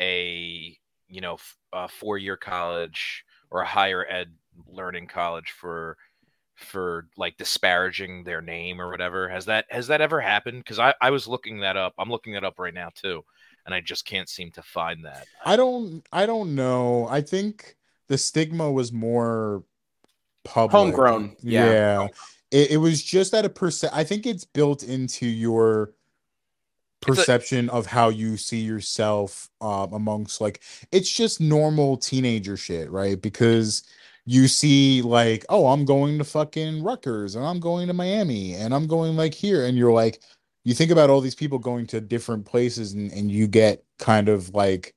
a 0.00 0.76
you 1.08 1.20
know 1.20 1.34
f- 1.34 1.58
a 1.72 1.88
four-year 1.88 2.36
college 2.36 3.24
or 3.50 3.60
a 3.60 3.66
higher 3.66 4.06
ed 4.08 4.32
learning 4.66 5.06
college 5.06 5.50
for 5.50 5.96
for 6.54 7.06
like 7.16 7.36
disparaging 7.36 8.24
their 8.24 8.40
name 8.40 8.80
or 8.80 8.90
whatever 8.90 9.28
has 9.28 9.44
that 9.44 9.66
has 9.68 9.86
that 9.88 10.00
ever 10.00 10.20
happened 10.20 10.58
because 10.58 10.78
I, 10.78 10.94
I 11.00 11.10
was 11.10 11.28
looking 11.28 11.60
that 11.60 11.76
up 11.76 11.92
i'm 11.98 12.08
looking 12.08 12.32
that 12.32 12.44
up 12.44 12.58
right 12.58 12.72
now 12.72 12.88
too 12.94 13.22
and 13.66 13.74
i 13.74 13.80
just 13.80 14.06
can't 14.06 14.28
seem 14.28 14.50
to 14.52 14.62
find 14.62 15.04
that 15.04 15.26
I 15.44 15.56
don't 15.56 16.06
I 16.12 16.26
don't 16.26 16.54
know. 16.54 17.06
I 17.08 17.20
think 17.20 17.76
the 18.08 18.18
stigma 18.18 18.70
was 18.70 18.92
more 18.92 19.64
public. 20.44 20.72
Homegrown, 20.72 21.36
yeah. 21.40 22.02
Yeah. 22.02 22.08
It, 22.52 22.70
it 22.72 22.76
was 22.76 23.02
just 23.02 23.34
at 23.34 23.44
a 23.44 23.48
percent 23.48 23.92
I 23.94 24.04
think 24.04 24.26
it's 24.26 24.44
built 24.44 24.82
into 24.82 25.26
your 25.26 25.92
Perception 27.00 27.68
of 27.70 27.86
how 27.86 28.08
you 28.08 28.36
see 28.36 28.60
yourself 28.60 29.48
um, 29.60 29.92
amongst 29.92 30.40
like 30.40 30.62
it's 30.90 31.10
just 31.10 31.40
normal 31.40 31.96
teenager 31.96 32.56
shit, 32.56 32.90
right? 32.90 33.20
Because 33.20 33.84
you 34.24 34.48
see 34.48 35.02
like, 35.02 35.44
oh, 35.48 35.68
I'm 35.68 35.84
going 35.84 36.18
to 36.18 36.24
fucking 36.24 36.82
Rutgers 36.82 37.36
and 37.36 37.44
I'm 37.44 37.60
going 37.60 37.86
to 37.86 37.92
Miami 37.94 38.54
and 38.54 38.74
I'm 38.74 38.88
going 38.88 39.16
like 39.16 39.34
here 39.34 39.64
and 39.66 39.78
you're 39.78 39.92
like 39.92 40.20
you 40.64 40.74
think 40.74 40.90
about 40.90 41.10
all 41.10 41.20
these 41.20 41.36
people 41.36 41.60
going 41.60 41.86
to 41.86 42.00
different 42.00 42.44
places 42.44 42.92
and, 42.92 43.12
and 43.12 43.30
you 43.30 43.46
get 43.46 43.84
kind 44.00 44.28
of 44.28 44.52
like 44.52 44.95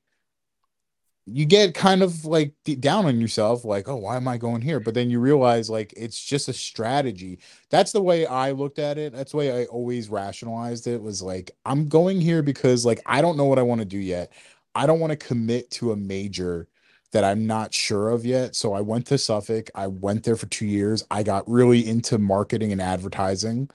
you 1.34 1.46
get 1.46 1.74
kind 1.76 2.04
of 2.04 2.26
like 2.26 2.54
down 2.80 3.06
on 3.06 3.22
yourself 3.22 3.66
like 3.66 3.88
oh 3.88 3.96
why 3.98 4.16
am 4.18 4.28
i 4.28 4.38
going 4.38 4.62
here? 4.62 4.80
But 4.80 4.94
then 4.96 5.10
you 5.10 5.20
realize 5.20 5.70
like 5.70 5.94
it's 5.98 6.24
just 6.24 6.50
a 6.50 6.54
strategy. 6.54 7.40
That's 7.70 7.92
the 7.92 8.02
way 8.02 8.26
i 8.26 8.52
looked 8.52 8.80
at 8.80 8.98
it. 8.98 9.14
That's 9.14 9.32
the 9.32 9.38
way 9.38 9.62
i 9.64 9.66
always 9.66 10.10
rationalized 10.10 10.88
it 10.88 11.02
was 11.02 11.22
like 11.22 11.52
i'm 11.66 11.88
going 11.90 12.22
here 12.22 12.44
because 12.44 12.86
like 12.86 13.02
i 13.06 13.22
don't 13.22 13.38
know 13.38 13.46
what 13.46 13.60
i 13.60 13.64
want 13.64 13.80
to 13.82 13.86
do 13.86 14.00
yet. 14.00 14.34
I 14.76 14.88
don't 14.88 15.00
want 15.00 15.12
to 15.12 15.18
commit 15.18 15.72
to 15.72 15.92
a 15.94 15.98
major 15.98 16.68
that 17.12 17.24
i'm 17.24 17.48
not 17.48 17.74
sure 17.74 18.10
of 18.10 18.26
yet. 18.26 18.56
So 18.56 18.74
i 18.74 18.82
went 18.82 19.08
to 19.08 19.18
suffolk. 19.18 19.70
I 19.76 19.88
went 19.88 20.24
there 20.24 20.38
for 20.38 20.48
two 20.48 20.68
years. 20.68 21.06
I 21.12 21.24
got 21.24 21.50
really 21.50 21.88
into 21.88 22.18
marketing 22.20 22.72
and 22.74 22.82
advertising 22.82 23.70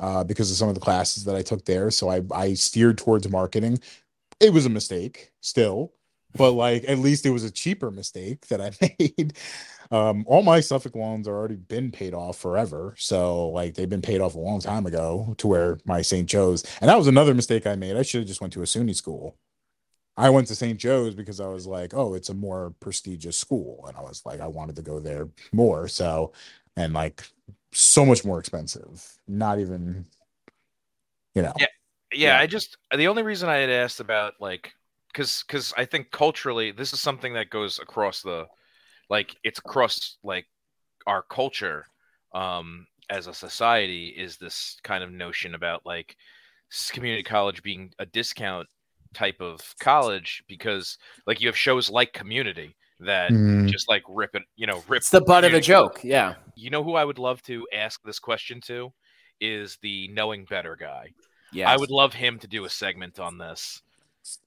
uh, 0.00 0.24
because 0.24 0.50
of 0.50 0.56
some 0.58 0.68
of 0.68 0.74
the 0.76 0.80
classes 0.80 1.24
that 1.24 1.36
i 1.36 1.42
took 1.42 1.64
there. 1.66 1.90
So 1.90 2.10
i 2.10 2.22
i 2.34 2.54
steered 2.54 2.98
towards 2.98 3.28
marketing. 3.30 3.80
It 4.40 4.52
was 4.52 4.66
a 4.66 4.70
mistake 4.70 5.32
still 5.40 5.92
but 6.36 6.52
like 6.52 6.84
at 6.88 6.98
least 6.98 7.26
it 7.26 7.30
was 7.30 7.44
a 7.44 7.50
cheaper 7.50 7.90
mistake 7.90 8.46
that 8.48 8.60
I 8.60 8.72
made. 8.98 9.34
Um, 9.90 10.24
all 10.26 10.42
my 10.42 10.60
Suffolk 10.60 10.94
loans 10.94 11.28
are 11.28 11.34
already 11.34 11.56
been 11.56 11.92
paid 11.92 12.14
off 12.14 12.38
forever, 12.38 12.94
so 12.96 13.48
like 13.48 13.74
they've 13.74 13.88
been 13.88 14.02
paid 14.02 14.20
off 14.20 14.34
a 14.34 14.38
long 14.38 14.60
time 14.60 14.86
ago 14.86 15.34
to 15.38 15.46
where 15.46 15.78
my 15.84 16.00
St. 16.00 16.28
Joe's, 16.28 16.64
and 16.80 16.88
that 16.88 16.96
was 16.96 17.08
another 17.08 17.34
mistake 17.34 17.66
I 17.66 17.74
made. 17.74 17.96
I 17.96 18.02
should 18.02 18.20
have 18.20 18.28
just 18.28 18.40
went 18.40 18.52
to 18.54 18.62
a 18.62 18.66
SUNY 18.66 18.94
school. 18.94 19.36
I 20.16 20.30
went 20.30 20.46
to 20.48 20.54
St. 20.54 20.78
Joe's 20.78 21.14
because 21.14 21.40
I 21.40 21.46
was 21.46 21.66
like, 21.66 21.94
oh, 21.94 22.14
it's 22.14 22.28
a 22.28 22.34
more 22.34 22.74
prestigious 22.80 23.36
school, 23.36 23.84
and 23.86 23.96
I 23.96 24.00
was 24.00 24.22
like, 24.24 24.40
I 24.40 24.46
wanted 24.46 24.76
to 24.76 24.82
go 24.82 24.98
there 24.98 25.28
more. 25.52 25.88
So, 25.88 26.32
and 26.76 26.94
like 26.94 27.22
so 27.72 28.04
much 28.04 28.24
more 28.24 28.38
expensive. 28.38 29.18
Not 29.26 29.58
even, 29.58 30.06
you 31.34 31.42
know. 31.42 31.52
Yeah. 31.58 31.66
yeah, 32.12 32.36
Yeah. 32.36 32.38
I 32.38 32.46
just 32.46 32.76
the 32.94 33.08
only 33.08 33.22
reason 33.22 33.48
I 33.48 33.56
had 33.56 33.70
asked 33.70 34.00
about 34.00 34.34
like 34.40 34.72
because 35.12 35.44
because 35.46 35.72
I 35.76 35.84
think 35.84 36.10
culturally 36.10 36.72
this 36.72 36.92
is 36.92 37.00
something 37.00 37.34
that 37.34 37.50
goes 37.50 37.78
across 37.78 38.22
the 38.22 38.46
like 39.10 39.36
it's 39.44 39.58
across 39.58 40.16
like 40.22 40.46
our 41.06 41.22
culture 41.22 41.86
um 42.34 42.86
as 43.10 43.26
a 43.26 43.34
society 43.34 44.08
is 44.08 44.36
this 44.38 44.78
kind 44.82 45.04
of 45.04 45.10
notion 45.12 45.54
about 45.54 45.84
like 45.84 46.16
community 46.90 47.22
college 47.22 47.62
being 47.62 47.92
a 47.98 48.06
discount 48.06 48.66
type 49.12 49.40
of 49.40 49.60
college 49.80 50.42
because 50.48 50.96
like 51.26 51.40
you 51.40 51.48
have 51.48 51.56
shows 51.56 51.90
like 51.90 52.12
community 52.14 52.74
that 53.00 53.30
Mm. 53.30 53.68
just 53.68 53.88
like 53.88 54.02
rip 54.08 54.34
it 54.34 54.42
you 54.56 54.66
know 54.66 54.82
rip 54.88 54.98
It's 54.98 55.10
the 55.10 55.20
butt 55.20 55.44
of 55.44 55.48
a 55.52 55.60
community- 55.60 55.66
joke. 55.66 56.00
Yeah. 56.04 56.34
you 56.54 56.70
know 56.70 56.82
who 56.84 56.94
I 56.94 57.04
would 57.04 57.18
love 57.18 57.42
to 57.42 57.66
ask 57.74 58.00
this 58.02 58.18
question 58.20 58.60
to 58.62 58.92
is 59.40 59.76
the 59.82 60.06
knowing 60.08 60.44
better 60.48 60.76
guy. 60.76 61.08
Yeah. 61.52 61.68
I 61.68 61.76
would 61.76 61.90
love 61.90 62.14
him 62.14 62.38
to 62.38 62.46
do 62.46 62.64
a 62.64 62.70
segment 62.70 63.18
on 63.18 63.36
this. 63.38 63.82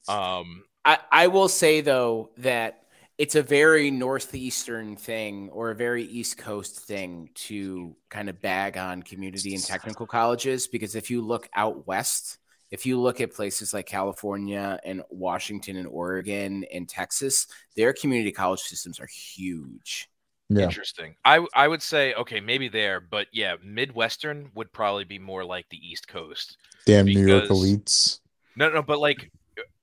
Um, 0.08 0.64
I, 0.84 1.00
I 1.12 1.28
will 1.28 1.50
say 1.50 1.82
though 1.82 2.32
that 2.38 2.84
it's 3.18 3.36
a 3.36 3.44
very 3.44 3.92
northeastern 3.92 4.96
thing 4.96 5.50
or 5.52 5.72
a 5.72 5.76
very 5.76 6.04
east 6.04 6.38
coast 6.38 6.80
thing 6.80 7.30
to 7.34 7.96
kind 8.10 8.30
of 8.30 8.42
bag 8.42 8.78
on 8.78 9.04
community 9.04 9.56
and 9.56 9.64
technical 9.64 10.06
colleges 10.06 10.68
because 10.68 10.96
if 10.96 11.10
you 11.10 11.22
look 11.22 11.50
out 11.54 11.88
west 11.88 12.38
if 12.72 12.86
you 12.86 13.00
look 13.00 13.22
at 13.22 13.34
places 13.34 13.74
like 13.74 13.86
california 13.86 14.80
and 14.84 15.02
washington 15.10 15.78
and 15.78 15.88
oregon 15.88 16.66
and 16.74 16.90
texas 16.90 17.48
their 17.76 17.94
community 17.94 18.32
college 18.32 18.60
systems 18.60 19.00
are 19.00 19.08
huge 19.08 20.10
Yeah. 20.50 20.66
Interesting. 20.66 21.16
I 21.24 21.46
I 21.56 21.68
would 21.68 21.82
say 21.82 22.14
okay, 22.14 22.40
maybe 22.40 22.70
there, 22.70 23.00
but 23.00 23.28
yeah, 23.34 23.56
Midwestern 23.64 24.52
would 24.54 24.72
probably 24.72 25.04
be 25.04 25.18
more 25.18 25.44
like 25.44 25.68
the 25.70 25.78
East 25.78 26.08
Coast. 26.08 26.58
Damn 26.86 27.06
New 27.06 27.26
York 27.26 27.46
elites. 27.46 28.20
No, 28.56 28.70
no, 28.70 28.84
but 28.84 29.00
like 29.00 29.32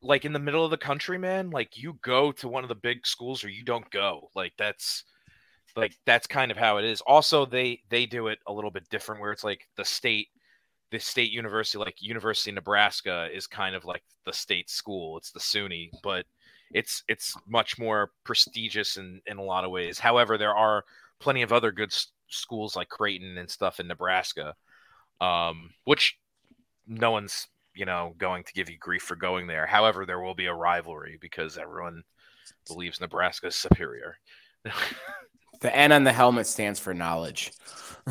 like 0.03 0.25
in 0.25 0.33
the 0.33 0.39
middle 0.39 0.65
of 0.65 0.71
the 0.71 0.77
country, 0.79 1.19
man, 1.19 1.51
like 1.51 1.77
you 1.77 1.99
go 2.03 2.33
to 2.33 2.49
one 2.49 2.65
of 2.65 2.69
the 2.69 2.75
big 2.75 3.07
schools 3.07 3.45
or 3.45 3.49
you 3.49 3.65
don't 3.65 3.89
go. 3.91 4.31
Like 4.35 4.53
that's 4.59 5.05
like 5.77 5.95
that's 6.07 6.27
kind 6.27 6.51
of 6.51 6.57
how 6.57 6.79
it 6.79 6.85
is. 6.85 7.01
Also, 7.03 7.47
they 7.47 7.81
they 7.91 8.07
do 8.07 8.29
it 8.29 8.39
a 8.47 8.53
little 8.53 8.71
bit 8.71 8.89
different 8.91 9.21
where 9.21 9.33
it's 9.33 9.45
like 9.45 9.67
the 9.77 9.85
state 9.85 10.29
the 10.91 10.99
state 11.01 11.33
university 11.33 11.79
like 11.79 12.03
University 12.03 12.51
of 12.51 12.57
Nebraska 12.57 13.29
is 13.33 13.47
kind 13.47 13.75
of 13.75 13.85
like 13.85 14.03
the 14.27 14.33
state 14.33 14.71
school. 14.71 15.19
It's 15.19 15.33
the 15.33 15.41
SUNY, 15.41 15.91
but 16.03 16.27
it's 16.73 17.05
it's 17.09 17.37
much 17.49 17.79
more 17.79 18.11
prestigious 18.25 18.97
in 18.97 19.21
in 19.27 19.39
a 19.39 19.43
lot 19.45 19.65
of 19.65 19.71
ways. 19.71 19.99
However, 19.99 20.39
there 20.39 20.55
are 20.55 20.85
plenty 21.21 21.43
of 21.43 21.53
other 21.53 21.73
good 21.73 21.93
s- 21.93 22.09
schools 22.29 22.77
like 22.77 22.89
Creighton 22.89 23.39
and 23.39 23.51
stuff 23.51 23.81
in 23.81 23.89
Nebraska, 23.89 24.55
um, 25.21 25.71
which 25.85 26.19
no 26.87 27.11
one's 27.13 27.49
you 27.75 27.85
know 27.85 28.15
going 28.19 28.45
to 28.45 28.53
give 28.53 28.71
you 28.71 28.79
grief 28.79 29.03
for 29.03 29.17
going 29.17 29.47
there. 29.47 29.67
However, 29.67 30.07
there 30.07 30.21
will 30.21 30.35
be 30.35 30.47
a 30.47 30.55
rivalry 30.55 31.19
because 31.21 31.59
everyone 31.59 32.03
believes 32.67 33.01
Nebraska 33.01 33.49
is 33.49 33.57
superior. 33.57 34.17
the 35.61 35.77
n 35.77 35.93
on 35.93 36.05
the 36.05 36.13
helmet 36.13 36.47
stands 36.47 36.81
for 36.81 36.95
knowledge 36.95 37.53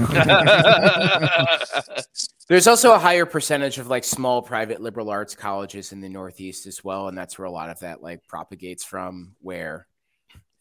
There's 2.48 2.68
also 2.68 2.94
a 2.94 3.00
higher 3.00 3.26
percentage 3.26 3.78
of 3.78 3.88
like 3.88 4.04
small 4.04 4.42
private 4.42 4.82
liberal 4.82 5.10
arts 5.10 5.36
colleges 5.36 5.92
in 5.92 6.02
the 6.02 6.10
Northeast 6.10 6.66
as 6.66 6.84
well, 6.84 7.08
and 7.08 7.18
that's 7.18 7.38
where 7.38 7.46
a 7.46 7.52
lot 7.52 7.70
of 7.70 7.80
that 7.80 8.02
like 8.02 8.28
propagates 8.28 8.84
from, 8.84 9.36
where 9.42 9.88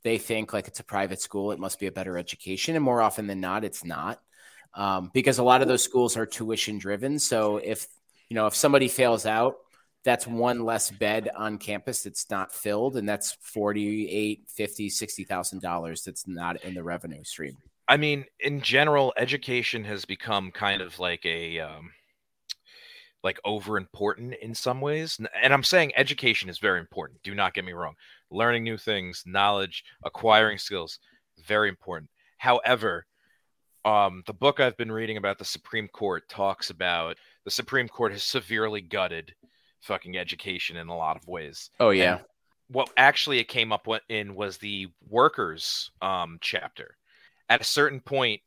they 0.02 0.18
think 0.18 0.52
like 0.52 0.68
it's 0.68 0.80
a 0.80 0.84
private 0.84 1.20
school, 1.20 1.52
it 1.52 1.58
must 1.58 1.78
be 1.78 1.86
a 1.86 1.92
better 1.92 2.18
education, 2.18 2.74
and 2.74 2.84
more 2.84 3.00
often 3.00 3.26
than 3.26 3.40
not, 3.40 3.64
it's 3.64 3.84
not, 3.84 4.20
um, 4.74 5.10
because 5.14 5.38
a 5.38 5.44
lot 5.44 5.62
of 5.62 5.68
those 5.68 5.82
schools 5.82 6.16
are 6.16 6.26
tuition 6.26 6.78
driven. 6.78 7.18
So 7.18 7.58
if 7.58 7.86
you 8.30 8.34
know 8.34 8.46
if 8.46 8.54
somebody 8.54 8.88
fails 8.88 9.26
out, 9.26 9.56
that's 10.04 10.26
one 10.26 10.64
less 10.64 10.90
bed 10.90 11.28
on 11.36 11.58
campus 11.58 12.04
that's 12.04 12.30
not 12.30 12.52
filled, 12.52 12.96
and 12.96 13.06
that's 13.06 13.32
48, 13.42 14.48
50, 14.48 14.88
60,000 14.88 15.60
dollars 15.60 16.02
that's 16.02 16.26
not 16.26 16.64
in 16.64 16.72
the 16.72 16.82
revenue 16.82 17.24
stream. 17.24 17.56
I 17.86 17.96
mean, 17.96 18.24
in 18.38 18.60
general, 18.60 19.12
education 19.16 19.84
has 19.84 20.04
become 20.04 20.52
kind 20.52 20.80
of 20.80 20.98
like 20.98 21.26
a 21.26 21.58
um, 21.60 21.90
like 23.22 23.38
over 23.44 23.76
important 23.76 24.34
in 24.40 24.54
some 24.54 24.80
ways. 24.80 25.20
And 25.42 25.52
I'm 25.52 25.64
saying 25.64 25.92
education 25.96 26.48
is 26.48 26.58
very 26.58 26.80
important. 26.80 27.22
Do 27.22 27.34
not 27.34 27.54
get 27.54 27.64
me 27.64 27.72
wrong. 27.72 27.94
Learning 28.30 28.64
new 28.64 28.78
things, 28.78 29.24
knowledge, 29.26 29.84
acquiring 30.04 30.58
skills, 30.58 30.98
very 31.46 31.68
important. 31.68 32.10
However, 32.38 33.06
um, 33.84 34.22
the 34.26 34.34
book 34.34 34.60
I've 34.60 34.76
been 34.76 34.92
reading 34.92 35.16
about 35.16 35.38
the 35.38 35.44
Supreme 35.44 35.88
Court 35.88 36.28
talks 36.28 36.70
about 36.70 37.16
the 37.44 37.50
Supreme 37.50 37.88
Court 37.88 38.12
has 38.12 38.22
severely 38.22 38.80
gutted 38.80 39.34
fucking 39.80 40.16
education 40.18 40.76
in 40.76 40.88
a 40.88 40.96
lot 40.96 41.16
of 41.16 41.26
ways 41.26 41.70
Oh 41.80 41.90
yeah. 41.90 42.18
what 42.68 42.90
actually 42.96 43.38
it 43.38 43.48
came 43.48 43.72
up 43.72 43.86
in 44.08 44.34
was 44.34 44.58
the 44.58 44.88
workers 45.08 45.90
um, 46.02 46.38
chapter. 46.40 46.96
At 47.48 47.60
a 47.60 47.64
certain 47.64 48.00
point, 48.00 48.42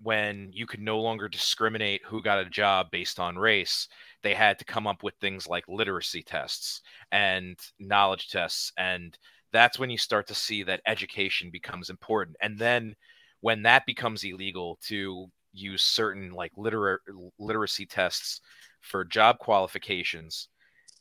when 0.00 0.50
you 0.52 0.66
could 0.66 0.80
no 0.80 1.00
longer 1.00 1.28
discriminate 1.28 2.02
who 2.04 2.22
got 2.22 2.38
a 2.38 2.48
job 2.48 2.90
based 2.90 3.18
on 3.18 3.36
race, 3.36 3.88
they 4.22 4.34
had 4.34 4.58
to 4.58 4.64
come 4.64 4.86
up 4.86 5.02
with 5.02 5.14
things 5.20 5.46
like 5.48 5.68
literacy 5.68 6.22
tests 6.22 6.82
and 7.10 7.58
knowledge 7.78 8.28
tests. 8.28 8.72
And 8.78 9.16
that's 9.52 9.78
when 9.78 9.90
you 9.90 9.98
start 9.98 10.28
to 10.28 10.34
see 10.34 10.62
that 10.62 10.82
education 10.86 11.50
becomes 11.50 11.90
important. 11.90 12.36
And 12.40 12.58
then 12.58 12.94
when 13.40 13.62
that 13.62 13.86
becomes 13.86 14.24
illegal 14.24 14.78
to 14.86 15.30
use 15.52 15.82
certain 15.82 16.32
like 16.32 16.52
literar- 16.56 16.98
literacy 17.38 17.86
tests 17.86 18.40
for 18.80 19.04
job 19.04 19.38
qualifications, 19.38 20.48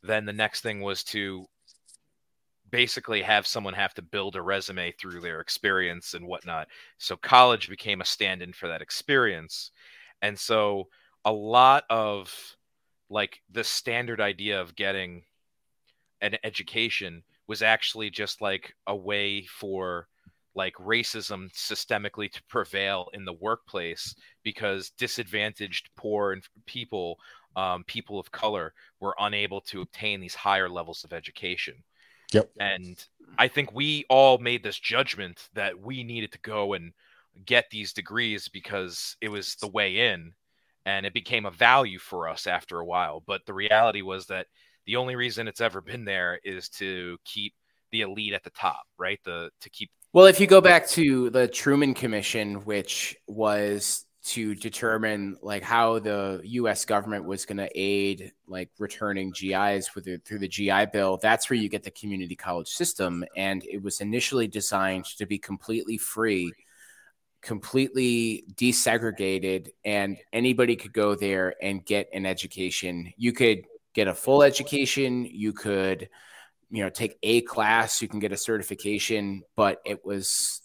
then 0.04 0.26
the 0.26 0.34
next 0.34 0.62
thing 0.62 0.82
was 0.82 1.04
to 1.04 1.46
basically 2.70 3.22
have 3.22 3.48
someone 3.48 3.74
have 3.74 3.94
to 3.94 4.02
build 4.02 4.36
a 4.36 4.42
resume 4.42 4.92
through 4.94 5.22
their 5.22 5.40
experience 5.40 6.14
and 6.14 6.26
whatnot. 6.26 6.68
So 6.98 7.16
college 7.16 7.70
became 7.70 8.02
a 8.02 8.06
stand 8.06 8.42
in 8.42 8.54
for 8.54 8.68
that 8.68 8.82
experience. 8.82 9.72
And 10.22 10.38
so 10.38 10.88
a 11.26 11.32
lot 11.32 11.84
of 11.90 12.34
like 13.10 13.42
the 13.52 13.64
standard 13.64 14.20
idea 14.20 14.60
of 14.60 14.76
getting 14.76 15.24
an 16.22 16.36
education 16.44 17.24
was 17.48 17.62
actually 17.62 18.10
just 18.10 18.42
like 18.42 18.74
a 18.88 18.96
way 18.96 19.46
for 19.46 20.08
like 20.58 20.76
racism 20.76 21.52
systemically 21.54 22.32
to 22.32 22.44
prevail 22.50 23.10
in 23.14 23.26
the 23.26 23.34
workplace 23.34 24.16
because 24.44 24.92
disadvantaged 24.92 25.90
poor 25.98 26.34
and 26.34 26.44
people 26.68 27.20
um, 27.56 27.86
people 27.86 28.20
of 28.20 28.32
color 28.32 28.74
were 29.02 29.16
unable 29.20 29.62
to 29.62 29.82
obtain 29.82 30.22
these 30.22 30.36
higher 30.36 30.70
levels 30.70 31.06
of 31.06 31.14
education 31.14 31.76
Yep. 32.34 32.52
and 32.60 33.06
I 33.38 33.48
think 33.48 33.72
we 33.74 34.06
all 34.10 34.38
made 34.38 34.64
this 34.64 34.80
judgment 34.80 35.50
that 35.54 35.80
we 35.80 36.04
needed 36.04 36.32
to 36.34 36.40
go 36.40 36.74
and 36.74 36.94
get 37.46 37.70
these 37.70 37.94
degrees 37.94 38.48
because 38.48 39.16
it 39.22 39.30
was 39.30 39.56
the 39.58 39.68
way 39.68 40.10
in 40.12 40.34
and 40.86 41.06
it 41.06 41.14
became 41.14 41.46
a 41.46 41.52
value 41.52 42.00
for 42.00 42.28
us 42.28 42.48
after 42.48 42.80
a 42.80 42.86
while. 42.86 43.22
But 43.26 43.46
the 43.46 43.54
reality 43.54 44.02
was 44.02 44.28
that 44.28 44.48
the 44.86 44.96
only 44.96 45.16
reason 45.16 45.48
it's 45.48 45.62
ever 45.62 45.82
been 45.82 46.06
there 46.06 46.40
is 46.44 46.70
to 46.70 47.18
keep 47.26 47.54
the 47.92 48.02
elite 48.02 48.34
at 48.34 48.44
the 48.44 48.50
top, 48.52 48.84
right? 48.98 49.20
The 49.24 49.52
to 49.62 49.70
keep 49.70 49.92
Well, 50.18 50.26
if 50.26 50.40
you 50.40 50.48
go 50.48 50.62
back 50.62 50.88
to 50.88 51.30
the 51.30 51.48
Truman 51.48 51.94
Commission, 51.94 52.66
which 52.66 53.16
was 53.28 54.04
to 54.30 54.56
determine 54.56 55.38
like 55.44 55.62
how 55.62 56.00
the 56.00 56.42
U.S. 56.44 56.86
government 56.86 57.26
was 57.26 57.46
going 57.46 57.60
to 57.60 57.70
aid 57.76 58.32
like 58.48 58.72
returning 58.80 59.30
GIs 59.30 59.94
with 59.94 60.08
it 60.08 60.26
through 60.26 60.40
the 60.40 60.48
GI 60.48 60.88
Bill, 60.92 61.20
that's 61.22 61.52
where 61.52 61.60
you 61.60 61.70
get 61.70 61.84
the 61.84 61.92
community 61.92 62.36
college 62.36 62.68
system, 62.68 63.24
and 63.36 63.64
it 63.64 63.84
was 63.84 64.02
initially 64.02 64.48
designed 64.48 65.06
to 65.06 65.28
be 65.28 65.38
completely 65.38 66.00
free, 66.00 66.52
completely 67.44 68.44
desegregated, 68.56 69.70
and 69.86 70.18
anybody 70.34 70.76
could 70.76 70.94
go 70.94 71.14
there 71.14 71.54
and 71.62 71.86
get 71.86 72.10
an 72.12 72.26
education. 72.26 73.14
You 73.18 73.34
could 73.34 73.66
get 73.94 74.08
a 74.08 74.16
full 74.16 74.42
education. 74.42 75.26
You 75.26 75.54
could 75.54 76.10
you 76.70 76.84
know 76.84 76.90
take 76.90 77.18
a 77.24 77.42
class 77.42 78.02
you 78.02 78.08
can 78.08 78.20
get 78.20 78.32
a 78.32 78.38
certification 78.38 79.42
but 79.56 79.80
it 79.86 80.06
was 80.06 80.62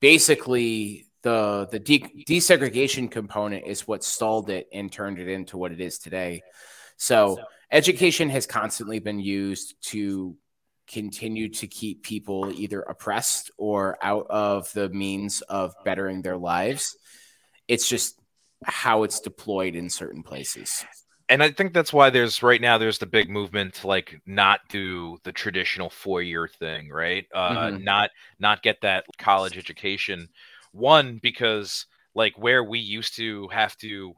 basically 0.00 1.06
the 1.24 1.66
the 1.72 1.80
de- 1.80 2.24
desegregation 2.28 3.10
component 3.10 3.66
is 3.66 3.88
what 3.88 4.04
stalled 4.04 4.50
it 4.50 4.68
and 4.72 4.92
turned 4.92 5.18
it 5.18 5.26
into 5.26 5.56
what 5.56 5.72
it 5.72 5.80
is 5.80 5.98
today. 5.98 6.42
So 6.96 7.38
education 7.72 8.28
has 8.28 8.46
constantly 8.46 9.00
been 9.00 9.18
used 9.18 9.74
to 9.92 10.36
continue 10.86 11.48
to 11.48 11.66
keep 11.66 12.02
people 12.02 12.52
either 12.54 12.80
oppressed 12.82 13.50
or 13.56 13.96
out 14.02 14.26
of 14.28 14.70
the 14.74 14.90
means 14.90 15.40
of 15.40 15.74
bettering 15.84 16.20
their 16.20 16.36
lives. 16.36 16.96
It's 17.66 17.88
just 17.88 18.20
how 18.62 19.04
it's 19.04 19.20
deployed 19.20 19.74
in 19.74 19.88
certain 19.88 20.22
places 20.22 20.84
and 21.28 21.42
I 21.42 21.50
think 21.50 21.72
that's 21.72 21.92
why 21.92 22.10
there's 22.10 22.42
right 22.42 22.60
now 22.60 22.78
there's 22.78 22.98
the 22.98 23.06
big 23.06 23.30
movement 23.30 23.74
to 23.76 23.86
like 23.86 24.20
not 24.26 24.60
do 24.68 25.18
the 25.24 25.32
traditional 25.32 25.90
four 25.90 26.22
year 26.22 26.46
thing, 26.48 26.90
right? 26.90 27.26
Uh, 27.34 27.70
Mhm. 27.70 27.78
Not 27.78 28.10
not 28.38 28.62
get 28.62 28.80
that 28.82 29.06
college 29.18 29.56
education. 29.56 30.28
One 30.72 31.18
because 31.22 31.86
like 32.14 32.36
where 32.38 32.62
we 32.64 32.78
used 32.78 33.16
to 33.16 33.48
have 33.48 33.76
to 33.78 34.14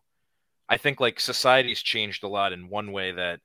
I 0.69 0.79
think 0.79 1.01
like 1.01 1.21
society's 1.21 1.83
changed 1.83 2.25
a 2.25 2.29
lot 2.29 2.53
in 2.55 2.69
one 2.71 2.93
way 2.93 3.13
that 3.13 3.41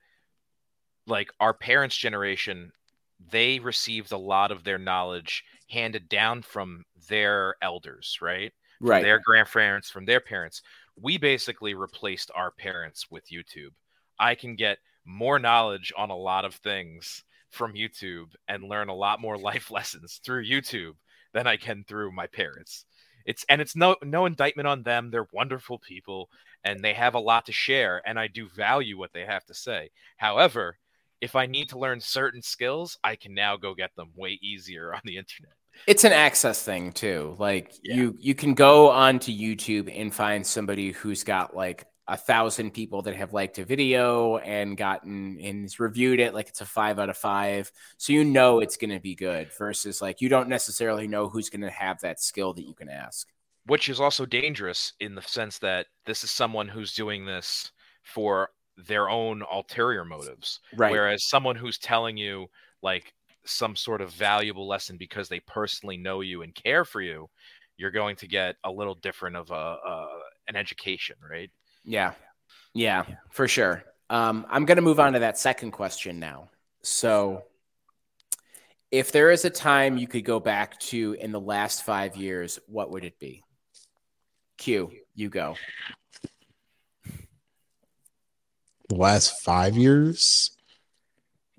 like 1.06 1.30
our 1.40 1.54
parents' 1.54 1.96
generation, 1.96 2.72
they 3.18 3.58
received 3.58 4.12
a 4.12 4.18
lot 4.18 4.50
of 4.50 4.64
their 4.64 4.78
knowledge 4.78 5.44
handed 5.68 6.08
down 6.08 6.42
from 6.42 6.84
their 7.08 7.56
elders, 7.62 8.18
right? 8.20 8.52
From 8.84 8.98
Right. 8.98 9.00
Their 9.00 9.20
grandparents, 9.20 9.90
from 9.90 10.04
their 10.06 10.20
parents. 10.20 10.62
We 11.00 11.18
basically 11.18 11.74
replaced 11.74 12.30
our 12.34 12.50
parents 12.50 13.10
with 13.10 13.30
YouTube. 13.30 13.72
I 14.18 14.34
can 14.34 14.56
get 14.56 14.78
more 15.04 15.38
knowledge 15.38 15.92
on 15.96 16.10
a 16.10 16.16
lot 16.16 16.44
of 16.44 16.54
things 16.54 17.24
from 17.50 17.74
YouTube 17.74 18.34
and 18.48 18.64
learn 18.64 18.88
a 18.88 18.94
lot 18.94 19.20
more 19.20 19.38
life 19.50 19.70
lessons 19.70 20.20
through 20.24 20.46
YouTube 20.46 20.94
than 21.32 21.46
I 21.46 21.56
can 21.56 21.84
through 21.84 22.12
my 22.12 22.26
parents. 22.26 22.84
It's 23.24 23.44
and 23.48 23.60
it's 23.60 23.76
no 23.76 23.96
no 24.02 24.26
indictment 24.26 24.66
on 24.66 24.82
them. 24.82 25.10
They're 25.10 25.28
wonderful 25.32 25.78
people 25.78 26.28
and 26.64 26.80
they 26.80 26.92
have 26.94 27.14
a 27.14 27.20
lot 27.20 27.46
to 27.46 27.52
share 27.52 28.02
and 28.04 28.18
I 28.18 28.26
do 28.26 28.48
value 28.48 28.98
what 28.98 29.12
they 29.12 29.24
have 29.24 29.44
to 29.46 29.54
say. 29.54 29.90
However, 30.16 30.78
if 31.20 31.36
I 31.36 31.46
need 31.46 31.68
to 31.68 31.78
learn 31.78 32.00
certain 32.00 32.42
skills, 32.42 32.98
I 33.04 33.14
can 33.14 33.32
now 33.32 33.56
go 33.56 33.74
get 33.74 33.94
them 33.94 34.10
way 34.16 34.40
easier 34.42 34.92
on 34.94 35.00
the 35.04 35.16
internet. 35.16 35.54
It's 35.86 36.04
an 36.04 36.12
access 36.12 36.62
thing 36.62 36.92
too. 36.92 37.36
Like 37.38 37.72
Yeah. 37.82 37.94
you 37.96 38.16
you 38.18 38.34
can 38.34 38.54
go 38.54 38.90
onto 38.90 39.32
YouTube 39.32 39.92
and 39.94 40.14
find 40.14 40.46
somebody 40.46 40.92
who's 40.92 41.24
got 41.24 41.54
like 41.56 41.86
a 42.08 42.16
thousand 42.16 42.72
people 42.72 43.02
that 43.02 43.14
have 43.14 43.32
liked 43.32 43.58
a 43.58 43.64
video 43.64 44.36
and 44.38 44.76
gotten 44.76 45.38
and 45.40 45.72
reviewed 45.78 46.18
it 46.20 46.34
like 46.34 46.48
it's 46.48 46.60
a 46.60 46.66
five 46.66 46.98
out 46.98 47.08
of 47.08 47.16
five. 47.16 47.70
So 47.96 48.12
you 48.12 48.24
know 48.24 48.60
it's 48.60 48.76
gonna 48.76 49.00
be 49.00 49.14
good 49.14 49.50
versus 49.56 50.02
like 50.02 50.20
you 50.20 50.28
don't 50.28 50.48
necessarily 50.48 51.06
know 51.08 51.28
who's 51.28 51.48
gonna 51.48 51.70
have 51.70 52.00
that 52.00 52.20
skill 52.20 52.52
that 52.54 52.66
you 52.66 52.74
can 52.74 52.88
ask. 52.88 53.28
which 53.66 53.88
is 53.88 54.00
also 54.00 54.26
dangerous 54.26 54.92
in 54.98 55.14
the 55.14 55.22
sense 55.22 55.58
that 55.60 55.86
this 56.04 56.24
is 56.24 56.32
someone 56.32 56.66
who's 56.66 56.92
doing 56.94 57.24
this 57.24 57.70
for 58.02 58.50
their 58.76 59.08
own 59.08 59.44
ulterior 59.52 60.04
motives 60.04 60.58
Right. 60.74 60.90
whereas 60.90 61.28
someone 61.28 61.54
who's 61.54 61.78
telling 61.78 62.16
you 62.16 62.48
like 62.82 63.14
some 63.44 63.76
sort 63.76 64.00
of 64.00 64.10
valuable 64.12 64.68
lesson 64.68 64.96
because 64.96 65.28
they 65.28 65.40
personally 65.40 65.96
know 65.96 66.20
you 66.20 66.42
and 66.42 66.54
care 66.54 66.84
for 66.84 67.00
you 67.00 67.28
you're 67.76 67.90
going 67.90 68.14
to 68.16 68.28
get 68.28 68.56
a 68.64 68.70
little 68.70 68.94
different 68.94 69.36
of 69.36 69.50
a, 69.50 69.54
a 69.54 70.08
an 70.48 70.56
education 70.56 71.16
right 71.28 71.50
Yeah. 71.84 72.12
Yeah, 72.74 73.04
for 73.30 73.48
sure. 73.48 73.84
Um, 74.08 74.46
I'm 74.48 74.64
going 74.64 74.76
to 74.76 74.82
move 74.82 75.00
on 75.00 75.14
to 75.14 75.20
that 75.20 75.38
second 75.38 75.72
question 75.72 76.18
now. 76.18 76.50
So, 76.82 77.44
if 78.90 79.12
there 79.12 79.30
is 79.30 79.44
a 79.44 79.50
time 79.50 79.96
you 79.96 80.06
could 80.06 80.24
go 80.24 80.38
back 80.40 80.78
to 80.80 81.16
in 81.18 81.32
the 81.32 81.40
last 81.40 81.84
five 81.84 82.16
years, 82.16 82.58
what 82.66 82.90
would 82.90 83.04
it 83.04 83.18
be? 83.18 83.42
Q, 84.58 84.90
you 85.14 85.28
go. 85.28 85.56
The 88.88 88.96
last 88.96 89.40
five 89.42 89.76
years. 89.76 90.51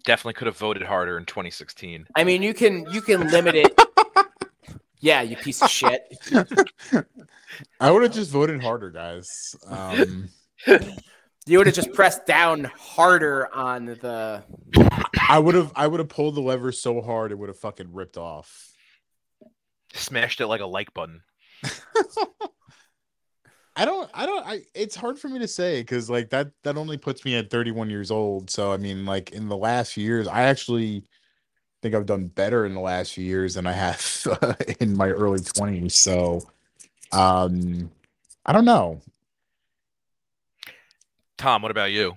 Definitely 0.04 0.34
could 0.34 0.48
have 0.48 0.58
voted 0.58 0.84
harder 0.84 1.18
in 1.18 1.26
2016 1.26 2.08
I 2.16 2.24
mean, 2.24 2.42
you 2.42 2.54
can 2.54 2.86
you 2.92 3.02
can 3.02 3.30
limit 3.30 3.56
it. 3.56 3.80
yeah, 5.00 5.22
you 5.22 5.36
piece 5.36 5.62
of 5.62 5.70
shit. 5.70 6.02
I 7.80 7.92
would 7.92 8.04
have 8.04 8.14
just 8.14 8.32
voted 8.32 8.62
harder, 8.62 8.92
guys. 8.92 9.56
Um, 9.68 10.30
You 11.46 11.58
would 11.58 11.68
have 11.68 11.76
just 11.76 11.92
pressed 11.92 12.26
down 12.26 12.64
harder 12.64 13.54
on 13.54 13.86
the. 13.86 14.44
I 15.30 15.40
would 15.40 15.56
have 15.56 15.74
I 15.76 15.88
would 15.88 16.00
have 16.00 16.08
pulled 16.08 16.36
the 16.36 16.42
lever 16.42 16.72
so 16.72 17.02
hard 17.02 17.32
it 17.32 17.36
would 17.38 17.50
have 17.50 17.60
fucking 17.60 17.92
ripped 17.92 18.18
off. 18.18 18.72
smashed 19.94 20.40
it 20.40 20.48
like 20.48 20.62
a 20.62 20.66
like 20.66 20.94
button 20.94 21.22
I 23.76 23.86
don't 23.86 24.10
I 24.14 24.26
don't 24.26 24.46
I 24.46 24.62
it's 24.76 24.96
hard 24.96 25.18
for 25.18 25.30
me 25.30 25.40
to 25.40 25.48
say 25.48 25.82
because 25.82 26.10
like 26.10 26.30
that 26.30 26.52
that 26.64 26.78
only 26.78 26.98
puts 26.98 27.26
me 27.26 27.36
at 27.36 27.50
31 27.50 27.90
years 27.90 28.12
old. 28.12 28.50
So 28.50 28.72
I 28.72 28.78
mean 28.78 29.06
like 29.06 29.32
in 29.32 29.50
the 29.50 29.58
last 29.58 29.94
few 29.94 30.04
years, 30.04 30.28
I 30.28 30.44
actually 30.44 31.04
think 31.82 31.96
I've 31.96 32.06
done 32.06 32.28
better 32.28 32.66
in 32.66 32.76
the 32.76 32.80
last 32.80 33.14
few 33.14 33.26
years 33.26 33.56
than 33.56 33.66
I 33.66 33.72
have 33.72 34.28
in 34.80 34.96
my 34.96 35.10
early 35.10 35.40
20s. 35.40 35.94
So 35.94 36.42
um 37.12 37.92
I 38.46 38.54
don't 38.54 38.66
know. 38.66 39.02
tom 41.38 41.62
what 41.62 41.72
about 41.72 41.92
you 41.92 42.16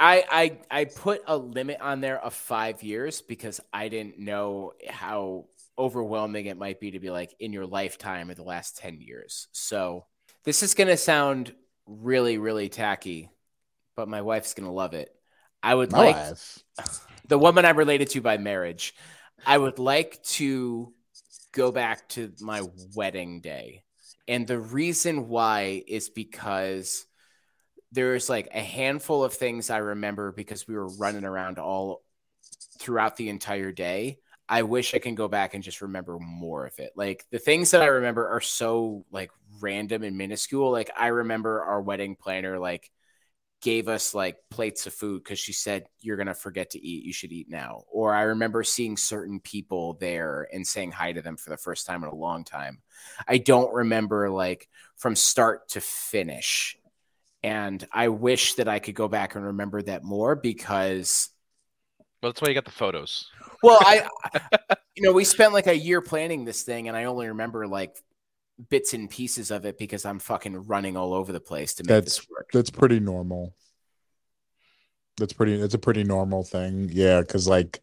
I, 0.00 0.24
I 0.70 0.80
I 0.80 0.84
put 0.84 1.22
a 1.26 1.36
limit 1.36 1.80
on 1.80 2.00
there 2.00 2.22
of 2.22 2.32
five 2.32 2.82
years 2.82 3.20
because 3.20 3.60
I 3.72 3.88
didn't 3.88 4.18
know 4.18 4.74
how 4.88 5.46
overwhelming 5.78 6.46
it 6.46 6.58
might 6.58 6.80
be 6.80 6.92
to 6.92 7.00
be 7.00 7.10
like 7.10 7.34
in 7.38 7.52
your 7.52 7.66
lifetime 7.66 8.30
or 8.30 8.34
the 8.34 8.42
last 8.42 8.78
10 8.78 9.00
years. 9.00 9.48
So 9.52 10.06
this 10.44 10.62
is 10.62 10.74
gonna 10.74 10.96
sound 10.96 11.54
really, 11.86 12.38
really 12.38 12.68
tacky, 12.68 13.30
but 13.96 14.08
my 14.08 14.22
wife's 14.22 14.54
gonna 14.54 14.72
love 14.72 14.94
it. 14.94 15.14
I 15.62 15.74
would 15.74 15.92
My 15.92 15.98
like 15.98 16.16
life. 16.16 16.58
the 17.28 17.38
woman 17.38 17.64
I'm 17.64 17.76
related 17.76 18.10
to 18.10 18.20
by 18.20 18.38
marriage. 18.38 18.94
I 19.46 19.56
would 19.56 19.78
like 19.78 20.22
to 20.24 20.92
go 21.52 21.70
back 21.70 22.08
to 22.10 22.32
my 22.40 22.62
wedding 22.94 23.40
day. 23.40 23.84
And 24.26 24.46
the 24.46 24.58
reason 24.58 25.28
why 25.28 25.82
is 25.86 26.08
because 26.08 27.06
there's 27.92 28.28
like 28.28 28.48
a 28.52 28.60
handful 28.60 29.24
of 29.24 29.32
things 29.32 29.70
I 29.70 29.78
remember 29.78 30.32
because 30.32 30.68
we 30.68 30.74
were 30.74 30.88
running 30.98 31.24
around 31.24 31.58
all 31.58 32.02
throughout 32.78 33.16
the 33.16 33.28
entire 33.28 33.72
day. 33.72 34.18
I 34.48 34.62
wish 34.62 34.94
I 34.94 34.98
can 34.98 35.14
go 35.14 35.28
back 35.28 35.54
and 35.54 35.62
just 35.62 35.82
remember 35.82 36.18
more 36.18 36.66
of 36.66 36.78
it. 36.78 36.92
Like 36.96 37.26
the 37.30 37.38
things 37.38 37.72
that 37.72 37.82
I 37.82 37.86
remember 37.86 38.28
are 38.28 38.40
so 38.40 39.04
like 39.10 39.30
random 39.60 40.02
and 40.02 40.16
minuscule. 40.16 40.70
Like 40.70 40.90
I 40.96 41.08
remember 41.08 41.62
our 41.62 41.82
wedding 41.82 42.16
planner 42.16 42.58
like 42.58 42.90
gave 43.60 43.88
us 43.88 44.14
like 44.14 44.36
plates 44.50 44.86
of 44.86 44.94
food 44.94 45.22
because 45.22 45.38
she 45.38 45.52
said 45.52 45.86
you're 46.00 46.16
gonna 46.16 46.34
forget 46.34 46.70
to 46.70 46.80
eat 46.80 47.04
you 47.04 47.12
should 47.12 47.32
eat 47.32 47.48
now 47.50 47.82
or 47.90 48.14
i 48.14 48.22
remember 48.22 48.62
seeing 48.62 48.96
certain 48.96 49.40
people 49.40 49.94
there 49.94 50.46
and 50.52 50.64
saying 50.66 50.92
hi 50.92 51.12
to 51.12 51.22
them 51.22 51.36
for 51.36 51.50
the 51.50 51.56
first 51.56 51.84
time 51.84 52.04
in 52.04 52.08
a 52.08 52.14
long 52.14 52.44
time 52.44 52.78
i 53.26 53.36
don't 53.36 53.74
remember 53.74 54.30
like 54.30 54.68
from 54.96 55.16
start 55.16 55.68
to 55.68 55.80
finish 55.80 56.76
and 57.42 57.86
i 57.90 58.08
wish 58.08 58.54
that 58.54 58.68
i 58.68 58.78
could 58.78 58.94
go 58.94 59.08
back 59.08 59.34
and 59.34 59.44
remember 59.44 59.82
that 59.82 60.04
more 60.04 60.36
because 60.36 61.30
well 62.22 62.32
that's 62.32 62.42
why 62.42 62.48
you 62.48 62.54
got 62.54 62.64
the 62.64 62.70
photos 62.70 63.26
well 63.62 63.78
i 63.82 64.06
you 64.96 65.02
know 65.02 65.12
we 65.12 65.24
spent 65.24 65.52
like 65.52 65.66
a 65.66 65.76
year 65.76 66.00
planning 66.00 66.44
this 66.44 66.62
thing 66.62 66.88
and 66.88 66.96
i 66.96 67.04
only 67.04 67.28
remember 67.28 67.66
like 67.66 67.96
bits 68.70 68.92
and 68.92 69.08
pieces 69.08 69.50
of 69.50 69.64
it 69.64 69.78
because 69.78 70.04
i'm 70.04 70.18
fucking 70.18 70.66
running 70.66 70.96
all 70.96 71.14
over 71.14 71.32
the 71.32 71.40
place 71.40 71.74
to 71.74 71.84
make 71.84 71.88
That's 71.88 72.18
this 72.18 72.26
work 72.28 72.48
that's 72.52 72.70
pretty 72.70 73.00
normal. 73.00 73.54
That's 75.18 75.32
pretty 75.32 75.56
that's 75.56 75.74
a 75.74 75.78
pretty 75.78 76.04
normal 76.04 76.44
thing. 76.44 76.90
Yeah, 76.92 77.22
cuz 77.22 77.48
like 77.48 77.80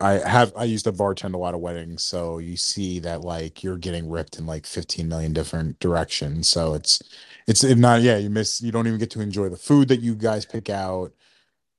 I 0.00 0.12
have 0.12 0.52
I 0.56 0.64
used 0.64 0.84
to 0.84 0.92
bartend 0.92 1.34
a 1.34 1.38
lot 1.38 1.54
of 1.54 1.60
weddings, 1.60 2.02
so 2.02 2.38
you 2.38 2.56
see 2.56 2.98
that 3.00 3.22
like 3.22 3.62
you're 3.62 3.78
getting 3.78 4.08
ripped 4.08 4.38
in 4.38 4.46
like 4.46 4.66
15 4.66 5.08
million 5.08 5.32
different 5.32 5.78
directions. 5.80 6.48
So 6.48 6.74
it's 6.74 7.02
it's 7.46 7.62
if 7.62 7.78
not 7.78 8.02
yeah, 8.02 8.16
you 8.16 8.30
miss 8.30 8.62
you 8.62 8.72
don't 8.72 8.86
even 8.86 8.98
get 8.98 9.10
to 9.12 9.20
enjoy 9.20 9.48
the 9.48 9.56
food 9.56 9.88
that 9.88 10.00
you 10.00 10.14
guys 10.14 10.46
pick 10.46 10.70
out. 10.70 11.12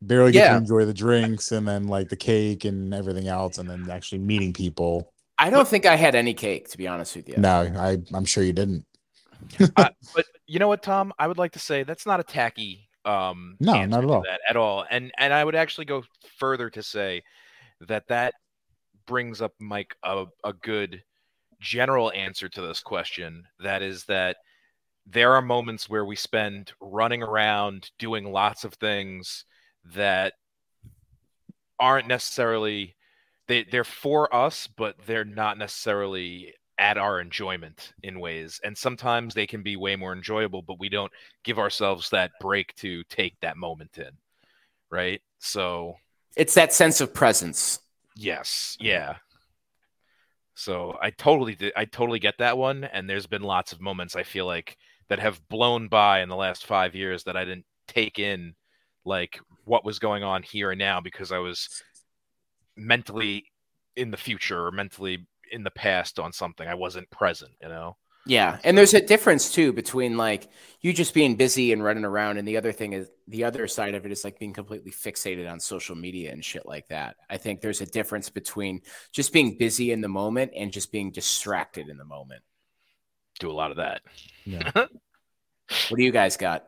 Barely 0.01 0.31
get 0.31 0.45
Yeah. 0.45 0.51
to 0.51 0.57
enjoy 0.57 0.85
the 0.85 0.93
drinks 0.93 1.51
and 1.51 1.67
then 1.67 1.87
like 1.87 2.09
the 2.09 2.15
cake 2.15 2.65
and 2.65 2.93
everything 2.93 3.27
else 3.27 3.57
and 3.57 3.67
then 3.69 3.89
actually 3.89 4.19
meeting 4.19 4.53
people. 4.53 5.11
i 5.39 5.49
don't 5.49 5.67
think 5.67 5.85
i 5.85 5.95
had 5.95 6.15
any 6.15 6.33
cake 6.33 6.67
to 6.69 6.77
be 6.77 6.87
honest 6.87 7.15
with 7.15 7.27
you 7.29 7.35
No, 7.37 7.61
I 7.77 7.97
I'm 8.13 8.25
sure 8.25 8.43
you 8.43 8.53
didn't. 8.53 8.85
I- 9.75 9.91
but 10.15 10.25
you 10.47 10.59
know 10.59 10.67
what, 10.67 10.81
Tom? 10.81 11.13
I 11.19 11.27
would 11.27 11.37
like 11.37 11.51
to 11.53 11.59
say 11.59 11.83
that's 11.83 12.05
not 12.05 12.19
a 12.19 12.23
tacky 12.23 12.87
um 13.05 13.55
No, 13.59 13.85
not 13.85 14.03
at 14.03 14.09
all. 14.09 14.21
that 14.23 14.39
at 14.49 14.55
all. 14.57 14.85
And 14.89 15.11
and 15.17 15.33
I 15.33 15.43
would 15.43 15.55
actually 15.55 15.85
go 15.85 16.03
further 16.37 16.69
to 16.71 16.81
say 16.83 17.23
that 17.87 18.07
that 18.07 18.33
brings 19.05 19.41
up 19.41 19.53
Mike 19.59 19.95
a, 20.03 20.25
a 20.43 20.53
good 20.53 21.01
general 21.59 22.11
answer 22.13 22.49
to 22.49 22.61
this 22.61 22.81
question. 22.81 23.43
That 23.59 23.81
is 23.81 24.03
that 24.05 24.37
there 25.05 25.33
are 25.33 25.41
moments 25.41 25.89
where 25.89 26.05
we 26.05 26.15
spend 26.15 26.73
running 26.81 27.23
around 27.23 27.89
doing 27.99 28.31
lots 28.31 28.63
of 28.65 28.73
things 28.75 29.45
that 29.85 30.33
aren't 31.79 32.07
necessarily 32.07 32.95
they 33.47 33.63
they're 33.63 33.83
for 33.83 34.33
us, 34.35 34.67
but 34.67 34.95
they're 35.05 35.25
not 35.25 35.57
necessarily 35.57 36.53
at 36.79 36.97
our 36.97 37.19
enjoyment 37.19 37.93
in 38.03 38.19
ways. 38.19 38.59
And 38.63 38.77
sometimes 38.77 39.33
they 39.33 39.47
can 39.47 39.63
be 39.63 39.75
way 39.75 39.95
more 39.95 40.13
enjoyable, 40.13 40.61
but 40.61 40.79
we 40.79 40.89
don't 40.89 41.11
give 41.43 41.57
ourselves 41.59 42.09
that 42.11 42.31
break 42.39 42.75
to 42.75 43.03
take 43.05 43.39
that 43.41 43.57
moment 43.57 43.97
in. 43.97 44.11
Right? 44.91 45.21
So 45.39 45.95
It's 46.35 46.53
that 46.55 46.73
sense 46.73 47.01
of 47.01 47.13
presence. 47.13 47.79
yes, 48.15 48.77
yeah. 48.79 49.17
So 50.55 50.97
I 51.01 51.11
totally 51.11 51.55
did, 51.55 51.73
I 51.75 51.85
totally 51.85 52.19
get 52.19 52.39
that 52.39 52.57
one. 52.57 52.83
And 52.83 53.09
there's 53.09 53.27
been 53.27 53.43
lots 53.43 53.71
of 53.73 53.81
moments 53.81 54.15
I 54.15 54.23
feel 54.23 54.45
like 54.45 54.77
that 55.09 55.19
have 55.19 55.47
blown 55.49 55.87
by 55.87 56.21
in 56.21 56.29
the 56.29 56.35
last 56.35 56.65
five 56.65 56.95
years 56.95 57.23
that 57.25 57.37
I 57.37 57.45
didn't 57.45 57.65
take 57.87 58.19
in 58.19 58.55
like 59.05 59.39
what 59.67 59.85
was 59.85 59.99
going 59.99 60.23
on 60.23 60.43
here 60.43 60.71
and 60.71 60.79
now 60.79 61.01
because 61.01 61.31
I 61.31 61.39
was 61.39 61.83
mentally 62.75 63.45
in 63.95 64.11
the 64.11 64.17
future 64.17 64.65
or 64.65 64.71
mentally 64.71 65.27
in 65.51 65.63
the 65.63 65.71
past 65.71 66.19
on 66.19 66.31
something. 66.31 66.67
I 66.67 66.75
wasn't 66.75 67.09
present, 67.09 67.51
you 67.61 67.69
know? 67.69 67.97
Yeah, 68.25 68.59
and 68.65 68.77
there's 68.77 68.93
a 68.93 69.01
difference 69.01 69.53
too 69.53 69.71
between 69.71 70.17
like 70.17 70.49
you 70.81 70.91
just 70.91 71.13
being 71.13 71.37
busy 71.37 71.71
and 71.71 71.81
running 71.81 72.03
around, 72.03 72.37
and 72.37 72.45
the 72.45 72.57
other 72.57 72.73
thing 72.73 72.91
is 72.91 73.09
the 73.29 73.45
other 73.45 73.67
side 73.67 73.95
of 73.95 74.05
it 74.05 74.11
is 74.11 74.25
like 74.25 74.37
being 74.37 74.51
completely 74.51 74.91
fixated 74.91 75.49
on 75.49 75.61
social 75.61 75.95
media 75.95 76.33
and 76.33 76.43
shit 76.43 76.65
like 76.65 76.89
that. 76.89 77.15
I 77.29 77.37
think 77.37 77.61
there's 77.61 77.79
a 77.79 77.85
difference 77.85 78.29
between 78.29 78.81
just 79.13 79.31
being 79.31 79.57
busy 79.57 79.93
in 79.93 80.01
the 80.01 80.09
moment 80.09 80.51
and 80.57 80.73
just 80.73 80.91
being 80.91 81.11
distracted 81.11 81.87
in 81.87 81.97
the 81.97 82.03
moment. 82.03 82.43
Do 83.39 83.49
a 83.49 83.53
lot 83.53 83.71
of 83.71 83.77
that. 83.77 84.01
Yeah. 84.45 84.71
What 85.89 85.97
do 85.97 86.03
you 86.03 86.13
guys 86.13 86.37
got? 86.37 86.65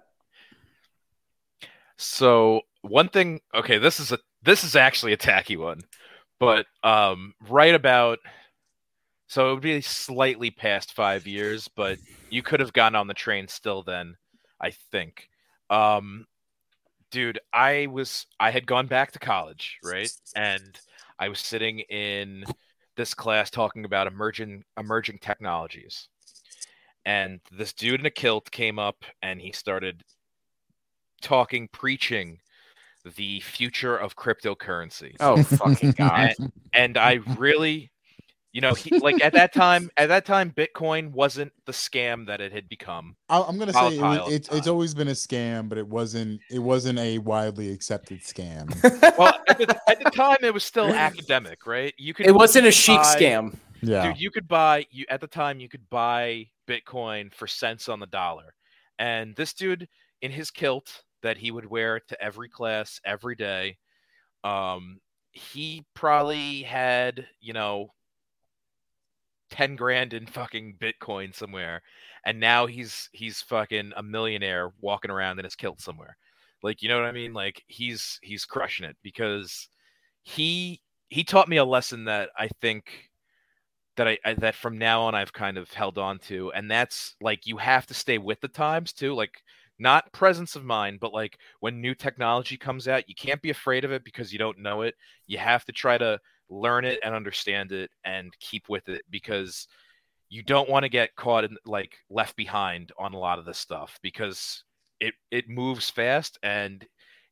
So 1.97 2.63
one 2.81 3.10
thing, 3.10 3.41
okay, 3.53 3.77
this 3.77 3.99
is 3.99 4.11
a 4.11 4.19
this 4.43 4.64
is 4.64 4.76
actually 4.76 5.14
a 5.14 5.18
tacky 5.18 5.57
one, 5.57 5.81
but 6.39 6.65
um, 6.84 7.34
right 7.49 7.76
about 7.76 8.19
so 9.27 9.51
it 9.51 9.53
would 9.53 9.64
be 9.64 9.81
slightly 9.81 10.49
past 10.49 10.93
five 10.93 11.27
years, 11.27 11.68
but 11.68 11.99
you 12.31 12.41
could 12.41 12.60
have 12.61 12.73
gotten 12.73 12.95
on 12.95 13.07
the 13.07 13.14
train 13.14 13.47
still 13.47 13.84
then, 13.84 14.15
I 14.60 14.72
think. 14.72 15.30
Um, 15.69 16.26
dude, 17.11 17.39
I 17.53 17.88
was 17.88 18.26
I 18.39 18.51
had 18.51 18.65
gone 18.65 18.88
back 18.88 19.11
to 19.11 19.19
college, 19.19 19.77
right, 19.84 20.11
and 20.35 20.80
I 21.19 21.30
was 21.30 21.39
sitting 21.39 21.80
in 21.81 22.43
this 22.95 23.14
class 23.14 23.49
talking 23.49 23.85
about 23.85 24.07
emerging 24.07 24.64
emerging 24.77 25.19
technologies, 25.19 26.07
and 27.06 27.39
this 27.51 27.73
dude 27.73 27.99
in 27.99 28.06
a 28.06 28.11
kilt 28.11 28.49
came 28.51 28.80
up 28.80 29.03
and 29.22 29.41
he 29.41 29.51
started 29.51 30.03
talking, 31.22 31.68
preaching 31.72 32.39
the 33.15 33.39
future 33.41 33.95
of 33.95 34.15
cryptocurrency. 34.15 35.15
Oh 35.19 35.41
fucking 35.43 35.91
god! 35.91 36.34
and, 36.39 36.51
and 36.73 36.97
I 36.97 37.19
really, 37.38 37.91
you 38.51 38.61
know, 38.61 38.73
he, 38.73 38.97
like 38.99 39.23
at 39.23 39.34
that 39.34 39.53
time, 39.53 39.89
at 39.97 40.07
that 40.07 40.26
time, 40.26 40.51
Bitcoin 40.51 41.11
wasn't 41.11 41.51
the 41.65 41.71
scam 41.71 42.27
that 42.27 42.41
it 42.41 42.51
had 42.51 42.67
become. 42.67 43.15
I- 43.30 43.41
I'm 43.41 43.57
gonna 43.57 43.73
say 43.73 43.95
it, 43.95 43.99
Volatile 43.99 44.27
it's 44.27 44.47
it's 44.49 44.65
time. 44.65 44.73
always 44.73 44.93
been 44.93 45.07
a 45.07 45.11
scam, 45.11 45.69
but 45.69 45.77
it 45.77 45.88
wasn't 45.88 46.41
it 46.51 46.59
wasn't 46.59 46.99
a 46.99 47.19
widely 47.19 47.71
accepted 47.71 48.19
scam. 48.21 48.67
Well, 49.17 49.34
at 49.49 49.57
the, 49.57 49.81
at 49.89 50.03
the 50.03 50.09
time, 50.11 50.38
it 50.43 50.53
was 50.53 50.63
still 50.63 50.88
academic, 50.88 51.65
right? 51.65 51.93
You 51.97 52.13
could. 52.13 52.26
It 52.27 52.34
wasn't 52.35 52.65
a 52.65 52.69
you 52.69 52.71
chic 52.73 52.97
buy- 52.97 53.15
scam. 53.15 53.55
Yeah, 53.81 54.07
dude. 54.11 54.19
You 54.21 54.30
could 54.31 54.47
buy 54.47 54.85
you 54.91 55.05
at 55.09 55.21
the 55.21 55.27
time. 55.27 55.59
You 55.61 55.69
could 55.69 55.89
buy 55.89 56.47
Bitcoin 56.67 57.34
for 57.34 57.47
cents 57.47 57.88
on 57.89 57.99
the 57.99 58.07
dollar, 58.07 58.53
and 58.97 59.35
this 59.35 59.53
dude 59.53 59.88
in 60.21 60.31
his 60.31 60.51
kilt 60.51 61.03
that 61.21 61.37
he 61.37 61.51
would 61.51 61.65
wear 61.65 61.99
to 61.99 62.21
every 62.21 62.49
class 62.49 62.99
every 63.05 63.35
day, 63.35 63.77
um, 64.43 64.99
he 65.31 65.85
probably 65.93 66.63
had 66.63 67.27
you 67.39 67.53
know 67.53 67.89
10 69.51 69.75
grand 69.75 70.13
in 70.13 70.27
fucking 70.27 70.75
bitcoin 70.79 71.33
somewhere 71.33 71.81
and 72.25 72.39
now 72.39 72.65
he's 72.65 73.09
he's 73.13 73.41
fucking 73.41 73.91
a 73.95 74.03
millionaire 74.03 74.71
walking 74.81 75.11
around 75.11 75.39
in 75.39 75.45
his 75.45 75.55
kilt 75.55 75.81
somewhere. 75.81 76.17
Like 76.61 76.81
you 76.81 76.89
know 76.89 76.97
what 76.99 77.07
i 77.07 77.11
mean? 77.11 77.33
Like 77.33 77.63
he's 77.67 78.19
he's 78.21 78.45
crushing 78.45 78.85
it 78.85 78.97
because 79.03 79.69
he 80.23 80.81
he 81.09 81.23
taught 81.23 81.47
me 81.49 81.57
a 81.57 81.65
lesson 81.65 82.05
that 82.05 82.29
i 82.37 82.47
think 82.61 83.09
that 83.97 84.07
I, 84.07 84.17
I 84.25 84.33
that 84.35 84.55
from 84.55 84.77
now 84.77 85.01
on 85.03 85.15
i've 85.15 85.33
kind 85.33 85.57
of 85.57 85.71
held 85.71 85.97
on 85.97 86.19
to 86.27 86.51
and 86.53 86.69
that's 86.69 87.15
like 87.21 87.47
you 87.47 87.57
have 87.57 87.87
to 87.87 87.93
stay 87.93 88.17
with 88.17 88.39
the 88.41 88.47
times 88.47 88.93
too. 88.93 89.13
Like 89.15 89.41
not 89.80 90.11
presence 90.11 90.56
of 90.56 90.64
mind 90.64 90.99
but 90.99 91.14
like 91.14 91.38
when 91.60 91.81
new 91.81 91.95
technology 91.95 92.57
comes 92.57 92.88
out 92.88 93.07
you 93.07 93.15
can't 93.15 93.41
be 93.41 93.49
afraid 93.49 93.85
of 93.85 93.91
it 93.91 94.03
because 94.03 94.31
you 94.31 94.39
don't 94.39 94.60
know 94.60 94.81
it 94.81 94.95
you 95.27 95.38
have 95.38 95.65
to 95.65 95.72
try 95.72 95.97
to 95.97 96.19
learn 96.49 96.85
it 96.85 96.99
and 97.03 97.15
understand 97.15 97.72
it 97.72 97.89
and 98.03 98.34
keep 98.39 98.69
with 98.69 98.88
it 98.89 99.01
because 99.10 99.68
you 100.30 100.43
don't 100.43 100.69
want 100.69 100.84
to 100.84 100.89
get 100.89 101.15
caught 101.15 101.43
in 101.43 101.56
like 101.65 101.95
left 102.10 102.35
behind 102.35 102.91
on 102.97 103.14
a 103.14 103.19
lot 103.19 103.39
of 103.39 103.45
this 103.45 103.57
stuff 103.57 103.97
because 104.01 104.64
it 104.99 105.14
it 105.31 105.49
moves 105.49 105.89
fast 105.89 106.38
and 106.43 106.85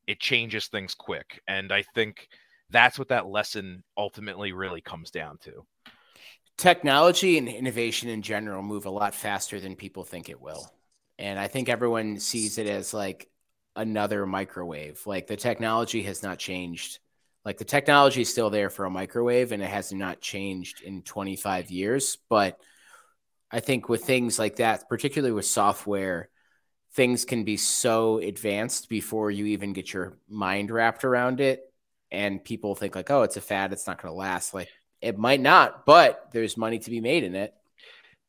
it 0.06 0.20
changes 0.20 0.68
things 0.68 0.94
quick 0.94 1.40
and 1.48 1.72
i 1.72 1.82
think 1.94 2.28
that's 2.70 2.98
what 2.98 3.08
that 3.08 3.26
lesson 3.26 3.82
ultimately 3.96 4.52
really 4.52 4.80
comes 4.80 5.10
down 5.10 5.38
to 5.40 5.64
Technology 6.58 7.38
and 7.38 7.48
innovation 7.48 8.08
in 8.08 8.20
general 8.20 8.64
move 8.64 8.84
a 8.84 8.90
lot 8.90 9.14
faster 9.14 9.60
than 9.60 9.76
people 9.76 10.02
think 10.02 10.28
it 10.28 10.40
will. 10.40 10.68
And 11.18 11.38
I 11.38 11.48
think 11.48 11.68
everyone 11.68 12.18
sees 12.20 12.58
it 12.58 12.66
as 12.66 12.94
like 12.94 13.28
another 13.76 14.26
microwave. 14.26 15.02
Like 15.06 15.26
the 15.26 15.36
technology 15.36 16.02
has 16.04 16.22
not 16.22 16.38
changed. 16.38 16.98
Like 17.44 17.58
the 17.58 17.64
technology 17.64 18.22
is 18.22 18.30
still 18.30 18.50
there 18.50 18.70
for 18.70 18.84
a 18.84 18.90
microwave 18.90 19.52
and 19.52 19.62
it 19.62 19.70
has 19.70 19.92
not 19.92 20.20
changed 20.20 20.82
in 20.82 21.02
25 21.02 21.70
years. 21.70 22.18
But 22.28 22.60
I 23.50 23.60
think 23.60 23.88
with 23.88 24.04
things 24.04 24.38
like 24.38 24.56
that, 24.56 24.88
particularly 24.88 25.32
with 25.32 25.46
software, 25.46 26.28
things 26.92 27.24
can 27.24 27.44
be 27.44 27.56
so 27.56 28.18
advanced 28.18 28.88
before 28.88 29.30
you 29.30 29.46
even 29.46 29.72
get 29.72 29.92
your 29.92 30.18
mind 30.28 30.70
wrapped 30.70 31.04
around 31.04 31.40
it. 31.40 31.62
And 32.10 32.42
people 32.42 32.74
think 32.74 32.94
like, 32.94 33.10
oh, 33.10 33.22
it's 33.22 33.36
a 33.36 33.40
fad, 33.40 33.72
it's 33.72 33.86
not 33.86 34.00
going 34.00 34.12
to 34.12 34.16
last. 34.18 34.54
Like 34.54 34.68
it 35.00 35.18
might 35.18 35.40
not, 35.40 35.86
but 35.86 36.28
there's 36.32 36.56
money 36.56 36.78
to 36.80 36.90
be 36.90 37.00
made 37.00 37.24
in 37.24 37.34
it. 37.34 37.54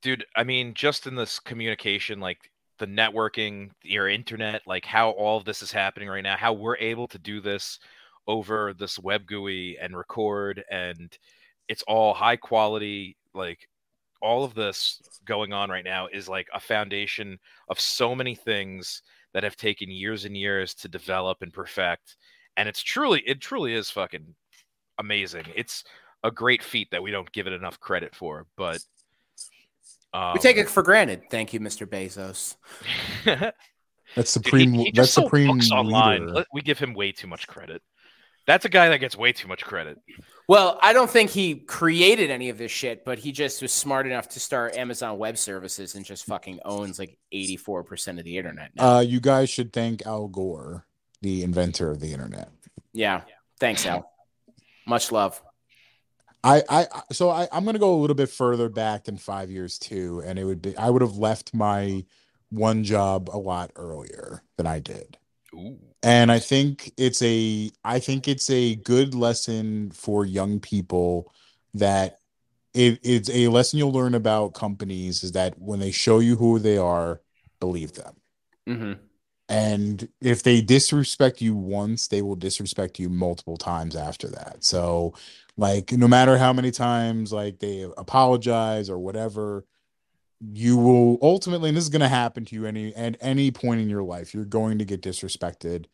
dude 0.02 0.26
i 0.36 0.44
mean 0.44 0.74
just 0.74 1.08
in 1.08 1.16
this 1.16 1.40
communication 1.40 2.20
like 2.20 2.52
the 2.80 2.88
networking 2.88 3.70
your 3.84 4.08
internet 4.10 4.62
like 4.66 4.86
how 4.86 5.12
all 5.12 5.38
of 5.38 5.46
this 5.46 5.62
is 5.62 5.72
happening 5.72 6.10
right 6.10 6.24
now 6.24 6.36
how 6.38 6.54
we're 6.54 6.78
able 6.78 7.08
to 7.08 7.20
do 7.20 7.42
this 7.42 7.80
over 8.28 8.74
this 8.78 8.98
web 9.00 9.26
gui 9.28 9.78
and 9.80 9.96
record 9.96 10.64
and 10.72 11.18
it's 11.68 11.84
all 11.84 12.14
high 12.14 12.36
quality 12.36 13.16
like 13.34 13.68
all 14.22 14.44
of 14.44 14.54
this 14.54 15.02
going 15.26 15.54
on 15.54 15.70
right 15.70 15.86
now 15.86 16.08
is 16.12 16.28
like 16.28 16.48
a 16.54 16.60
foundation 16.60 17.38
of 17.70 17.80
so 17.80 18.14
many 18.14 18.36
things 18.36 19.02
that 19.34 19.44
have 19.44 19.56
taken 19.56 19.90
years 19.90 20.26
and 20.26 20.36
years 20.36 20.74
to 20.74 20.88
develop 20.88 21.38
and 21.42 21.54
perfect 21.54 22.18
and 22.58 22.68
it's 22.68 22.84
truly 22.84 23.22
it 23.26 23.40
truly 23.40 23.74
is 23.74 23.90
fucking 23.90 24.36
amazing. 25.00 25.46
It's 25.56 25.84
a 26.24 26.30
great 26.30 26.62
feat 26.62 26.90
that 26.92 27.02
we 27.02 27.12
don't 27.12 27.32
give 27.32 27.48
it 27.48 27.54
enough 27.54 27.80
credit 27.80 28.14
for 28.14 28.46
but 28.58 28.80
um, 30.14 30.34
we 30.34 30.40
take 30.40 30.58
it 30.58 30.70
for 30.70 30.84
granted. 30.84 31.24
Thank 31.30 31.54
you, 31.54 31.60
Mr. 31.60 31.86
Bezos. 31.88 32.56
that's 34.16 34.34
Dude, 34.34 34.44
supreme. 34.44 34.74
he, 34.74 34.84
he 34.86 34.92
that's 34.92 35.12
supreme 35.12 35.60
online. 35.72 36.28
leader. 36.28 36.46
We 36.54 36.62
give 36.62 36.80
him 36.80 36.94
way 36.94 37.12
too 37.12 37.28
much 37.28 37.48
credit. 37.48 37.82
That's 38.48 38.66
a 38.66 38.70
guy 38.70 38.90
that 38.90 38.98
gets 38.98 39.16
way 39.16 39.32
too 39.32 39.48
much 39.48 39.64
credit. 39.64 40.00
Well, 40.48 40.80
I 40.82 40.92
don't 40.94 41.10
think 41.10 41.30
he 41.30 41.54
created 41.56 42.32
any 42.32 42.50
of 42.50 42.58
this 42.58 42.72
shit, 42.72 43.06
but 43.06 43.20
he 43.20 43.32
just 43.32 43.62
was 43.62 43.72
smart 43.72 44.08
enough 44.08 44.28
to 44.30 44.40
start 44.40 44.76
Amazon 44.76 45.20
Web 45.20 45.38
Services 45.38 45.94
and 45.94 46.04
just 46.04 46.26
fucking 46.26 46.60
owns 46.66 46.98
like 46.98 47.16
84% 47.32 48.18
of 48.18 48.26
the 48.26 48.40
internet 48.40 48.72
now. 48.76 48.96
Uh, 48.96 49.00
you 49.02 49.20
guys 49.20 49.52
should 49.52 49.72
thank 49.72 50.04
Al 50.08 50.28
Gore, 50.28 50.88
the 51.22 51.44
inventor 51.44 51.92
of 51.92 52.00
the 52.00 52.12
internet. 52.12 52.50
yeah. 52.94 53.22
Thanks, 53.60 53.86
Al. 53.86 54.10
Much 54.88 55.12
love. 55.12 55.40
I, 56.44 56.64
I 56.70 56.88
so 57.12 57.30
I, 57.30 57.48
I'm 57.52 57.66
gonna 57.66 57.80
go 57.80 57.94
a 57.94 58.00
little 58.00 58.16
bit 58.16 58.30
further 58.30 58.70
back 58.70 59.06
than 59.06 59.18
five 59.18 59.50
years 59.50 59.78
too, 59.78 60.22
and 60.26 60.40
it 60.40 60.46
would 60.46 60.62
be 60.62 60.76
I 60.78 60.90
would 60.90 61.02
have 61.02 61.18
left 61.18 61.54
my 61.54 62.06
one 62.50 62.84
job 62.84 63.30
a 63.32 63.38
lot 63.38 63.72
earlier 63.76 64.44
than 64.58 64.66
I 64.66 64.80
did. 64.80 65.18
Ooh. 65.54 65.78
And 66.02 66.32
I 66.32 66.40
think 66.40 66.94
it's 66.98 67.22
a 67.22 67.72
I 67.84 68.00
think 68.00 68.28
it's 68.28 68.50
a 68.50 68.76
good 68.76 69.14
lesson 69.14 69.92
for 69.92 70.26
young 70.26 70.60
people 70.60 71.34
that 71.74 72.20
it, 72.74 73.00
it's 73.04 73.30
a 73.30 73.48
lesson 73.50 73.80
you'll 73.80 73.92
learn 73.92 74.16
about 74.16 74.54
companies 74.54 75.24
is 75.24 75.34
that 75.34 75.60
when 75.60 75.80
they 75.80 75.92
show 75.92 76.20
you 76.20 76.36
who 76.36 76.60
they 76.60 76.78
are, 76.78 77.22
believe 77.60 77.94
them. 77.94 78.16
hmm 78.68 78.94
And 79.50 80.08
if 80.22 80.44
they 80.44 80.62
disrespect 80.62 81.42
you 81.42 81.56
once, 81.56 82.08
they 82.08 82.22
will 82.22 82.36
disrespect 82.36 83.00
you 83.00 83.10
multiple 83.10 83.58
times 83.58 83.96
after 83.96 84.28
that. 84.30 84.64
So, 84.64 85.16
like, 85.58 85.92
no 85.92 86.08
matter 86.08 86.38
how 86.38 86.54
many 86.54 86.70
times 86.70 87.34
like 87.34 87.60
they 87.60 87.82
apologize 87.98 88.92
or 88.92 89.00
whatever, 89.00 89.66
you 90.54 90.78
will 90.78 91.18
ultimately, 91.22 91.70
and 91.70 91.78
this 91.78 91.84
is 91.84 91.90
going 91.90 92.02
to 92.02 92.08
happen 92.08 92.46
to 92.46 92.56
you 92.56 92.66
any 92.66 92.96
at 92.96 93.18
any 93.22 93.50
point 93.50 93.82
in 93.82 93.90
your 93.90 94.04
life, 94.04 94.34
you're 94.36 94.46
going 94.46 94.78
to 94.78 94.86
get 94.86 95.02
disrespected 95.02 95.86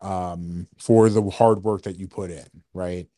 um, 0.00 0.66
for 0.76 1.08
the 1.08 1.22
hard 1.30 1.62
work 1.62 1.82
that 1.82 1.98
you 1.98 2.08
put 2.08 2.30
in, 2.30 2.46
right? 2.74 3.08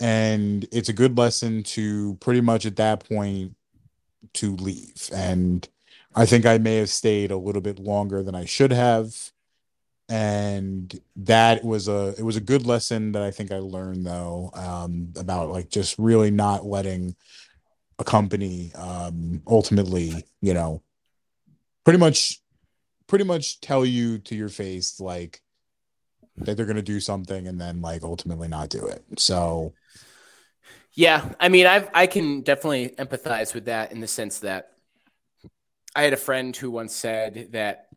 And 0.00 0.66
it's 0.72 0.88
a 0.88 0.94
good 0.94 1.18
lesson 1.18 1.64
to 1.64 2.14
pretty 2.20 2.40
much 2.40 2.66
at 2.66 2.76
that 2.76 3.06
point 3.08 3.56
to 4.34 4.56
leave. 4.56 5.10
And 5.12 5.68
I 6.14 6.26
think 6.26 6.46
I 6.46 6.58
may 6.58 6.76
have 6.76 6.90
stayed 6.90 7.30
a 7.30 7.36
little 7.36 7.62
bit 7.62 7.78
longer 7.78 8.22
than 8.22 8.34
I 8.34 8.44
should 8.44 8.72
have. 8.72 9.32
And 10.08 11.00
that 11.16 11.64
was 11.64 11.88
a 11.88 12.14
it 12.18 12.22
was 12.22 12.36
a 12.36 12.40
good 12.40 12.66
lesson 12.66 13.12
that 13.12 13.22
I 13.22 13.30
think 13.30 13.50
I 13.50 13.58
learned 13.58 14.06
though 14.06 14.50
um, 14.52 15.12
about 15.16 15.48
like 15.48 15.70
just 15.70 15.98
really 15.98 16.30
not 16.30 16.66
letting 16.66 17.16
a 17.98 18.04
company 18.04 18.72
um, 18.74 19.42
ultimately 19.46 20.24
you 20.42 20.52
know 20.52 20.82
pretty 21.84 21.98
much 21.98 22.42
pretty 23.06 23.24
much 23.24 23.60
tell 23.60 23.84
you 23.84 24.18
to 24.18 24.34
your 24.34 24.50
face 24.50 25.00
like 25.00 25.40
that 26.36 26.56
they're 26.56 26.66
gonna 26.66 26.82
do 26.82 27.00
something 27.00 27.46
and 27.48 27.58
then 27.58 27.80
like 27.80 28.02
ultimately 28.02 28.48
not 28.48 28.68
do 28.68 28.86
it. 28.86 29.04
So 29.16 29.72
Yeah, 30.92 31.32
I 31.40 31.48
mean, 31.48 31.66
I've 31.66 31.88
I 31.94 32.06
can 32.06 32.42
definitely 32.42 32.90
empathize 32.90 33.54
with 33.54 33.64
that 33.66 33.90
in 33.90 34.00
the 34.00 34.06
sense 34.06 34.40
that 34.40 34.73
I 35.94 36.02
had 36.02 36.12
a 36.12 36.18
friend 36.18 36.54
who 36.56 36.70
once 36.70 36.94
said 36.94 37.48
that, 37.52 37.88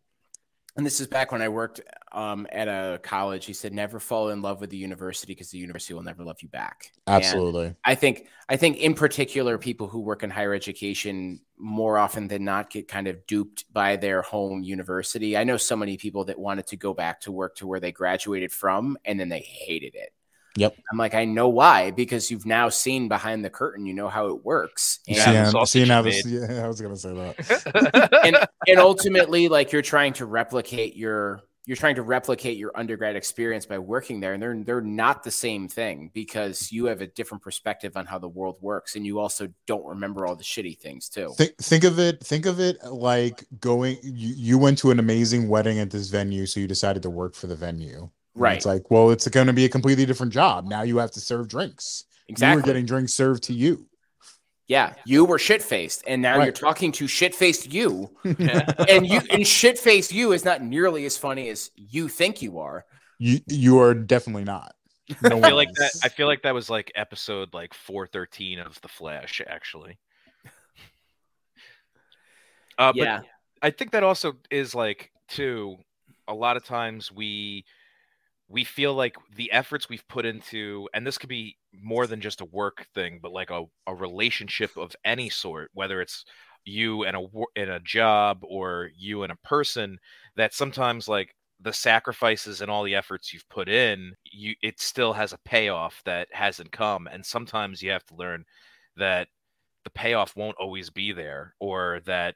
and 0.75 0.85
this 0.85 0.99
is 0.99 1.07
back 1.07 1.31
when 1.31 1.41
I 1.41 1.49
worked 1.49 1.81
um, 2.11 2.47
at 2.51 2.67
a 2.67 2.99
college. 3.01 3.45
He 3.45 3.53
said, 3.53 3.73
"Never 3.73 3.99
fall 3.99 4.29
in 4.29 4.41
love 4.41 4.61
with 4.61 4.69
the 4.69 4.77
university 4.77 5.33
because 5.33 5.49
the 5.49 5.57
university 5.57 5.93
will 5.93 6.03
never 6.03 6.23
love 6.23 6.37
you 6.41 6.49
back." 6.49 6.91
And 7.07 7.23
Absolutely. 7.23 7.75
I 7.83 7.95
think 7.95 8.27
I 8.49 8.57
think 8.57 8.77
in 8.77 8.93
particular 8.93 9.57
people 9.57 9.87
who 9.87 10.01
work 10.01 10.21
in 10.21 10.29
higher 10.29 10.53
education 10.53 11.41
more 11.57 11.97
often 11.97 12.27
than 12.27 12.45
not 12.45 12.69
get 12.69 12.87
kind 12.87 13.07
of 13.07 13.25
duped 13.25 13.65
by 13.73 13.95
their 13.95 14.21
home 14.21 14.61
university. 14.61 15.35
I 15.35 15.43
know 15.43 15.57
so 15.57 15.75
many 15.75 15.97
people 15.97 16.25
that 16.25 16.37
wanted 16.37 16.67
to 16.67 16.77
go 16.77 16.93
back 16.93 17.21
to 17.21 17.31
work 17.31 17.55
to 17.55 17.67
where 17.67 17.79
they 17.79 17.91
graduated 17.91 18.51
from 18.51 18.97
and 19.05 19.19
then 19.19 19.29
they 19.29 19.39
hated 19.39 19.95
it. 19.95 20.13
Yep. 20.57 20.75
I'm 20.91 20.97
like, 20.97 21.13
I 21.13 21.25
know 21.25 21.49
why 21.49 21.91
because 21.91 22.29
you've 22.31 22.45
now 22.45 22.69
seen 22.69 23.07
behind 23.07 23.45
the 23.45 23.49
curtain, 23.49 23.85
you 23.85 23.93
know 23.93 24.09
how 24.09 24.27
it 24.27 24.43
works. 24.43 24.99
You 25.07 25.17
Yeah, 25.17 25.45
see, 25.45 25.51
the 25.51 25.65
seeing 25.65 25.87
how 25.87 26.01
this, 26.01 26.25
yeah, 26.25 26.61
I 26.63 26.67
was 26.67 26.81
gonna 26.81 26.97
say 26.97 27.13
that. 27.13 28.09
and 28.25 28.37
and 28.67 28.79
ultimately 28.79 29.47
like 29.47 29.71
you're 29.71 29.81
trying 29.81 30.13
to 30.13 30.25
replicate 30.25 30.95
your 30.95 31.41
you're 31.65 31.75
trying 31.75 31.95
to 31.95 32.01
replicate 32.01 32.57
your 32.57 32.71
undergrad 32.75 33.17
experience 33.17 33.65
by 33.65 33.77
working 33.77 34.21
there 34.21 34.33
and 34.33 34.41
they're 34.41 34.63
they're 34.63 34.81
not 34.81 35.23
the 35.23 35.31
same 35.31 35.67
thing 35.67 36.09
because 36.13 36.71
you 36.71 36.85
have 36.85 37.01
a 37.01 37.07
different 37.07 37.43
perspective 37.43 37.97
on 37.97 38.05
how 38.05 38.17
the 38.17 38.27
world 38.27 38.55
works 38.61 38.95
and 38.95 39.05
you 39.05 39.19
also 39.19 39.49
don't 39.65 39.85
remember 39.85 40.25
all 40.25 40.35
the 40.35 40.43
shitty 40.43 40.77
things 40.79 41.09
too 41.09 41.33
Think 41.37 41.57
think 41.57 41.83
of 41.83 41.99
it. 41.99 42.23
Think 42.23 42.45
of 42.45 42.59
it 42.59 42.83
like 42.83 43.45
going. 43.59 43.97
You, 44.01 44.33
you 44.35 44.57
went 44.57 44.79
to 44.79 44.91
an 44.91 44.99
amazing 44.99 45.49
wedding 45.49 45.79
at 45.79 45.91
this 45.91 46.09
venue, 46.09 46.45
so 46.45 46.59
you 46.59 46.67
decided 46.67 47.03
to 47.03 47.09
work 47.09 47.35
for 47.35 47.47
the 47.47 47.55
venue. 47.55 48.09
And 48.37 48.43
right 48.43 48.57
It's 48.57 48.65
like, 48.65 48.89
well, 48.91 49.11
it's 49.11 49.27
going 49.27 49.47
to 49.47 49.53
be 49.53 49.65
a 49.65 49.69
completely 49.69 50.05
different 50.05 50.33
job. 50.33 50.65
Now 50.65 50.83
you 50.83 50.97
have 50.97 51.11
to 51.11 51.19
serve 51.19 51.47
drinks. 51.47 52.05
Exactly. 52.27 52.27
You 52.27 52.31
exactly 52.31 52.55
were 52.55 52.65
getting 52.65 52.85
drinks 52.85 53.13
served 53.13 53.43
to 53.43 53.53
you. 53.53 53.85
yeah 54.67 54.93
you 55.05 55.23
were 55.23 55.39
shit-faced 55.39 56.03
and 56.07 56.21
now 56.21 56.43
you're 56.43 56.51
talking 56.51 56.91
to 56.91 57.07
shit-faced 57.07 57.71
you 57.71 58.09
and 58.25 59.07
you 59.07 59.21
and 59.31 59.47
shit-faced 59.47 60.11
you 60.11 60.33
is 60.33 60.43
not 60.43 60.61
nearly 60.61 61.05
as 61.05 61.17
funny 61.17 61.47
as 61.47 61.71
you 61.75 62.09
think 62.09 62.41
you 62.41 62.59
are 62.59 62.85
You 63.17 63.39
you 63.47 63.79
are 63.79 63.93
definitely 63.93 64.43
not. 64.43 64.75
No 65.23 65.37
I 65.37 65.41
feel 65.41 65.55
like 65.55 65.67
one 65.69 65.75
that. 65.79 65.91
is. 65.95 66.01
I 66.03 66.09
feel 66.09 66.27
like 66.27 66.41
that 66.43 66.53
was 66.53 66.69
like 66.69 66.91
episode 66.95 67.53
like 67.53 67.73
four 67.73 68.07
thirteen 68.07 68.59
of 68.59 68.79
the 68.81 68.89
Flash, 68.89 69.41
actually. 69.47 69.97
Uh, 72.77 72.91
yeah 72.93 73.19
but 73.19 73.27
I 73.61 73.69
think 73.71 73.91
that 73.91 74.03
also 74.03 74.33
is 74.51 74.75
like 74.75 75.11
too. 75.29 75.77
A 76.27 76.33
lot 76.33 76.57
of 76.57 76.65
times 76.65 77.09
we 77.09 77.63
we 78.49 78.63
feel 78.63 78.93
like 78.93 79.15
the 79.35 79.51
efforts 79.51 79.89
we've 79.89 80.07
put 80.07 80.25
into, 80.25 80.87
and 80.93 81.05
this 81.05 81.17
could 81.17 81.29
be 81.29 81.57
more 81.73 82.07
than 82.07 82.21
just 82.21 82.41
a 82.41 82.45
work 82.45 82.85
thing, 82.93 83.19
but 83.21 83.31
like 83.33 83.49
a, 83.49 83.63
a 83.87 83.95
relationship 83.95 84.75
of 84.77 84.95
any 85.05 85.29
sort, 85.29 85.69
whether 85.73 86.01
it's 86.01 86.23
you 86.65 87.03
and 87.05 87.15
a 87.17 87.21
in 87.55 87.69
a 87.69 87.79
job 87.81 88.39
or 88.43 88.89
you 88.97 89.23
and 89.23 89.31
a 89.31 89.37
person, 89.47 89.97
that 90.35 90.53
sometimes 90.53 91.07
like 91.07 91.33
the 91.61 91.73
sacrifices 91.73 92.61
and 92.61 92.69
all 92.71 92.83
the 92.83 92.95
efforts 92.95 93.33
you've 93.33 93.47
put 93.49 93.67
in, 93.69 94.13
you 94.31 94.53
it 94.61 94.79
still 94.79 95.13
has 95.13 95.33
a 95.33 95.39
payoff 95.45 96.01
that 96.05 96.27
hasn't 96.31 96.71
come, 96.71 97.07
and 97.07 97.25
sometimes 97.25 97.81
you 97.81 97.91
have 97.91 98.05
to 98.05 98.15
learn 98.15 98.43
that 98.95 99.27
the 99.83 99.89
payoff 99.91 100.35
won't 100.35 100.57
always 100.57 100.89
be 100.89 101.11
there, 101.11 101.53
or 101.59 102.01
that 102.05 102.35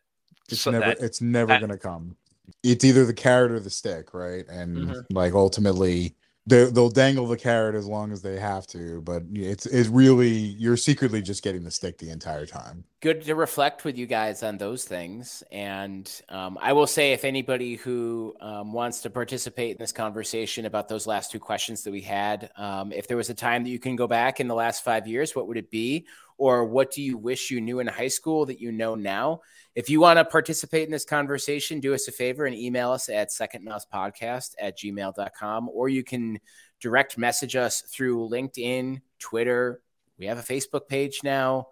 it's 0.50 0.62
so 0.62 0.72
never 0.72 0.86
that- 0.96 1.02
it's 1.06 1.22
never 1.22 1.58
gonna 1.58 1.78
come 1.78 2.18
it's 2.64 2.84
either 2.86 3.06
the 3.06 3.14
carrot 3.14 3.52
or 3.52 3.60
the 3.60 3.70
stick 3.70 4.14
right 4.14 4.46
and 4.50 4.78
Mhm. 4.78 5.06
like 5.12 5.34
ultimately 5.34 6.16
they, 6.48 6.66
they'll 6.66 6.90
dangle 6.90 7.28
the 7.28 7.38
carrot 7.38 7.76
as 7.76 7.86
long 7.86 8.12
as 8.12 8.22
they 8.22 8.40
have 8.40 8.66
to 8.68 9.02
but 9.02 9.24
it's 9.34 9.66
it's 9.66 9.90
really 9.90 10.30
you're 10.30 10.78
secretly 10.78 11.22
just 11.22 11.44
getting 11.44 11.64
the 11.64 11.72
stick 11.72 11.98
the 11.98 12.10
entire 12.10 12.46
time 12.46 12.84
good 13.02 13.24
to 13.24 13.34
reflect 13.34 13.84
with 13.84 13.98
you 13.98 14.06
guys 14.06 14.44
on 14.44 14.58
those 14.60 14.84
things. 14.84 15.44
And 15.52 16.10
um, 16.30 16.60
I 16.62 16.74
will 16.74 16.86
say, 16.86 17.14
if 17.14 17.26
anybody 17.26 17.74
who 17.74 18.36
um, 18.40 18.74
wants 18.74 19.02
to 19.02 19.10
participate 19.10 19.72
in 19.72 19.78
this 19.80 19.92
conversation 19.92 20.68
about 20.68 20.88
those 20.88 21.08
last 21.08 21.32
two 21.32 21.40
questions 21.40 21.82
that 21.84 21.92
we 21.92 22.02
had, 22.02 22.52
um, 22.58 22.92
if 22.92 23.08
there 23.08 23.18
was 23.18 23.32
a 23.32 23.34
time 23.34 23.64
that 23.64 23.72
you 23.72 23.80
can 23.80 23.96
go 23.96 24.06
back 24.06 24.40
in 24.40 24.48
the 24.48 24.54
last 24.54 24.84
five 24.84 25.08
years, 25.08 25.36
what 25.36 25.48
would 25.48 25.58
it 25.58 25.72
be? 25.72 26.06
Or 26.42 26.66
what 26.66 26.90
do 26.90 27.04
you 27.04 27.20
wish 27.20 27.52
you 27.52 27.62
knew 27.62 27.82
in 27.82 27.86
high 27.86 28.08
school 28.08 28.48
that 28.48 28.60
you 28.60 28.72
know 28.72 28.96
now? 28.96 29.42
If 29.76 29.92
you 29.92 30.00
want 30.00 30.18
to 30.18 30.26
participate 30.26 30.86
in 30.86 30.92
this 30.92 31.06
conversation, 31.06 31.80
do 31.80 31.94
us 31.94 32.08
a 32.08 32.12
favor 32.12 32.48
and 32.48 32.56
email 32.56 32.92
us 32.92 33.10
at 33.10 33.30
secondmousepodcast 33.30 34.56
at 34.60 34.76
gmail.com, 34.76 35.70
or 35.70 35.88
you 35.88 36.04
can 36.04 36.40
direct 36.80 37.16
message 37.16 37.56
us 37.56 37.82
through 37.82 38.28
LinkedIn, 38.28 39.02
Twitter. 39.20 39.84
We 40.18 40.26
have 40.26 40.40
a 40.40 40.42
Facebook 40.42 40.88
page 40.88 41.20
now. 41.24 41.68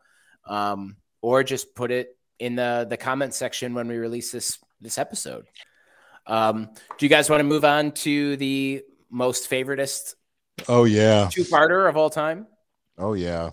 Um, 0.45 0.97
or 1.23 1.43
just 1.43 1.73
put 1.73 1.89
it 1.89 2.15
in 2.37 2.55
the 2.55 2.85
the 2.87 2.95
comment 2.95 3.33
section 3.33 3.73
when 3.73 3.87
we 3.87 3.97
release 3.97 4.31
this 4.31 4.59
this 4.79 4.99
episode. 4.99 5.47
Um, 6.27 6.69
do 6.99 7.07
you 7.07 7.09
guys 7.09 7.27
want 7.27 7.39
to 7.39 7.43
move 7.43 7.65
on 7.65 7.93
to 7.93 8.37
the 8.37 8.83
most 9.09 9.49
favoritist 9.49 10.13
oh 10.67 10.83
yeah 10.83 11.27
two 11.31 11.43
parter 11.43 11.89
of 11.89 11.97
all 11.97 12.11
time? 12.11 12.45
oh 12.99 13.13
yeah 13.13 13.49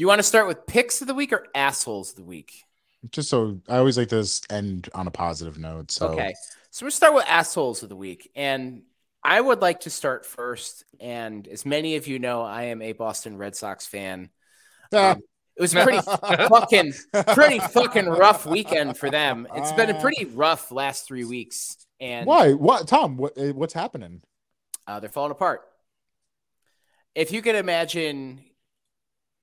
You 0.00 0.06
want 0.06 0.18
to 0.18 0.22
start 0.22 0.48
with 0.48 0.66
picks 0.66 1.02
of 1.02 1.08
the 1.08 1.14
week 1.14 1.30
or 1.30 1.46
assholes 1.54 2.12
of 2.12 2.16
the 2.16 2.24
week? 2.24 2.64
just 3.10 3.28
so 3.28 3.58
i 3.68 3.76
always 3.76 3.98
like 3.98 4.08
to 4.08 4.26
end 4.50 4.88
on 4.94 5.06
a 5.06 5.10
positive 5.10 5.58
note 5.58 5.90
so 5.90 6.08
Okay, 6.08 6.34
so 6.70 6.86
we'll 6.86 6.90
start 6.90 7.14
with 7.14 7.24
assholes 7.28 7.82
of 7.82 7.90
the 7.90 7.96
week, 7.96 8.30
and 8.34 8.82
I 9.22 9.38
would 9.38 9.60
like 9.60 9.80
to 9.80 9.90
start 9.90 10.24
first. 10.24 10.84
And 11.00 11.46
as 11.48 11.66
many 11.66 11.96
of 11.96 12.06
you 12.06 12.18
know, 12.18 12.40
I 12.40 12.64
am 12.64 12.80
a 12.80 12.92
Boston 12.92 13.36
Red 13.36 13.56
Sox 13.56 13.86
fan. 13.86 14.30
Ah. 14.90 15.12
Um, 15.12 15.22
it 15.54 15.60
was 15.60 15.74
a 15.74 15.82
pretty 15.82 16.00
fucking 16.00 16.94
pretty 17.34 17.58
fucking 17.58 18.06
rough 18.06 18.46
weekend 18.46 18.96
for 18.96 19.10
them. 19.10 19.46
It's 19.54 19.72
been 19.72 19.90
a 19.90 20.00
pretty 20.00 20.24
rough 20.24 20.72
last 20.72 21.06
three 21.06 21.24
weeks, 21.24 21.76
and 22.00 22.26
why 22.26 22.54
what 22.54 22.88
tom 22.88 23.18
what 23.18 23.36
eh, 23.36 23.50
what's 23.50 23.74
happening 23.74 24.22
uh, 24.86 25.00
they're 25.00 25.10
falling 25.10 25.32
apart. 25.32 25.60
If 27.14 27.32
you 27.32 27.42
could 27.42 27.56
imagine, 27.56 28.42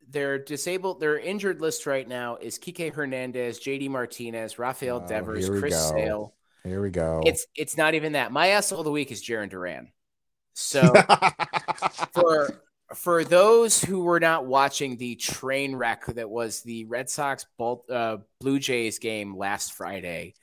their 0.09 0.37
disabled, 0.39 0.99
their 0.99 1.17
injured 1.19 1.59
list 1.61 1.85
right 1.85 2.07
now 2.07 2.37
is 2.37 2.57
Kike 2.57 2.93
Hernandez, 2.93 3.59
JD 3.59 3.89
Martinez, 3.89 4.57
Rafael 4.57 5.01
Oh, 5.03 5.07
Devers, 5.07 5.49
Chris 5.49 5.73
go. 5.73 5.91
Sale. 5.97 6.33
here 6.63 6.81
we 6.81 6.89
go 6.89 7.21
It's 7.25 7.45
it's 7.55 7.77
not 7.77 7.93
even 7.93 8.13
that. 8.13 8.31
My 8.31 8.47
asshole 8.49 8.79
of 8.79 8.85
the 8.85 8.91
week 8.91 9.11
is 9.11 9.23
Jarren 9.23 9.49
Duran. 9.49 9.91
So 10.53 10.93
for 12.13 12.61
for 12.95 13.23
those 13.25 13.83
who 13.83 14.01
were 14.03 14.19
not 14.19 14.45
watching 14.45 14.95
the 14.97 15.15
train 15.15 15.75
wreck 15.75 16.05
that 16.07 16.29
was 16.29 16.61
the 16.63 16.85
Red 16.85 17.09
Sox 17.09 17.45
Bal- 17.57 17.83
uh, 17.91 18.17
Blue 18.39 18.59
Jays 18.59 18.97
game 18.99 19.35
last 19.37 19.73
Friday, 19.73 20.35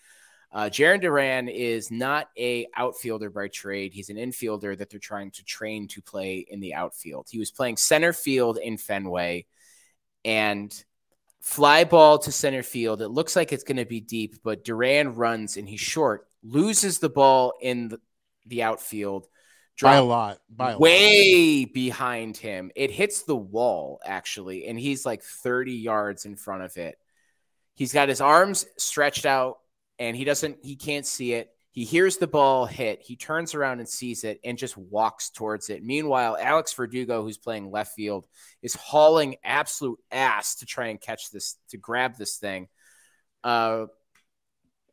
uh, 0.55 0.71
Jarren 0.71 1.01
Duran 1.01 1.49
is 1.49 1.91
not 1.91 2.29
a 2.39 2.69
outfielder 2.77 3.29
by 3.29 3.49
trade. 3.49 3.93
He's 3.93 4.09
an 4.09 4.17
infielder 4.17 4.79
that 4.79 4.89
they're 4.89 5.01
trying 5.01 5.33
to 5.33 5.45
train 5.45 5.89
to 5.89 6.01
play 6.01 6.47
in 6.49 6.61
the 6.61 6.75
outfield. 6.75 7.27
He 7.29 7.41
was 7.41 7.51
playing 7.51 7.77
center 7.77 8.13
field 8.13 8.59
in 8.59 8.79
Fenway, 8.79 9.47
and 10.25 10.73
fly 11.41 11.83
ball 11.83 12.19
to 12.19 12.31
center 12.31 12.63
field. 12.63 13.03
It 13.03 13.09
looks 13.09 13.35
like 13.35 13.53
it's 13.53 13.65
going 13.65 13.79
to 13.79 13.85
be 13.85 14.01
deep, 14.01 14.37
but 14.45 14.65
Duran 14.65 15.17
runs 15.17 15.57
and 15.57 15.69
he's 15.69 15.81
short, 15.81 16.29
loses 16.45 17.01
the 17.01 17.11
ball 17.11 17.55
in 17.61 17.89
the, 17.89 18.01
the 18.47 18.63
outfield. 18.63 19.27
by 19.83 19.97
a 19.97 20.05
lot 20.05 20.39
by 20.49 20.69
a 20.69 20.73
lot. 20.75 20.81
way 20.81 21.65
behind 21.65 22.37
him. 22.37 22.71
It 22.77 22.93
hits 22.93 23.25
the 23.25 23.37
wall 23.37 24.01
actually, 24.07 24.67
and 24.67 24.79
he's 24.79 25.05
like 25.05 25.25
30 25.25 25.73
yards 25.73 26.27
in 26.27 26.37
front 26.37 26.63
of 26.63 26.77
it. 26.77 26.97
He's 27.75 27.93
got 27.93 28.09
his 28.09 28.21
arms 28.21 28.67
stretched 28.79 29.27
out 29.27 29.59
and 29.99 30.17
he 30.17 30.25
doesn't 30.25 30.59
he 30.63 30.77
can't 30.77 31.07
see 31.07 31.35
it. 31.35 31.51
He 31.71 31.85
hears 31.85 32.19
the 32.19 32.29
ball 32.29 32.67
hit. 32.67 33.03
He 33.03 33.17
turns 33.17 33.53
around 33.53 33.81
and 33.81 33.89
sees 33.89 34.23
it 34.23 34.39
and 34.45 34.57
just 34.57 34.77
walks 34.77 35.31
towards 35.31 35.71
it. 35.71 35.83
Meanwhile, 35.83 36.39
Alex 36.41 36.73
Verdugo, 36.73 37.23
who's 37.23 37.37
playing 37.37 37.73
left 37.73 37.97
field, 37.97 38.27
is 38.63 38.75
hauling 38.75 39.37
absolute 39.43 39.99
ass 40.13 40.57
to 40.57 40.67
try 40.67 40.87
and 40.87 41.01
catch 41.01 41.33
this, 41.33 41.57
to 41.71 41.77
grab 41.77 42.17
this 42.17 42.37
thing. 42.37 42.69
Uh, 43.43 43.87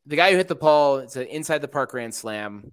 the 0.08 0.16
guy 0.16 0.32
who 0.32 0.38
hit 0.38 0.48
the 0.48 0.56
ball, 0.56 0.98
it's 0.98 1.16
an 1.16 1.28
inside 1.28 1.60
the 1.60 1.68
park 1.68 1.92
grand 1.92 2.16
slam. 2.16 2.72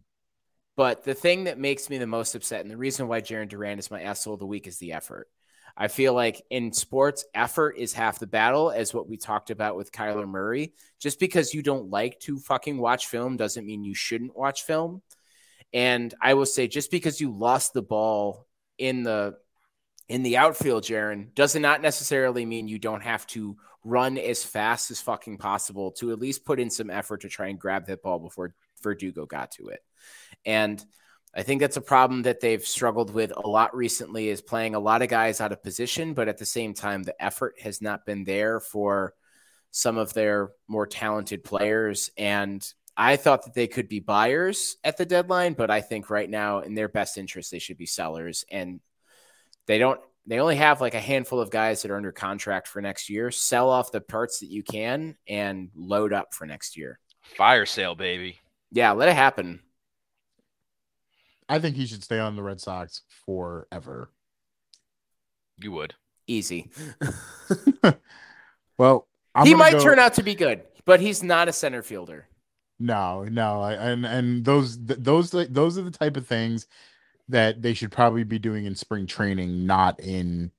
But 0.74 1.04
the 1.04 1.12
thing 1.12 1.44
that 1.44 1.58
makes 1.58 1.90
me 1.90 1.98
the 1.98 2.06
most 2.06 2.34
upset, 2.34 2.62
and 2.62 2.70
the 2.70 2.76
reason 2.78 3.08
why 3.08 3.20
Jarren 3.20 3.48
Duran 3.48 3.78
is 3.78 3.90
my 3.90 4.00
asshole 4.00 4.34
of 4.34 4.40
the 4.40 4.46
week, 4.46 4.66
is 4.66 4.78
the 4.78 4.92
effort. 4.92 5.28
I 5.80 5.86
feel 5.86 6.12
like 6.12 6.42
in 6.50 6.72
sports, 6.72 7.24
effort 7.32 7.76
is 7.78 7.92
half 7.92 8.18
the 8.18 8.26
battle, 8.26 8.72
as 8.72 8.92
what 8.92 9.08
we 9.08 9.16
talked 9.16 9.50
about 9.50 9.76
with 9.76 9.92
Kyler 9.92 10.28
Murray. 10.28 10.74
Just 10.98 11.20
because 11.20 11.54
you 11.54 11.62
don't 11.62 11.88
like 11.88 12.18
to 12.20 12.40
fucking 12.40 12.78
watch 12.78 13.06
film 13.06 13.36
doesn't 13.36 13.64
mean 13.64 13.84
you 13.84 13.94
shouldn't 13.94 14.36
watch 14.36 14.64
film. 14.64 15.02
And 15.72 16.12
I 16.20 16.34
will 16.34 16.46
say, 16.46 16.66
just 16.66 16.90
because 16.90 17.20
you 17.20 17.30
lost 17.30 17.74
the 17.74 17.82
ball 17.82 18.48
in 18.76 19.04
the 19.04 19.36
in 20.08 20.24
the 20.24 20.38
outfield, 20.38 20.82
Jarren, 20.82 21.32
does 21.34 21.54
not 21.54 21.80
necessarily 21.80 22.44
mean 22.44 22.66
you 22.66 22.78
don't 22.78 23.02
have 23.02 23.26
to 23.28 23.56
run 23.84 24.18
as 24.18 24.42
fast 24.42 24.90
as 24.90 25.00
fucking 25.00 25.38
possible 25.38 25.92
to 25.92 26.10
at 26.10 26.18
least 26.18 26.44
put 26.44 26.58
in 26.58 26.70
some 26.70 26.90
effort 26.90 27.20
to 27.20 27.28
try 27.28 27.48
and 27.48 27.60
grab 27.60 27.86
that 27.86 28.02
ball 28.02 28.18
before 28.18 28.54
Verdugo 28.82 29.26
got 29.26 29.52
to 29.52 29.68
it. 29.68 29.80
And 30.44 30.84
I 31.34 31.42
think 31.42 31.60
that's 31.60 31.76
a 31.76 31.82
problem 31.82 32.22
that 32.22 32.40
they've 32.40 32.66
struggled 32.66 33.12
with 33.12 33.32
a 33.36 33.48
lot 33.48 33.76
recently 33.76 34.28
is 34.28 34.40
playing 34.40 34.74
a 34.74 34.80
lot 34.80 35.02
of 35.02 35.08
guys 35.08 35.40
out 35.40 35.52
of 35.52 35.62
position, 35.62 36.14
but 36.14 36.28
at 36.28 36.38
the 36.38 36.46
same 36.46 36.74
time, 36.74 37.02
the 37.02 37.22
effort 37.22 37.60
has 37.60 37.82
not 37.82 38.06
been 38.06 38.24
there 38.24 38.60
for 38.60 39.14
some 39.70 39.98
of 39.98 40.14
their 40.14 40.50
more 40.66 40.86
talented 40.86 41.44
players. 41.44 42.10
And 42.16 42.66
I 42.96 43.16
thought 43.16 43.44
that 43.44 43.54
they 43.54 43.66
could 43.66 43.88
be 43.88 44.00
buyers 44.00 44.76
at 44.82 44.96
the 44.96 45.06
deadline, 45.06 45.52
but 45.52 45.70
I 45.70 45.82
think 45.82 46.10
right 46.10 46.28
now, 46.28 46.60
in 46.60 46.74
their 46.74 46.88
best 46.88 47.18
interest, 47.18 47.50
they 47.50 47.58
should 47.58 47.78
be 47.78 47.86
sellers. 47.86 48.44
And 48.50 48.80
they 49.66 49.78
don't, 49.78 50.00
they 50.26 50.40
only 50.40 50.56
have 50.56 50.80
like 50.80 50.94
a 50.94 51.00
handful 51.00 51.40
of 51.40 51.50
guys 51.50 51.82
that 51.82 51.90
are 51.90 51.96
under 51.96 52.12
contract 52.12 52.68
for 52.68 52.82
next 52.82 53.08
year. 53.10 53.30
Sell 53.30 53.70
off 53.70 53.92
the 53.92 54.00
parts 54.00 54.40
that 54.40 54.50
you 54.50 54.62
can 54.62 55.16
and 55.28 55.70
load 55.76 56.12
up 56.12 56.34
for 56.34 56.46
next 56.46 56.76
year. 56.76 56.98
Fire 57.36 57.66
sale, 57.66 57.94
baby. 57.94 58.40
Yeah, 58.72 58.92
let 58.92 59.08
it 59.08 59.14
happen. 59.14 59.60
I 61.48 61.58
think 61.58 61.76
he 61.76 61.86
should 61.86 62.04
stay 62.04 62.18
on 62.18 62.36
the 62.36 62.42
Red 62.42 62.60
Sox 62.60 63.02
forever. 63.24 64.10
You 65.56 65.72
would. 65.72 65.94
Easy. 66.26 66.70
Well, 68.78 69.08
I'm 69.34 69.46
he 69.46 69.54
might 69.54 69.72
go- 69.72 69.82
turn 69.82 69.98
out 69.98 70.14
to 70.14 70.22
be 70.22 70.34
good, 70.34 70.62
but 70.84 71.00
he's 71.00 71.22
not 71.22 71.48
a 71.48 71.52
center 71.52 71.82
fielder. 71.82 72.28
No, 72.78 73.24
no, 73.24 73.60
I, 73.60 73.72
and 73.72 74.06
and 74.06 74.44
those 74.44 74.76
th- 74.78 75.00
those 75.02 75.30
those 75.32 75.76
are 75.76 75.82
the 75.82 75.90
type 75.90 76.16
of 76.16 76.26
things 76.26 76.68
that 77.28 77.60
they 77.60 77.74
should 77.74 77.90
probably 77.90 78.22
be 78.22 78.38
doing 78.38 78.64
in 78.64 78.74
spring 78.76 79.06
training, 79.06 79.66
not 79.66 79.98
in 80.00 80.52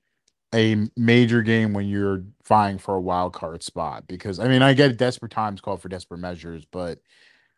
a 0.54 0.86
major 0.96 1.40
game 1.40 1.72
when 1.72 1.88
you're 1.88 2.24
vying 2.46 2.76
for 2.76 2.94
a 2.94 3.00
wild 3.00 3.32
card 3.32 3.62
spot. 3.62 4.06
Because 4.06 4.38
I 4.38 4.48
mean, 4.48 4.60
I 4.60 4.74
get 4.74 4.98
desperate 4.98 5.32
times 5.32 5.62
call 5.62 5.78
for 5.78 5.88
desperate 5.88 6.18
measures, 6.18 6.66
but 6.70 6.98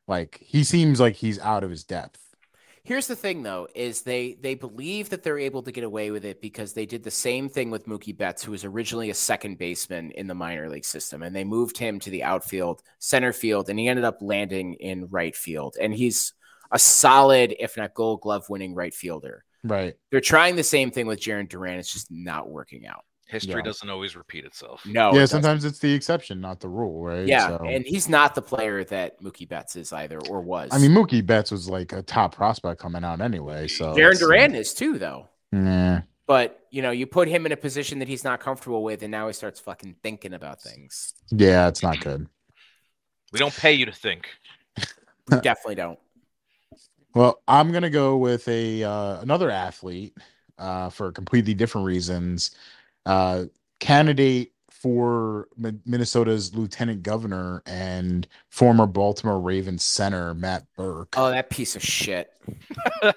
like 0.07 0.39
he 0.41 0.63
seems 0.63 1.01
like 1.01 1.17
he's 1.17 1.41
out 1.41 1.65
of 1.65 1.71
his 1.71 1.83
depth. 1.83 2.21
Here's 2.85 3.07
the 3.07 3.15
thing, 3.15 3.45
though, 3.45 3.69
is 3.77 4.03
they 4.03 4.37
they 4.41 4.55
believe 4.55 5.11
that 5.11 5.23
they're 5.23 5.39
able 5.39 5.63
to 5.63 5.71
get 5.71 5.85
away 5.85 6.11
with 6.11 6.25
it 6.25 6.41
because 6.41 6.73
they 6.73 6.85
did 6.85 7.05
the 7.05 7.13
same 7.13 7.49
thing 7.49 7.71
with 7.71 7.87
Mookie 7.87 8.17
Betts, 8.17 8.43
who 8.43 8.51
was 8.51 8.65
originally 8.65 9.11
a 9.11 9.15
second 9.15 9.59
baseman 9.59 10.11
in 10.13 10.27
the 10.27 10.35
minor 10.35 10.69
league 10.69 10.85
system, 10.85 11.23
and 11.23 11.35
they 11.35 11.45
moved 11.45 11.79
him 11.79 12.01
to 12.01 12.11
the 12.11 12.25
outfield, 12.25 12.83
center 12.99 13.33
field, 13.33 13.71
and 13.71 13.79
he 13.79 13.87
ended 13.87 14.05
up 14.05 14.19
landing 14.21 14.75
in 14.75 15.07
right 15.11 15.37
field. 15.37 15.77
And 15.81 15.95
he's 15.95 16.35
a 16.73 16.79
solid, 16.79 17.55
if 17.61 17.77
not 17.77 17.95
Gold 17.95 18.21
Glove 18.21 18.49
winning 18.49 18.75
right 18.75 18.95
fielder. 18.95 19.45
Right. 19.63 19.95
They're 20.11 20.21
trying 20.21 20.57
the 20.57 20.65
same 20.65 20.91
thing 20.91 21.07
with 21.07 21.21
Jarren 21.21 21.49
Duran. 21.49 21.79
It's 21.79 21.93
just 21.93 22.11
not 22.11 22.51
working 22.51 22.87
out. 22.87 23.05
History 23.33 23.55
Yeah. 23.57 23.63
doesn't 23.63 23.89
always 23.91 24.15
repeat 24.15 24.45
itself. 24.45 24.85
No, 24.87 25.13
yeah, 25.13 25.21
doesn't. 25.21 25.43
sometimes 25.43 25.65
it's 25.65 25.79
the 25.81 25.93
exception, 25.93 26.41
not 26.41 26.61
the 26.61 26.69
rule, 26.69 27.03
right? 27.03 27.27
Yeah, 27.27 27.49
So- 27.49 27.65
and 27.65 27.85
he's 27.85 28.09
not 28.09 28.35
the 28.37 28.43
player 28.43 28.85
that 28.85 29.21
Mookie 29.23 29.49
Betts 29.49 29.75
is 29.75 29.93
either, 29.93 30.21
or 30.29 30.41
was. 30.41 30.71
I 30.73 30.79
mean, 30.79 30.93
Mookie 30.93 31.25
Betts 31.27 31.51
was 31.51 31.69
like 31.69 31.93
a 31.93 32.03
top 32.03 32.35
prospect 32.37 32.81
coming 32.81 33.03
out 33.03 33.21
anyway. 33.21 33.67
So 33.69 33.95
Jarren 33.95 33.97
it's- 34.13 34.19
Duran 34.21 34.55
is 34.55 34.73
too, 34.75 34.99
though. 34.99 35.29
Nah. 35.51 36.03
But 36.27 36.61
you 36.71 36.83
know, 36.83 36.93
you 36.93 37.07
put 37.07 37.27
him 37.29 37.45
in 37.47 37.53
a 37.53 37.57
position 37.57 37.99
that 37.99 38.09
he's 38.09 38.23
not 38.25 38.39
comfortable 38.41 38.83
with, 38.85 39.03
and 39.03 39.11
now 39.11 39.27
he 39.27 39.33
starts 39.33 39.59
fucking 39.61 39.97
thinking 40.03 40.33
about 40.33 40.63
things. 40.63 41.13
Yeah, 41.31 41.67
it's 41.69 41.83
not 41.83 42.01
good. 42.01 42.29
We 43.33 43.39
don't 43.39 43.55
pay 43.55 43.73
you 43.73 43.87
to 43.87 43.93
think. 43.93 44.29
We 45.31 45.41
definitely 45.41 45.77
don't. 45.77 45.99
Well, 47.15 47.41
I'm 47.47 47.73
gonna 47.73 47.91
go 47.91 48.17
with 48.17 48.47
a 48.49 48.83
uh, 48.83 49.21
another 49.21 49.51
athlete 49.51 50.17
uh, 50.59 50.89
for 50.91 51.13
completely 51.13 51.55
different 51.55 51.87
reasons. 51.87 52.53
Uh, 53.05 53.45
candidate 53.81 54.53
for 54.83 55.49
Mi- 55.57 55.79
Minnesota's 55.87 56.55
lieutenant 56.57 57.05
governor 57.05 57.63
and 57.67 58.27
former 58.51 58.85
Baltimore 58.85 59.41
Ravens 59.41 59.85
center 59.85 60.35
Matt 60.35 60.65
Birk. 60.77 61.15
Oh, 61.17 61.31
that 61.31 61.51
piece 61.51 61.77
of 61.77 61.83
shit. 61.83 62.33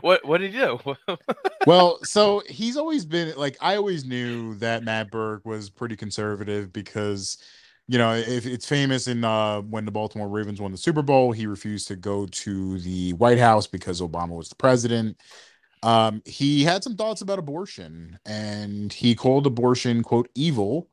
what 0.00 0.24
what 0.24 0.38
did 0.40 0.52
he 0.52 0.58
do? 0.58 0.80
well, 1.66 2.00
so 2.02 2.42
he's 2.48 2.76
always 2.76 3.04
been 3.04 3.36
like 3.36 3.56
I 3.60 3.76
always 3.76 4.04
knew 4.04 4.56
that 4.56 4.82
Matt 4.82 5.12
Birk 5.12 5.44
was 5.44 5.70
pretty 5.70 5.94
conservative 5.94 6.72
because 6.72 7.38
you 7.86 7.98
know 7.98 8.14
if 8.14 8.44
it's 8.44 8.66
famous 8.66 9.06
in 9.06 9.22
uh 9.22 9.60
when 9.60 9.84
the 9.84 9.92
Baltimore 9.92 10.28
Ravens 10.28 10.60
won 10.60 10.72
the 10.72 10.78
Super 10.78 11.02
Bowl, 11.02 11.30
he 11.30 11.46
refused 11.46 11.86
to 11.88 11.96
go 11.96 12.26
to 12.26 12.80
the 12.80 13.12
White 13.12 13.38
House 13.38 13.68
because 13.68 14.00
Obama 14.00 14.30
was 14.30 14.48
the 14.48 14.56
president. 14.56 15.20
Um, 15.84 16.22
he 16.24 16.64
had 16.64 16.82
some 16.82 16.96
thoughts 16.96 17.20
about 17.20 17.38
abortion 17.38 18.18
and 18.24 18.90
he 18.92 19.14
called 19.14 19.46
abortion 19.46 20.02
quote 20.02 20.30
evil 20.34 20.88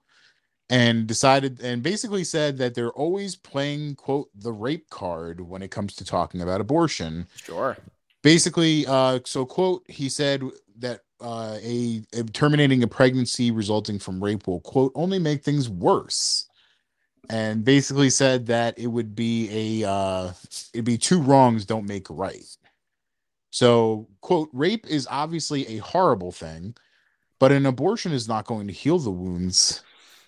and 0.69 1.07
decided 1.07 1.61
and 1.61 1.81
basically 1.81 2.23
said 2.25 2.57
that 2.57 2.75
they're 2.75 2.91
always 2.91 3.35
playing 3.35 3.95
quote 3.95 4.29
the 4.35 4.51
rape 4.51 4.89
card 4.89 5.39
when 5.39 5.61
it 5.61 5.71
comes 5.71 5.95
to 5.95 6.05
talking 6.05 6.41
about 6.41 6.59
abortion 6.61 7.25
Sure. 7.35 7.77
basically 8.21 8.85
uh 8.87 9.19
so 9.25 9.45
quote 9.45 9.83
he 9.87 10.09
said 10.09 10.43
that 10.79 11.01
uh 11.21 11.57
a, 11.61 12.01
a 12.13 12.23
terminating 12.23 12.83
a 12.83 12.87
pregnancy 12.87 13.51
resulting 13.51 13.97
from 13.99 14.21
rape 14.23 14.45
will 14.47 14.59
quote 14.61 14.91
only 14.95 15.19
make 15.19 15.41
things 15.43 15.69
worse 15.69 16.47
and 17.29 17.63
basically 17.63 18.09
said 18.09 18.45
that 18.47 18.77
it 18.77 18.87
would 18.87 19.15
be 19.15 19.81
a 19.83 19.89
uh 19.89 20.31
it'd 20.73 20.85
be 20.85 20.97
two 20.97 21.21
wrongs 21.21 21.65
don't 21.65 21.87
make 21.87 22.09
a 22.09 22.13
right 22.13 22.45
so 23.51 24.07
quote 24.21 24.49
rape 24.53 24.87
is 24.87 25.07
obviously 25.11 25.67
a 25.67 25.77
horrible 25.77 26.31
thing 26.31 26.75
but 27.41 27.51
an 27.51 27.65
abortion 27.65 28.11
is 28.11 28.27
not 28.27 28.45
going 28.45 28.67
to 28.67 28.73
heal 28.73 28.99
the 28.99 29.09
wounds 29.09 29.81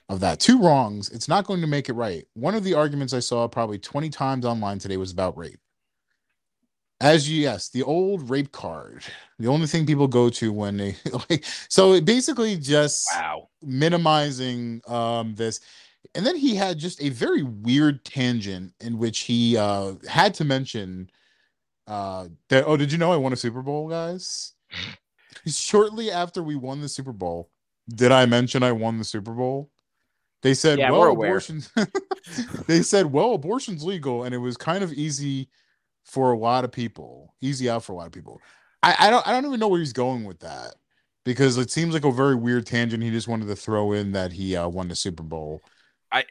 of 0.09 0.19
that. 0.19 0.39
Two 0.39 0.59
wrongs 0.59 1.09
it's 1.09 1.27
not 1.27 1.45
going 1.45 1.61
to 1.61 1.67
make 1.67 1.87
it 1.87 1.93
right. 1.93 2.25
One 2.33 2.55
of 2.55 2.63
the 2.63 2.73
arguments 2.73 3.13
i 3.13 3.19
saw 3.19 3.47
probably 3.47 3.79
20 3.79 4.09
times 4.09 4.45
online 4.45 4.79
today 4.79 4.97
was 4.97 5.11
about 5.11 5.37
rape. 5.37 5.59
As 7.01 7.29
you 7.29 7.41
yes 7.41 7.69
the 7.69 7.83
old 7.83 8.29
rape 8.29 8.51
card 8.51 9.03
the 9.39 9.47
only 9.47 9.67
thing 9.67 9.85
people 9.85 10.07
go 10.07 10.29
to 10.29 10.51
when 10.51 10.77
they 10.77 10.95
like 11.29 11.45
so 11.69 11.93
it 11.93 12.03
basically 12.03 12.57
just 12.57 13.07
wow. 13.13 13.47
minimizing 13.61 14.81
um 14.87 15.35
this. 15.35 15.59
And 16.15 16.25
then 16.25 16.35
he 16.35 16.53
had 16.55 16.79
just 16.79 17.01
a 17.01 17.09
very 17.09 17.43
weird 17.43 18.03
tangent 18.03 18.73
in 18.81 18.97
which 18.97 19.21
he 19.21 19.55
uh 19.55 19.93
had 20.09 20.33
to 20.35 20.45
mention 20.45 21.09
uh 21.87 22.27
that 22.49 22.63
oh 22.65 22.77
did 22.77 22.91
you 22.91 22.97
know 22.97 23.11
i 23.11 23.17
won 23.17 23.33
a 23.33 23.37
super 23.37 23.61
bowl 23.61 23.89
guys? 23.89 24.53
Shortly 25.47 26.11
after 26.11 26.41
we 26.41 26.55
won 26.55 26.81
the 26.81 26.89
super 26.89 27.11
bowl 27.11 27.49
did 27.89 28.11
i 28.11 28.25
mention 28.25 28.63
i 28.63 28.71
won 28.71 28.97
the 28.97 29.03
super 29.03 29.33
bowl? 29.33 29.69
They 30.41 30.53
said 30.53 30.79
Yeah, 30.79 30.91
well 30.91 31.11
abortions 31.11 31.69
they 32.67 32.81
said 32.81 33.11
well 33.11 33.33
abortion's 33.33 33.83
legal 33.83 34.23
and 34.23 34.33
it 34.33 34.39
was 34.39 34.57
kind 34.57 34.83
of 34.83 34.93
easy 34.93 35.49
for 36.03 36.31
a 36.31 36.37
lot 36.37 36.65
of 36.65 36.71
people 36.71 37.33
easy 37.41 37.69
out 37.69 37.83
for 37.83 37.93
a 37.93 37.95
lot 37.95 38.07
of 38.07 38.13
people. 38.13 38.41
I, 38.81 38.95
I 38.99 39.09
don't 39.09 39.27
i 39.27 39.31
don't 39.31 39.45
even 39.45 39.59
know 39.59 39.69
where 39.69 39.79
he's 39.79 39.93
going 39.93 40.25
with 40.25 40.39
that 40.39 40.75
because 41.25 41.57
it 41.57 41.71
seems 41.71 41.93
like 41.93 42.05
a 42.05 42.11
very 42.11 42.35
weird 42.35 42.65
tangent 42.65 43.03
he 43.03 43.11
just 43.11 43.27
wanted 43.27 43.47
to 43.47 43.55
throw 43.55 43.93
in 43.93 44.11
that 44.11 44.33
he 44.33 44.55
uh, 44.55 44.67
won 44.67 44.87
the 44.87 44.95
super 44.95 45.23
bowl. 45.23 45.61
I 46.11 46.25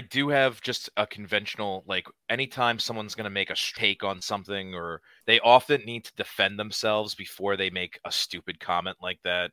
do 0.00 0.28
have 0.28 0.60
just 0.60 0.90
a 0.96 1.06
conventional 1.06 1.84
like 1.86 2.06
anytime 2.28 2.78
someone's 2.78 3.14
going 3.14 3.24
to 3.24 3.30
make 3.30 3.50
a 3.50 3.54
take 3.54 4.02
on 4.02 4.20
something 4.20 4.74
or 4.74 5.00
they 5.26 5.38
often 5.40 5.80
need 5.84 6.04
to 6.04 6.14
defend 6.16 6.58
themselves 6.58 7.14
before 7.14 7.56
they 7.56 7.70
make 7.70 7.98
a 8.04 8.10
stupid 8.10 8.58
comment 8.58 8.96
like 9.00 9.20
that 9.22 9.52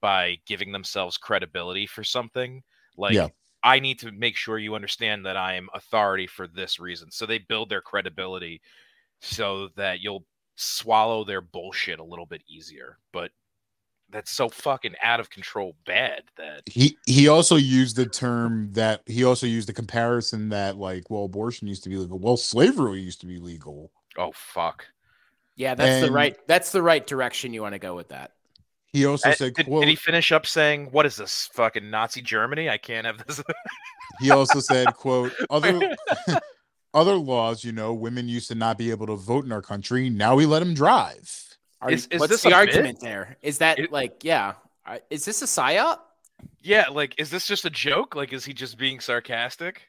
by 0.00 0.36
giving 0.46 0.72
themselves 0.72 1.16
credibility 1.16 1.86
for 1.86 2.04
something 2.04 2.62
like 2.96 3.14
Yeah. 3.14 3.28
I 3.64 3.78
need 3.78 3.98
to 4.00 4.12
make 4.12 4.36
sure 4.36 4.58
you 4.58 4.74
understand 4.74 5.24
that 5.26 5.36
I 5.36 5.54
am 5.54 5.68
authority 5.74 6.26
for 6.26 6.46
this 6.46 6.78
reason 6.78 7.10
so 7.10 7.26
they 7.26 7.38
build 7.38 7.68
their 7.68 7.82
credibility 7.82 8.60
so 9.20 9.68
that 9.76 10.00
you'll 10.00 10.24
swallow 10.56 11.24
their 11.24 11.40
bullshit 11.40 11.98
a 11.98 12.04
little 12.04 12.26
bit 12.26 12.42
easier 12.48 12.98
but 13.12 13.32
that's 14.12 14.30
so 14.30 14.48
fucking 14.48 14.94
out 15.02 15.18
of 15.20 15.30
control 15.30 15.74
bad 15.86 16.22
that 16.36 16.62
he 16.66 16.96
he 17.06 17.26
also 17.28 17.56
used 17.56 17.96
the 17.96 18.06
term 18.06 18.68
that 18.72 19.02
he 19.06 19.24
also 19.24 19.46
used 19.46 19.68
the 19.68 19.72
comparison 19.72 20.50
that 20.50 20.76
like 20.76 21.10
well 21.10 21.24
abortion 21.24 21.66
used 21.66 21.82
to 21.82 21.88
be 21.88 21.96
legal 21.96 22.18
well 22.18 22.36
slavery 22.36 23.00
used 23.00 23.20
to 23.20 23.26
be 23.26 23.38
legal 23.38 23.90
oh 24.18 24.30
fuck 24.34 24.86
Yeah, 25.56 25.74
that's 25.74 26.00
the 26.06 26.12
right. 26.12 26.36
That's 26.46 26.72
the 26.72 26.82
right 26.82 27.06
direction 27.06 27.52
you 27.52 27.62
want 27.62 27.74
to 27.74 27.78
go 27.78 27.94
with 27.94 28.08
that. 28.08 28.32
he 28.92 29.04
also 29.06 29.30
Uh, 29.30 29.34
said 29.34 29.54
did, 29.54 29.66
quote 29.66 29.82
did 29.82 29.88
he 29.88 29.96
finish 29.96 30.32
up 30.32 30.46
saying, 30.46 30.88
"What 30.92 31.06
is 31.06 31.16
this 31.16 31.48
fucking 31.52 31.90
Nazi 31.90 32.22
Germany? 32.22 32.70
I 32.70 32.78
can't 32.78 33.06
have 33.06 33.24
this." 33.26 33.42
he 34.20 34.30
also 34.30 34.60
said 34.60 34.94
quote 34.94 35.32
other 35.50 35.80
other 36.94 37.14
laws 37.16 37.64
you 37.64 37.72
know 37.72 37.92
women 37.94 38.28
used 38.28 38.48
to 38.48 38.54
not 38.54 38.78
be 38.78 38.90
able 38.90 39.06
to 39.06 39.16
vote 39.16 39.44
in 39.44 39.52
our 39.52 39.62
country 39.62 40.10
now 40.10 40.34
we 40.34 40.46
let 40.46 40.58
them 40.60 40.74
drive 40.74 41.56
Are 41.82 41.90
Is- 41.90 42.04
you- 42.10 42.16
is 42.16 42.20
what's 42.20 42.30
this 42.30 42.42
the 42.42 42.54
argument 42.54 43.00
there? 43.00 43.36
Is 43.42 43.58
that 43.58 43.78
It- 43.78 43.92
like, 43.92 44.22
yeah, 44.22 44.54
is 45.10 45.24
this 45.24 45.42
a 45.42 45.46
psyop? 45.46 45.98
yeah, 46.62 46.88
like, 46.88 47.14
is 47.18 47.28
this 47.30 47.46
just 47.46 47.64
a 47.64 47.70
joke? 47.70 48.14
Like, 48.14 48.32
is 48.32 48.44
he 48.44 48.52
just 48.54 48.78
being 48.78 49.00
sarcastic? 49.00 49.82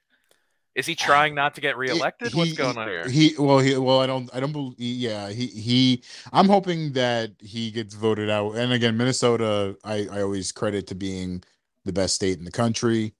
Is 0.76 0.88
he 0.88 0.96
trying 0.96 1.36
not 1.36 1.54
to 1.54 1.62
get 1.62 1.78
reelected? 1.78 2.34
What's 2.34 2.50
He- 2.50 2.56
going 2.56 2.80
on 2.80 2.88
here? 2.88 3.08
He 3.08 3.36
well, 3.38 3.60
he 3.60 3.78
well, 3.78 4.00
I 4.00 4.08
don't, 4.08 4.28
I 4.34 4.40
don't 4.40 4.52
believe. 4.52 4.74
Yeah, 4.80 5.30
he 5.30 5.46
he. 5.46 6.04
I'm 6.32 6.48
hoping 6.50 6.94
that 6.94 7.34
he 7.40 7.70
gets 7.70 7.94
voted 7.94 8.32
out. 8.32 8.54
And 8.56 8.74
again, 8.74 8.98
Minnesota, 8.98 9.78
I 9.84 10.08
I 10.12 10.22
always 10.24 10.52
credit 10.52 10.88
to 10.88 10.96
being 10.96 11.44
the 11.86 11.94
best 11.94 12.16
state 12.16 12.40
in 12.40 12.44
the 12.46 12.50
country, 12.52 13.14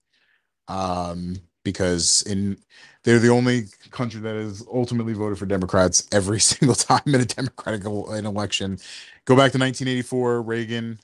um, 0.68 1.36
because 1.64 2.24
in 2.28 2.58
they're 3.04 3.20
the 3.20 3.30
only 3.30 3.64
country 3.92 4.22
that 4.22 4.36
has 4.36 4.64
ultimately 4.74 5.14
voted 5.14 5.38
for 5.38 5.46
Democrats 5.46 6.08
every 6.12 6.40
single 6.52 6.76
time 6.76 7.02
in 7.08 7.16
a 7.16 7.26
Democratic 7.26 7.86
el- 7.86 8.10
an 8.12 8.26
election. 8.26 8.78
Go 9.26 9.36
back 9.36 9.52
to 9.52 9.58
1984, 9.60 10.42
Reagan 10.42 11.00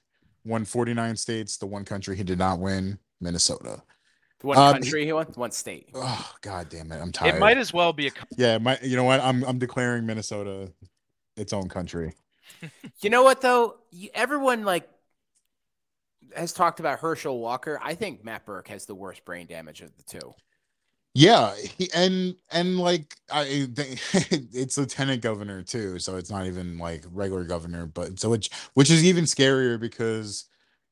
won 0.45 0.65
49 0.65 1.15
states. 1.17 1.57
The 1.57 1.65
one 1.65 1.85
country 1.85 2.15
he 2.15 2.23
did 2.23 2.39
not 2.39 2.59
win, 2.59 2.99
Minnesota. 3.21 3.81
One 4.41 4.57
Um, 4.57 4.73
country 4.73 5.05
he 5.05 5.11
won, 5.11 5.25
one 5.35 5.51
state. 5.51 5.89
Oh 5.93 6.31
god 6.41 6.69
damn 6.69 6.91
it! 6.93 7.01
I'm 7.01 7.11
tired. 7.11 7.35
It 7.35 7.39
might 7.39 7.57
as 7.57 7.73
well 7.73 7.91
be 7.91 8.07
a. 8.07 8.11
co- 8.11 8.23
Yeah, 8.37 8.57
my. 8.57 8.77
You 8.81 8.95
know 8.95 9.03
what? 9.03 9.19
I'm 9.19 9.43
I'm 9.43 9.59
declaring 9.59 10.05
Minnesota 10.05 10.71
its 11.35 11.51
own 11.53 11.67
country. 11.69 12.13
You 13.01 13.09
know 13.09 13.23
what 13.23 13.41
though? 13.41 13.77
You, 13.91 14.09
everyone 14.13 14.63
like 14.65 14.89
has 16.35 16.51
talked 16.53 16.79
about 16.79 16.99
Herschel 16.99 17.39
Walker. 17.39 17.79
I 17.83 17.95
think 17.95 18.23
Matt 18.23 18.45
Birk 18.45 18.67
has 18.67 18.85
the 18.85 18.95
worst 18.95 19.23
brain 19.25 19.47
damage 19.47 19.81
of 19.81 19.95
the 19.97 20.03
two. 20.03 20.33
Yeah, 21.15 21.55
he, 21.55 21.89
and 21.93 22.35
and 22.51 22.77
like 22.79 23.15
I 23.31 23.67
it's 23.75 24.77
lieutenant 24.77 25.21
governor 25.21 25.63
too, 25.63 25.99
so 25.99 26.15
it's 26.17 26.29
not 26.29 26.45
even 26.45 26.77
like 26.77 27.03
regular 27.11 27.43
governor, 27.43 27.85
but 27.87 28.19
so 28.19 28.29
which 28.29 28.49
which 28.75 28.89
is 28.91 29.03
even 29.03 29.25
scarier 29.25 29.79
because 29.79 30.45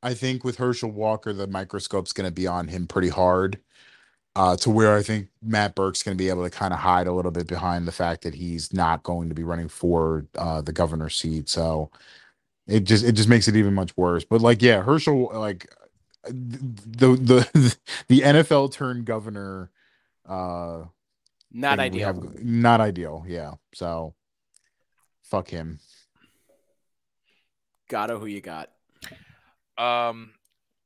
I 0.03 0.13
think 0.15 0.43
with 0.43 0.57
Herschel 0.57 0.91
Walker 0.91 1.33
the 1.33 1.47
microscope's 1.47 2.13
going 2.13 2.27
to 2.27 2.33
be 2.33 2.47
on 2.47 2.67
him 2.67 2.87
pretty 2.87 3.09
hard. 3.09 3.59
Uh, 4.35 4.55
to 4.57 4.69
where 4.69 4.95
I 4.97 5.03
think 5.03 5.29
Matt 5.43 5.75
Birk's 5.75 6.03
going 6.03 6.17
to 6.17 6.23
be 6.23 6.29
able 6.29 6.43
to 6.43 6.49
kind 6.51 6.73
of 6.73 6.79
hide 6.79 7.07
a 7.07 7.13
little 7.13 7.31
bit 7.31 7.47
behind 7.47 7.87
the 7.87 7.91
fact 7.93 8.23
that 8.23 8.35
he's 8.35 8.73
not 8.73 9.03
going 9.03 9.29
to 9.29 9.35
be 9.35 9.43
running 9.43 9.69
for 9.69 10.27
uh, 10.37 10.61
the 10.61 10.73
governor 10.73 11.09
seat. 11.09 11.49
So 11.49 11.91
it 12.67 12.83
just 12.85 13.03
it 13.05 13.13
just 13.13 13.29
makes 13.29 13.47
it 13.47 13.55
even 13.55 13.73
much 13.73 13.95
worse. 13.97 14.23
But 14.25 14.41
like, 14.41 14.61
yeah, 14.61 14.81
Herschel, 14.83 15.31
like 15.33 15.73
the 16.25 17.15
the 17.15 17.77
the 18.07 18.21
NFL 18.21 18.71
turned 18.73 19.05
governor 19.05 19.71
uh 20.27 20.83
Not 21.51 21.79
ideal. 21.79 22.07
have- 22.07 22.43
not 22.43 22.81
ideal 22.81 23.23
yeah 23.27 23.53
so 23.73 24.13
fuck 25.23 25.49
him 25.49 25.79
Gotta 27.89 28.17
who 28.19 28.25
you 28.25 28.41
got? 28.41 28.69
Um, 29.77 30.33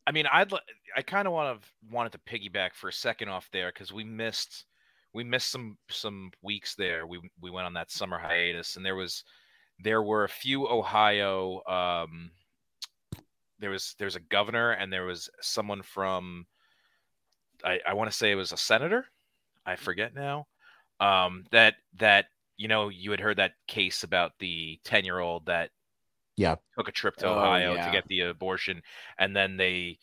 I 0.05 0.11
mean, 0.11 0.25
I'd 0.31 0.51
li- 0.51 0.59
I 0.95 1.01
kind 1.01 1.27
of 1.27 1.33
want 1.33 1.59
to 1.61 1.67
wanted 1.91 2.11
to 2.11 2.19
piggyback 2.19 2.75
for 2.75 2.89
a 2.89 2.93
second 2.93 3.29
off 3.29 3.49
there 3.51 3.71
because 3.73 3.91
we 3.91 4.03
missed 4.03 4.65
we 5.13 5.23
missed 5.23 5.49
some 5.49 5.77
some 5.89 6.29
weeks 6.43 6.75
there. 6.75 7.07
We 7.07 7.19
we 7.41 7.49
went 7.49 7.65
on 7.65 7.73
that 7.73 7.89
summer 7.91 8.19
hiatus, 8.19 8.75
and 8.75 8.85
there 8.85 8.95
was 8.95 9.23
there 9.79 10.03
were 10.03 10.25
a 10.25 10.29
few 10.29 10.67
Ohio. 10.69 11.61
Um, 11.67 12.29
there 13.57 13.71
was 13.71 13.95
there's 13.97 14.15
a 14.15 14.19
governor, 14.19 14.71
and 14.73 14.93
there 14.93 15.05
was 15.05 15.27
someone 15.41 15.81
from. 15.81 16.45
I, 17.63 17.79
I 17.87 17.93
want 17.95 18.11
to 18.11 18.15
say 18.17 18.31
it 18.31 18.35
was 18.35 18.51
a 18.51 18.57
senator. 18.57 19.05
I 19.65 19.75
forget 19.75 20.13
now. 20.15 20.47
Um, 20.99 21.45
that 21.51 21.75
that 21.99 22.25
you 22.57 22.67
know 22.67 22.89
you 22.89 23.11
had 23.11 23.19
heard 23.19 23.37
that 23.37 23.53
case 23.67 24.03
about 24.03 24.31
the 24.39 24.79
ten 24.83 25.03
year 25.05 25.19
old 25.19 25.47
that 25.47 25.71
yeah 26.37 26.55
took 26.77 26.87
a 26.87 26.91
trip 26.91 27.15
to 27.17 27.27
Oh, 27.27 27.33
Ohio 27.39 27.73
yeah. 27.73 27.85
to 27.87 27.91
get 27.91 28.07
the 28.07 28.21
abortion, 28.21 28.81
and 29.17 29.35
then 29.35 29.57
they 29.57 29.97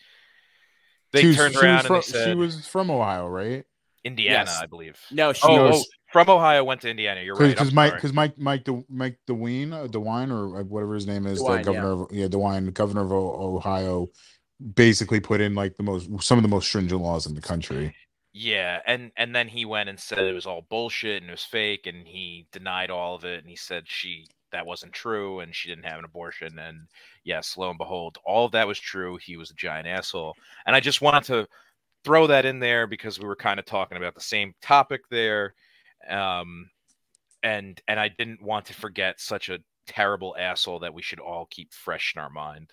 they 1.13 1.21
She 1.23 1.27
was- 1.29 1.37
turned 1.37 1.55
was 1.55 1.63
around 1.65 1.85
from, 1.87 1.95
and 1.97 2.05
they 2.05 2.09
said 2.09 2.29
she 2.31 2.35
was 2.35 2.67
from 2.67 2.91
ohio 2.91 3.27
right 3.29 3.65
Indiana, 4.05 4.45
Yes. 4.47 4.59
I 4.63 4.67
believe. 4.67 4.99
No, 5.11 5.33
she 5.33 5.41
Oh, 5.45 5.67
was. 5.69 5.81
oh, 5.83 5.85
from 6.13 6.31
Ohio 6.31 6.63
went 6.65 6.81
to 6.83 6.89
Indiana. 6.91 7.21
You're 7.21 7.35
right. 7.35 7.49
because 7.51 7.73
mike 7.73 7.95
because 7.95 8.13
mike 8.13 8.39
mike 8.39 8.65
De, 8.65 8.83
mike 8.89 9.19
dewine 9.27 9.73
uh, 9.73 9.87
dewine 9.89 10.31
or 10.31 10.61
uh, 10.61 10.63
whatever 10.65 10.95
his 10.95 11.07
name 11.07 11.27
is 11.27 11.41
DeWine, 11.43 11.59
the 11.59 11.73
governor 11.73 11.93
of 12.05 12.07
yeah 12.13 12.29
dewine 12.29 12.67
governor 12.73 13.03
of 13.05 13.13
ohio 13.13 14.09
basically 14.75 15.21
put 15.21 15.41
in 15.41 15.55
like 15.55 15.77
the 15.77 15.83
most 15.83 16.09
some 16.23 16.39
of 16.39 16.43
the 16.43 16.49
most 16.49 16.67
stringent 16.69 17.01
laws 17.01 17.27
in 17.27 17.35
the 17.35 17.41
country 17.41 17.95
Yeah, 18.41 18.81
and 18.87 19.11
and 19.17 19.35
then 19.35 19.49
he 19.49 19.65
went 19.65 19.89
and 19.89 19.99
said 19.99 20.21
it 20.21 20.33
was 20.33 20.47
all 20.47 20.63
bullshit 20.71 21.23
and 21.23 21.29
it 21.29 21.33
was 21.33 21.43
fake, 21.43 21.89
and 21.89 22.07
he 22.07 22.47
denied 22.53 22.89
all 22.89 23.17
of 23.17 23.25
it, 23.25 23.41
and 23.41 23.49
he 23.49 23.57
said 23.57 23.83
she 23.89 24.29
that 24.53 24.65
wasn't 24.65 24.93
true, 24.93 25.41
and 25.41 25.53
she 25.53 25.69
didn't 25.69 25.87
have 25.87 25.99
an 25.99 26.05
abortion, 26.05 26.57
and 26.61 26.87
yes, 27.25 27.57
lo 27.57 27.69
and 27.69 27.79
behold, 27.79 28.17
all 28.25 28.47
of 28.47 28.53
that 28.53 28.69
was 28.69 28.79
true. 28.79 29.17
He 29.17 29.37
was 29.37 29.51
a 29.51 29.55
giant 29.55 29.89
asshole, 29.89 30.37
and 30.67 30.77
I 30.77 30.81
just 30.81 31.03
wanted 31.03 31.25
to 31.25 31.49
throw 32.05 32.29
that 32.29 32.45
in 32.47 32.61
there 32.61 32.87
because 32.87 33.19
we 33.19 33.27
were 33.27 33.35
kind 33.35 33.59
of 33.59 33.67
talking 33.67 33.99
about 33.99 34.15
the 34.15 34.21
same 34.21 34.55
topic 34.63 35.09
there, 35.11 35.55
um, 36.09 36.71
and 37.43 37.81
and 37.89 37.99
I 37.99 38.07
didn't 38.07 38.41
want 38.41 38.67
to 38.67 38.75
forget 38.75 39.19
such 39.21 39.49
a 39.49 39.59
terrible 39.89 40.37
asshole 40.39 40.79
that 40.81 40.95
we 40.95 41.03
should 41.03 41.21
all 41.21 41.49
keep 41.51 41.75
fresh 41.75 42.13
in 42.15 42.23
our 42.23 42.31
mind. 42.31 42.73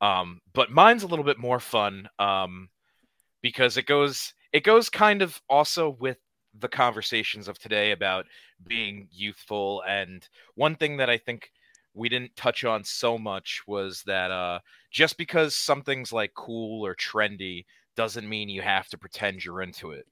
Um, 0.00 0.40
but 0.54 0.72
mine's 0.72 1.04
a 1.04 1.08
little 1.08 1.24
bit 1.24 1.38
more 1.38 1.60
fun. 1.60 2.08
Um, 2.18 2.68
because 3.40 3.76
it 3.76 3.86
goes 3.86 4.34
it 4.52 4.64
goes 4.64 4.88
kind 4.88 5.22
of 5.22 5.40
also 5.48 5.90
with 5.90 6.18
the 6.58 6.68
conversations 6.68 7.48
of 7.48 7.58
today 7.58 7.92
about 7.92 8.26
being 8.66 9.08
youthful. 9.12 9.82
And 9.86 10.26
one 10.54 10.74
thing 10.76 10.96
that 10.96 11.10
i 11.10 11.18
think 11.18 11.50
we 11.94 12.08
didn't 12.08 12.36
touch 12.36 12.64
on 12.64 12.84
so 12.84 13.18
much 13.18 13.62
was 13.66 14.02
that 14.06 14.30
uh 14.30 14.60
just 14.90 15.18
because 15.18 15.56
something's 15.56 16.12
like 16.12 16.32
cool 16.34 16.84
or 16.86 16.94
trendy 16.94 17.64
doesn't 17.96 18.28
mean 18.28 18.48
you 18.48 18.62
have 18.62 18.88
to 18.88 18.98
pretend 18.98 19.44
you're 19.44 19.62
into 19.62 19.90
it. 19.90 20.06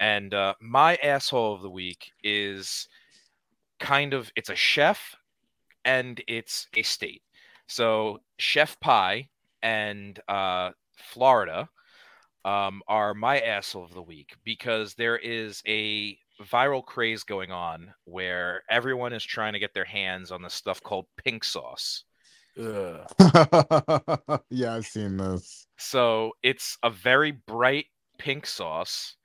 And 0.00 0.32
uh 0.34 0.54
my 0.60 0.96
asshole 0.96 1.54
of 1.54 1.62
the 1.62 1.70
week 1.70 2.12
is 2.22 2.88
kind 3.80 4.14
of 4.14 4.30
it's 4.36 4.50
a 4.50 4.56
chef 4.56 5.16
and 5.84 6.22
it's 6.28 6.68
a 6.74 6.82
state. 6.82 7.22
So 7.66 8.20
chef 8.38 8.78
Pii 8.80 9.30
and 9.62 10.20
uh 10.28 10.70
florida 10.96 11.68
um, 12.44 12.82
are 12.88 13.14
my 13.14 13.40
asshole 13.40 13.84
of 13.84 13.94
the 13.94 14.02
week 14.02 14.36
because 14.44 14.94
there 14.94 15.16
is 15.16 15.62
a 15.66 16.18
viral 16.42 16.84
craze 16.84 17.22
going 17.22 17.50
on 17.52 17.94
where 18.04 18.62
everyone 18.68 19.12
is 19.12 19.24
trying 19.24 19.52
to 19.52 19.58
get 19.58 19.72
their 19.74 19.84
hands 19.84 20.30
on 20.32 20.42
the 20.42 20.50
stuff 20.50 20.82
called 20.82 21.06
pink 21.16 21.44
sauce. 21.44 22.04
Ugh. 22.56 23.04
yeah 24.50 24.74
i've 24.74 24.86
seen 24.86 25.16
this 25.16 25.66
So 25.76 26.32
it's 26.42 26.78
a 26.84 26.90
very 26.90 27.32
bright 27.32 27.86
pink 28.18 28.46
sauce. 28.46 29.16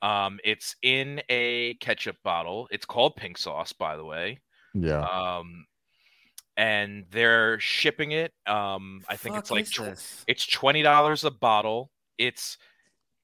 Um, 0.00 0.38
it's 0.44 0.76
in 0.80 1.20
a 1.28 1.74
ketchup 1.74 2.16
bottle. 2.24 2.68
It's 2.70 2.86
called 2.86 3.16
pink 3.16 3.36
sauce, 3.36 3.72
by 3.72 3.96
the 3.96 4.04
way. 4.04 4.38
yeah 4.74 5.00
Um, 5.02 5.66
and 6.56 7.04
they're 7.10 7.60
shipping 7.60 8.12
it. 8.12 8.32
Um, 8.46 9.02
I 9.08 9.16
think 9.16 9.36
it's 9.36 9.50
like 9.50 9.68
tw- 9.70 10.24
It's 10.26 10.46
twenty 10.46 10.82
dollars 10.82 11.24
a 11.24 11.30
bottle. 11.30 11.90
It's 12.18 12.58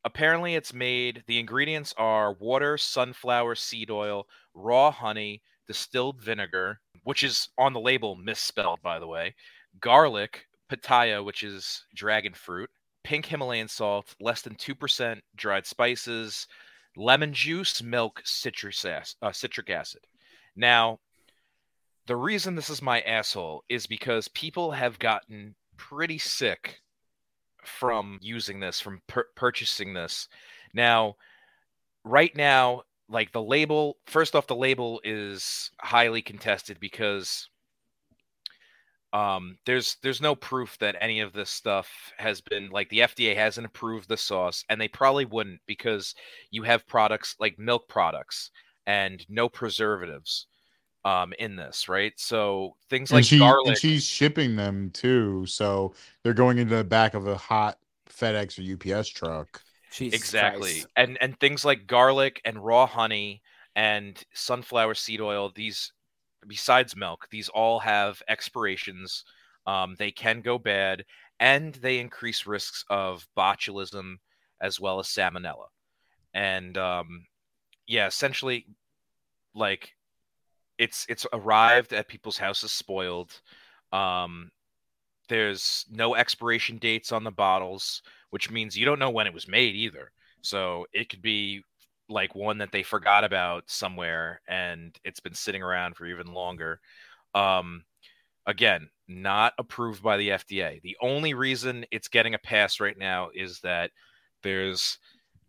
apparently 0.04 0.54
it's 0.54 0.72
made. 0.72 1.24
The 1.26 1.38
ingredients 1.38 1.94
are 1.98 2.32
water, 2.32 2.78
sunflower 2.78 3.56
seed 3.56 3.90
oil, 3.90 4.26
raw 4.54 4.90
honey, 4.90 5.42
distilled 5.66 6.20
vinegar, 6.22 6.80
which 7.02 7.22
is 7.22 7.48
on 7.58 7.72
the 7.72 7.80
label 7.80 8.16
misspelled 8.16 8.80
by 8.82 8.98
the 8.98 9.06
way, 9.06 9.34
garlic, 9.80 10.46
pitaya, 10.70 11.24
which 11.24 11.42
is 11.42 11.84
dragon 11.94 12.34
fruit, 12.34 12.70
pink 13.02 13.26
Himalayan 13.26 13.68
salt, 13.68 14.14
less 14.20 14.42
than 14.42 14.54
two 14.54 14.74
percent 14.74 15.22
dried 15.36 15.66
spices, 15.66 16.46
lemon 16.96 17.32
juice, 17.32 17.82
milk, 17.82 18.22
citrus 18.24 18.84
ac- 18.84 19.16
uh, 19.22 19.32
citric 19.32 19.70
acid. 19.70 20.02
Now, 20.56 21.00
the 22.06 22.16
reason 22.16 22.54
this 22.54 22.70
is 22.70 22.82
my 22.82 23.00
asshole 23.00 23.64
is 23.68 23.86
because 23.86 24.28
people 24.28 24.72
have 24.72 24.98
gotten 24.98 25.54
pretty 25.76 26.18
sick 26.18 26.80
from 27.66 28.18
using 28.22 28.60
this, 28.60 28.80
from 28.80 29.00
pur- 29.06 29.28
purchasing 29.34 29.94
this. 29.94 30.28
Now, 30.72 31.16
right 32.04 32.34
now, 32.36 32.82
like 33.08 33.32
the 33.32 33.42
label, 33.42 33.98
first 34.06 34.34
off, 34.34 34.46
the 34.46 34.56
label 34.56 35.00
is 35.04 35.70
highly 35.80 36.22
contested 36.22 36.78
because 36.80 37.48
um, 39.12 39.56
there's 39.64 39.96
there's 40.02 40.20
no 40.20 40.34
proof 40.34 40.76
that 40.78 40.96
any 41.00 41.20
of 41.20 41.32
this 41.32 41.50
stuff 41.50 42.12
has 42.18 42.40
been 42.40 42.70
like 42.70 42.88
the 42.88 43.00
FDA 43.00 43.36
hasn't 43.36 43.66
approved 43.66 44.08
the 44.08 44.16
sauce, 44.16 44.64
and 44.68 44.80
they 44.80 44.88
probably 44.88 45.24
wouldn't 45.24 45.60
because 45.66 46.14
you 46.50 46.64
have 46.64 46.86
products 46.86 47.36
like 47.38 47.58
milk 47.58 47.88
products 47.88 48.50
and 48.86 49.24
no 49.28 49.48
preservatives 49.48 50.48
um, 51.04 51.32
in 51.38 51.56
this, 51.56 51.88
right? 51.88 52.12
So 52.16 52.76
things 52.88 53.10
and 53.10 53.18
like 53.18 53.24
she 53.24 53.38
garlic. 53.38 53.66
and 53.68 53.78
she's 53.78 54.04
shipping 54.04 54.56
them 54.56 54.90
too 54.90 55.44
so 55.46 55.94
they're 56.22 56.34
going 56.34 56.58
into 56.58 56.76
the 56.76 56.84
back 56.84 57.14
of 57.14 57.26
a 57.26 57.36
hot 57.36 57.78
fedex 58.08 58.58
or 58.58 58.98
ups 58.98 59.08
truck 59.08 59.60
Jesus 59.90 60.18
exactly 60.18 60.72
Christ. 60.72 60.86
and 60.96 61.18
and 61.20 61.38
things 61.40 61.64
like 61.64 61.86
garlic 61.86 62.40
and 62.44 62.64
raw 62.64 62.86
honey 62.86 63.42
and 63.76 64.22
sunflower 64.32 64.94
seed 64.94 65.20
oil 65.20 65.50
these 65.54 65.92
besides 66.46 66.94
milk 66.96 67.26
these 67.30 67.48
all 67.48 67.78
have 67.80 68.22
expirations 68.28 69.24
um, 69.66 69.96
they 69.98 70.10
can 70.10 70.40
go 70.40 70.58
bad 70.58 71.04
and 71.40 71.74
they 71.76 71.98
increase 71.98 72.46
risks 72.46 72.84
of 72.90 73.26
botulism 73.36 74.16
as 74.60 74.78
well 74.78 75.00
as 75.00 75.06
salmonella 75.06 75.66
and 76.34 76.76
um, 76.78 77.24
yeah 77.86 78.06
essentially 78.06 78.66
like 79.54 79.93
it's 80.78 81.06
it's 81.08 81.26
arrived 81.32 81.92
at 81.92 82.08
people's 82.08 82.38
houses 82.38 82.72
spoiled 82.72 83.40
um, 83.92 84.50
there's 85.28 85.86
no 85.90 86.14
expiration 86.14 86.78
dates 86.78 87.12
on 87.12 87.24
the 87.24 87.30
bottles 87.30 88.02
which 88.34 88.50
means 88.50 88.76
you 88.76 88.84
don't 88.84 88.98
know 88.98 89.10
when 89.10 89.28
it 89.28 89.32
was 89.32 89.46
made 89.46 89.76
either. 89.76 90.10
So 90.42 90.86
it 90.92 91.08
could 91.08 91.22
be 91.22 91.62
like 92.08 92.34
one 92.34 92.58
that 92.58 92.72
they 92.72 92.82
forgot 92.82 93.22
about 93.22 93.62
somewhere 93.68 94.40
and 94.48 94.98
it's 95.04 95.20
been 95.20 95.34
sitting 95.34 95.62
around 95.62 95.94
for 95.94 96.04
even 96.04 96.34
longer. 96.34 96.80
Um, 97.36 97.84
again, 98.44 98.88
not 99.06 99.52
approved 99.56 100.02
by 100.02 100.16
the 100.16 100.30
FDA. 100.30 100.82
The 100.82 100.96
only 101.00 101.32
reason 101.32 101.84
it's 101.92 102.08
getting 102.08 102.34
a 102.34 102.38
pass 102.38 102.80
right 102.80 102.98
now 102.98 103.28
is 103.32 103.60
that 103.60 103.92
there's 104.42 104.98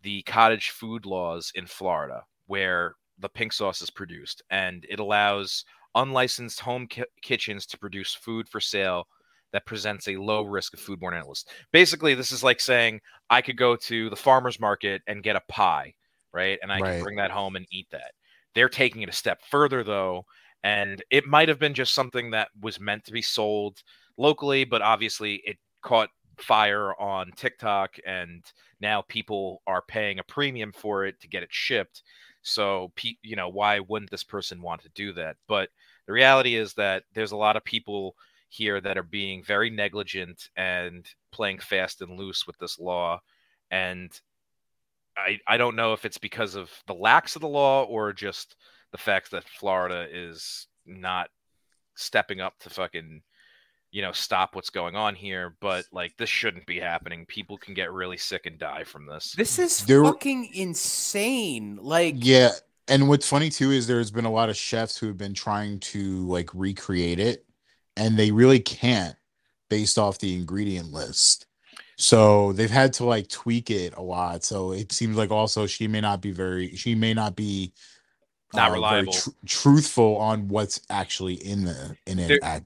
the 0.02 0.22
cottage 0.22 0.70
food 0.70 1.06
laws 1.06 1.50
in 1.56 1.66
Florida, 1.66 2.22
where 2.46 2.94
the 3.18 3.28
pink 3.28 3.52
sauce 3.52 3.82
is 3.82 3.90
produced, 3.90 4.42
and 4.50 4.86
it 4.88 5.00
allows 5.00 5.64
unlicensed 5.94 6.60
home 6.60 6.86
ki- 6.86 7.04
kitchens 7.22 7.66
to 7.66 7.78
produce 7.78 8.14
food 8.14 8.48
for 8.48 8.60
sale 8.60 9.08
that 9.52 9.66
presents 9.66 10.08
a 10.08 10.16
low 10.16 10.42
risk 10.42 10.74
of 10.74 10.80
foodborne 10.80 11.18
illness. 11.18 11.44
Basically, 11.72 12.14
this 12.14 12.32
is 12.32 12.42
like 12.44 12.60
saying 12.60 13.00
I 13.30 13.42
could 13.42 13.56
go 13.56 13.76
to 13.76 14.10
the 14.10 14.16
farmer's 14.16 14.60
market 14.60 15.02
and 15.06 15.22
get 15.22 15.36
a 15.36 15.40
pie, 15.48 15.94
right? 16.32 16.58
And 16.62 16.72
I 16.72 16.80
Right. 16.80 16.82
can 16.82 16.98
bring 16.98 17.16
that 17.16 17.30
home 17.30 17.56
and 17.56 17.66
eat 17.70 17.86
that. 17.90 18.12
They're 18.54 18.68
taking 18.68 19.02
it 19.02 19.08
a 19.08 19.12
step 19.12 19.42
further, 19.50 19.84
though, 19.84 20.24
and 20.62 21.02
it 21.10 21.26
might 21.26 21.48
have 21.48 21.58
been 21.58 21.74
just 21.74 21.94
something 21.94 22.30
that 22.30 22.48
was 22.60 22.80
meant 22.80 23.04
to 23.04 23.12
be 23.12 23.22
sold 23.22 23.82
locally, 24.16 24.64
but 24.64 24.82
obviously 24.82 25.36
it 25.44 25.58
caught 25.82 26.10
fire 26.38 26.98
on 27.00 27.30
TikTok, 27.32 27.96
and 28.04 28.44
now 28.80 29.02
people 29.02 29.62
are 29.66 29.82
paying 29.82 30.18
a 30.18 30.24
premium 30.24 30.72
for 30.72 31.04
it 31.04 31.20
to 31.20 31.28
get 31.28 31.42
it 31.42 31.52
shipped. 31.52 32.02
So, 32.46 32.92
you 33.22 33.34
know, 33.34 33.48
why 33.48 33.80
wouldn't 33.80 34.10
this 34.10 34.22
person 34.22 34.62
want 34.62 34.82
to 34.82 34.88
do 34.90 35.12
that? 35.14 35.36
But 35.48 35.70
the 36.06 36.12
reality 36.12 36.54
is 36.54 36.74
that 36.74 37.02
there's 37.12 37.32
a 37.32 37.36
lot 37.36 37.56
of 37.56 37.64
people 37.64 38.14
here 38.48 38.80
that 38.80 38.96
are 38.96 39.02
being 39.02 39.42
very 39.42 39.68
negligent 39.68 40.48
and 40.56 41.04
playing 41.32 41.58
fast 41.58 42.02
and 42.02 42.16
loose 42.16 42.46
with 42.46 42.56
this 42.58 42.78
law. 42.78 43.20
And 43.72 44.12
I, 45.16 45.40
I 45.48 45.56
don't 45.56 45.74
know 45.74 45.92
if 45.92 46.04
it's 46.04 46.18
because 46.18 46.54
of 46.54 46.70
the 46.86 46.94
lax 46.94 47.34
of 47.34 47.42
the 47.42 47.48
law 47.48 47.82
or 47.82 48.12
just 48.12 48.54
the 48.92 48.98
fact 48.98 49.32
that 49.32 49.48
Florida 49.48 50.06
is 50.08 50.68
not 50.86 51.30
stepping 51.96 52.40
up 52.40 52.56
to 52.60 52.70
fucking, 52.70 53.22
you 53.96 54.02
know, 54.02 54.12
stop 54.12 54.54
what's 54.54 54.68
going 54.68 54.94
on 54.94 55.14
here. 55.14 55.56
But 55.58 55.86
like, 55.90 56.14
this 56.18 56.28
shouldn't 56.28 56.66
be 56.66 56.78
happening. 56.78 57.24
People 57.24 57.56
can 57.56 57.72
get 57.72 57.90
really 57.90 58.18
sick 58.18 58.44
and 58.44 58.58
die 58.58 58.84
from 58.84 59.06
this. 59.06 59.32
This 59.32 59.58
is 59.58 59.78
There- 59.86 60.04
fucking 60.04 60.50
insane. 60.52 61.78
Like, 61.80 62.16
Yeah, 62.18 62.50
and 62.88 63.08
what's 63.08 63.26
funny 63.26 63.48
too 63.48 63.70
is 63.70 63.86
there's 63.86 64.10
been 64.10 64.26
a 64.26 64.30
lot 64.30 64.50
of 64.50 64.56
chefs 64.56 64.98
who 64.98 65.06
have 65.06 65.16
been 65.16 65.32
trying 65.32 65.80
to 65.80 66.26
like 66.28 66.50
recreate 66.52 67.18
it, 67.18 67.46
and 67.96 68.18
they 68.18 68.30
really 68.32 68.60
can't 68.60 69.16
based 69.70 69.96
off 69.98 70.18
the 70.18 70.34
ingredient 70.34 70.92
list. 70.92 71.46
So 71.96 72.52
they've 72.52 72.70
had 72.70 72.92
to 72.94 73.06
like 73.06 73.28
tweak 73.30 73.70
it 73.70 73.94
a 73.96 74.02
lot. 74.02 74.44
So 74.44 74.72
it 74.72 74.92
seems 74.92 75.16
like 75.16 75.30
also 75.30 75.66
she 75.66 75.88
may 75.88 76.02
not 76.02 76.20
be 76.20 76.32
very 76.32 76.76
she 76.76 76.94
may 76.94 77.14
not 77.14 77.34
be 77.34 77.72
Not 78.52 78.64
uh, 78.64 78.66
very 78.72 78.74
reliable. 78.74 79.12
tr- 79.14 79.30
truthful 79.46 80.18
on 80.18 80.48
what's 80.48 80.82
actually 80.90 81.36
in 81.36 81.64
the 81.64 81.96
in 82.06 82.18
it. 82.18 82.28
There- 82.28 82.44
at, 82.44 82.62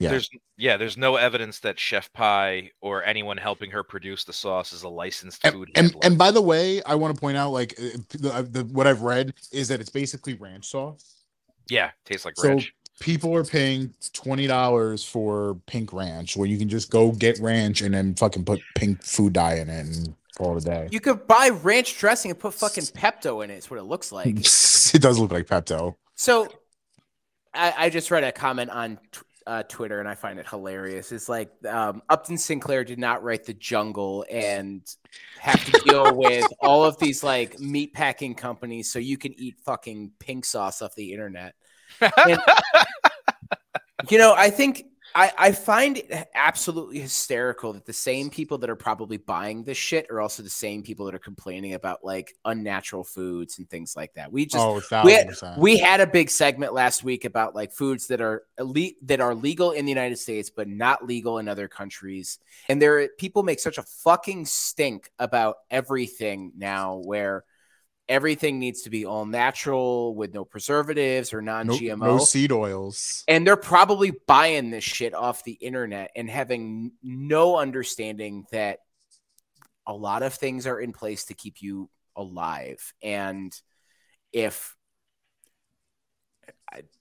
yeah. 0.00 0.10
There's 0.10 0.28
yeah, 0.56 0.76
there's 0.76 0.96
no 0.96 1.16
evidence 1.16 1.60
that 1.60 1.78
Chef 1.78 2.12
Pii 2.12 2.72
or 2.80 3.04
anyone 3.04 3.36
helping 3.36 3.70
her 3.70 3.82
produce 3.84 4.24
the 4.24 4.32
sauce 4.32 4.72
is 4.72 4.82
a 4.82 4.88
licensed 4.88 5.44
and, 5.44 5.54
food 5.54 5.68
and, 5.76 5.86
handler. 5.86 6.00
and 6.02 6.18
by 6.18 6.30
the 6.32 6.42
way, 6.42 6.82
I 6.82 6.94
want 6.96 7.14
to 7.14 7.20
point 7.20 7.36
out 7.36 7.50
like 7.52 7.74
uh, 7.78 7.98
the, 8.10 8.48
the, 8.50 8.64
what 8.72 8.86
I've 8.86 9.02
read 9.02 9.34
is 9.52 9.68
that 9.68 9.80
it's 9.80 9.90
basically 9.90 10.34
ranch 10.34 10.66
sauce. 10.66 11.22
yeah, 11.68 11.90
tastes 12.04 12.24
like 12.24 12.36
So- 12.36 12.48
ranch. 12.48 12.74
people 12.98 13.34
are 13.36 13.44
paying 13.44 13.94
twenty 14.12 14.46
dollars 14.46 15.04
for 15.04 15.54
pink 15.66 15.92
ranch, 15.92 16.36
where 16.36 16.48
you 16.48 16.58
can 16.58 16.68
just 16.68 16.90
go 16.90 17.12
get 17.12 17.38
ranch 17.38 17.80
and 17.82 17.94
then 17.94 18.14
fucking 18.14 18.44
put 18.44 18.60
pink 18.74 19.02
food 19.04 19.34
dye 19.34 19.54
in 19.56 19.68
it 19.68 19.86
and 19.86 20.14
call 20.38 20.56
it 20.56 20.62
a 20.62 20.66
day. 20.66 20.88
you 20.90 21.00
could 21.00 21.26
buy 21.26 21.50
ranch 21.62 21.98
dressing 21.98 22.30
and 22.30 22.40
put 22.40 22.54
fucking 22.54 22.84
Pepto 22.84 23.44
in 23.44 23.50
it. 23.50 23.54
It's 23.54 23.70
what 23.70 23.78
it 23.78 23.84
looks 23.84 24.10
like. 24.12 24.26
it 24.94 25.02
does 25.02 25.18
look 25.18 25.30
like 25.32 25.46
Pepto. 25.46 25.94
So, 26.14 26.48
I, 27.52 27.74
I 27.76 27.90
just 27.90 28.10
read 28.10 28.24
a 28.24 28.32
comment 28.32 28.70
on 28.70 28.98
t- 29.12 29.20
uh, 29.46 29.62
Twitter 29.64 30.00
and 30.00 30.08
I 30.08 30.14
find 30.14 30.38
it 30.38 30.48
hilarious. 30.48 31.12
It's 31.12 31.28
like 31.28 31.50
um, 31.66 32.02
Upton 32.08 32.38
Sinclair 32.38 32.84
did 32.84 32.98
not 32.98 33.22
write 33.22 33.44
The 33.44 33.54
Jungle 33.54 34.24
and 34.30 34.82
have 35.38 35.64
to 35.64 35.72
deal 35.84 36.16
with 36.16 36.46
all 36.60 36.84
of 36.84 36.98
these 36.98 37.22
like 37.22 37.58
meat 37.58 37.92
packing 37.92 38.34
companies 38.34 38.92
so 38.92 38.98
you 38.98 39.18
can 39.18 39.38
eat 39.38 39.56
fucking 39.64 40.12
pink 40.18 40.44
sauce 40.44 40.82
off 40.82 40.94
the 40.94 41.12
internet. 41.12 41.54
And, 42.00 42.40
you 44.10 44.18
know, 44.18 44.34
I 44.36 44.50
think 44.50 44.84
I, 45.14 45.32
I 45.38 45.52
find 45.52 45.98
it 45.98 46.28
absolutely 46.34 47.00
hysterical 47.00 47.72
that 47.72 47.86
the 47.86 47.92
same 47.92 48.30
people 48.30 48.58
that 48.58 48.70
are 48.70 48.76
probably 48.76 49.16
buying 49.16 49.64
this 49.64 49.78
shit 49.78 50.10
are 50.10 50.20
also 50.20 50.42
the 50.42 50.50
same 50.50 50.82
people 50.82 51.06
that 51.06 51.14
are 51.14 51.20
complaining 51.20 51.74
about 51.74 52.04
like 52.04 52.36
unnatural 52.44 53.04
foods 53.04 53.58
and 53.58 53.68
things 53.68 53.96
like 53.96 54.14
that. 54.14 54.32
We 54.32 54.46
just 54.46 54.64
oh, 54.64 55.02
we 55.04 55.12
had, 55.12 55.34
we 55.58 55.78
had 55.78 56.00
a 56.00 56.06
big 56.06 56.30
segment 56.30 56.72
last 56.72 57.02
week 57.02 57.24
about 57.24 57.54
like 57.54 57.72
foods 57.72 58.06
that 58.08 58.20
are 58.20 58.44
elite 58.58 58.96
that 59.06 59.20
are 59.20 59.34
legal 59.34 59.72
in 59.72 59.84
the 59.84 59.90
United 59.90 60.18
States 60.18 60.50
but 60.50 60.68
not 60.68 61.04
legal 61.04 61.38
in 61.38 61.48
other 61.48 61.68
countries. 61.68 62.38
And 62.68 62.80
there 62.80 63.08
people 63.18 63.42
make 63.42 63.60
such 63.60 63.78
a 63.78 63.82
fucking 63.82 64.46
stink 64.46 65.10
about 65.18 65.56
everything 65.70 66.52
now 66.56 66.96
where 66.96 67.44
everything 68.10 68.58
needs 68.58 68.82
to 68.82 68.90
be 68.90 69.06
all 69.06 69.24
natural 69.24 70.14
with 70.14 70.34
no 70.34 70.44
preservatives 70.44 71.32
or 71.32 71.40
non-GMO. 71.40 71.98
no 71.98 72.18
seed 72.18 72.52
oils. 72.52 73.24
and 73.28 73.46
they're 73.46 73.56
probably 73.56 74.12
buying 74.26 74.70
this 74.70 74.84
shit 74.84 75.14
off 75.14 75.44
the 75.44 75.52
internet 75.52 76.10
and 76.16 76.28
having 76.28 76.92
no 77.02 77.56
understanding 77.56 78.44
that 78.52 78.80
a 79.86 79.94
lot 79.94 80.22
of 80.22 80.34
things 80.34 80.66
are 80.66 80.78
in 80.78 80.92
place 80.92 81.24
to 81.26 81.34
keep 81.34 81.62
you 81.62 81.88
alive. 82.16 82.92
And 83.02 83.52
if 84.32 84.76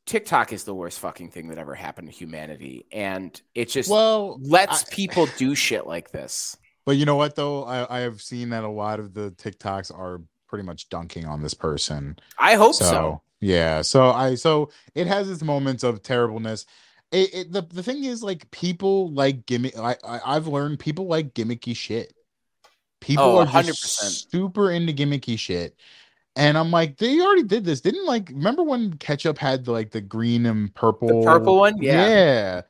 TikTok 0.05 0.53
is 0.53 0.63
the 0.63 0.73
worst 0.73 0.99
fucking 0.99 1.29
thing 1.31 1.49
that 1.49 1.57
ever 1.59 1.75
happened 1.75 2.07
to 2.09 2.13
humanity, 2.15 2.85
and 2.91 3.39
it 3.53 3.69
just 3.69 3.89
Well, 3.89 4.39
lets 4.41 4.83
I- 4.85 4.93
people 4.93 5.27
do 5.37 5.53
shit 5.55 5.85
like 5.85 6.11
this. 6.11 6.55
But 6.85 6.97
you 6.97 7.05
know 7.05 7.15
what 7.17 7.35
though, 7.35 7.65
I, 7.65 7.97
I 7.97 7.99
have 8.01 8.19
seen 8.21 8.49
that 8.49 8.63
a 8.63 8.69
lot 8.69 8.99
of 8.99 9.13
the 9.13 9.29
TikToks 9.31 9.95
are 9.95 10.21
pretty 10.49 10.65
much 10.65 10.89
dunking 10.89 11.25
on 11.25 11.41
this 11.41 11.53
person. 11.53 12.17
I 12.37 12.55
hope 12.55 12.73
so. 12.75 13.21
yeah 13.41 13.81
so 13.81 14.09
i 14.11 14.35
so 14.35 14.69
it 14.95 15.07
has 15.07 15.29
its 15.29 15.41
moments 15.41 15.83
of 15.83 16.03
terribleness 16.03 16.65
it, 17.13 17.33
it 17.33 17.51
the, 17.53 17.61
the 17.73 17.81
thing 17.81 18.03
is 18.03 18.21
like 18.21 18.51
people 18.51 19.11
like 19.13 19.45
gimmick 19.45 19.77
I, 19.79 19.95
I 20.05 20.19
i've 20.35 20.47
learned 20.47 20.79
people 20.79 21.07
like 21.07 21.33
gimmicky 21.33 21.73
shit 21.75 22.13
people 22.99 23.23
Oh, 23.23 23.37
are 23.39 23.45
100%. 23.45 23.65
just 23.65 24.29
super 24.29 24.71
into 24.71 24.91
gimmicky 24.91 25.39
shit 25.39 25.75
and 26.35 26.57
i'm 26.57 26.69
like 26.69 26.97
they 26.97 27.21
already 27.21 27.43
did 27.43 27.63
this 27.63 27.79
didn't 27.79 28.05
like 28.05 28.27
remember 28.29 28.61
when 28.63 28.93
ketchup 28.97 29.37
had 29.37 29.63
the, 29.63 29.71
like 29.71 29.91
the 29.91 30.01
green 30.01 30.45
and 30.45 30.75
purple 30.75 31.23
purple 31.23 31.59
one? 31.59 31.81
Yeah. 31.81 32.07
yeah 32.09 32.61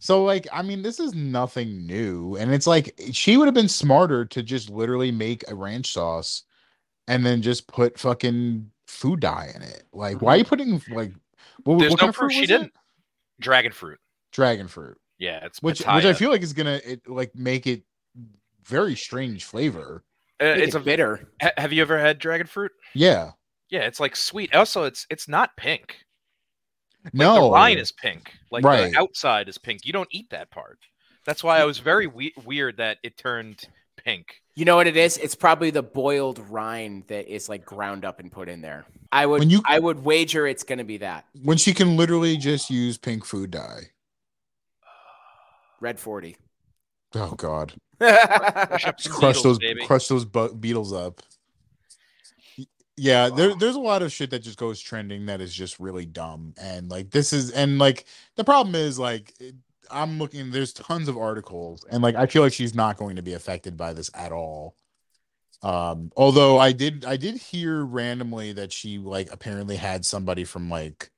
so 0.00 0.24
like 0.24 0.48
i 0.52 0.60
mean 0.60 0.82
this 0.82 0.98
is 0.98 1.14
nothing 1.14 1.86
new 1.86 2.34
and 2.36 2.52
it's 2.52 2.66
like 2.66 2.98
she 3.12 3.36
would 3.36 3.46
have 3.46 3.54
been 3.54 3.68
smarter 3.68 4.24
to 4.24 4.42
just 4.42 4.70
literally 4.70 5.12
make 5.12 5.48
a 5.48 5.54
ranch 5.54 5.92
sauce 5.92 6.42
and 7.08 7.24
then 7.24 7.42
just 7.42 7.66
put 7.68 7.98
fucking 7.98 8.70
food 8.86 9.20
dye 9.20 9.52
in 9.54 9.62
it. 9.62 9.84
Like, 9.92 10.22
why 10.22 10.34
are 10.34 10.38
you 10.38 10.44
putting 10.44 10.82
like 10.90 11.12
what, 11.64 11.78
There's 11.78 11.90
what 11.92 12.00
no 12.00 12.06
kind 12.06 12.14
proof 12.14 12.32
fruit 12.32 12.40
she 12.40 12.46
didn't. 12.46 12.66
it? 12.66 12.72
Dragon 13.40 13.72
fruit. 13.72 13.98
Dragon 14.32 14.68
fruit, 14.68 14.98
Yeah, 15.18 15.44
it's 15.46 15.62
which 15.62 15.80
which. 15.80 15.86
I 16.04 16.12
feel 16.12 16.30
like 16.30 16.42
is 16.42 16.52
gonna 16.52 16.80
it, 16.84 17.08
like 17.08 17.34
make 17.34 17.66
it 17.66 17.82
very 18.64 18.94
strange 18.96 19.44
flavor. 19.44 20.04
Uh, 20.42 20.46
it's 20.46 20.74
it 20.74 20.78
a 20.78 20.80
bitter. 20.84 21.28
Ha- 21.40 21.52
Have 21.56 21.72
you 21.72 21.80
ever 21.80 21.98
had 21.98 22.18
dragon 22.18 22.46
fruit? 22.46 22.72
Yeah, 22.94 23.30
Yeah, 23.70 23.80
it's 23.80 24.00
like 24.00 24.14
sweet. 24.16 24.54
Also, 24.54 24.84
it's 24.84 25.06
it's 25.08 25.26
not 25.28 25.56
pink. 25.56 25.96
Like, 27.04 27.14
no, 27.14 27.44
the 27.46 27.50
rind 27.52 27.78
is 27.80 27.92
pink. 27.92 28.32
Like 28.50 28.64
Right. 28.64 28.92
the 28.92 28.98
outside 28.98 29.48
is 29.48 29.56
pink. 29.58 29.86
You 29.86 29.92
don't 29.92 30.08
eat 30.10 30.28
that 30.30 30.50
part. 30.50 30.78
That's 31.24 31.42
why 31.42 31.60
I 31.60 31.64
was 31.64 31.78
very 31.78 32.06
we- 32.06 32.34
weird 32.44 32.76
that 32.78 32.98
it 33.02 33.16
turned 33.16 33.62
pink. 33.96 34.42
You 34.56 34.64
know 34.64 34.74
what 34.76 34.86
it 34.86 34.96
is? 34.96 35.18
It's 35.18 35.34
probably 35.34 35.70
the 35.70 35.82
boiled 35.82 36.38
rind 36.50 37.04
that 37.08 37.28
is 37.32 37.46
like 37.48 37.64
ground 37.66 38.04
up 38.06 38.18
and 38.20 38.32
put 38.32 38.48
in 38.48 38.62
there. 38.62 38.86
I 39.12 39.26
would 39.26 39.40
When 39.40 39.50
you- 39.50 39.62
I 39.66 39.78
would 39.78 40.02
wager 40.04 40.46
it's 40.46 40.62
going 40.64 40.78
to 40.78 40.84
be 40.84 40.96
that. 40.98 41.26
when 41.42 41.58
she 41.58 41.74
can 41.74 41.96
literally 41.96 42.36
just 42.38 42.70
use 42.70 42.96
pink 42.96 43.24
food 43.26 43.50
dye. 43.50 43.90
Red 45.80 46.00
40. 46.00 46.36
Oh 47.14 47.32
god, 47.32 47.74
Just 48.00 49.10
crush 49.10 49.36
needles, 49.36 49.42
those 49.42 49.58
baby. 49.58 49.86
crush 49.86 50.08
those 50.08 50.24
bu- 50.24 50.54
beetles 50.54 50.92
up. 50.92 51.20
Y- 52.58 52.66
Yeah, 52.96 53.28
there, 53.28 53.54
there's 53.54 53.76
a 53.76 53.80
lot 53.80 54.02
of 54.02 54.10
shit 54.12 54.30
that 54.30 54.40
just 54.40 54.58
goes 54.58 54.80
trending 54.80 55.26
that 55.26 55.40
is 55.42 55.54
just 55.54 55.78
really 55.78 56.04
dumb, 56.06 56.54
and 56.60 56.90
like 56.90 57.10
this 57.10 57.32
is, 57.32 57.50
and 57.52 57.78
like 57.78 58.06
the 58.36 58.44
problem 58.44 58.74
is 58.74 58.98
like 58.98 59.34
it, 59.38 59.54
I'm 59.90 60.18
looking. 60.18 60.50
There's 60.50 60.72
tons 60.72 61.08
of 61.08 61.16
articles, 61.16 61.84
and 61.90 62.02
like 62.02 62.14
I 62.14 62.26
feel 62.26 62.42
like 62.42 62.52
she's 62.52 62.74
not 62.74 62.96
going 62.96 63.16
to 63.16 63.22
be 63.22 63.34
affected 63.34 63.76
by 63.76 63.92
this 63.92 64.10
at 64.14 64.32
all. 64.32 64.76
Um, 65.62 66.12
although 66.16 66.58
I 66.58 66.72
did, 66.72 67.04
I 67.04 67.16
did 67.16 67.36
hear 67.36 67.84
randomly 67.84 68.52
that 68.52 68.72
she 68.72 68.98
like 68.98 69.32
apparently 69.32 69.76
had 69.76 70.04
somebody 70.04 70.44
from 70.44 70.68
like 70.68 71.10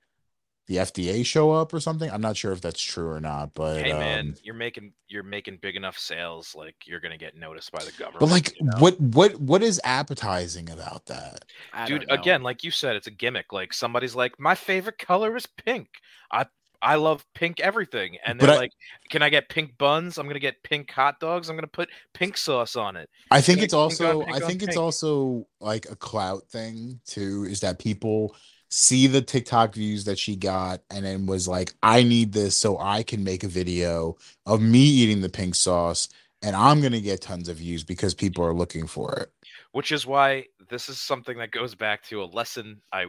the 0.68 0.76
FDA 0.76 1.24
show 1.24 1.50
up 1.50 1.72
or 1.72 1.80
something. 1.80 2.10
I'm 2.10 2.20
not 2.20 2.36
sure 2.36 2.52
if 2.52 2.60
that's 2.60 2.80
true 2.80 3.08
or 3.08 3.20
not, 3.20 3.54
but 3.54 3.78
Hey 3.78 3.92
man, 3.92 4.28
um, 4.28 4.34
you're 4.42 4.54
making 4.54 4.92
you're 5.08 5.22
making 5.22 5.58
big 5.60 5.76
enough 5.76 5.98
sales. 5.98 6.54
Like 6.54 6.76
you're 6.84 7.00
gonna 7.00 7.18
get 7.18 7.36
noticed 7.36 7.72
by 7.72 7.82
the 7.82 7.92
government. 7.92 8.20
but 8.20 8.28
like 8.28 8.60
you 8.60 8.66
know? 8.66 8.78
what 8.78 9.00
what 9.00 9.40
what 9.40 9.62
is 9.62 9.80
appetizing 9.82 10.70
about 10.70 11.06
that? 11.06 11.44
I 11.72 11.86
dude 11.86 12.10
again 12.10 12.42
like 12.42 12.62
you 12.62 12.70
said 12.70 12.96
it's 12.96 13.06
a 13.06 13.10
gimmick 13.10 13.52
like 13.52 13.72
somebody's 13.72 14.14
like 14.14 14.38
my 14.38 14.54
favorite 14.54 14.98
color 14.98 15.36
is 15.36 15.46
pink 15.46 15.88
i 16.30 16.44
I 16.80 16.94
love 16.96 17.24
pink 17.34 17.60
everything, 17.60 18.16
and 18.24 18.40
they're 18.40 18.50
I- 18.50 18.56
like, 18.56 18.72
"Can 19.10 19.22
I 19.22 19.30
get 19.30 19.48
pink 19.48 19.76
buns? 19.78 20.18
I'm 20.18 20.26
gonna 20.26 20.38
get 20.38 20.62
pink 20.62 20.90
hot 20.90 21.20
dogs. 21.20 21.48
I'm 21.48 21.56
gonna 21.56 21.66
put 21.66 21.88
pink 22.14 22.36
sauce 22.36 22.76
on 22.76 22.96
it." 22.96 23.10
I 23.30 23.40
think 23.40 23.58
it's 23.62 23.72
pink 23.72 23.78
on 23.78 23.80
also 23.80 24.24
pink 24.24 24.36
I 24.36 24.46
think 24.46 24.62
it's 24.62 24.74
pink. 24.74 24.78
also 24.80 25.46
like 25.60 25.90
a 25.90 25.96
clout 25.96 26.48
thing 26.48 27.00
too, 27.06 27.44
is 27.48 27.60
that 27.60 27.78
people 27.78 28.36
see 28.70 29.06
the 29.06 29.22
TikTok 29.22 29.74
views 29.74 30.04
that 30.04 30.18
she 30.18 30.36
got 30.36 30.82
and 30.90 31.04
then 31.04 31.26
was 31.26 31.48
like, 31.48 31.74
I 31.82 32.02
need 32.02 32.32
this 32.32 32.54
so 32.56 32.78
I 32.78 33.02
can 33.02 33.24
make 33.24 33.42
a 33.42 33.48
video 33.48 34.16
of 34.44 34.60
me 34.60 34.80
eating 34.80 35.22
the 35.22 35.30
pink 35.30 35.54
sauce 35.54 36.08
and 36.42 36.54
I'm 36.54 36.80
gonna 36.82 37.00
get 37.00 37.22
tons 37.22 37.48
of 37.48 37.56
views 37.56 37.82
because 37.82 38.14
people 38.14 38.44
are 38.44 38.52
looking 38.54 38.86
for 38.86 39.14
it. 39.14 39.32
Which 39.72 39.90
is 39.90 40.06
why 40.06 40.46
this 40.68 40.88
is 40.88 41.00
something 41.00 41.38
that 41.38 41.50
goes 41.50 41.74
back 41.74 42.02
to 42.04 42.22
a 42.22 42.26
lesson 42.26 42.82
I 42.92 43.06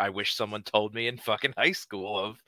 I 0.00 0.08
wish 0.10 0.34
someone 0.34 0.62
told 0.64 0.94
me 0.94 1.06
in 1.06 1.18
fucking 1.18 1.54
high 1.56 1.72
school 1.72 2.18
of, 2.18 2.42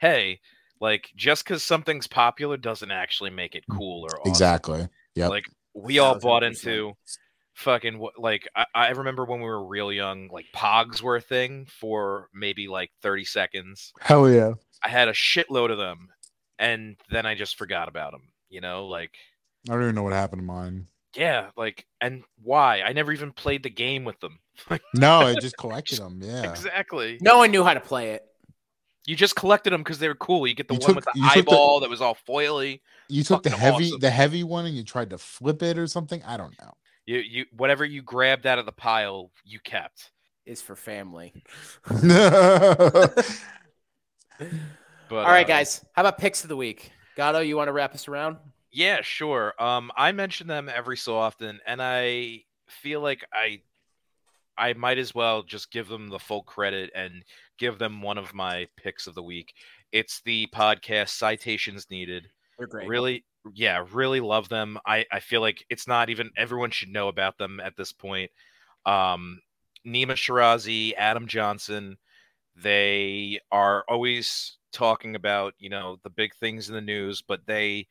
hey, 0.00 0.40
like 0.80 1.10
just 1.16 1.44
because 1.44 1.62
something's 1.62 2.06
popular 2.06 2.56
doesn't 2.56 2.90
actually 2.90 3.30
make 3.30 3.54
it 3.54 3.64
mm, 3.70 3.76
cool 3.76 4.04
or 4.04 4.20
awesome. 4.20 4.30
Exactly. 4.30 4.88
Yeah, 5.14 5.28
Like 5.28 5.46
we 5.74 5.98
all 5.98 6.18
bought 6.18 6.42
into 6.42 6.92
fucking 7.54 7.98
what 7.98 8.18
like 8.18 8.46
I, 8.54 8.66
I 8.74 8.90
remember 8.90 9.24
when 9.24 9.40
we 9.40 9.46
were 9.46 9.64
real 9.64 9.92
young, 9.92 10.28
like 10.30 10.46
pogs 10.54 11.00
were 11.00 11.16
a 11.16 11.20
thing 11.20 11.66
for 11.80 12.28
maybe 12.34 12.68
like 12.68 12.90
30 13.02 13.24
seconds. 13.24 13.92
Hell 14.00 14.28
yeah. 14.30 14.52
I 14.84 14.88
had 14.88 15.08
a 15.08 15.12
shitload 15.12 15.70
of 15.70 15.78
them 15.78 16.08
and 16.58 16.96
then 17.10 17.26
I 17.26 17.34
just 17.34 17.56
forgot 17.56 17.88
about 17.88 18.12
them, 18.12 18.28
you 18.50 18.60
know, 18.60 18.86
like 18.86 19.12
I 19.68 19.72
don't 19.72 19.82
even 19.82 19.94
know 19.94 20.02
what 20.02 20.12
happened 20.12 20.40
to 20.40 20.46
mine. 20.46 20.86
yeah, 21.14 21.48
like 21.56 21.86
and 22.00 22.22
why? 22.42 22.82
I 22.82 22.92
never 22.92 23.12
even 23.12 23.32
played 23.32 23.62
the 23.62 23.70
game 23.70 24.04
with 24.04 24.20
them. 24.20 24.38
No, 24.94 25.20
I 25.20 25.34
just 25.40 25.56
collected 25.56 25.98
them. 25.98 26.20
Yeah. 26.22 26.48
Exactly. 26.50 27.18
No 27.20 27.38
one 27.38 27.50
knew 27.50 27.64
how 27.64 27.74
to 27.74 27.80
play 27.80 28.10
it. 28.12 28.22
You 29.06 29.14
just 29.14 29.36
collected 29.36 29.72
them 29.72 29.82
because 29.82 29.98
they 30.00 30.08
were 30.08 30.14
cool. 30.16 30.46
You 30.46 30.54
get 30.54 30.66
the 30.68 30.74
You 30.74 30.80
one 30.80 30.86
took- 30.88 30.96
with 30.96 31.04
the 31.04 31.12
you 31.14 31.22
took 31.24 31.32
the- 31.46 31.52
eyeball 31.52 31.80
that 31.80 31.90
was 31.90 32.00
all 32.00 32.16
foily. 32.28 32.80
You 33.08 33.22
took 33.22 33.42
the 33.44 33.50
heavy 33.50 33.86
awesome. 33.86 34.00
the 34.00 34.10
heavy 34.10 34.42
one 34.42 34.66
and 34.66 34.76
you 34.76 34.82
tried 34.82 35.10
to 35.10 35.18
flip 35.18 35.62
it 35.62 35.78
or 35.78 35.86
something. 35.86 36.22
I 36.24 36.36
don't 36.36 36.54
know. 36.60 36.72
You 37.06 37.18
you 37.18 37.44
whatever 37.56 37.84
you 37.84 38.02
grabbed 38.02 38.46
out 38.46 38.58
of 38.58 38.66
the 38.66 38.72
pile, 38.72 39.30
you 39.44 39.60
kept. 39.60 40.10
Is 40.44 40.60
for 40.62 40.74
family. 40.76 41.32
But 45.08 45.18
All 45.18 45.30
right, 45.30 45.44
uh, 45.46 45.48
guys. 45.48 45.84
How 45.92 46.02
about 46.02 46.18
picks 46.18 46.42
of 46.42 46.48
the 46.48 46.56
week? 46.56 46.90
Gatto, 47.16 47.38
you 47.40 47.56
want 47.56 47.68
to 47.68 47.72
wrap 47.72 47.94
us 47.94 48.08
around? 48.08 48.38
Yeah, 48.72 49.02
sure. 49.02 49.54
Um, 49.62 49.92
I 49.96 50.10
mention 50.12 50.48
them 50.48 50.68
every 50.68 50.96
so 50.96 51.16
often, 51.16 51.60
and 51.64 51.80
I 51.80 52.42
feel 52.68 53.00
like 53.00 53.24
I, 53.32 53.60
I 54.58 54.72
might 54.74 54.98
as 54.98 55.14
well 55.14 55.42
just 55.42 55.70
give 55.70 55.88
them 55.88 56.08
the 56.08 56.18
full 56.18 56.42
credit 56.42 56.90
and 56.94 57.24
give 57.58 57.78
them 57.78 58.02
one 58.02 58.18
of 58.18 58.34
my 58.34 58.66
picks 58.76 59.06
of 59.06 59.14
the 59.14 59.22
week. 59.22 59.54
It's 59.92 60.20
the 60.22 60.48
podcast 60.54 61.10
Citations 61.10 61.86
Needed. 61.90 62.28
They're 62.58 62.66
great. 62.66 62.88
Really, 62.88 63.24
yeah, 63.54 63.84
really 63.92 64.20
love 64.20 64.48
them. 64.48 64.78
I 64.86 65.04
I 65.12 65.20
feel 65.20 65.40
like 65.40 65.64
it's 65.68 65.86
not 65.86 66.10
even 66.10 66.30
everyone 66.36 66.70
should 66.70 66.88
know 66.88 67.08
about 67.08 67.38
them 67.38 67.60
at 67.60 67.76
this 67.76 67.92
point. 67.92 68.30
Um, 68.84 69.40
Nima 69.86 70.12
Shirazi, 70.12 70.94
Adam 70.96 71.26
Johnson, 71.26 71.96
they 72.56 73.40
are 73.52 73.84
always 73.88 74.58
talking 74.72 75.14
about 75.16 75.54
you 75.58 75.70
know 75.70 75.98
the 76.02 76.10
big 76.10 76.34
things 76.36 76.68
in 76.68 76.74
the 76.74 76.80
news, 76.80 77.22
but 77.26 77.46
they 77.46 77.86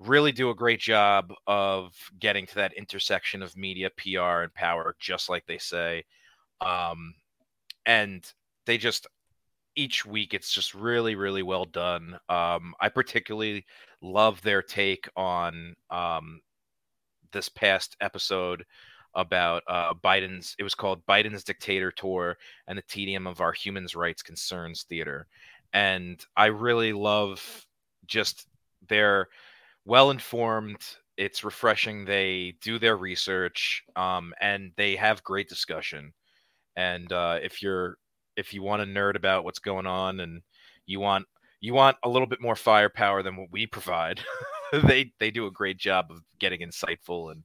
really 0.00 0.32
do 0.32 0.50
a 0.50 0.54
great 0.54 0.80
job 0.80 1.32
of 1.46 1.94
getting 2.18 2.46
to 2.46 2.54
that 2.56 2.72
intersection 2.72 3.42
of 3.42 3.56
media, 3.56 3.90
PR, 3.96 4.42
and 4.42 4.54
power, 4.54 4.96
just 4.98 5.28
like 5.28 5.46
they 5.46 5.58
say. 5.58 6.04
Um, 6.60 7.14
and 7.86 8.32
they 8.66 8.78
just 8.78 9.06
each 9.76 10.04
week 10.04 10.34
it's 10.34 10.52
just 10.52 10.74
really 10.74 11.14
really 11.14 11.42
well 11.42 11.64
done 11.64 12.18
um 12.28 12.74
i 12.80 12.88
particularly 12.88 13.64
love 14.02 14.40
their 14.42 14.62
take 14.62 15.08
on 15.16 15.74
um 15.90 16.40
this 17.32 17.48
past 17.48 17.96
episode 18.00 18.64
about 19.14 19.62
uh 19.68 19.94
biden's 19.94 20.54
it 20.58 20.64
was 20.64 20.74
called 20.74 21.04
biden's 21.06 21.44
dictator 21.44 21.90
tour 21.90 22.36
and 22.66 22.76
the 22.76 22.82
tedium 22.82 23.26
of 23.26 23.40
our 23.40 23.52
human 23.52 23.86
rights 23.94 24.22
concerns 24.22 24.82
theater 24.82 25.26
and 25.72 26.24
i 26.36 26.46
really 26.46 26.92
love 26.92 27.66
just 28.06 28.46
their 28.88 29.28
well 29.84 30.10
informed 30.10 30.78
it's 31.20 31.44
refreshing 31.44 32.06
they 32.06 32.54
do 32.62 32.78
their 32.78 32.96
research 32.96 33.84
um 33.94 34.32
and 34.40 34.72
they 34.76 34.96
have 34.96 35.22
great 35.22 35.48
discussion. 35.48 36.12
And 36.76 37.12
uh 37.12 37.38
if 37.42 37.62
you're 37.62 37.98
if 38.36 38.54
you 38.54 38.62
want 38.62 38.80
to 38.82 38.88
nerd 38.88 39.16
about 39.16 39.44
what's 39.44 39.58
going 39.58 39.86
on 39.86 40.20
and 40.20 40.40
you 40.86 40.98
want 40.98 41.26
you 41.60 41.74
want 41.74 41.98
a 42.02 42.08
little 42.08 42.26
bit 42.26 42.40
more 42.40 42.56
firepower 42.56 43.22
than 43.22 43.36
what 43.36 43.52
we 43.52 43.66
provide 43.66 44.20
they 44.84 45.12
they 45.18 45.30
do 45.30 45.46
a 45.46 45.50
great 45.50 45.76
job 45.76 46.06
of 46.10 46.22
getting 46.38 46.60
insightful 46.60 47.32
and 47.32 47.42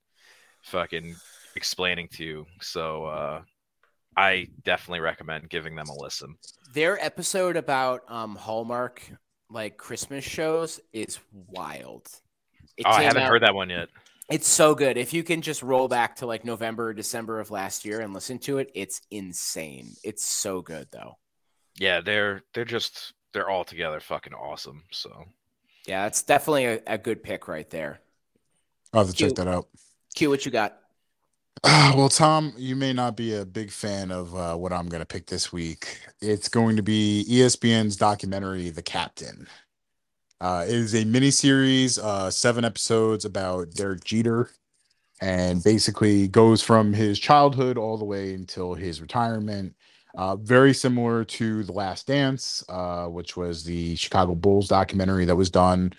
fucking 0.61 1.15
explaining 1.55 2.07
to 2.13 2.23
you. 2.23 2.45
So 2.61 3.05
uh 3.05 3.41
i 4.15 4.47
definitely 4.63 5.01
recommend 5.01 5.49
giving 5.49 5.75
them 5.75 5.89
a 5.89 6.01
listen. 6.01 6.35
Their 6.73 7.03
episode 7.03 7.57
about 7.57 8.09
um 8.09 8.37
Hallmark 8.37 9.01
like 9.49 9.75
Christmas 9.75 10.23
shows 10.23 10.79
is 10.93 11.19
wild. 11.49 12.07
It 12.77 12.85
oh 12.85 12.91
i 12.91 13.03
haven't 13.03 13.23
out- 13.23 13.29
heard 13.29 13.41
that 13.43 13.55
one 13.55 13.69
yet 13.69 13.89
It's 14.29 14.47
so 14.47 14.73
good. 14.73 14.97
If 14.97 15.13
you 15.13 15.23
can 15.23 15.41
just 15.43 15.61
roll 15.61 15.87
back 15.87 16.15
to 16.17 16.25
like 16.25 16.43
November 16.43 16.87
or 16.87 16.93
December 16.93 17.39
of 17.39 17.51
last 17.51 17.85
year 17.85 18.01
and 18.01 18.11
listen 18.11 18.39
to 18.39 18.57
it, 18.57 18.71
it's 18.73 19.01
insane. 19.11 19.93
It's 20.03 20.25
so 20.25 20.61
good 20.61 20.87
though. 20.91 21.17
yeah 21.77 22.01
they're 22.01 22.41
they're 22.53 22.65
just 22.65 23.13
they're 23.33 23.49
all 23.49 23.63
together 23.63 23.99
fucking 23.99 24.33
awesome 24.33 24.83
so 24.91 25.25
Yeah, 25.87 26.07
it's 26.07 26.23
definitely 26.23 26.65
a, 26.65 26.79
a 26.87 26.97
good 26.97 27.21
pick 27.21 27.47
right 27.47 27.69
there. 27.69 27.99
I'll 28.93 29.05
have 29.05 29.13
to 29.13 29.15
check 29.15 29.35
that 29.35 29.47
out. 29.47 29.67
Q, 30.15 30.29
what 30.31 30.45
you 30.45 30.51
got? 30.51 30.79
Ah, 31.63 31.93
well, 31.95 32.09
Tom, 32.09 32.53
you 32.57 32.75
may 32.75 32.93
not 32.93 33.15
be 33.15 33.35
a 33.35 33.45
big 33.45 33.71
fan 33.71 34.09
of 34.11 34.35
uh, 34.35 34.55
what 34.55 34.71
I'm 34.73 34.87
going 34.87 35.01
to 35.01 35.05
pick 35.05 35.25
this 35.27 35.51
week. 35.53 35.99
It's 36.21 36.47
going 36.49 36.75
to 36.77 36.83
be 36.83 37.25
ESPN's 37.29 37.95
documentary, 37.97 38.69
The 38.69 38.81
Captain. 38.81 39.47
Uh, 40.45 40.63
it 40.63 40.75
is 40.75 40.93
a 40.93 41.03
miniseries, 41.05 41.97
uh, 41.97 42.29
seven 42.29 42.63
episodes 42.63 43.25
about 43.25 43.71
Derek 43.71 44.03
Jeter, 44.03 44.51
and 45.19 45.63
basically 45.63 46.27
goes 46.27 46.61
from 46.61 46.93
his 46.93 47.17
childhood 47.17 47.79
all 47.79 47.97
the 47.97 48.05
way 48.05 48.31
until 48.35 48.75
his 48.75 49.01
retirement. 49.01 49.75
Uh, 50.13 50.35
very 50.35 50.71
similar 50.71 51.25
to 51.25 51.63
The 51.63 51.71
Last 51.71 52.05
Dance, 52.05 52.63
uh, 52.69 53.07
which 53.07 53.35
was 53.35 53.63
the 53.63 53.95
Chicago 53.95 54.35
Bulls 54.35 54.67
documentary 54.67 55.25
that 55.25 55.35
was 55.35 55.49
done 55.49 55.93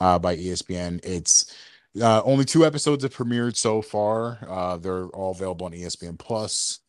uh, 0.00 0.18
by 0.18 0.36
ESPN. 0.36 0.98
It's 1.04 1.54
uh, 2.02 2.22
only 2.24 2.44
two 2.44 2.66
episodes 2.66 3.04
have 3.04 3.14
premiered 3.14 3.54
so 3.54 3.82
far. 3.82 4.40
Uh, 4.48 4.78
they're 4.78 5.06
all 5.10 5.30
available 5.30 5.66
on 5.66 5.72
ESPN 5.74 6.18
Plus. 6.18 6.80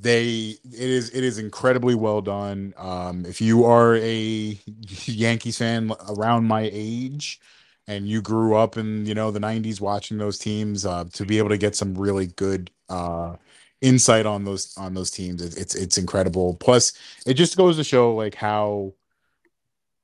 They 0.00 0.56
it 0.64 0.90
is 0.90 1.10
it 1.10 1.22
is 1.22 1.38
incredibly 1.38 1.94
well 1.94 2.20
done. 2.20 2.74
Um, 2.76 3.24
if 3.26 3.40
you 3.40 3.64
are 3.64 3.96
a 3.96 4.58
Yankees 5.04 5.58
fan 5.58 5.92
around 6.08 6.46
my 6.46 6.68
age 6.72 7.40
and 7.86 8.08
you 8.08 8.22
grew 8.22 8.56
up 8.56 8.76
in 8.76 9.06
you 9.06 9.14
know 9.14 9.30
the 9.30 9.40
90s 9.40 9.80
watching 9.80 10.18
those 10.18 10.38
teams, 10.38 10.84
uh, 10.86 11.04
to 11.12 11.24
be 11.24 11.38
able 11.38 11.50
to 11.50 11.58
get 11.58 11.76
some 11.76 11.94
really 11.94 12.26
good 12.26 12.70
uh, 12.88 13.36
insight 13.82 14.26
on 14.26 14.44
those 14.44 14.76
on 14.76 14.94
those 14.94 15.10
teams, 15.10 15.42
it, 15.42 15.56
it's 15.56 15.74
it's 15.74 15.98
incredible. 15.98 16.54
Plus, 16.56 16.92
it 17.26 17.34
just 17.34 17.56
goes 17.56 17.76
to 17.76 17.84
show 17.84 18.14
like 18.14 18.34
how 18.34 18.94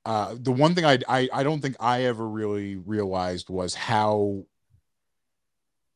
uh 0.05 0.35
the 0.39 0.51
one 0.51 0.73
thing 0.73 0.85
I, 0.85 0.99
I 1.07 1.29
i 1.31 1.43
don't 1.43 1.61
think 1.61 1.75
i 1.79 2.03
ever 2.05 2.27
really 2.27 2.75
realized 2.75 3.49
was 3.49 3.75
how 3.75 4.45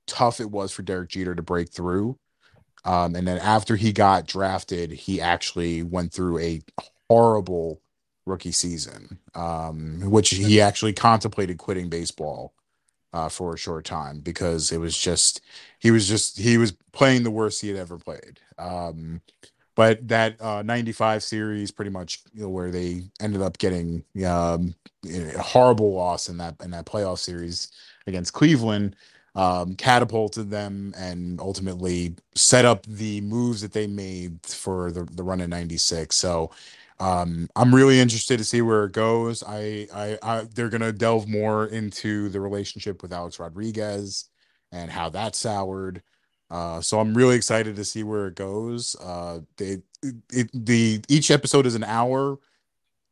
tough 0.07 0.39
it 0.39 0.51
was 0.51 0.71
for 0.71 0.83
derek 0.83 1.09
jeter 1.09 1.33
to 1.33 1.41
break 1.41 1.69
through 1.71 2.17
um 2.85 3.15
and 3.15 3.27
then 3.27 3.39
after 3.39 3.77
he 3.77 3.93
got 3.93 4.27
drafted 4.27 4.91
he 4.91 5.21
actually 5.21 5.83
went 5.83 6.13
through 6.13 6.39
a 6.39 6.61
horrible 7.09 7.81
rookie 8.25 8.53
season 8.53 9.19
um 9.35 10.01
which 10.11 10.31
he 10.31 10.61
actually 10.61 10.93
contemplated 10.93 11.57
quitting 11.59 11.89
baseball 11.89 12.53
uh 13.13 13.29
for 13.29 13.55
a 13.55 13.57
short 13.57 13.85
time 13.85 14.19
because 14.19 14.71
it 14.71 14.79
was 14.79 14.97
just 14.97 15.41
he 15.79 15.91
was 15.91 16.07
just 16.07 16.39
he 16.39 16.57
was 16.57 16.73
playing 16.93 17.23
the 17.23 17.31
worst 17.31 17.61
he 17.61 17.69
had 17.69 17.77
ever 17.77 17.97
played. 17.97 18.39
Um 18.57 19.21
but 19.75 20.07
that 20.07 20.41
uh, 20.41 20.63
95 20.63 21.23
series 21.23 21.71
pretty 21.71 21.91
much 21.91 22.21
you 22.33 22.43
know, 22.43 22.49
where 22.49 22.71
they 22.71 23.03
ended 23.19 23.41
up 23.41 23.57
getting 23.57 24.03
um, 24.25 24.75
a 25.09 25.37
horrible 25.39 25.93
loss 25.93 26.29
in 26.29 26.37
that 26.37 26.55
in 26.63 26.71
that 26.71 26.85
playoff 26.85 27.19
series 27.19 27.71
against 28.07 28.33
Cleveland 28.33 28.95
um, 29.35 29.75
catapulted 29.75 30.49
them 30.49 30.93
and 30.97 31.39
ultimately 31.39 32.15
set 32.35 32.65
up 32.65 32.85
the 32.85 33.21
moves 33.21 33.61
that 33.61 33.73
they 33.73 33.87
made 33.87 34.39
for 34.43 34.91
the, 34.91 35.03
the 35.13 35.23
run 35.23 35.41
in 35.41 35.49
96 35.49 36.15
so 36.15 36.51
um, 36.99 37.49
I'm 37.55 37.75
really 37.75 37.99
interested 37.99 38.37
to 38.37 38.45
see 38.45 38.61
where 38.61 38.85
it 38.85 38.93
goes. 38.93 39.43
I, 39.45 39.87
I, 39.93 40.17
I 40.23 40.47
they're 40.53 40.69
gonna 40.69 40.93
delve 40.93 41.27
more 41.27 41.67
into 41.67 42.29
the 42.29 42.39
relationship 42.39 43.01
with 43.01 43.11
Alex 43.11 43.39
Rodriguez 43.39 44.29
and 44.71 44.89
how 44.89 45.09
that 45.09 45.35
soured. 45.35 46.01
Uh, 46.49 46.79
so 46.79 46.99
I'm 46.99 47.13
really 47.13 47.35
excited 47.35 47.75
to 47.75 47.85
see 47.85 48.03
where 48.03 48.27
it 48.27 48.35
goes. 48.35 48.95
Uh, 49.01 49.39
they, 49.57 49.79
it, 50.31 50.49
the 50.53 51.01
each 51.09 51.31
episode 51.31 51.65
is 51.65 51.75
an 51.75 51.83
hour. 51.83 52.37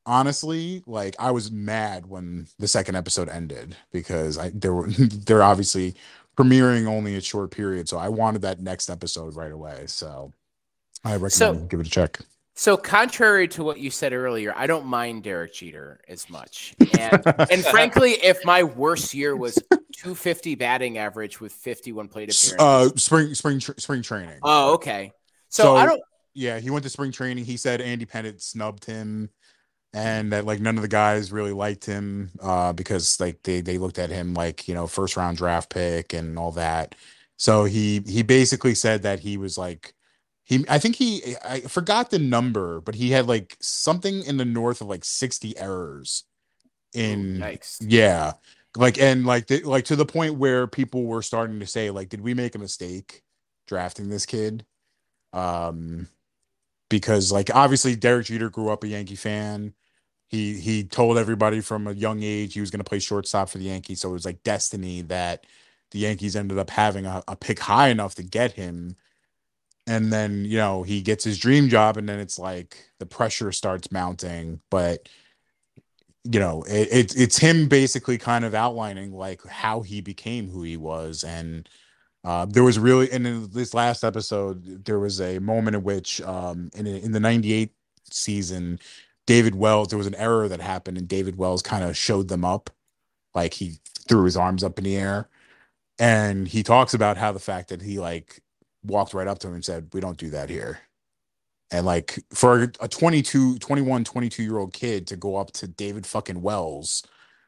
Honestly, 0.06 0.84
like 0.86 1.16
I 1.20 1.32
was 1.32 1.52
mad 1.52 2.06
when 2.06 2.48
the 2.60 2.68
second 2.68 2.96
episode 2.96 3.30
ended 3.30 3.76
because 3.92 4.38
I 4.38 4.52
there 4.54 4.74
were 4.74 4.88
they're 5.26 5.44
obviously 5.44 5.96
premiering 6.38 6.88
only 6.88 7.16
a 7.16 7.22
short 7.22 7.52
period, 7.52 7.88
so 7.88 7.98
I 7.98 8.10
wanted 8.10 8.42
that 8.42 8.60
next 8.62 8.90
episode 8.90 9.36
right 9.36 9.52
away. 9.52 9.84
So 9.88 10.34
I 11.06 11.14
recommend 11.14 11.32
So- 11.32 11.54
give 11.70 11.80
it 11.80 11.88
a 11.88 11.90
check. 11.90 12.20
So, 12.56 12.78
contrary 12.78 13.48
to 13.48 13.64
what 13.64 13.80
you 13.80 13.90
said 13.90 14.14
earlier, 14.14 14.54
I 14.56 14.68
don't 14.68 14.86
mind 14.86 15.24
Derek 15.24 15.56
Jeter 15.56 16.00
as 16.08 16.30
much. 16.30 16.76
And, 17.00 17.24
and 17.50 17.66
frankly, 17.66 18.12
if 18.12 18.46
my 18.46 18.62
worst 18.62 19.16
year 19.16 19.36
was 19.36 19.56
250 19.72 20.54
batting 20.54 21.00
average 21.00 21.42
with 21.42 21.52
51 21.52 22.10
plate 22.10 22.30
S- 22.30 22.52
appearances. 22.52 22.94
Uh, 22.94 22.96
spring 23.00 23.34
spring 23.34 23.58
tr- 23.60 23.72
spring 23.80 24.04
training. 24.04 24.38
oh, 24.44 24.76
okay. 24.76 25.14
So, 25.50 25.64
so- 25.64 25.76
I 25.78 25.88
don't. 25.88 26.02
yeah, 26.36 26.60
he 26.60 26.70
went 26.70 26.84
to 26.84 26.92
spring 26.92 27.12
training. 27.12 27.46
He 27.46 27.58
said 27.58 27.82
Andy 27.82 28.06
Pettitte 28.06 28.40
snubbed 28.40 28.86
him, 28.86 29.32
and 29.94 30.32
that 30.32 30.46
like 30.46 30.60
none 30.60 30.76
of 30.76 30.82
the 30.82 30.88
guys 30.88 31.32
really 31.32 31.54
liked 31.54 31.86
him 31.86 32.32
uh, 32.42 32.74
because 32.74 33.20
like 33.20 33.44
they 33.44 33.62
they 33.62 33.78
looked 33.78 34.00
at 34.00 34.10
him 34.10 34.34
like 34.34 34.68
you 34.68 34.74
know 34.74 34.88
first 34.88 35.18
round 35.18 35.38
draft 35.38 35.70
pick 35.70 36.14
and 36.14 36.38
all 36.38 36.52
that. 36.54 36.96
So 37.38 37.66
he 37.66 38.02
he 38.06 38.24
basically 38.24 38.76
said 38.76 39.04
that 39.04 39.20
he 39.20 39.38
was 39.38 39.58
like 39.58 39.94
he 40.44 40.66
I 40.70 40.80
think 40.80 40.96
he 40.96 41.36
I 41.44 41.62
forgot 41.62 42.10
the 42.10 42.20
number, 42.20 42.82
but 42.82 42.96
he 42.96 43.12
had 43.12 43.28
like 43.28 43.58
something 43.62 44.24
in 44.24 44.38
the 44.38 44.46
north 44.46 44.82
of 44.82 44.88
like 44.88 45.06
sixty 45.06 45.58
errors 45.58 46.24
in 46.94 47.38
Yikes. 47.40 47.78
yeah 47.82 48.34
like 48.78 49.00
and 49.00 49.26
like 49.26 49.48
the, 49.48 49.62
like 49.64 49.86
to 49.86 49.96
the 49.96 50.06
point 50.06 50.36
where 50.36 50.68
people 50.68 51.06
were 51.06 51.22
starting 51.22 51.60
to 51.60 51.68
say 51.68 51.90
like 51.90 52.10
did 52.10 52.22
we 52.22 52.34
make 52.34 52.56
a 52.56 52.60
mistake 52.60 53.24
drafting 53.68 54.10
this 54.10 54.26
kid 54.26 54.66
um 55.32 56.08
because 56.90 57.32
like 57.32 57.50
obviously 57.54 57.96
Derek 57.96 58.28
Jeter 58.28 58.50
grew 58.50 58.70
up 58.70 58.84
a 58.84 58.88
Yankee 58.88 59.16
fan 59.16 59.74
he 60.34 60.60
he 60.60 60.84
told 60.84 61.20
everybody 61.20 61.62
from 61.62 61.88
a 61.88 61.94
young 61.94 62.24
age 62.24 62.56
he 62.56 62.60
was 62.60 62.72
going 62.72 62.80
to 62.80 62.90
play 62.90 62.98
shortstop 62.98 63.50
for 63.50 63.60
the 63.60 63.66
Yankees 63.66 64.02
so 64.02 64.10
it 64.10 64.14
was 64.14 64.26
like 64.26 64.42
destiny 64.42 65.04
that 65.04 65.46
the 65.92 66.00
Yankees 66.00 66.36
ended 66.36 66.58
up 66.58 66.72
having 66.72 67.06
a, 67.06 67.24
a 67.28 67.36
pick 67.36 67.60
high 67.60 67.90
enough 67.90 68.16
to 68.16 68.24
get 68.24 68.54
him. 68.54 68.96
And 69.86 70.12
then 70.12 70.44
you 70.46 70.58
know 70.58 70.82
he 70.82 71.02
gets 71.02 71.24
his 71.24 71.38
dream 71.38 71.70
job 71.70 71.98
and 71.98 72.10
then 72.10 72.20
it's 72.20 72.40
like 72.40 72.78
the 73.00 73.06
pressure 73.06 73.52
starts 73.52 73.92
mounting. 73.92 74.60
But 74.72 75.08
you 76.24 76.40
know 76.40 76.64
it, 76.64 76.88
it 76.92 77.16
it's 77.16 77.38
him 77.38 77.68
basically 77.68 78.18
kind 78.18 78.44
of 78.44 78.56
outlining 78.56 79.14
like 79.14 79.46
how 79.46 79.82
he 79.82 80.02
became 80.02 80.50
who 80.50 80.64
he 80.64 80.78
was. 80.78 81.24
And 81.24 81.70
uh, 82.24 82.46
there 82.48 82.64
was 82.64 82.80
really 82.80 83.12
and 83.12 83.28
in 83.28 83.50
this 83.52 83.76
last 83.76 84.04
episode 84.04 84.84
there 84.84 85.00
was 85.00 85.22
a 85.22 85.38
moment 85.38 85.76
in 85.76 85.84
which 85.84 86.22
um 86.22 86.72
in 86.74 86.88
in 86.88 87.12
the 87.12 87.20
98 87.20 87.72
season 88.10 88.80
David 89.26 89.56
Wells 89.56 89.90
there 89.90 89.98
was 89.98 90.08
an 90.08 90.16
error 90.16 90.48
that 90.48 90.62
happened 90.62 90.98
and 90.98 91.08
David 91.08 91.38
Wells 91.38 91.62
kind 91.62 91.84
of 91.84 91.98
showed 91.98 92.28
them 92.28 92.46
up. 92.46 92.70
Like 93.34 93.54
he 93.54 93.80
threw 94.08 94.26
his 94.26 94.38
arms 94.38 94.64
up 94.64 94.78
in 94.78 94.84
the 94.84 94.96
air 94.98 95.30
and 96.00 96.48
he 96.48 96.64
talks 96.64 96.94
about 96.94 97.18
how 97.18 97.32
the 97.32 97.40
fact 97.40 97.70
that 97.70 97.82
he 97.82 98.00
like 98.00 98.42
walked 98.84 99.14
right 99.14 99.28
up 99.28 99.40
to 99.40 99.48
him 99.48 99.56
and 99.56 99.66
said 99.66 99.90
we 99.94 100.02
don't 100.02 100.18
do 100.18 100.30
that 100.32 100.50
here. 100.50 100.80
And 101.72 101.86
like 101.86 102.20
for 102.34 102.72
a 102.80 102.88
22 102.88 103.60
21 103.60 104.04
22 104.04 104.44
year 104.44 104.58
old 104.58 104.74
kid 104.74 105.08
to 105.08 105.16
go 105.16 105.38
up 105.38 105.52
to 105.54 105.68
David 105.68 106.06
fucking 106.06 106.42
Wells 106.42 107.04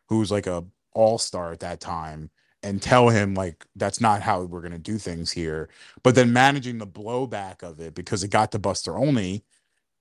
who's 0.07 0.31
like 0.31 0.47
a 0.47 0.63
all-star 0.93 1.51
at 1.51 1.59
that 1.59 1.81
time 1.81 2.29
and 2.63 2.81
tell 2.81 3.09
him 3.09 3.33
like 3.35 3.65
that's 3.75 4.01
not 4.01 4.21
how 4.21 4.41
we're 4.43 4.61
going 4.61 4.71
to 4.71 4.79
do 4.79 4.97
things 4.97 5.31
here 5.31 5.69
but 6.03 6.15
then 6.15 6.33
managing 6.33 6.77
the 6.77 6.87
blowback 6.87 7.61
of 7.63 7.79
it 7.81 7.93
because 7.93 8.23
it 8.23 8.29
got 8.29 8.51
to 8.51 8.59
Buster 8.59 8.97
Olney 8.97 9.43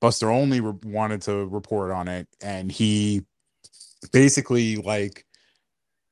Buster 0.04 0.28
Olney 0.30 0.60
re- 0.60 0.74
wanted 0.84 1.22
to 1.22 1.46
report 1.46 1.90
on 1.90 2.08
it 2.08 2.28
and 2.42 2.70
he 2.70 3.24
basically 4.12 4.76
like 4.76 5.24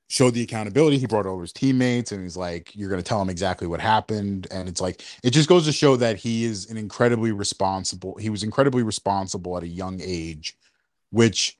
showed 0.09 0.33
the 0.33 0.43
accountability 0.43 0.97
he 0.97 1.05
brought 1.07 1.27
over 1.27 1.43
his 1.43 1.53
teammates 1.53 2.11
and 2.11 2.23
he's 2.23 2.35
like 2.35 2.75
you're 2.75 2.89
going 2.89 3.03
to 3.03 3.07
tell 3.07 3.21
him 3.21 3.29
exactly 3.29 3.67
what 3.67 3.81
happened 3.83 4.47
and 4.51 4.67
it's 4.67 4.81
like 4.81 5.03
it 5.23 5.29
just 5.29 5.47
goes 5.47 5.67
to 5.67 5.73
show 5.73 5.95
that 5.97 6.17
he 6.17 6.45
is 6.45 6.71
an 6.71 6.79
incredibly 6.79 7.33
responsible 7.33 8.17
he 8.19 8.31
was 8.31 8.43
incredibly 8.43 8.83
responsible 8.83 9.59
at 9.59 9.63
a 9.63 9.69
young 9.69 10.01
age 10.03 10.57
which 11.11 11.59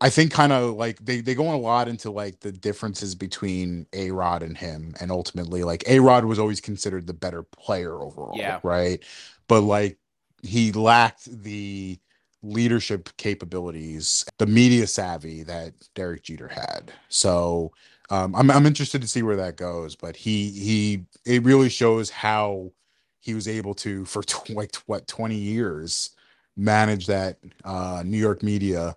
I 0.00 0.08
think 0.08 0.32
kind 0.32 0.54
of 0.54 0.76
like 0.76 1.04
they 1.04 1.20
they 1.20 1.34
go 1.34 1.54
a 1.54 1.60
lot 1.60 1.86
into 1.86 2.10
like 2.10 2.40
the 2.40 2.50
differences 2.50 3.14
between 3.14 3.86
A 3.92 4.10
Rod 4.10 4.42
and 4.42 4.56
him, 4.56 4.94
and 4.98 5.10
ultimately 5.10 5.64
like 5.64 5.84
A 5.86 6.00
Rod 6.00 6.24
was 6.24 6.38
always 6.38 6.62
considered 6.62 7.06
the 7.06 7.12
better 7.12 7.42
player 7.42 7.92
overall, 8.00 8.38
Yeah. 8.38 8.60
right? 8.62 9.04
But 9.48 9.60
like 9.60 9.98
he 10.42 10.72
lacked 10.72 11.24
the 11.42 11.98
leadership 12.42 13.10
capabilities, 13.16 14.24
the 14.38 14.46
media 14.46 14.86
savvy 14.86 15.42
that 15.44 15.74
Derek 15.94 16.22
Jeter 16.22 16.48
had. 16.48 16.92
So 17.08 17.72
um, 18.10 18.34
I'm 18.34 18.50
I'm 18.50 18.66
interested 18.66 19.02
to 19.02 19.08
see 19.08 19.22
where 19.22 19.36
that 19.36 19.56
goes. 19.56 19.96
But 19.96 20.16
he 20.16 20.50
he 20.50 21.04
it 21.26 21.44
really 21.44 21.68
shows 21.68 22.10
how 22.10 22.72
he 23.20 23.34
was 23.34 23.46
able 23.48 23.74
to 23.74 24.04
for 24.06 24.22
tw- 24.22 24.50
like 24.54 24.74
what 24.86 25.06
20 25.06 25.36
years 25.36 26.10
manage 26.56 27.06
that 27.06 27.38
uh, 27.64 28.02
New 28.04 28.18
York 28.18 28.42
media 28.42 28.96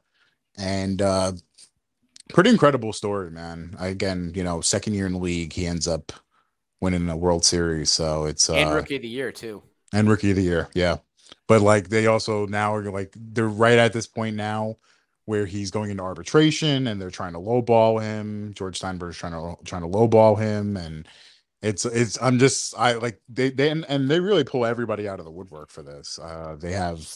and 0.58 1.02
uh 1.02 1.32
pretty 2.30 2.50
incredible 2.50 2.94
story 2.94 3.30
man 3.30 3.76
again 3.80 4.32
you 4.36 4.44
know 4.44 4.62
second 4.62 4.94
year 4.94 5.06
in 5.06 5.14
the 5.14 5.20
league 5.20 5.54
he 5.54 5.66
ends 5.68 5.88
up 5.88 6.12
winning 6.82 7.10
a 7.10 7.18
world 7.18 7.46
series 7.46 7.92
so 7.92 8.26
it's 8.26 8.50
uh 8.50 8.56
And 8.60 8.74
rookie 8.74 8.96
of 8.96 9.02
the 9.02 9.08
year, 9.08 9.32
too. 9.32 9.64
and 9.94 10.10
rookie 10.10 10.32
of 10.32 10.36
the 10.38 10.44
year 10.44 10.70
yeah 10.74 10.98
but 11.48 11.62
like 11.62 11.90
they 11.90 12.08
also 12.08 12.46
now 12.46 12.74
are 12.76 12.92
like 12.92 13.14
they're 13.16 13.48
right 13.48 13.78
at 13.78 13.94
this 13.94 14.08
point 14.08 14.36
now 14.36 14.78
where 15.26 15.46
he's 15.46 15.72
going 15.72 15.90
into 15.90 16.04
arbitration 16.04 16.88
and 16.88 17.02
they're 17.02 17.10
trying 17.10 17.34
to 17.34 17.40
lowball 17.40 18.02
him. 18.02 18.54
George 18.56 18.78
steinberg's 18.78 19.18
trying 19.18 19.34
to 19.34 19.56
trying 19.64 19.82
to 19.82 19.88
lowball 19.88 20.38
him. 20.38 20.78
And 20.78 21.08
it's 21.62 21.86
it's 21.86 22.22
i'm 22.22 22.40
just 22.40 22.78
i 22.78 22.92
like 22.96 23.22
they 23.30 23.50
they 23.50 23.70
and, 23.70 23.86
and 23.88 24.10
they 24.10 24.20
really 24.20 24.44
pull 24.44 24.66
everybody 24.66 25.08
out 25.08 25.20
of 25.20 25.26
the 25.26 25.32
woodwork 25.32 25.70
for 25.70 25.82
this. 25.82 26.20
Uh 26.20 26.58
they 26.60 26.74
have 26.74 27.08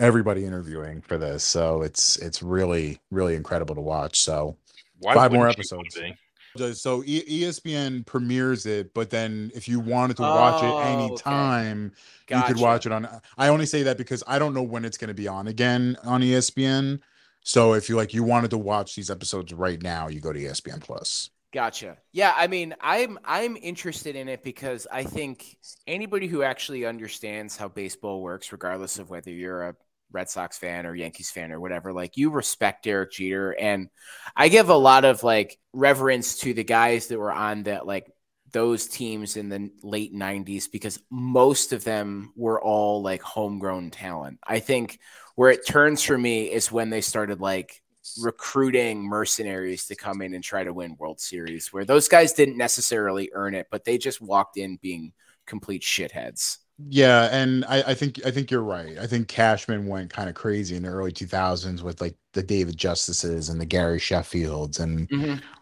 everybody 0.00 0.44
interviewing 0.44 1.00
for 1.00 1.16
this. 1.18 1.42
So 1.42 1.82
it's 1.82 2.16
it's 2.18 2.42
really 2.42 3.00
really 3.10 3.34
incredible 3.34 3.74
to 3.74 3.80
watch. 3.80 4.20
So 4.20 4.56
Why 4.98 5.14
Five 5.14 5.32
more 5.32 5.46
wouldn't 5.46 5.58
you 5.70 5.76
wanna 5.76 5.86
episodes. 5.88 6.18
Be? 6.58 6.74
so 6.74 7.02
E- 7.06 7.42
espn 7.42 8.04
premieres 8.06 8.66
it 8.66 8.92
but 8.94 9.10
then 9.10 9.50
if 9.54 9.68
you 9.68 9.80
wanted 9.80 10.16
to 10.16 10.24
watch 10.24 10.62
Oh, 10.62 10.62
it 10.62 10.76
okay. 11.16 11.54
anytime 11.58 11.92
you 12.30 12.42
could 12.42 12.56
watch 12.56 12.86
it 12.86 12.92
on 12.92 13.08
i 13.38 13.48
only 13.48 13.66
say 13.66 13.82
that 13.82 13.98
because 13.98 14.22
i 14.26 14.38
don't 14.38 14.54
know 14.54 14.62
when 14.62 14.84
it's 14.84 14.98
going 14.98 15.08
to 15.08 15.14
be 15.14 15.28
on 15.28 15.48
again 15.48 15.96
on 16.04 16.20
espn 16.22 17.00
so 17.42 17.74
if 17.74 17.88
you 17.88 17.96
like 17.96 18.12
you 18.14 18.22
wanted 18.22 18.50
to 18.50 18.58
watch 18.58 18.94
these 18.94 19.10
episodes 19.10 19.52
right 19.52 19.82
now 19.82 20.08
you 20.08 20.20
go 20.20 20.32
to 20.32 20.40
espn 20.40 20.80
plus 20.80 21.30
Gotcha. 21.50 21.96
Yeah, 22.12 22.34
I 22.36 22.46
mean, 22.46 22.74
I'm 22.80 23.18
I'm 23.24 23.56
interested 23.56 24.16
in 24.16 24.28
it 24.28 24.42
because 24.42 24.86
I 24.92 25.04
think 25.04 25.56
anybody 25.86 26.26
who 26.26 26.42
actually 26.42 26.84
understands 26.84 27.56
how 27.56 27.68
baseball 27.68 28.20
works, 28.20 28.52
regardless 28.52 28.98
of 28.98 29.08
whether 29.08 29.30
you're 29.30 29.62
a 29.62 29.74
Red 30.12 30.30
Sox 30.30 30.58
fan 30.58 30.86
or 30.86 30.94
Yankees 30.94 31.30
fan 31.30 31.52
or 31.52 31.60
whatever, 31.60 31.92
like 31.92 32.16
you 32.16 32.30
respect 32.30 32.84
Derek 32.84 33.12
Jeter, 33.12 33.52
and 33.52 33.88
I 34.36 34.48
give 34.48 34.68
a 34.68 34.76
lot 34.76 35.04
of 35.04 35.22
like 35.22 35.58
reverence 35.72 36.38
to 36.38 36.54
the 36.54 36.64
guys 36.64 37.08
that 37.08 37.18
were 37.18 37.32
on 37.32 37.64
that 37.64 37.86
like 37.86 38.10
those 38.52 38.86
teams 38.86 39.36
in 39.36 39.48
the 39.48 39.70
late 39.82 40.14
90s 40.14 40.70
because 40.70 40.98
most 41.10 41.72
of 41.72 41.84
them 41.84 42.32
were 42.36 42.60
all 42.60 43.02
like 43.02 43.22
homegrown 43.22 43.90
talent. 43.90 44.38
I 44.46 44.60
think 44.60 44.98
where 45.34 45.50
it 45.50 45.66
turns 45.66 46.02
for 46.02 46.16
me 46.16 46.50
is 46.50 46.72
when 46.72 46.90
they 46.90 47.00
started 47.00 47.40
like 47.40 47.82
recruiting 48.20 49.02
mercenaries 49.02 49.86
to 49.86 49.96
come 49.96 50.22
in 50.22 50.34
and 50.34 50.42
try 50.42 50.64
to 50.64 50.72
win 50.72 50.96
World 50.98 51.20
Series, 51.20 51.72
where 51.72 51.84
those 51.84 52.08
guys 52.08 52.32
didn't 52.32 52.56
necessarily 52.56 53.30
earn 53.34 53.54
it, 53.54 53.66
but 53.70 53.84
they 53.84 53.98
just 53.98 54.20
walked 54.20 54.56
in 54.56 54.78
being 54.80 55.12
complete 55.46 55.82
shitheads. 55.82 56.58
Yeah 56.86 57.28
and 57.32 57.64
I, 57.64 57.82
I 57.88 57.94
think 57.94 58.24
i 58.24 58.30
think 58.30 58.50
you're 58.50 58.62
right 58.62 58.98
i 58.98 59.06
think 59.06 59.26
cashman 59.26 59.88
went 59.88 60.10
kind 60.10 60.28
of 60.28 60.36
crazy 60.36 60.76
in 60.76 60.84
the 60.84 60.90
early 60.90 61.10
2000s 61.12 61.82
with 61.82 62.00
like 62.00 62.14
the 62.34 62.42
david 62.42 62.76
justices 62.76 63.48
and 63.48 63.60
the 63.60 63.66
gary 63.66 63.98
sheffields 63.98 64.78
and 64.78 65.08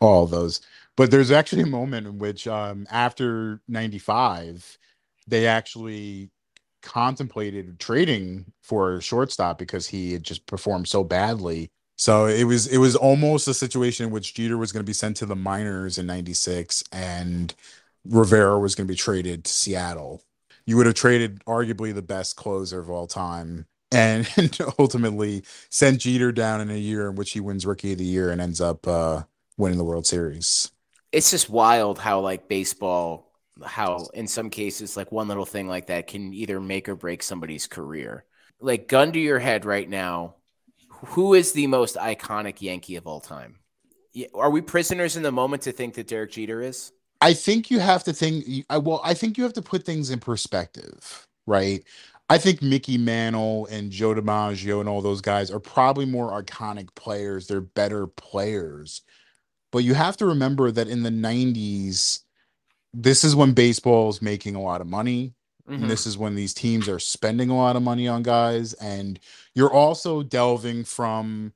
all 0.01 0.27
those. 0.27 0.61
But 0.97 1.11
there's 1.11 1.31
actually 1.31 1.63
a 1.63 1.67
moment 1.67 2.07
in 2.07 2.19
which, 2.19 2.47
um, 2.49 2.87
after 2.91 3.61
'95, 3.69 4.79
they 5.27 5.47
actually 5.47 6.31
contemplated 6.83 7.79
trading 7.81 8.47
for 8.63 8.95
a 8.95 9.03
shortstop 9.03 9.59
because 9.59 9.89
he 9.89 10.13
had 10.13 10.23
just 10.23 10.47
performed 10.47 10.89
so 10.89 11.05
badly. 11.05 11.71
So 11.97 12.27
it 12.27 12.45
was 12.45 12.67
it 12.69 12.79
was 12.79 12.97
almost 12.97 13.49
a 13.49 13.55
situation 13.55 14.07
in 14.07 14.13
which 14.13 14.35
Jeter 14.35 14.57
was 14.57 14.73
going 14.73 14.85
to 14.85 14.89
be 14.89 14.93
sent 14.95 15.17
to 15.19 15.27
the 15.27 15.37
minors 15.37 15.99
in 15.99 16.07
'96, 16.07 16.85
and 16.93 17.55
Rivera 18.07 18.59
was 18.59 18.75
going 18.75 18.87
to 18.87 18.93
be 18.93 18.97
traded 18.97 19.45
to 19.45 19.53
Seattle. 19.53 20.23
You 20.67 20.77
would 20.77 20.87
have 20.87 20.95
traded 20.95 21.45
arguably 21.47 21.95
the 21.95 22.03
best 22.03 22.37
closer 22.37 22.81
of 22.81 22.91
all 22.91 23.07
time, 23.07 23.67
and 23.93 24.29
ultimately 24.79 25.45
sent 25.71 26.01
Jeter 26.01 26.33
down 26.33 26.61
in 26.61 26.71
a 26.71 26.77
year 26.77 27.09
in 27.09 27.15
which 27.17 27.33
he 27.33 27.41
wins 27.41 27.65
Rookie 27.67 27.93
of 27.93 27.99
the 27.99 28.05
Year 28.05 28.31
and 28.31 28.41
ends 28.41 28.61
up 28.61 28.87
uh, 28.87 29.23
winning 29.57 29.79
the 29.79 29.85
World 29.85 30.07
Series. 30.07 30.71
It's 31.13 31.31
just 31.31 31.49
wild 31.49 31.99
how 31.99 32.21
like 32.21 32.49
baseball, 32.49 33.33
how 33.65 34.09
in 34.15 34.27
some 34.27 34.51
cases 34.51 34.97
like 34.97 35.13
one 35.13 35.29
little 35.29 35.47
thing 35.47 35.69
like 35.69 35.87
that 35.87 36.07
can 36.09 36.33
either 36.35 36.61
make 36.61 36.89
or 36.89 36.97
break 36.97 37.23
somebody's 37.23 37.67
career. 37.67 38.25
Like 38.61 38.89
gun 38.89 39.13
to 39.13 39.19
your 39.21 39.39
head 39.39 39.65
right 39.65 39.89
now, 39.89 40.37
Who 41.15 41.35
is 41.35 41.53
the 41.53 41.67
most 41.69 41.97
iconic 41.97 42.61
Yankee 42.63 42.97
of 42.97 43.07
all 43.07 43.21
time? 43.21 43.61
Are 44.35 44.51
we 44.51 44.63
prisoners 44.63 45.17
in 45.17 45.23
the 45.23 45.33
moment 45.33 45.63
to 45.63 45.73
think 45.73 45.95
that 45.95 46.09
Derek 46.09 46.33
Jeter 46.33 46.61
is? 46.63 46.93
I 47.27 47.35
think 47.35 47.73
you 47.73 47.81
have 47.81 48.05
to 48.05 48.13
think. 48.13 48.65
I 48.71 48.79
well, 48.79 49.01
I 49.03 49.13
think 49.13 49.37
you 49.37 49.43
have 49.43 49.53
to 49.55 49.63
put 49.63 49.85
things 49.85 50.11
in 50.11 50.21
perspective, 50.21 51.27
right? 51.45 51.83
I 52.31 52.39
think 52.39 52.63
Mickey 52.63 52.99
Mantle 52.99 53.67
and 53.67 53.91
Joe 53.91 54.15
DiMaggio 54.15 54.79
and 54.79 54.89
all 54.89 55.03
those 55.03 55.21
guys 55.21 55.51
are 55.51 55.59
probably 55.59 56.07
more 56.07 56.41
iconic 56.41 56.95
players. 56.95 57.49
They're 57.49 57.61
better 57.61 58.07
players, 58.07 59.03
but 59.73 59.81
you 59.81 59.95
have 59.95 60.17
to 60.19 60.27
remember 60.27 60.71
that 60.71 60.87
in 60.87 61.03
the 61.03 61.11
'90s, 61.11 62.21
this 62.95 63.25
is 63.25 63.35
when 63.35 63.55
baseball 63.55 64.09
is 64.11 64.23
making 64.23 64.55
a 64.55 64.63
lot 64.63 64.81
of 64.81 64.87
money. 64.87 65.35
Mhm. 65.69 65.83
And 65.83 65.91
this 65.91 66.07
is 66.07 66.17
when 66.17 66.37
these 66.37 66.55
teams 66.55 66.89
are 66.89 67.01
spending 67.01 67.51
a 67.51 67.57
lot 67.57 67.75
of 67.77 67.83
money 67.83 68.07
on 68.07 68.23
guys, 68.23 68.73
and 68.75 69.19
you're 69.55 69.73
also 69.73 70.23
delving 70.23 70.85
from 70.85 71.55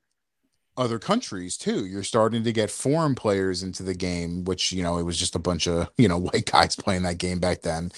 other 0.77 0.99
countries 0.99 1.57
too. 1.57 1.85
You're 1.85 2.03
starting 2.03 2.43
to 2.43 2.51
get 2.51 2.71
foreign 2.71 3.15
players 3.15 3.63
into 3.63 3.83
the 3.83 3.93
game, 3.93 4.43
which 4.45 4.71
you 4.71 4.83
know 4.83 4.97
it 4.97 5.03
was 5.03 5.17
just 5.17 5.35
a 5.35 5.39
bunch 5.39 5.67
of 5.67 5.89
you 5.97 6.07
know 6.07 6.17
white 6.17 6.49
guys 6.51 6.75
playing 6.75 7.03
that 7.03 7.17
game 7.17 7.39
back 7.39 7.61
then. 7.61 7.91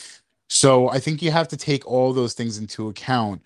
So 0.49 0.89
I 0.89 0.99
think 0.99 1.21
you 1.21 1.31
have 1.31 1.47
to 1.47 1.57
take 1.57 1.87
all 1.87 2.13
those 2.13 2.33
things 2.33 2.59
into 2.59 2.87
account 2.87 3.41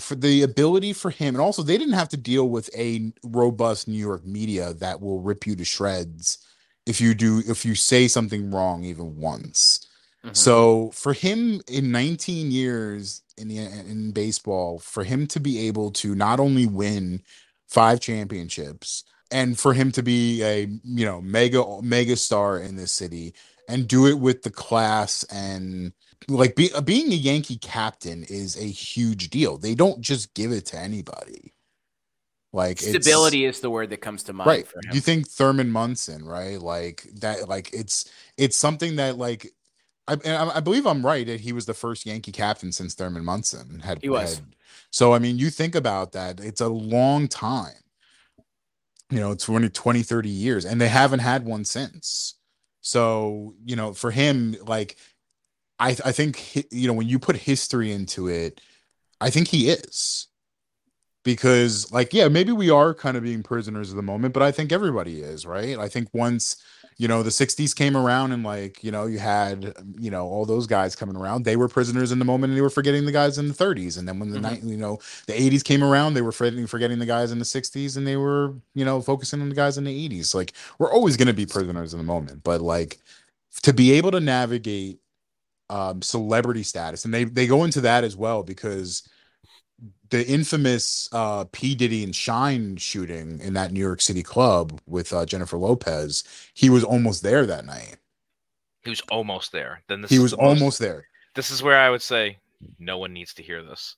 for 0.00 0.16
the 0.16 0.42
ability 0.42 0.92
for 0.92 1.10
him, 1.10 1.34
and 1.34 1.40
also 1.40 1.62
they 1.62 1.78
didn't 1.78 1.94
have 1.94 2.08
to 2.08 2.16
deal 2.16 2.48
with 2.48 2.68
a 2.76 3.12
robust 3.22 3.86
New 3.86 3.98
York 3.98 4.26
media 4.26 4.74
that 4.74 5.00
will 5.00 5.20
rip 5.20 5.46
you 5.46 5.54
to 5.54 5.64
shreds 5.64 6.38
if 6.86 7.00
you 7.00 7.14
do 7.14 7.42
if 7.46 7.64
you 7.64 7.74
say 7.74 8.08
something 8.08 8.50
wrong 8.50 8.82
even 8.82 9.16
once. 9.16 9.86
Mhm. 10.24 10.36
So 10.36 10.90
for 10.94 11.12
him 11.12 11.60
in 11.68 11.92
19 11.92 12.50
years 12.50 13.22
in 13.36 13.48
the 13.48 13.58
in 13.58 14.10
baseball, 14.10 14.78
for 14.78 15.04
him 15.04 15.26
to 15.28 15.38
be 15.40 15.60
able 15.68 15.92
to 15.92 16.14
not 16.14 16.40
only 16.40 16.66
win 16.66 17.22
five 17.68 18.00
championships 18.00 19.04
and 19.30 19.58
for 19.58 19.72
him 19.74 19.92
to 19.92 20.02
be 20.02 20.42
a 20.42 20.66
you 20.84 21.04
know 21.04 21.20
mega 21.20 21.62
mega 21.82 22.16
star 22.16 22.58
in 22.58 22.76
this 22.76 22.92
city 22.92 23.34
and 23.68 23.86
do 23.86 24.06
it 24.06 24.18
with 24.18 24.42
the 24.42 24.50
class 24.50 25.24
and 25.24 25.92
like 26.28 26.56
be, 26.56 26.70
being 26.84 27.12
a 27.12 27.16
Yankee 27.16 27.58
captain 27.58 28.24
is 28.24 28.56
a 28.56 28.64
huge 28.64 29.30
deal. 29.30 29.56
They 29.56 29.74
don't 29.74 30.00
just 30.00 30.34
give 30.34 30.52
it 30.52 30.66
to 30.66 30.78
anybody. 30.78 31.52
Like 32.52 32.80
Stability 32.80 33.44
is 33.44 33.60
the 33.60 33.70
word 33.70 33.90
that 33.90 34.00
comes 34.00 34.22
to 34.24 34.32
mind 34.32 34.48
right 34.48 34.66
you 34.92 35.00
think 35.00 35.28
thurman 35.28 35.70
munson 35.70 36.24
right 36.24 36.58
like 36.58 37.02
that 37.16 37.46
like 37.46 37.70
it's 37.74 38.10
it's 38.38 38.56
something 38.56 38.96
that 38.96 39.18
like 39.18 39.52
I, 40.08 40.16
I 40.24 40.56
I 40.56 40.60
believe 40.60 40.86
i'm 40.86 41.04
right 41.04 41.26
that 41.26 41.40
he 41.40 41.52
was 41.52 41.66
the 41.66 41.74
first 41.74 42.06
yankee 42.06 42.32
captain 42.32 42.72
since 42.72 42.94
thurman 42.94 43.22
munson 43.22 43.80
had 43.80 43.98
He 44.00 44.08
was. 44.08 44.36
had- 44.36 44.44
so 44.90 45.12
i 45.12 45.18
mean 45.18 45.38
you 45.38 45.50
think 45.50 45.74
about 45.74 46.12
that 46.12 46.40
it's 46.40 46.60
a 46.60 46.68
long 46.68 47.28
time. 47.28 47.72
You 49.10 49.20
know 49.20 49.34
20 49.34 49.70
20 49.70 50.02
30 50.02 50.28
years 50.28 50.64
and 50.66 50.80
they 50.80 50.88
haven't 50.88 51.20
had 51.20 51.44
one 51.46 51.64
since. 51.64 52.34
So 52.80 53.54
you 53.64 53.74
know 53.76 53.94
for 53.94 54.10
him 54.10 54.54
like 54.66 54.96
i 55.78 55.90
i 56.04 56.12
think 56.12 56.54
you 56.72 56.86
know 56.86 56.92
when 56.94 57.08
you 57.08 57.18
put 57.18 57.36
history 57.36 57.92
into 57.92 58.28
it 58.28 58.60
i 59.20 59.30
think 59.30 59.48
he 59.48 59.70
is. 59.70 60.26
Because 61.24 61.90
like 61.92 62.12
yeah 62.14 62.28
maybe 62.28 62.52
we 62.52 62.70
are 62.70 62.94
kind 62.94 63.16
of 63.16 63.22
being 63.22 63.42
prisoners 63.42 63.90
of 63.90 63.96
the 63.96 64.02
moment 64.02 64.32
but 64.34 64.42
i 64.42 64.52
think 64.52 64.72
everybody 64.72 65.20
is 65.20 65.46
right? 65.46 65.78
I 65.78 65.88
think 65.88 66.08
once 66.12 66.56
you 66.98 67.06
know 67.06 67.22
the 67.22 67.30
60s 67.30 67.74
came 67.74 67.96
around 67.96 68.32
and 68.32 68.42
like 68.42 68.82
you 68.82 68.90
know 68.90 69.06
you 69.06 69.20
had 69.20 69.72
you 69.98 70.10
know 70.10 70.26
all 70.26 70.44
those 70.44 70.66
guys 70.66 70.96
coming 70.96 71.16
around. 71.16 71.44
They 71.44 71.56
were 71.56 71.68
prisoners 71.68 72.10
in 72.10 72.18
the 72.18 72.24
moment 72.24 72.50
and 72.50 72.58
they 72.58 72.62
were 72.62 72.70
forgetting 72.70 73.06
the 73.06 73.12
guys 73.12 73.38
in 73.38 73.46
the 73.48 73.54
30s 73.54 73.98
and 73.98 74.06
then 74.06 74.18
when 74.18 74.30
the 74.30 74.40
night 74.40 74.62
you 74.64 74.76
know 74.76 74.98
the 75.26 75.32
80s 75.32 75.62
came 75.62 75.84
around 75.84 76.14
they 76.14 76.22
were 76.22 76.32
forgetting 76.32 76.66
forgetting 76.66 76.98
the 76.98 77.06
guys 77.06 77.30
in 77.30 77.38
the 77.38 77.44
60s 77.44 77.96
and 77.96 78.06
they 78.06 78.16
were 78.16 78.52
you 78.74 78.84
know 78.84 79.00
focusing 79.00 79.40
on 79.40 79.48
the 79.48 79.54
guys 79.54 79.78
in 79.78 79.84
the 79.84 80.08
80s 80.08 80.34
like 80.34 80.52
we're 80.78 80.92
always 80.92 81.16
going 81.16 81.28
to 81.28 81.34
be 81.34 81.46
prisoners 81.46 81.94
in 81.94 81.98
the 81.98 82.04
moment 82.04 82.42
but 82.42 82.60
like 82.60 82.98
to 83.62 83.72
be 83.72 83.92
able 83.92 84.10
to 84.10 84.20
navigate 84.20 84.98
um 85.70 86.02
celebrity 86.02 86.62
status 86.62 87.04
and 87.04 87.14
they 87.14 87.24
they 87.24 87.46
go 87.46 87.62
into 87.64 87.80
that 87.80 88.02
as 88.02 88.16
well 88.16 88.42
because 88.42 89.08
the 90.10 90.26
infamous 90.26 91.08
uh 91.12 91.44
P 91.52 91.74
Diddy 91.74 92.02
and 92.04 92.14
Shyne 92.14 92.76
shooting 92.76 93.40
in 93.40 93.54
that 93.54 93.72
New 93.72 93.80
York 93.80 94.00
City 94.00 94.22
club 94.22 94.80
with 94.86 95.12
uh, 95.12 95.26
Jennifer 95.26 95.56
Lopez, 95.58 96.24
he 96.54 96.70
was 96.70 96.84
almost 96.84 97.22
there 97.22 97.46
that 97.46 97.64
night. 97.66 97.96
He 98.84 98.90
was 98.90 99.02
almost 99.10 99.52
there. 99.52 99.82
Then 99.88 100.00
this 100.02 100.10
He 100.10 100.18
was 100.18 100.30
the 100.30 100.36
most- 100.38 100.46
almost 100.60 100.78
there. 100.78 101.06
This 101.34 101.50
is 101.50 101.62
where 101.62 101.78
I 101.78 101.90
would 101.90 102.02
say 102.02 102.38
no 102.78 102.98
one 102.98 103.12
needs 103.12 103.34
to 103.34 103.42
hear 103.42 103.62
this. 103.62 103.96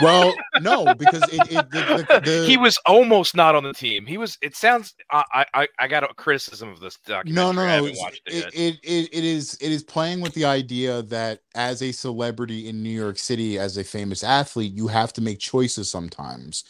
Well, 0.00 0.34
no, 0.60 0.94
because 0.94 1.22
it, 1.32 1.50
it 1.52 1.70
the, 1.70 2.06
the, 2.08 2.20
the, 2.24 2.46
he 2.46 2.56
was 2.56 2.78
almost 2.86 3.34
not 3.36 3.54
on 3.54 3.62
the 3.64 3.72
team. 3.72 4.06
He 4.06 4.18
was. 4.18 4.36
It 4.42 4.54
sounds. 4.56 4.94
I 5.10 5.44
I 5.54 5.68
I 5.78 5.88
got 5.88 6.02
a 6.02 6.12
criticism 6.14 6.68
of 6.70 6.80
this 6.80 6.98
documentary. 7.06 7.34
no, 7.34 7.52
no, 7.52 7.62
no. 7.62 7.68
haven't 7.68 7.90
it's- 7.90 8.02
watched 8.02 8.22
it, 8.26 8.34
It, 8.34 8.54
it, 8.54 8.78
it, 8.82 9.08
it 9.12 9.24
is 9.24 9.54
it 9.60 9.72
is 9.72 9.82
playing 9.82 10.20
with 10.20 10.34
the 10.34 10.44
idea 10.44 11.02
that 11.02 11.40
as 11.54 11.82
a 11.82 11.92
celebrity 11.92 12.68
in 12.68 12.82
New 12.82 12.90
York 12.90 13.18
City, 13.18 13.58
as 13.58 13.76
a 13.76 13.84
famous 13.84 14.22
athlete, 14.22 14.72
you 14.72 14.88
have 14.88 15.12
to 15.14 15.20
make 15.20 15.38
choices 15.38 15.90
sometimes. 15.90 16.64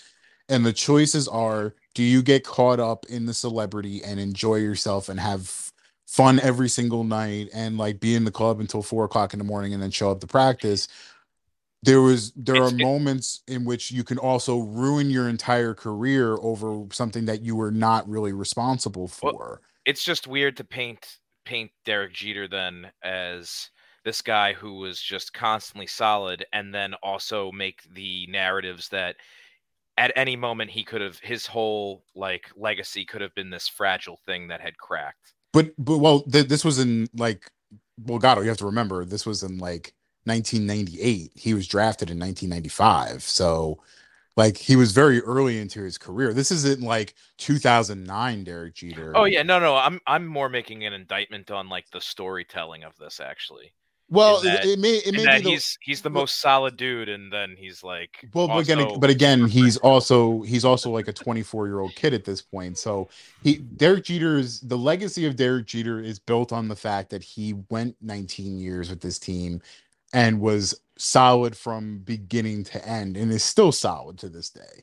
And 0.48 0.66
the 0.66 0.72
choices 0.72 1.28
are 1.28 1.74
do 1.94 2.02
you 2.02 2.22
get 2.22 2.44
caught 2.44 2.80
up 2.80 3.06
in 3.06 3.26
the 3.26 3.34
celebrity 3.34 4.02
and 4.04 4.18
enjoy 4.18 4.56
yourself 4.56 5.08
and 5.08 5.18
have 5.20 5.70
fun 6.06 6.40
every 6.40 6.68
single 6.68 7.04
night 7.04 7.48
and 7.54 7.78
like 7.78 7.98
be 7.98 8.14
in 8.14 8.24
the 8.24 8.30
club 8.30 8.60
until 8.60 8.82
four 8.82 9.04
o'clock 9.04 9.32
in 9.32 9.38
the 9.38 9.44
morning 9.44 9.72
and 9.72 9.82
then 9.82 9.90
show 9.90 10.10
up 10.10 10.20
to 10.20 10.26
practice? 10.26 10.88
There 11.84 12.00
was 12.00 12.32
there 12.36 12.62
are 12.62 12.70
moments 12.70 13.42
in 13.48 13.64
which 13.64 13.90
you 13.90 14.04
can 14.04 14.18
also 14.18 14.58
ruin 14.60 15.10
your 15.10 15.28
entire 15.28 15.74
career 15.74 16.36
over 16.40 16.84
something 16.92 17.24
that 17.26 17.42
you 17.42 17.56
were 17.56 17.72
not 17.72 18.08
really 18.08 18.32
responsible 18.32 19.10
Well, 19.22 19.32
for. 19.32 19.60
it's 19.84 20.04
just 20.04 20.26
weird 20.28 20.56
to 20.58 20.64
paint 20.64 21.18
paint 21.44 21.72
Derek 21.84 22.12
Jeter 22.12 22.46
then 22.46 22.92
as 23.02 23.70
this 24.04 24.22
guy 24.22 24.52
who 24.52 24.74
was 24.78 25.00
just 25.00 25.32
constantly 25.32 25.86
solid 25.86 26.44
and 26.52 26.72
then 26.72 26.94
also 27.02 27.50
make 27.52 27.82
the 27.94 28.26
narratives 28.28 28.88
that 28.90 29.16
at 29.98 30.12
any 30.16 30.36
moment 30.36 30.70
he 30.70 30.84
could 30.84 31.00
have 31.00 31.18
his 31.18 31.46
whole 31.46 32.04
like 32.14 32.50
legacy 32.56 33.04
could 33.04 33.20
have 33.20 33.34
been 33.34 33.50
this 33.50 33.68
fragile 33.68 34.18
thing 34.24 34.48
that 34.48 34.60
had 34.60 34.78
cracked. 34.78 35.34
But 35.52 35.72
but 35.78 35.98
well, 35.98 36.22
th- 36.22 36.46
this 36.46 36.64
was 36.64 36.78
in 36.78 37.08
like 37.14 37.50
well, 37.98 38.18
God, 38.18 38.38
you 38.38 38.48
have 38.48 38.56
to 38.58 38.66
remember 38.66 39.04
this 39.04 39.26
was 39.26 39.42
in 39.42 39.58
like 39.58 39.94
1998. 40.24 41.32
He 41.34 41.54
was 41.54 41.66
drafted 41.66 42.10
in 42.10 42.18
1995, 42.18 43.22
so 43.22 43.78
like 44.36 44.56
he 44.56 44.76
was 44.76 44.92
very 44.92 45.20
early 45.20 45.58
into 45.58 45.82
his 45.82 45.98
career. 45.98 46.32
This 46.32 46.50
isn't 46.50 46.80
like 46.82 47.14
2009 47.38 48.44
Derek 48.44 48.74
Jeter. 48.74 49.12
Oh 49.16 49.24
yeah, 49.24 49.42
no 49.42 49.58
no, 49.58 49.76
I'm 49.76 50.00
I'm 50.06 50.26
more 50.26 50.48
making 50.48 50.84
an 50.86 50.92
indictment 50.92 51.50
on 51.50 51.68
like 51.68 51.90
the 51.90 52.00
storytelling 52.00 52.82
of 52.84 52.96
this 52.96 53.20
actually. 53.20 53.72
well, 54.08 54.40
that- 54.40 54.64
it, 54.64 54.70
it 54.70 54.78
may 54.78 54.96
it 54.96 55.12
may 55.14 55.36
be 55.38 55.42
the, 55.42 55.50
he's 55.50 55.78
he's 55.82 56.00
the 56.02 56.10
most 56.10 56.40
solid 56.40 56.76
dude 56.78 57.08
and 57.10 57.30
then 57.32 57.54
he's 57.58 57.82
like 57.84 58.26
well, 58.32 58.48
but 58.48 58.58
again, 58.58 59.00
but 59.00 59.10
again, 59.10 59.46
he's 59.46 59.76
also 59.78 60.40
he's 60.42 60.64
also 60.64 60.90
like 60.90 61.08
a 61.08 61.12
24 61.12 61.66
year 61.66 61.80
old 61.80 61.94
kid 61.94 62.14
at 62.14 62.24
this 62.24 62.40
point. 62.40 62.78
So 62.78 63.10
he 63.42 63.56
Derek 63.58 64.04
Jeter's 64.04 64.60
the 64.60 64.78
legacy 64.78 65.26
of 65.26 65.36
Derek 65.36 65.66
Jeter 65.66 66.00
is 66.00 66.18
built 66.18 66.52
on 66.52 66.68
the 66.68 66.76
fact 66.76 67.10
that 67.10 67.22
he 67.22 67.52
went 67.68 67.96
19 68.00 68.58
years 68.58 68.88
with 68.88 69.00
this 69.02 69.18
team 69.18 69.60
and 70.12 70.40
was 70.40 70.80
solid 70.98 71.56
from 71.56 71.98
beginning 72.00 72.64
to 72.64 72.86
end 72.86 73.16
and 73.16 73.32
is 73.32 73.42
still 73.44 73.72
solid 73.72 74.18
to 74.18 74.28
this 74.28 74.50
day. 74.50 74.82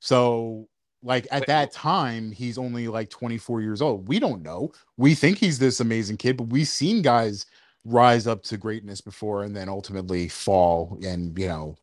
So 0.00 0.68
like 1.02 1.26
at 1.30 1.46
that 1.46 1.72
time 1.72 2.30
he's 2.32 2.58
only 2.58 2.88
like 2.88 3.10
24 3.10 3.62
years 3.62 3.82
old. 3.82 4.08
We 4.08 4.18
don't 4.18 4.42
know. 4.42 4.72
We 4.96 5.14
think 5.14 5.38
he's 5.38 5.58
this 5.58 5.80
amazing 5.80 6.18
kid, 6.18 6.36
but 6.36 6.48
we've 6.48 6.68
seen 6.68 7.02
guys 7.02 7.46
rise 7.86 8.26
up 8.26 8.42
to 8.42 8.56
greatness 8.56 9.00
before 9.00 9.44
and 9.44 9.54
then 9.54 9.68
ultimately 9.68 10.28
fall 10.28 10.98
and 11.06 11.38
you 11.38 11.46
know 11.46 11.76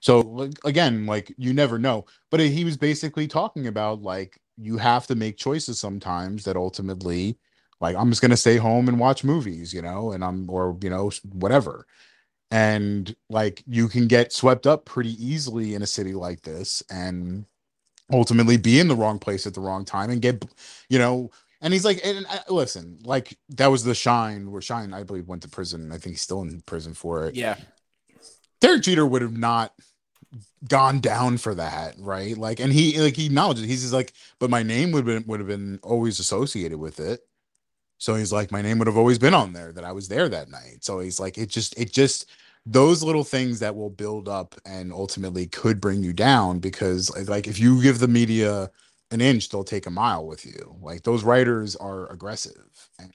so 0.00 0.18
like, 0.20 0.52
again 0.64 1.06
like 1.06 1.32
you 1.38 1.54
never 1.54 1.78
know 1.78 2.04
but 2.30 2.40
he 2.40 2.64
was 2.64 2.76
basically 2.76 3.28
talking 3.28 3.68
about 3.68 4.02
like 4.02 4.36
you 4.58 4.76
have 4.76 5.06
to 5.06 5.14
make 5.14 5.36
choices 5.36 5.78
sometimes 5.78 6.42
that 6.42 6.56
ultimately 6.56 7.38
like 7.80 7.94
i'm 7.94 8.10
just 8.10 8.20
going 8.20 8.32
to 8.32 8.36
stay 8.36 8.56
home 8.56 8.88
and 8.88 8.98
watch 8.98 9.22
movies 9.22 9.72
you 9.72 9.80
know 9.80 10.10
and 10.10 10.24
i'm 10.24 10.50
or 10.50 10.76
you 10.82 10.90
know 10.90 11.08
whatever 11.32 11.86
and 12.54 13.16
like 13.28 13.64
you 13.66 13.88
can 13.88 14.06
get 14.06 14.32
swept 14.32 14.64
up 14.64 14.84
pretty 14.84 15.12
easily 15.22 15.74
in 15.74 15.82
a 15.82 15.86
city 15.86 16.12
like 16.14 16.42
this 16.42 16.84
and 16.88 17.46
ultimately 18.12 18.56
be 18.56 18.78
in 18.78 18.86
the 18.86 18.94
wrong 18.94 19.18
place 19.18 19.44
at 19.44 19.54
the 19.54 19.60
wrong 19.60 19.84
time 19.84 20.08
and 20.08 20.22
get 20.22 20.44
you 20.88 20.96
know 20.96 21.28
and 21.60 21.72
he's 21.72 21.84
like 21.84 22.00
and 22.04 22.24
uh, 22.26 22.38
listen 22.48 22.96
like 23.02 23.36
that 23.48 23.66
was 23.66 23.82
the 23.82 23.94
Shyne 23.94 24.52
where 24.52 24.62
Shyne 24.62 24.94
i 24.94 25.02
believe 25.02 25.26
went 25.26 25.42
to 25.42 25.48
prison 25.48 25.90
i 25.90 25.98
think 25.98 26.14
he's 26.14 26.20
still 26.20 26.42
in 26.42 26.60
prison 26.60 26.94
for 26.94 27.26
it 27.26 27.34
Yeah. 27.34 27.56
Derek 28.60 28.82
Jeter 28.82 29.04
would 29.04 29.20
have 29.20 29.36
not 29.36 29.74
gone 30.68 31.00
down 31.00 31.36
for 31.36 31.54
that, 31.54 31.96
right? 31.98 32.38
Like, 32.38 32.60
and 32.60 32.72
he 32.72 32.98
like 32.98 33.16
he 33.16 33.26
acknowledged 33.26 33.62
it. 33.62 33.66
He's 33.66 33.82
just 33.82 33.92
like, 33.92 34.12
but 34.38 34.48
my 34.48 34.62
name 34.62 34.90
would 34.92 35.06
have 35.06 35.18
been 35.18 35.28
would 35.28 35.40
have 35.40 35.48
been 35.48 35.80
always 35.82 36.18
associated 36.18 36.78
with 36.78 36.98
it. 36.98 37.20
So 37.98 38.14
he's 38.14 38.32
like, 38.32 38.50
my 38.50 38.62
name 38.62 38.78
would 38.78 38.86
have 38.86 38.96
always 38.96 39.18
been 39.18 39.34
on 39.34 39.52
there 39.52 39.72
that 39.72 39.84
I 39.84 39.92
was 39.92 40.08
there 40.08 40.28
that 40.28 40.50
night. 40.50 40.78
So 40.82 41.00
he's 41.00 41.20
like, 41.20 41.36
it 41.36 41.50
just 41.50 41.78
it 41.78 41.92
just 41.92 42.26
those 42.66 43.02
little 43.02 43.24
things 43.24 43.60
that 43.60 43.76
will 43.76 43.90
build 43.90 44.28
up 44.28 44.54
and 44.64 44.92
ultimately 44.92 45.46
could 45.46 45.80
bring 45.80 46.02
you 46.02 46.12
down 46.12 46.58
because 46.58 47.10
like 47.28 47.46
if 47.46 47.58
you 47.58 47.82
give 47.82 47.98
the 47.98 48.08
media 48.08 48.70
an 49.10 49.20
inch 49.20 49.48
they'll 49.50 49.64
take 49.64 49.86
a 49.86 49.90
mile 49.90 50.26
with 50.26 50.46
you. 50.46 50.76
Like 50.80 51.02
those 51.02 51.24
writers 51.24 51.76
are 51.76 52.10
aggressive 52.10 52.88
and 52.98 53.12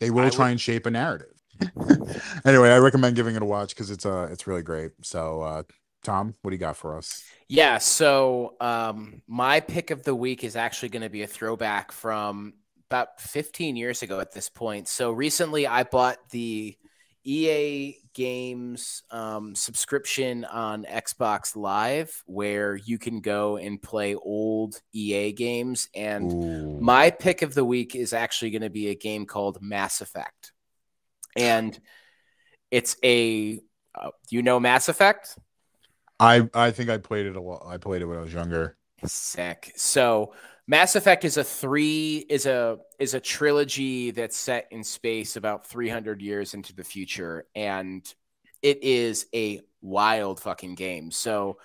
they 0.00 0.10
will 0.10 0.26
I 0.26 0.30
try 0.30 0.46
would- 0.46 0.52
and 0.52 0.60
shape 0.60 0.86
a 0.86 0.90
narrative. 0.90 1.28
Anyway 2.44 2.68
i 2.70 2.78
recommend 2.78 3.14
giving 3.16 3.36
it 3.36 3.42
a 3.42 3.44
watch 3.44 3.70
because 3.70 3.90
it's 3.90 4.04
uh 4.06 4.28
it's 4.30 4.46
really 4.46 4.62
great. 4.62 4.92
So 5.02 5.42
uh 5.42 5.62
tom 6.02 6.34
what 6.42 6.50
do 6.50 6.54
you 6.54 6.60
got 6.60 6.76
for 6.76 6.96
us? 6.96 7.22
Yeah, 7.48 7.78
so 7.78 8.56
um, 8.60 9.22
my 9.28 9.60
pick 9.60 9.90
of 9.90 10.02
the 10.02 10.14
week 10.14 10.44
is 10.44 10.56
actually 10.56 10.88
going 10.88 11.02
to 11.02 11.10
be 11.10 11.22
a 11.22 11.26
throwback 11.26 11.92
from 11.92 12.54
about 12.90 13.20
15 13.20 13.76
years 13.76 14.02
ago 14.02 14.18
at 14.20 14.32
this 14.32 14.48
point. 14.48 14.88
So 14.88 15.12
recently 15.12 15.66
I 15.66 15.84
bought 15.84 16.16
the 16.30 16.76
EA 17.24 17.96
Games 18.14 19.02
um, 19.10 19.54
subscription 19.54 20.44
on 20.44 20.84
Xbox 20.84 21.56
Live 21.56 22.22
where 22.26 22.76
you 22.76 22.98
can 22.98 23.20
go 23.20 23.56
and 23.56 23.80
play 23.80 24.14
old 24.14 24.80
EA 24.92 25.32
games. 25.32 25.88
And 25.94 26.32
Ooh. 26.32 26.80
my 26.80 27.10
pick 27.10 27.42
of 27.42 27.54
the 27.54 27.64
week 27.64 27.94
is 27.94 28.12
actually 28.12 28.50
going 28.50 28.62
to 28.62 28.70
be 28.70 28.88
a 28.88 28.94
game 28.94 29.26
called 29.26 29.58
Mass 29.60 30.00
Effect. 30.00 30.52
And 31.36 31.78
it's 32.70 32.96
a, 33.04 33.60
uh, 33.94 34.10
you 34.30 34.42
know, 34.42 34.60
Mass 34.60 34.88
Effect? 34.88 35.36
i 36.20 36.48
i 36.54 36.70
think 36.70 36.88
i 36.88 36.96
played 36.96 37.26
it 37.26 37.34
a 37.34 37.40
lot 37.40 37.64
i 37.66 37.76
played 37.76 38.00
it 38.00 38.04
when 38.04 38.16
i 38.16 38.20
was 38.20 38.32
younger 38.32 38.76
Sick. 39.06 39.72
So 39.76 40.34
Mass 40.66 40.96
Effect 40.96 41.24
is 41.24 41.36
a 41.36 41.44
three 41.44 42.24
is 42.28 42.46
a 42.46 42.78
is 42.98 43.14
a 43.14 43.20
trilogy 43.20 44.10
that's 44.12 44.36
set 44.36 44.66
in 44.70 44.82
space 44.82 45.36
about 45.36 45.66
300 45.66 46.22
years 46.22 46.54
into 46.54 46.74
the 46.74 46.84
future 46.84 47.46
and 47.54 48.14
it 48.62 48.82
is 48.82 49.26
a 49.34 49.60
wild 49.82 50.40
fucking 50.40 50.74
game. 50.74 51.10
So 51.10 51.58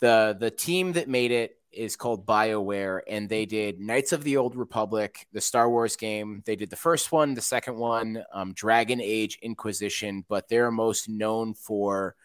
the 0.00 0.36
the 0.38 0.50
team 0.50 0.92
that 0.94 1.08
made 1.08 1.30
it 1.30 1.56
is 1.70 1.96
called 1.96 2.26
BioWare 2.26 3.00
and 3.06 3.28
they 3.28 3.44
did 3.44 3.78
Knights 3.78 4.12
of 4.12 4.24
the 4.24 4.38
Old 4.38 4.56
Republic, 4.56 5.26
the 5.32 5.42
Star 5.42 5.68
Wars 5.68 5.96
game. 5.96 6.42
They 6.46 6.56
did 6.56 6.70
the 6.70 6.76
first 6.76 7.12
one, 7.12 7.34
the 7.34 7.42
second 7.42 7.76
one, 7.76 8.24
um, 8.32 8.54
Dragon 8.54 9.02
Age 9.02 9.38
Inquisition, 9.42 10.24
but 10.26 10.48
they're 10.48 10.70
most 10.70 11.10
known 11.10 11.52
for 11.52 12.16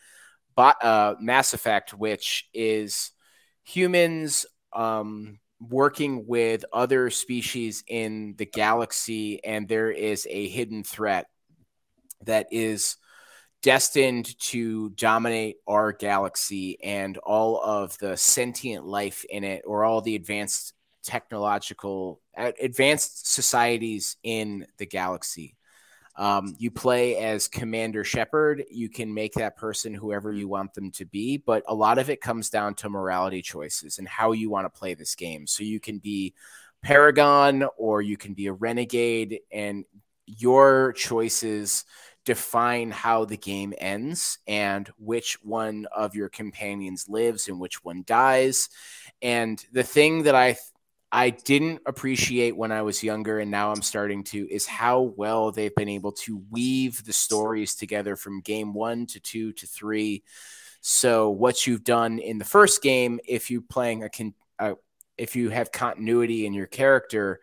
uh, 0.55 1.15
Mass 1.19 1.53
Effect, 1.53 1.93
which 1.93 2.47
is 2.53 3.11
humans 3.63 4.45
um, 4.71 5.39
working 5.69 6.25
with 6.27 6.65
other 6.73 7.09
species 7.09 7.83
in 7.87 8.35
the 8.37 8.45
galaxy, 8.45 9.43
and 9.43 9.67
there 9.67 9.91
is 9.91 10.27
a 10.29 10.47
hidden 10.47 10.83
threat 10.83 11.27
that 12.25 12.47
is 12.51 12.97
destined 13.61 14.37
to 14.39 14.89
dominate 14.91 15.57
our 15.67 15.93
galaxy 15.93 16.77
and 16.83 17.17
all 17.19 17.61
of 17.63 17.97
the 17.99 18.17
sentient 18.17 18.85
life 18.85 19.25
in 19.29 19.43
it, 19.43 19.63
or 19.65 19.83
all 19.83 20.01
the 20.01 20.15
advanced 20.15 20.73
technological, 21.03 22.19
advanced 22.35 23.31
societies 23.31 24.17
in 24.23 24.65
the 24.77 24.85
galaxy. 24.85 25.55
Um, 26.15 26.55
you 26.59 26.69
play 26.69 27.17
as 27.17 27.47
Commander 27.47 28.03
Shepard. 28.03 28.63
You 28.69 28.89
can 28.89 29.13
make 29.13 29.33
that 29.33 29.57
person 29.57 29.93
whoever 29.93 30.31
you 30.31 30.47
want 30.47 30.73
them 30.73 30.91
to 30.91 31.05
be, 31.05 31.37
but 31.37 31.63
a 31.67 31.73
lot 31.73 31.97
of 31.97 32.09
it 32.09 32.21
comes 32.21 32.49
down 32.49 32.75
to 32.75 32.89
morality 32.89 33.41
choices 33.41 33.97
and 33.97 34.07
how 34.07 34.31
you 34.31 34.49
want 34.49 34.65
to 34.65 34.79
play 34.79 34.93
this 34.93 35.15
game. 35.15 35.47
So 35.47 35.63
you 35.63 35.79
can 35.79 35.97
be 35.97 36.33
Paragon 36.83 37.65
or 37.77 38.01
you 38.01 38.17
can 38.17 38.33
be 38.33 38.47
a 38.47 38.53
Renegade, 38.53 39.39
and 39.51 39.85
your 40.25 40.93
choices 40.93 41.85
define 42.25 42.91
how 42.91 43.25
the 43.25 43.37
game 43.37 43.73
ends 43.77 44.37
and 44.47 44.89
which 44.97 45.37
one 45.43 45.85
of 45.93 46.15
your 46.15 46.29
companions 46.29 47.09
lives 47.09 47.47
and 47.47 47.59
which 47.59 47.83
one 47.83 48.03
dies. 48.05 48.69
And 49.21 49.63
the 49.71 49.83
thing 49.83 50.23
that 50.23 50.35
I 50.35 50.57
I 51.15 51.29
didn't 51.29 51.81
appreciate 51.85 52.57
when 52.57 52.71
I 52.71 52.81
was 52.81 53.03
younger, 53.03 53.37
and 53.37 53.51
now 53.51 53.71
I'm 53.71 53.83
starting 53.83 54.23
to, 54.25 54.51
is 54.51 54.65
how 54.65 55.13
well 55.15 55.51
they've 55.51 55.75
been 55.75 55.87
able 55.87 56.13
to 56.23 56.41
weave 56.49 57.05
the 57.05 57.13
stories 57.13 57.75
together 57.75 58.15
from 58.15 58.41
game 58.41 58.73
one 58.73 59.05
to 59.05 59.19
two 59.19 59.53
to 59.53 59.67
three. 59.67 60.23
So, 60.81 61.29
what 61.29 61.67
you've 61.67 61.83
done 61.83 62.17
in 62.17 62.39
the 62.39 62.45
first 62.45 62.81
game, 62.81 63.19
if 63.27 63.51
you're 63.51 63.61
playing 63.61 64.03
a, 64.03 64.09
con- 64.09 64.33
uh, 64.57 64.73
if 65.15 65.35
you 65.35 65.51
have 65.51 65.71
continuity 65.71 66.47
in 66.47 66.53
your 66.55 66.65
character, 66.65 67.41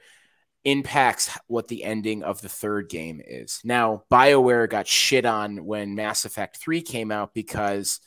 impacts 0.65 1.39
what 1.47 1.69
the 1.69 1.85
ending 1.85 2.25
of 2.25 2.43
the 2.43 2.49
third 2.49 2.89
game 2.89 3.23
is. 3.25 3.61
Now, 3.63 4.03
BioWare 4.11 4.69
got 4.69 4.89
shit 4.89 5.25
on 5.25 5.65
when 5.65 5.95
Mass 5.95 6.25
Effect 6.25 6.57
3 6.57 6.83
came 6.83 7.13
out 7.13 7.35
because 7.35 8.01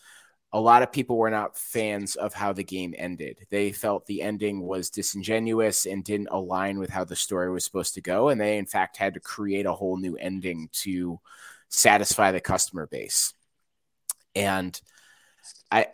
a 0.53 0.59
lot 0.59 0.83
of 0.83 0.91
people 0.91 1.17
were 1.17 1.31
not 1.31 1.57
fans 1.57 2.15
of 2.15 2.31
how 2.31 2.53
the 2.53 2.63
game 2.63 2.93
ended. 2.95 3.39
They 3.49 3.71
felt 3.71 4.05
the 4.05 4.21
ending 4.21 4.61
was 4.61 4.91
disingenuous 4.91 5.87
and 5.87 6.03
didn't 6.03 6.29
align 6.29 6.77
with 6.77 6.91
how 6.91 7.05
the 7.05 7.15
story 7.15 7.51
was 7.51 7.65
supposed 7.65 7.95
to 7.95 8.01
go. 8.01 8.29
And 8.29 8.39
they, 8.39 8.59
in 8.59 8.67
fact, 8.67 8.97
had 8.97 9.15
to 9.15 9.19
create 9.19 9.65
a 9.65 9.73
whole 9.73 9.97
new 9.97 10.15
ending 10.15 10.69
to 10.83 11.19
satisfy 11.69 12.31
the 12.31 12.39
customer 12.39 12.85
base. 12.85 13.33
And 14.35 14.79
I, 15.71 15.87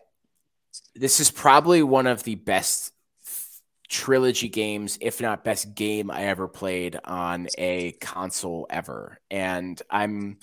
this 0.93 1.21
is 1.21 1.31
probably 1.31 1.81
one 1.81 2.05
of 2.05 2.23
the 2.23 2.35
best 2.35 2.91
trilogy 3.87 4.49
games, 4.49 4.97
if 4.99 5.21
not 5.21 5.45
best 5.45 5.73
game 5.73 6.11
I 6.11 6.25
ever 6.25 6.49
played 6.49 6.99
on 7.05 7.47
a 7.57 7.93
console 7.93 8.67
ever. 8.69 9.19
And 9.31 9.81
I'm 9.89 10.39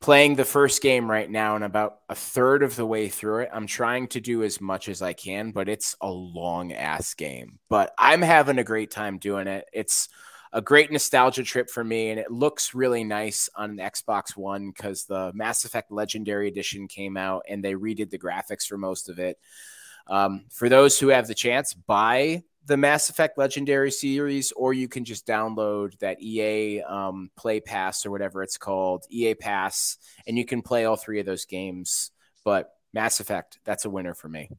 playing 0.00 0.36
the 0.36 0.44
first 0.44 0.80
game 0.80 1.10
right 1.10 1.28
now 1.28 1.56
and 1.56 1.64
about 1.64 1.98
a 2.08 2.14
third 2.14 2.62
of 2.62 2.76
the 2.76 2.86
way 2.86 3.08
through 3.08 3.40
it. 3.40 3.50
I'm 3.52 3.66
trying 3.66 4.06
to 4.08 4.20
do 4.20 4.42
as 4.42 4.60
much 4.60 4.88
as 4.88 5.02
I 5.02 5.12
can, 5.12 5.50
but 5.50 5.68
it's 5.68 5.96
a 6.00 6.10
long 6.10 6.72
ass 6.72 7.14
game. 7.14 7.58
But 7.68 7.92
I'm 7.98 8.22
having 8.22 8.58
a 8.58 8.64
great 8.64 8.90
time 8.90 9.18
doing 9.18 9.48
it. 9.48 9.64
It's 9.72 10.08
a 10.52 10.62
great 10.62 10.90
nostalgia 10.90 11.42
trip 11.42 11.68
for 11.68 11.84
me, 11.84 12.10
and 12.10 12.18
it 12.18 12.30
looks 12.30 12.74
really 12.74 13.04
nice 13.04 13.50
on 13.54 13.70
an 13.70 13.76
Xbox 13.78 14.36
One 14.36 14.70
because 14.70 15.04
the 15.04 15.32
Mass 15.34 15.64
Effect 15.64 15.90
Legendary 15.90 16.48
Edition 16.48 16.88
came 16.88 17.16
out 17.16 17.42
and 17.48 17.62
they 17.62 17.74
redid 17.74 18.10
the 18.10 18.18
graphics 18.18 18.66
for 18.66 18.78
most 18.78 19.08
of 19.08 19.18
it. 19.18 19.38
Um, 20.06 20.46
for 20.50 20.68
those 20.68 20.98
who 20.98 21.08
have 21.08 21.26
the 21.26 21.34
chance, 21.34 21.74
buy 21.74 22.44
the 22.68 22.76
Mass 22.76 23.08
Effect 23.08 23.38
Legendary 23.38 23.90
series, 23.90 24.52
or 24.52 24.74
you 24.74 24.88
can 24.88 25.04
just 25.04 25.26
download 25.26 25.98
that 26.00 26.22
EA 26.22 26.82
um, 26.82 27.30
Play 27.36 27.60
Pass 27.60 28.04
or 28.04 28.10
whatever 28.10 28.42
it's 28.42 28.58
called, 28.58 29.04
EA 29.10 29.34
Pass, 29.34 29.96
and 30.26 30.36
you 30.36 30.44
can 30.44 30.60
play 30.60 30.84
all 30.84 30.96
three 30.96 31.18
of 31.18 31.26
those 31.26 31.46
games. 31.46 32.10
But 32.44 32.70
Mass 32.92 33.20
Effect, 33.20 33.58
that's 33.64 33.86
a 33.86 33.90
winner 33.90 34.14
for 34.14 34.28
me. 34.28 34.50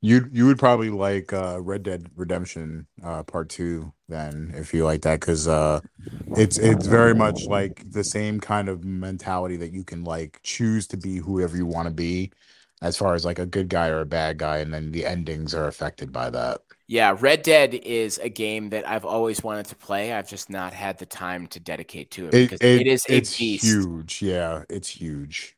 You 0.00 0.28
you 0.32 0.46
would 0.46 0.58
probably 0.58 0.90
like 0.90 1.32
uh, 1.32 1.58
Red 1.60 1.82
Dead 1.82 2.10
Redemption 2.14 2.86
uh, 3.02 3.22
Part 3.24 3.48
Two 3.48 3.92
then 4.08 4.52
if 4.54 4.74
you 4.74 4.84
like 4.84 5.00
that 5.02 5.18
because 5.18 5.48
uh, 5.48 5.80
it's 6.36 6.58
it's 6.58 6.86
very 6.86 7.14
much 7.14 7.46
like 7.46 7.90
the 7.90 8.04
same 8.04 8.38
kind 8.38 8.68
of 8.68 8.84
mentality 8.84 9.56
that 9.56 9.72
you 9.72 9.82
can 9.82 10.04
like 10.04 10.40
choose 10.42 10.86
to 10.88 10.98
be 10.98 11.16
whoever 11.16 11.56
you 11.56 11.64
want 11.64 11.88
to 11.88 11.94
be 11.94 12.30
as 12.82 12.98
far 12.98 13.14
as 13.14 13.24
like 13.24 13.38
a 13.38 13.46
good 13.46 13.70
guy 13.70 13.88
or 13.88 14.00
a 14.00 14.06
bad 14.06 14.36
guy 14.36 14.58
and 14.58 14.72
then 14.74 14.92
the 14.92 15.06
endings 15.06 15.54
are 15.54 15.68
affected 15.68 16.12
by 16.12 16.28
that. 16.28 16.60
Yeah, 16.86 17.16
Red 17.18 17.42
Dead 17.42 17.74
is 17.74 18.18
a 18.18 18.28
game 18.28 18.70
that 18.70 18.86
I've 18.86 19.06
always 19.06 19.42
wanted 19.42 19.66
to 19.66 19.76
play. 19.76 20.12
I've 20.12 20.28
just 20.28 20.50
not 20.50 20.74
had 20.74 20.98
the 20.98 21.06
time 21.06 21.46
to 21.48 21.60
dedicate 21.60 22.10
to 22.12 22.26
it 22.26 22.34
It, 22.34 22.50
because 22.50 22.60
it, 22.60 22.82
it 22.82 22.86
is 22.86 23.06
a 23.08 23.16
it's 23.16 23.38
beast. 23.38 23.64
huge. 23.64 24.20
Yeah, 24.20 24.64
it's 24.68 24.88
huge. 24.88 25.56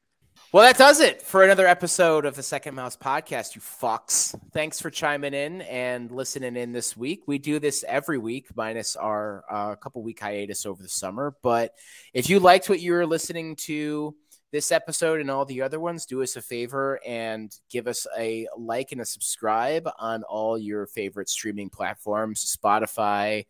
Well, 0.52 0.64
that 0.64 0.78
does 0.78 1.00
it 1.00 1.20
for 1.20 1.42
another 1.42 1.66
episode 1.66 2.24
of 2.24 2.36
the 2.36 2.42
Second 2.42 2.76
Mouse 2.76 2.96
Podcast, 2.96 3.56
you 3.56 3.60
fucks. 3.60 4.38
Thanks 4.52 4.80
for 4.80 4.88
chiming 4.88 5.34
in 5.34 5.62
and 5.62 6.10
listening 6.12 6.56
in 6.56 6.72
this 6.72 6.96
week. 6.96 7.24
We 7.26 7.38
do 7.38 7.58
this 7.58 7.84
every 7.86 8.16
week, 8.18 8.46
minus 8.54 8.94
our 8.94 9.44
uh, 9.50 9.74
couple 9.74 10.02
week 10.04 10.20
hiatus 10.20 10.64
over 10.64 10.82
the 10.82 10.88
summer. 10.88 11.34
But 11.42 11.74
if 12.14 12.30
you 12.30 12.38
liked 12.38 12.68
what 12.68 12.80
you 12.80 12.92
were 12.92 13.04
listening 13.04 13.56
to 13.56 14.14
this 14.52 14.72
episode 14.72 15.20
and 15.20 15.30
all 15.30 15.44
the 15.44 15.62
other 15.62 15.80
ones, 15.80 16.06
do 16.06 16.22
us 16.22 16.36
a 16.36 16.42
favor 16.42 17.00
and 17.06 17.52
give 17.70 17.86
us 17.86 18.06
a 18.18 18.46
like 18.56 18.92
and 18.92 19.00
a 19.00 19.04
subscribe 19.04 19.88
on 19.98 20.22
all 20.24 20.56
your 20.56 20.86
favorite 20.86 21.28
streaming 21.28 21.68
platforms 21.68 22.56
Spotify, 22.56 23.46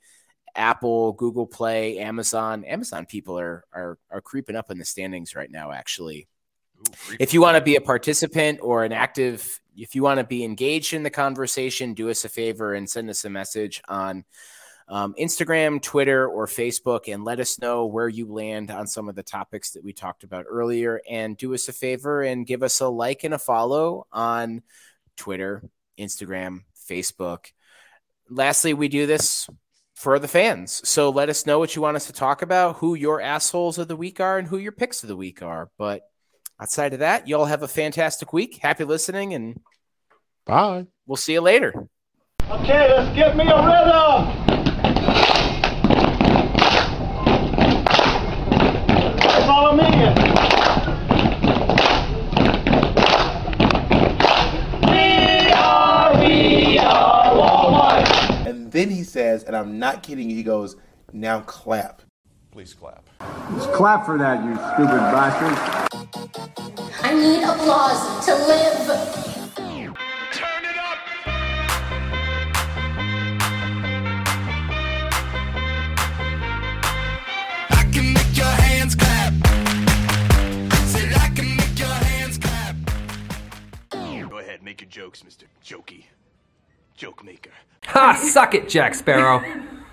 Apple, 0.54 1.12
Google 1.12 1.46
Play, 1.46 1.98
Amazon. 1.98 2.64
Amazon 2.64 3.06
people 3.06 3.38
are, 3.38 3.64
are, 3.72 3.98
are 4.10 4.20
creeping 4.20 4.56
up 4.56 4.70
in 4.70 4.78
the 4.78 4.84
standings 4.84 5.34
right 5.34 5.50
now, 5.50 5.70
actually 5.70 6.28
Ooh, 6.80 7.16
if 7.18 7.32
you 7.32 7.40
want 7.40 7.56
to 7.56 7.62
be 7.62 7.76
a 7.76 7.80
participant 7.80 8.60
or 8.62 8.84
an 8.84 8.92
active 8.92 9.60
if 9.76 9.94
you 9.94 10.02
want 10.02 10.18
to 10.18 10.24
be 10.24 10.44
engaged 10.44 10.94
in 10.94 11.02
the 11.02 11.10
conversation 11.10 11.94
do 11.94 12.10
us 12.10 12.24
a 12.24 12.28
favor 12.28 12.74
and 12.74 12.88
send 12.88 13.08
us 13.08 13.24
a 13.24 13.30
message 13.30 13.80
on 13.88 14.24
um, 14.88 15.14
instagram 15.18 15.80
twitter 15.80 16.28
or 16.28 16.46
facebook 16.46 17.12
and 17.12 17.24
let 17.24 17.40
us 17.40 17.58
know 17.58 17.86
where 17.86 18.08
you 18.08 18.26
land 18.26 18.70
on 18.70 18.86
some 18.86 19.08
of 19.08 19.14
the 19.14 19.22
topics 19.22 19.72
that 19.72 19.84
we 19.84 19.92
talked 19.92 20.24
about 20.24 20.44
earlier 20.48 21.00
and 21.08 21.36
do 21.36 21.54
us 21.54 21.68
a 21.68 21.72
favor 21.72 22.22
and 22.22 22.46
give 22.46 22.62
us 22.62 22.80
a 22.80 22.88
like 22.88 23.24
and 23.24 23.34
a 23.34 23.38
follow 23.38 24.06
on 24.12 24.62
twitter 25.16 25.62
instagram 25.98 26.60
facebook 26.88 27.52
lastly 28.30 28.74
we 28.74 28.88
do 28.88 29.06
this 29.06 29.48
for 29.94 30.18
the 30.18 30.28
fans 30.28 30.86
so 30.88 31.10
let 31.10 31.28
us 31.28 31.46
know 31.46 31.58
what 31.58 31.74
you 31.74 31.82
want 31.82 31.96
us 31.96 32.06
to 32.06 32.12
talk 32.12 32.42
about 32.42 32.76
who 32.76 32.94
your 32.94 33.20
assholes 33.20 33.78
of 33.78 33.88
the 33.88 33.96
week 33.96 34.20
are 34.20 34.38
and 34.38 34.48
who 34.48 34.58
your 34.58 34.72
picks 34.72 35.02
of 35.02 35.08
the 35.08 35.16
week 35.16 35.42
are 35.42 35.70
but 35.78 36.02
Outside 36.58 36.94
of 36.94 37.00
that, 37.00 37.28
you 37.28 37.36
all 37.36 37.44
have 37.44 37.62
a 37.62 37.68
fantastic 37.68 38.32
week. 38.32 38.58
Happy 38.62 38.84
listening, 38.84 39.34
and 39.34 39.60
Bye. 40.46 40.86
we'll 41.06 41.16
see 41.16 41.34
you 41.34 41.42
later. 41.42 41.86
Okay, 42.50 42.94
let's 42.96 43.14
get 43.14 43.36
me 43.36 43.46
a 43.46 43.56
rhythm. 43.56 44.55
Then 58.76 58.90
he 58.90 59.02
says, 59.02 59.42
and 59.44 59.56
I'm 59.56 59.78
not 59.78 60.02
kidding 60.02 60.28
you, 60.28 60.36
he 60.36 60.42
goes, 60.42 60.76
now 61.12 61.40
clap. 61.40 62.02
Please 62.50 62.74
clap. 62.74 63.08
Just 63.54 63.72
clap 63.72 64.04
for 64.04 64.18
that, 64.18 64.44
you 64.44 64.54
stupid 64.74 65.00
bastard. 65.12 65.56
I 67.02 67.14
need 67.14 67.42
applause 67.42 68.26
to 68.26 68.34
live. 68.34 68.86
Turn 70.32 70.64
it 70.64 70.76
up. 70.76 70.98
I 77.70 77.90
can 77.92 78.12
make 78.12 78.36
your 78.36 78.44
hands 78.44 78.94
clap. 78.94 79.32
I 81.16 81.32
can 81.34 81.56
make 81.56 81.78
your 81.78 81.88
hands 81.88 82.36
clap. 82.36 82.76
Go 84.28 84.38
ahead, 84.38 84.62
make 84.62 84.82
your 84.82 84.90
jokes, 84.90 85.22
Mr. 85.22 85.44
Jokey. 85.64 86.04
Joke 86.96 87.24
maker. 87.24 87.50
Ha! 87.86 88.14
Suck 88.14 88.54
it, 88.54 88.68
Jack 88.68 88.94
Sparrow. 88.94 89.44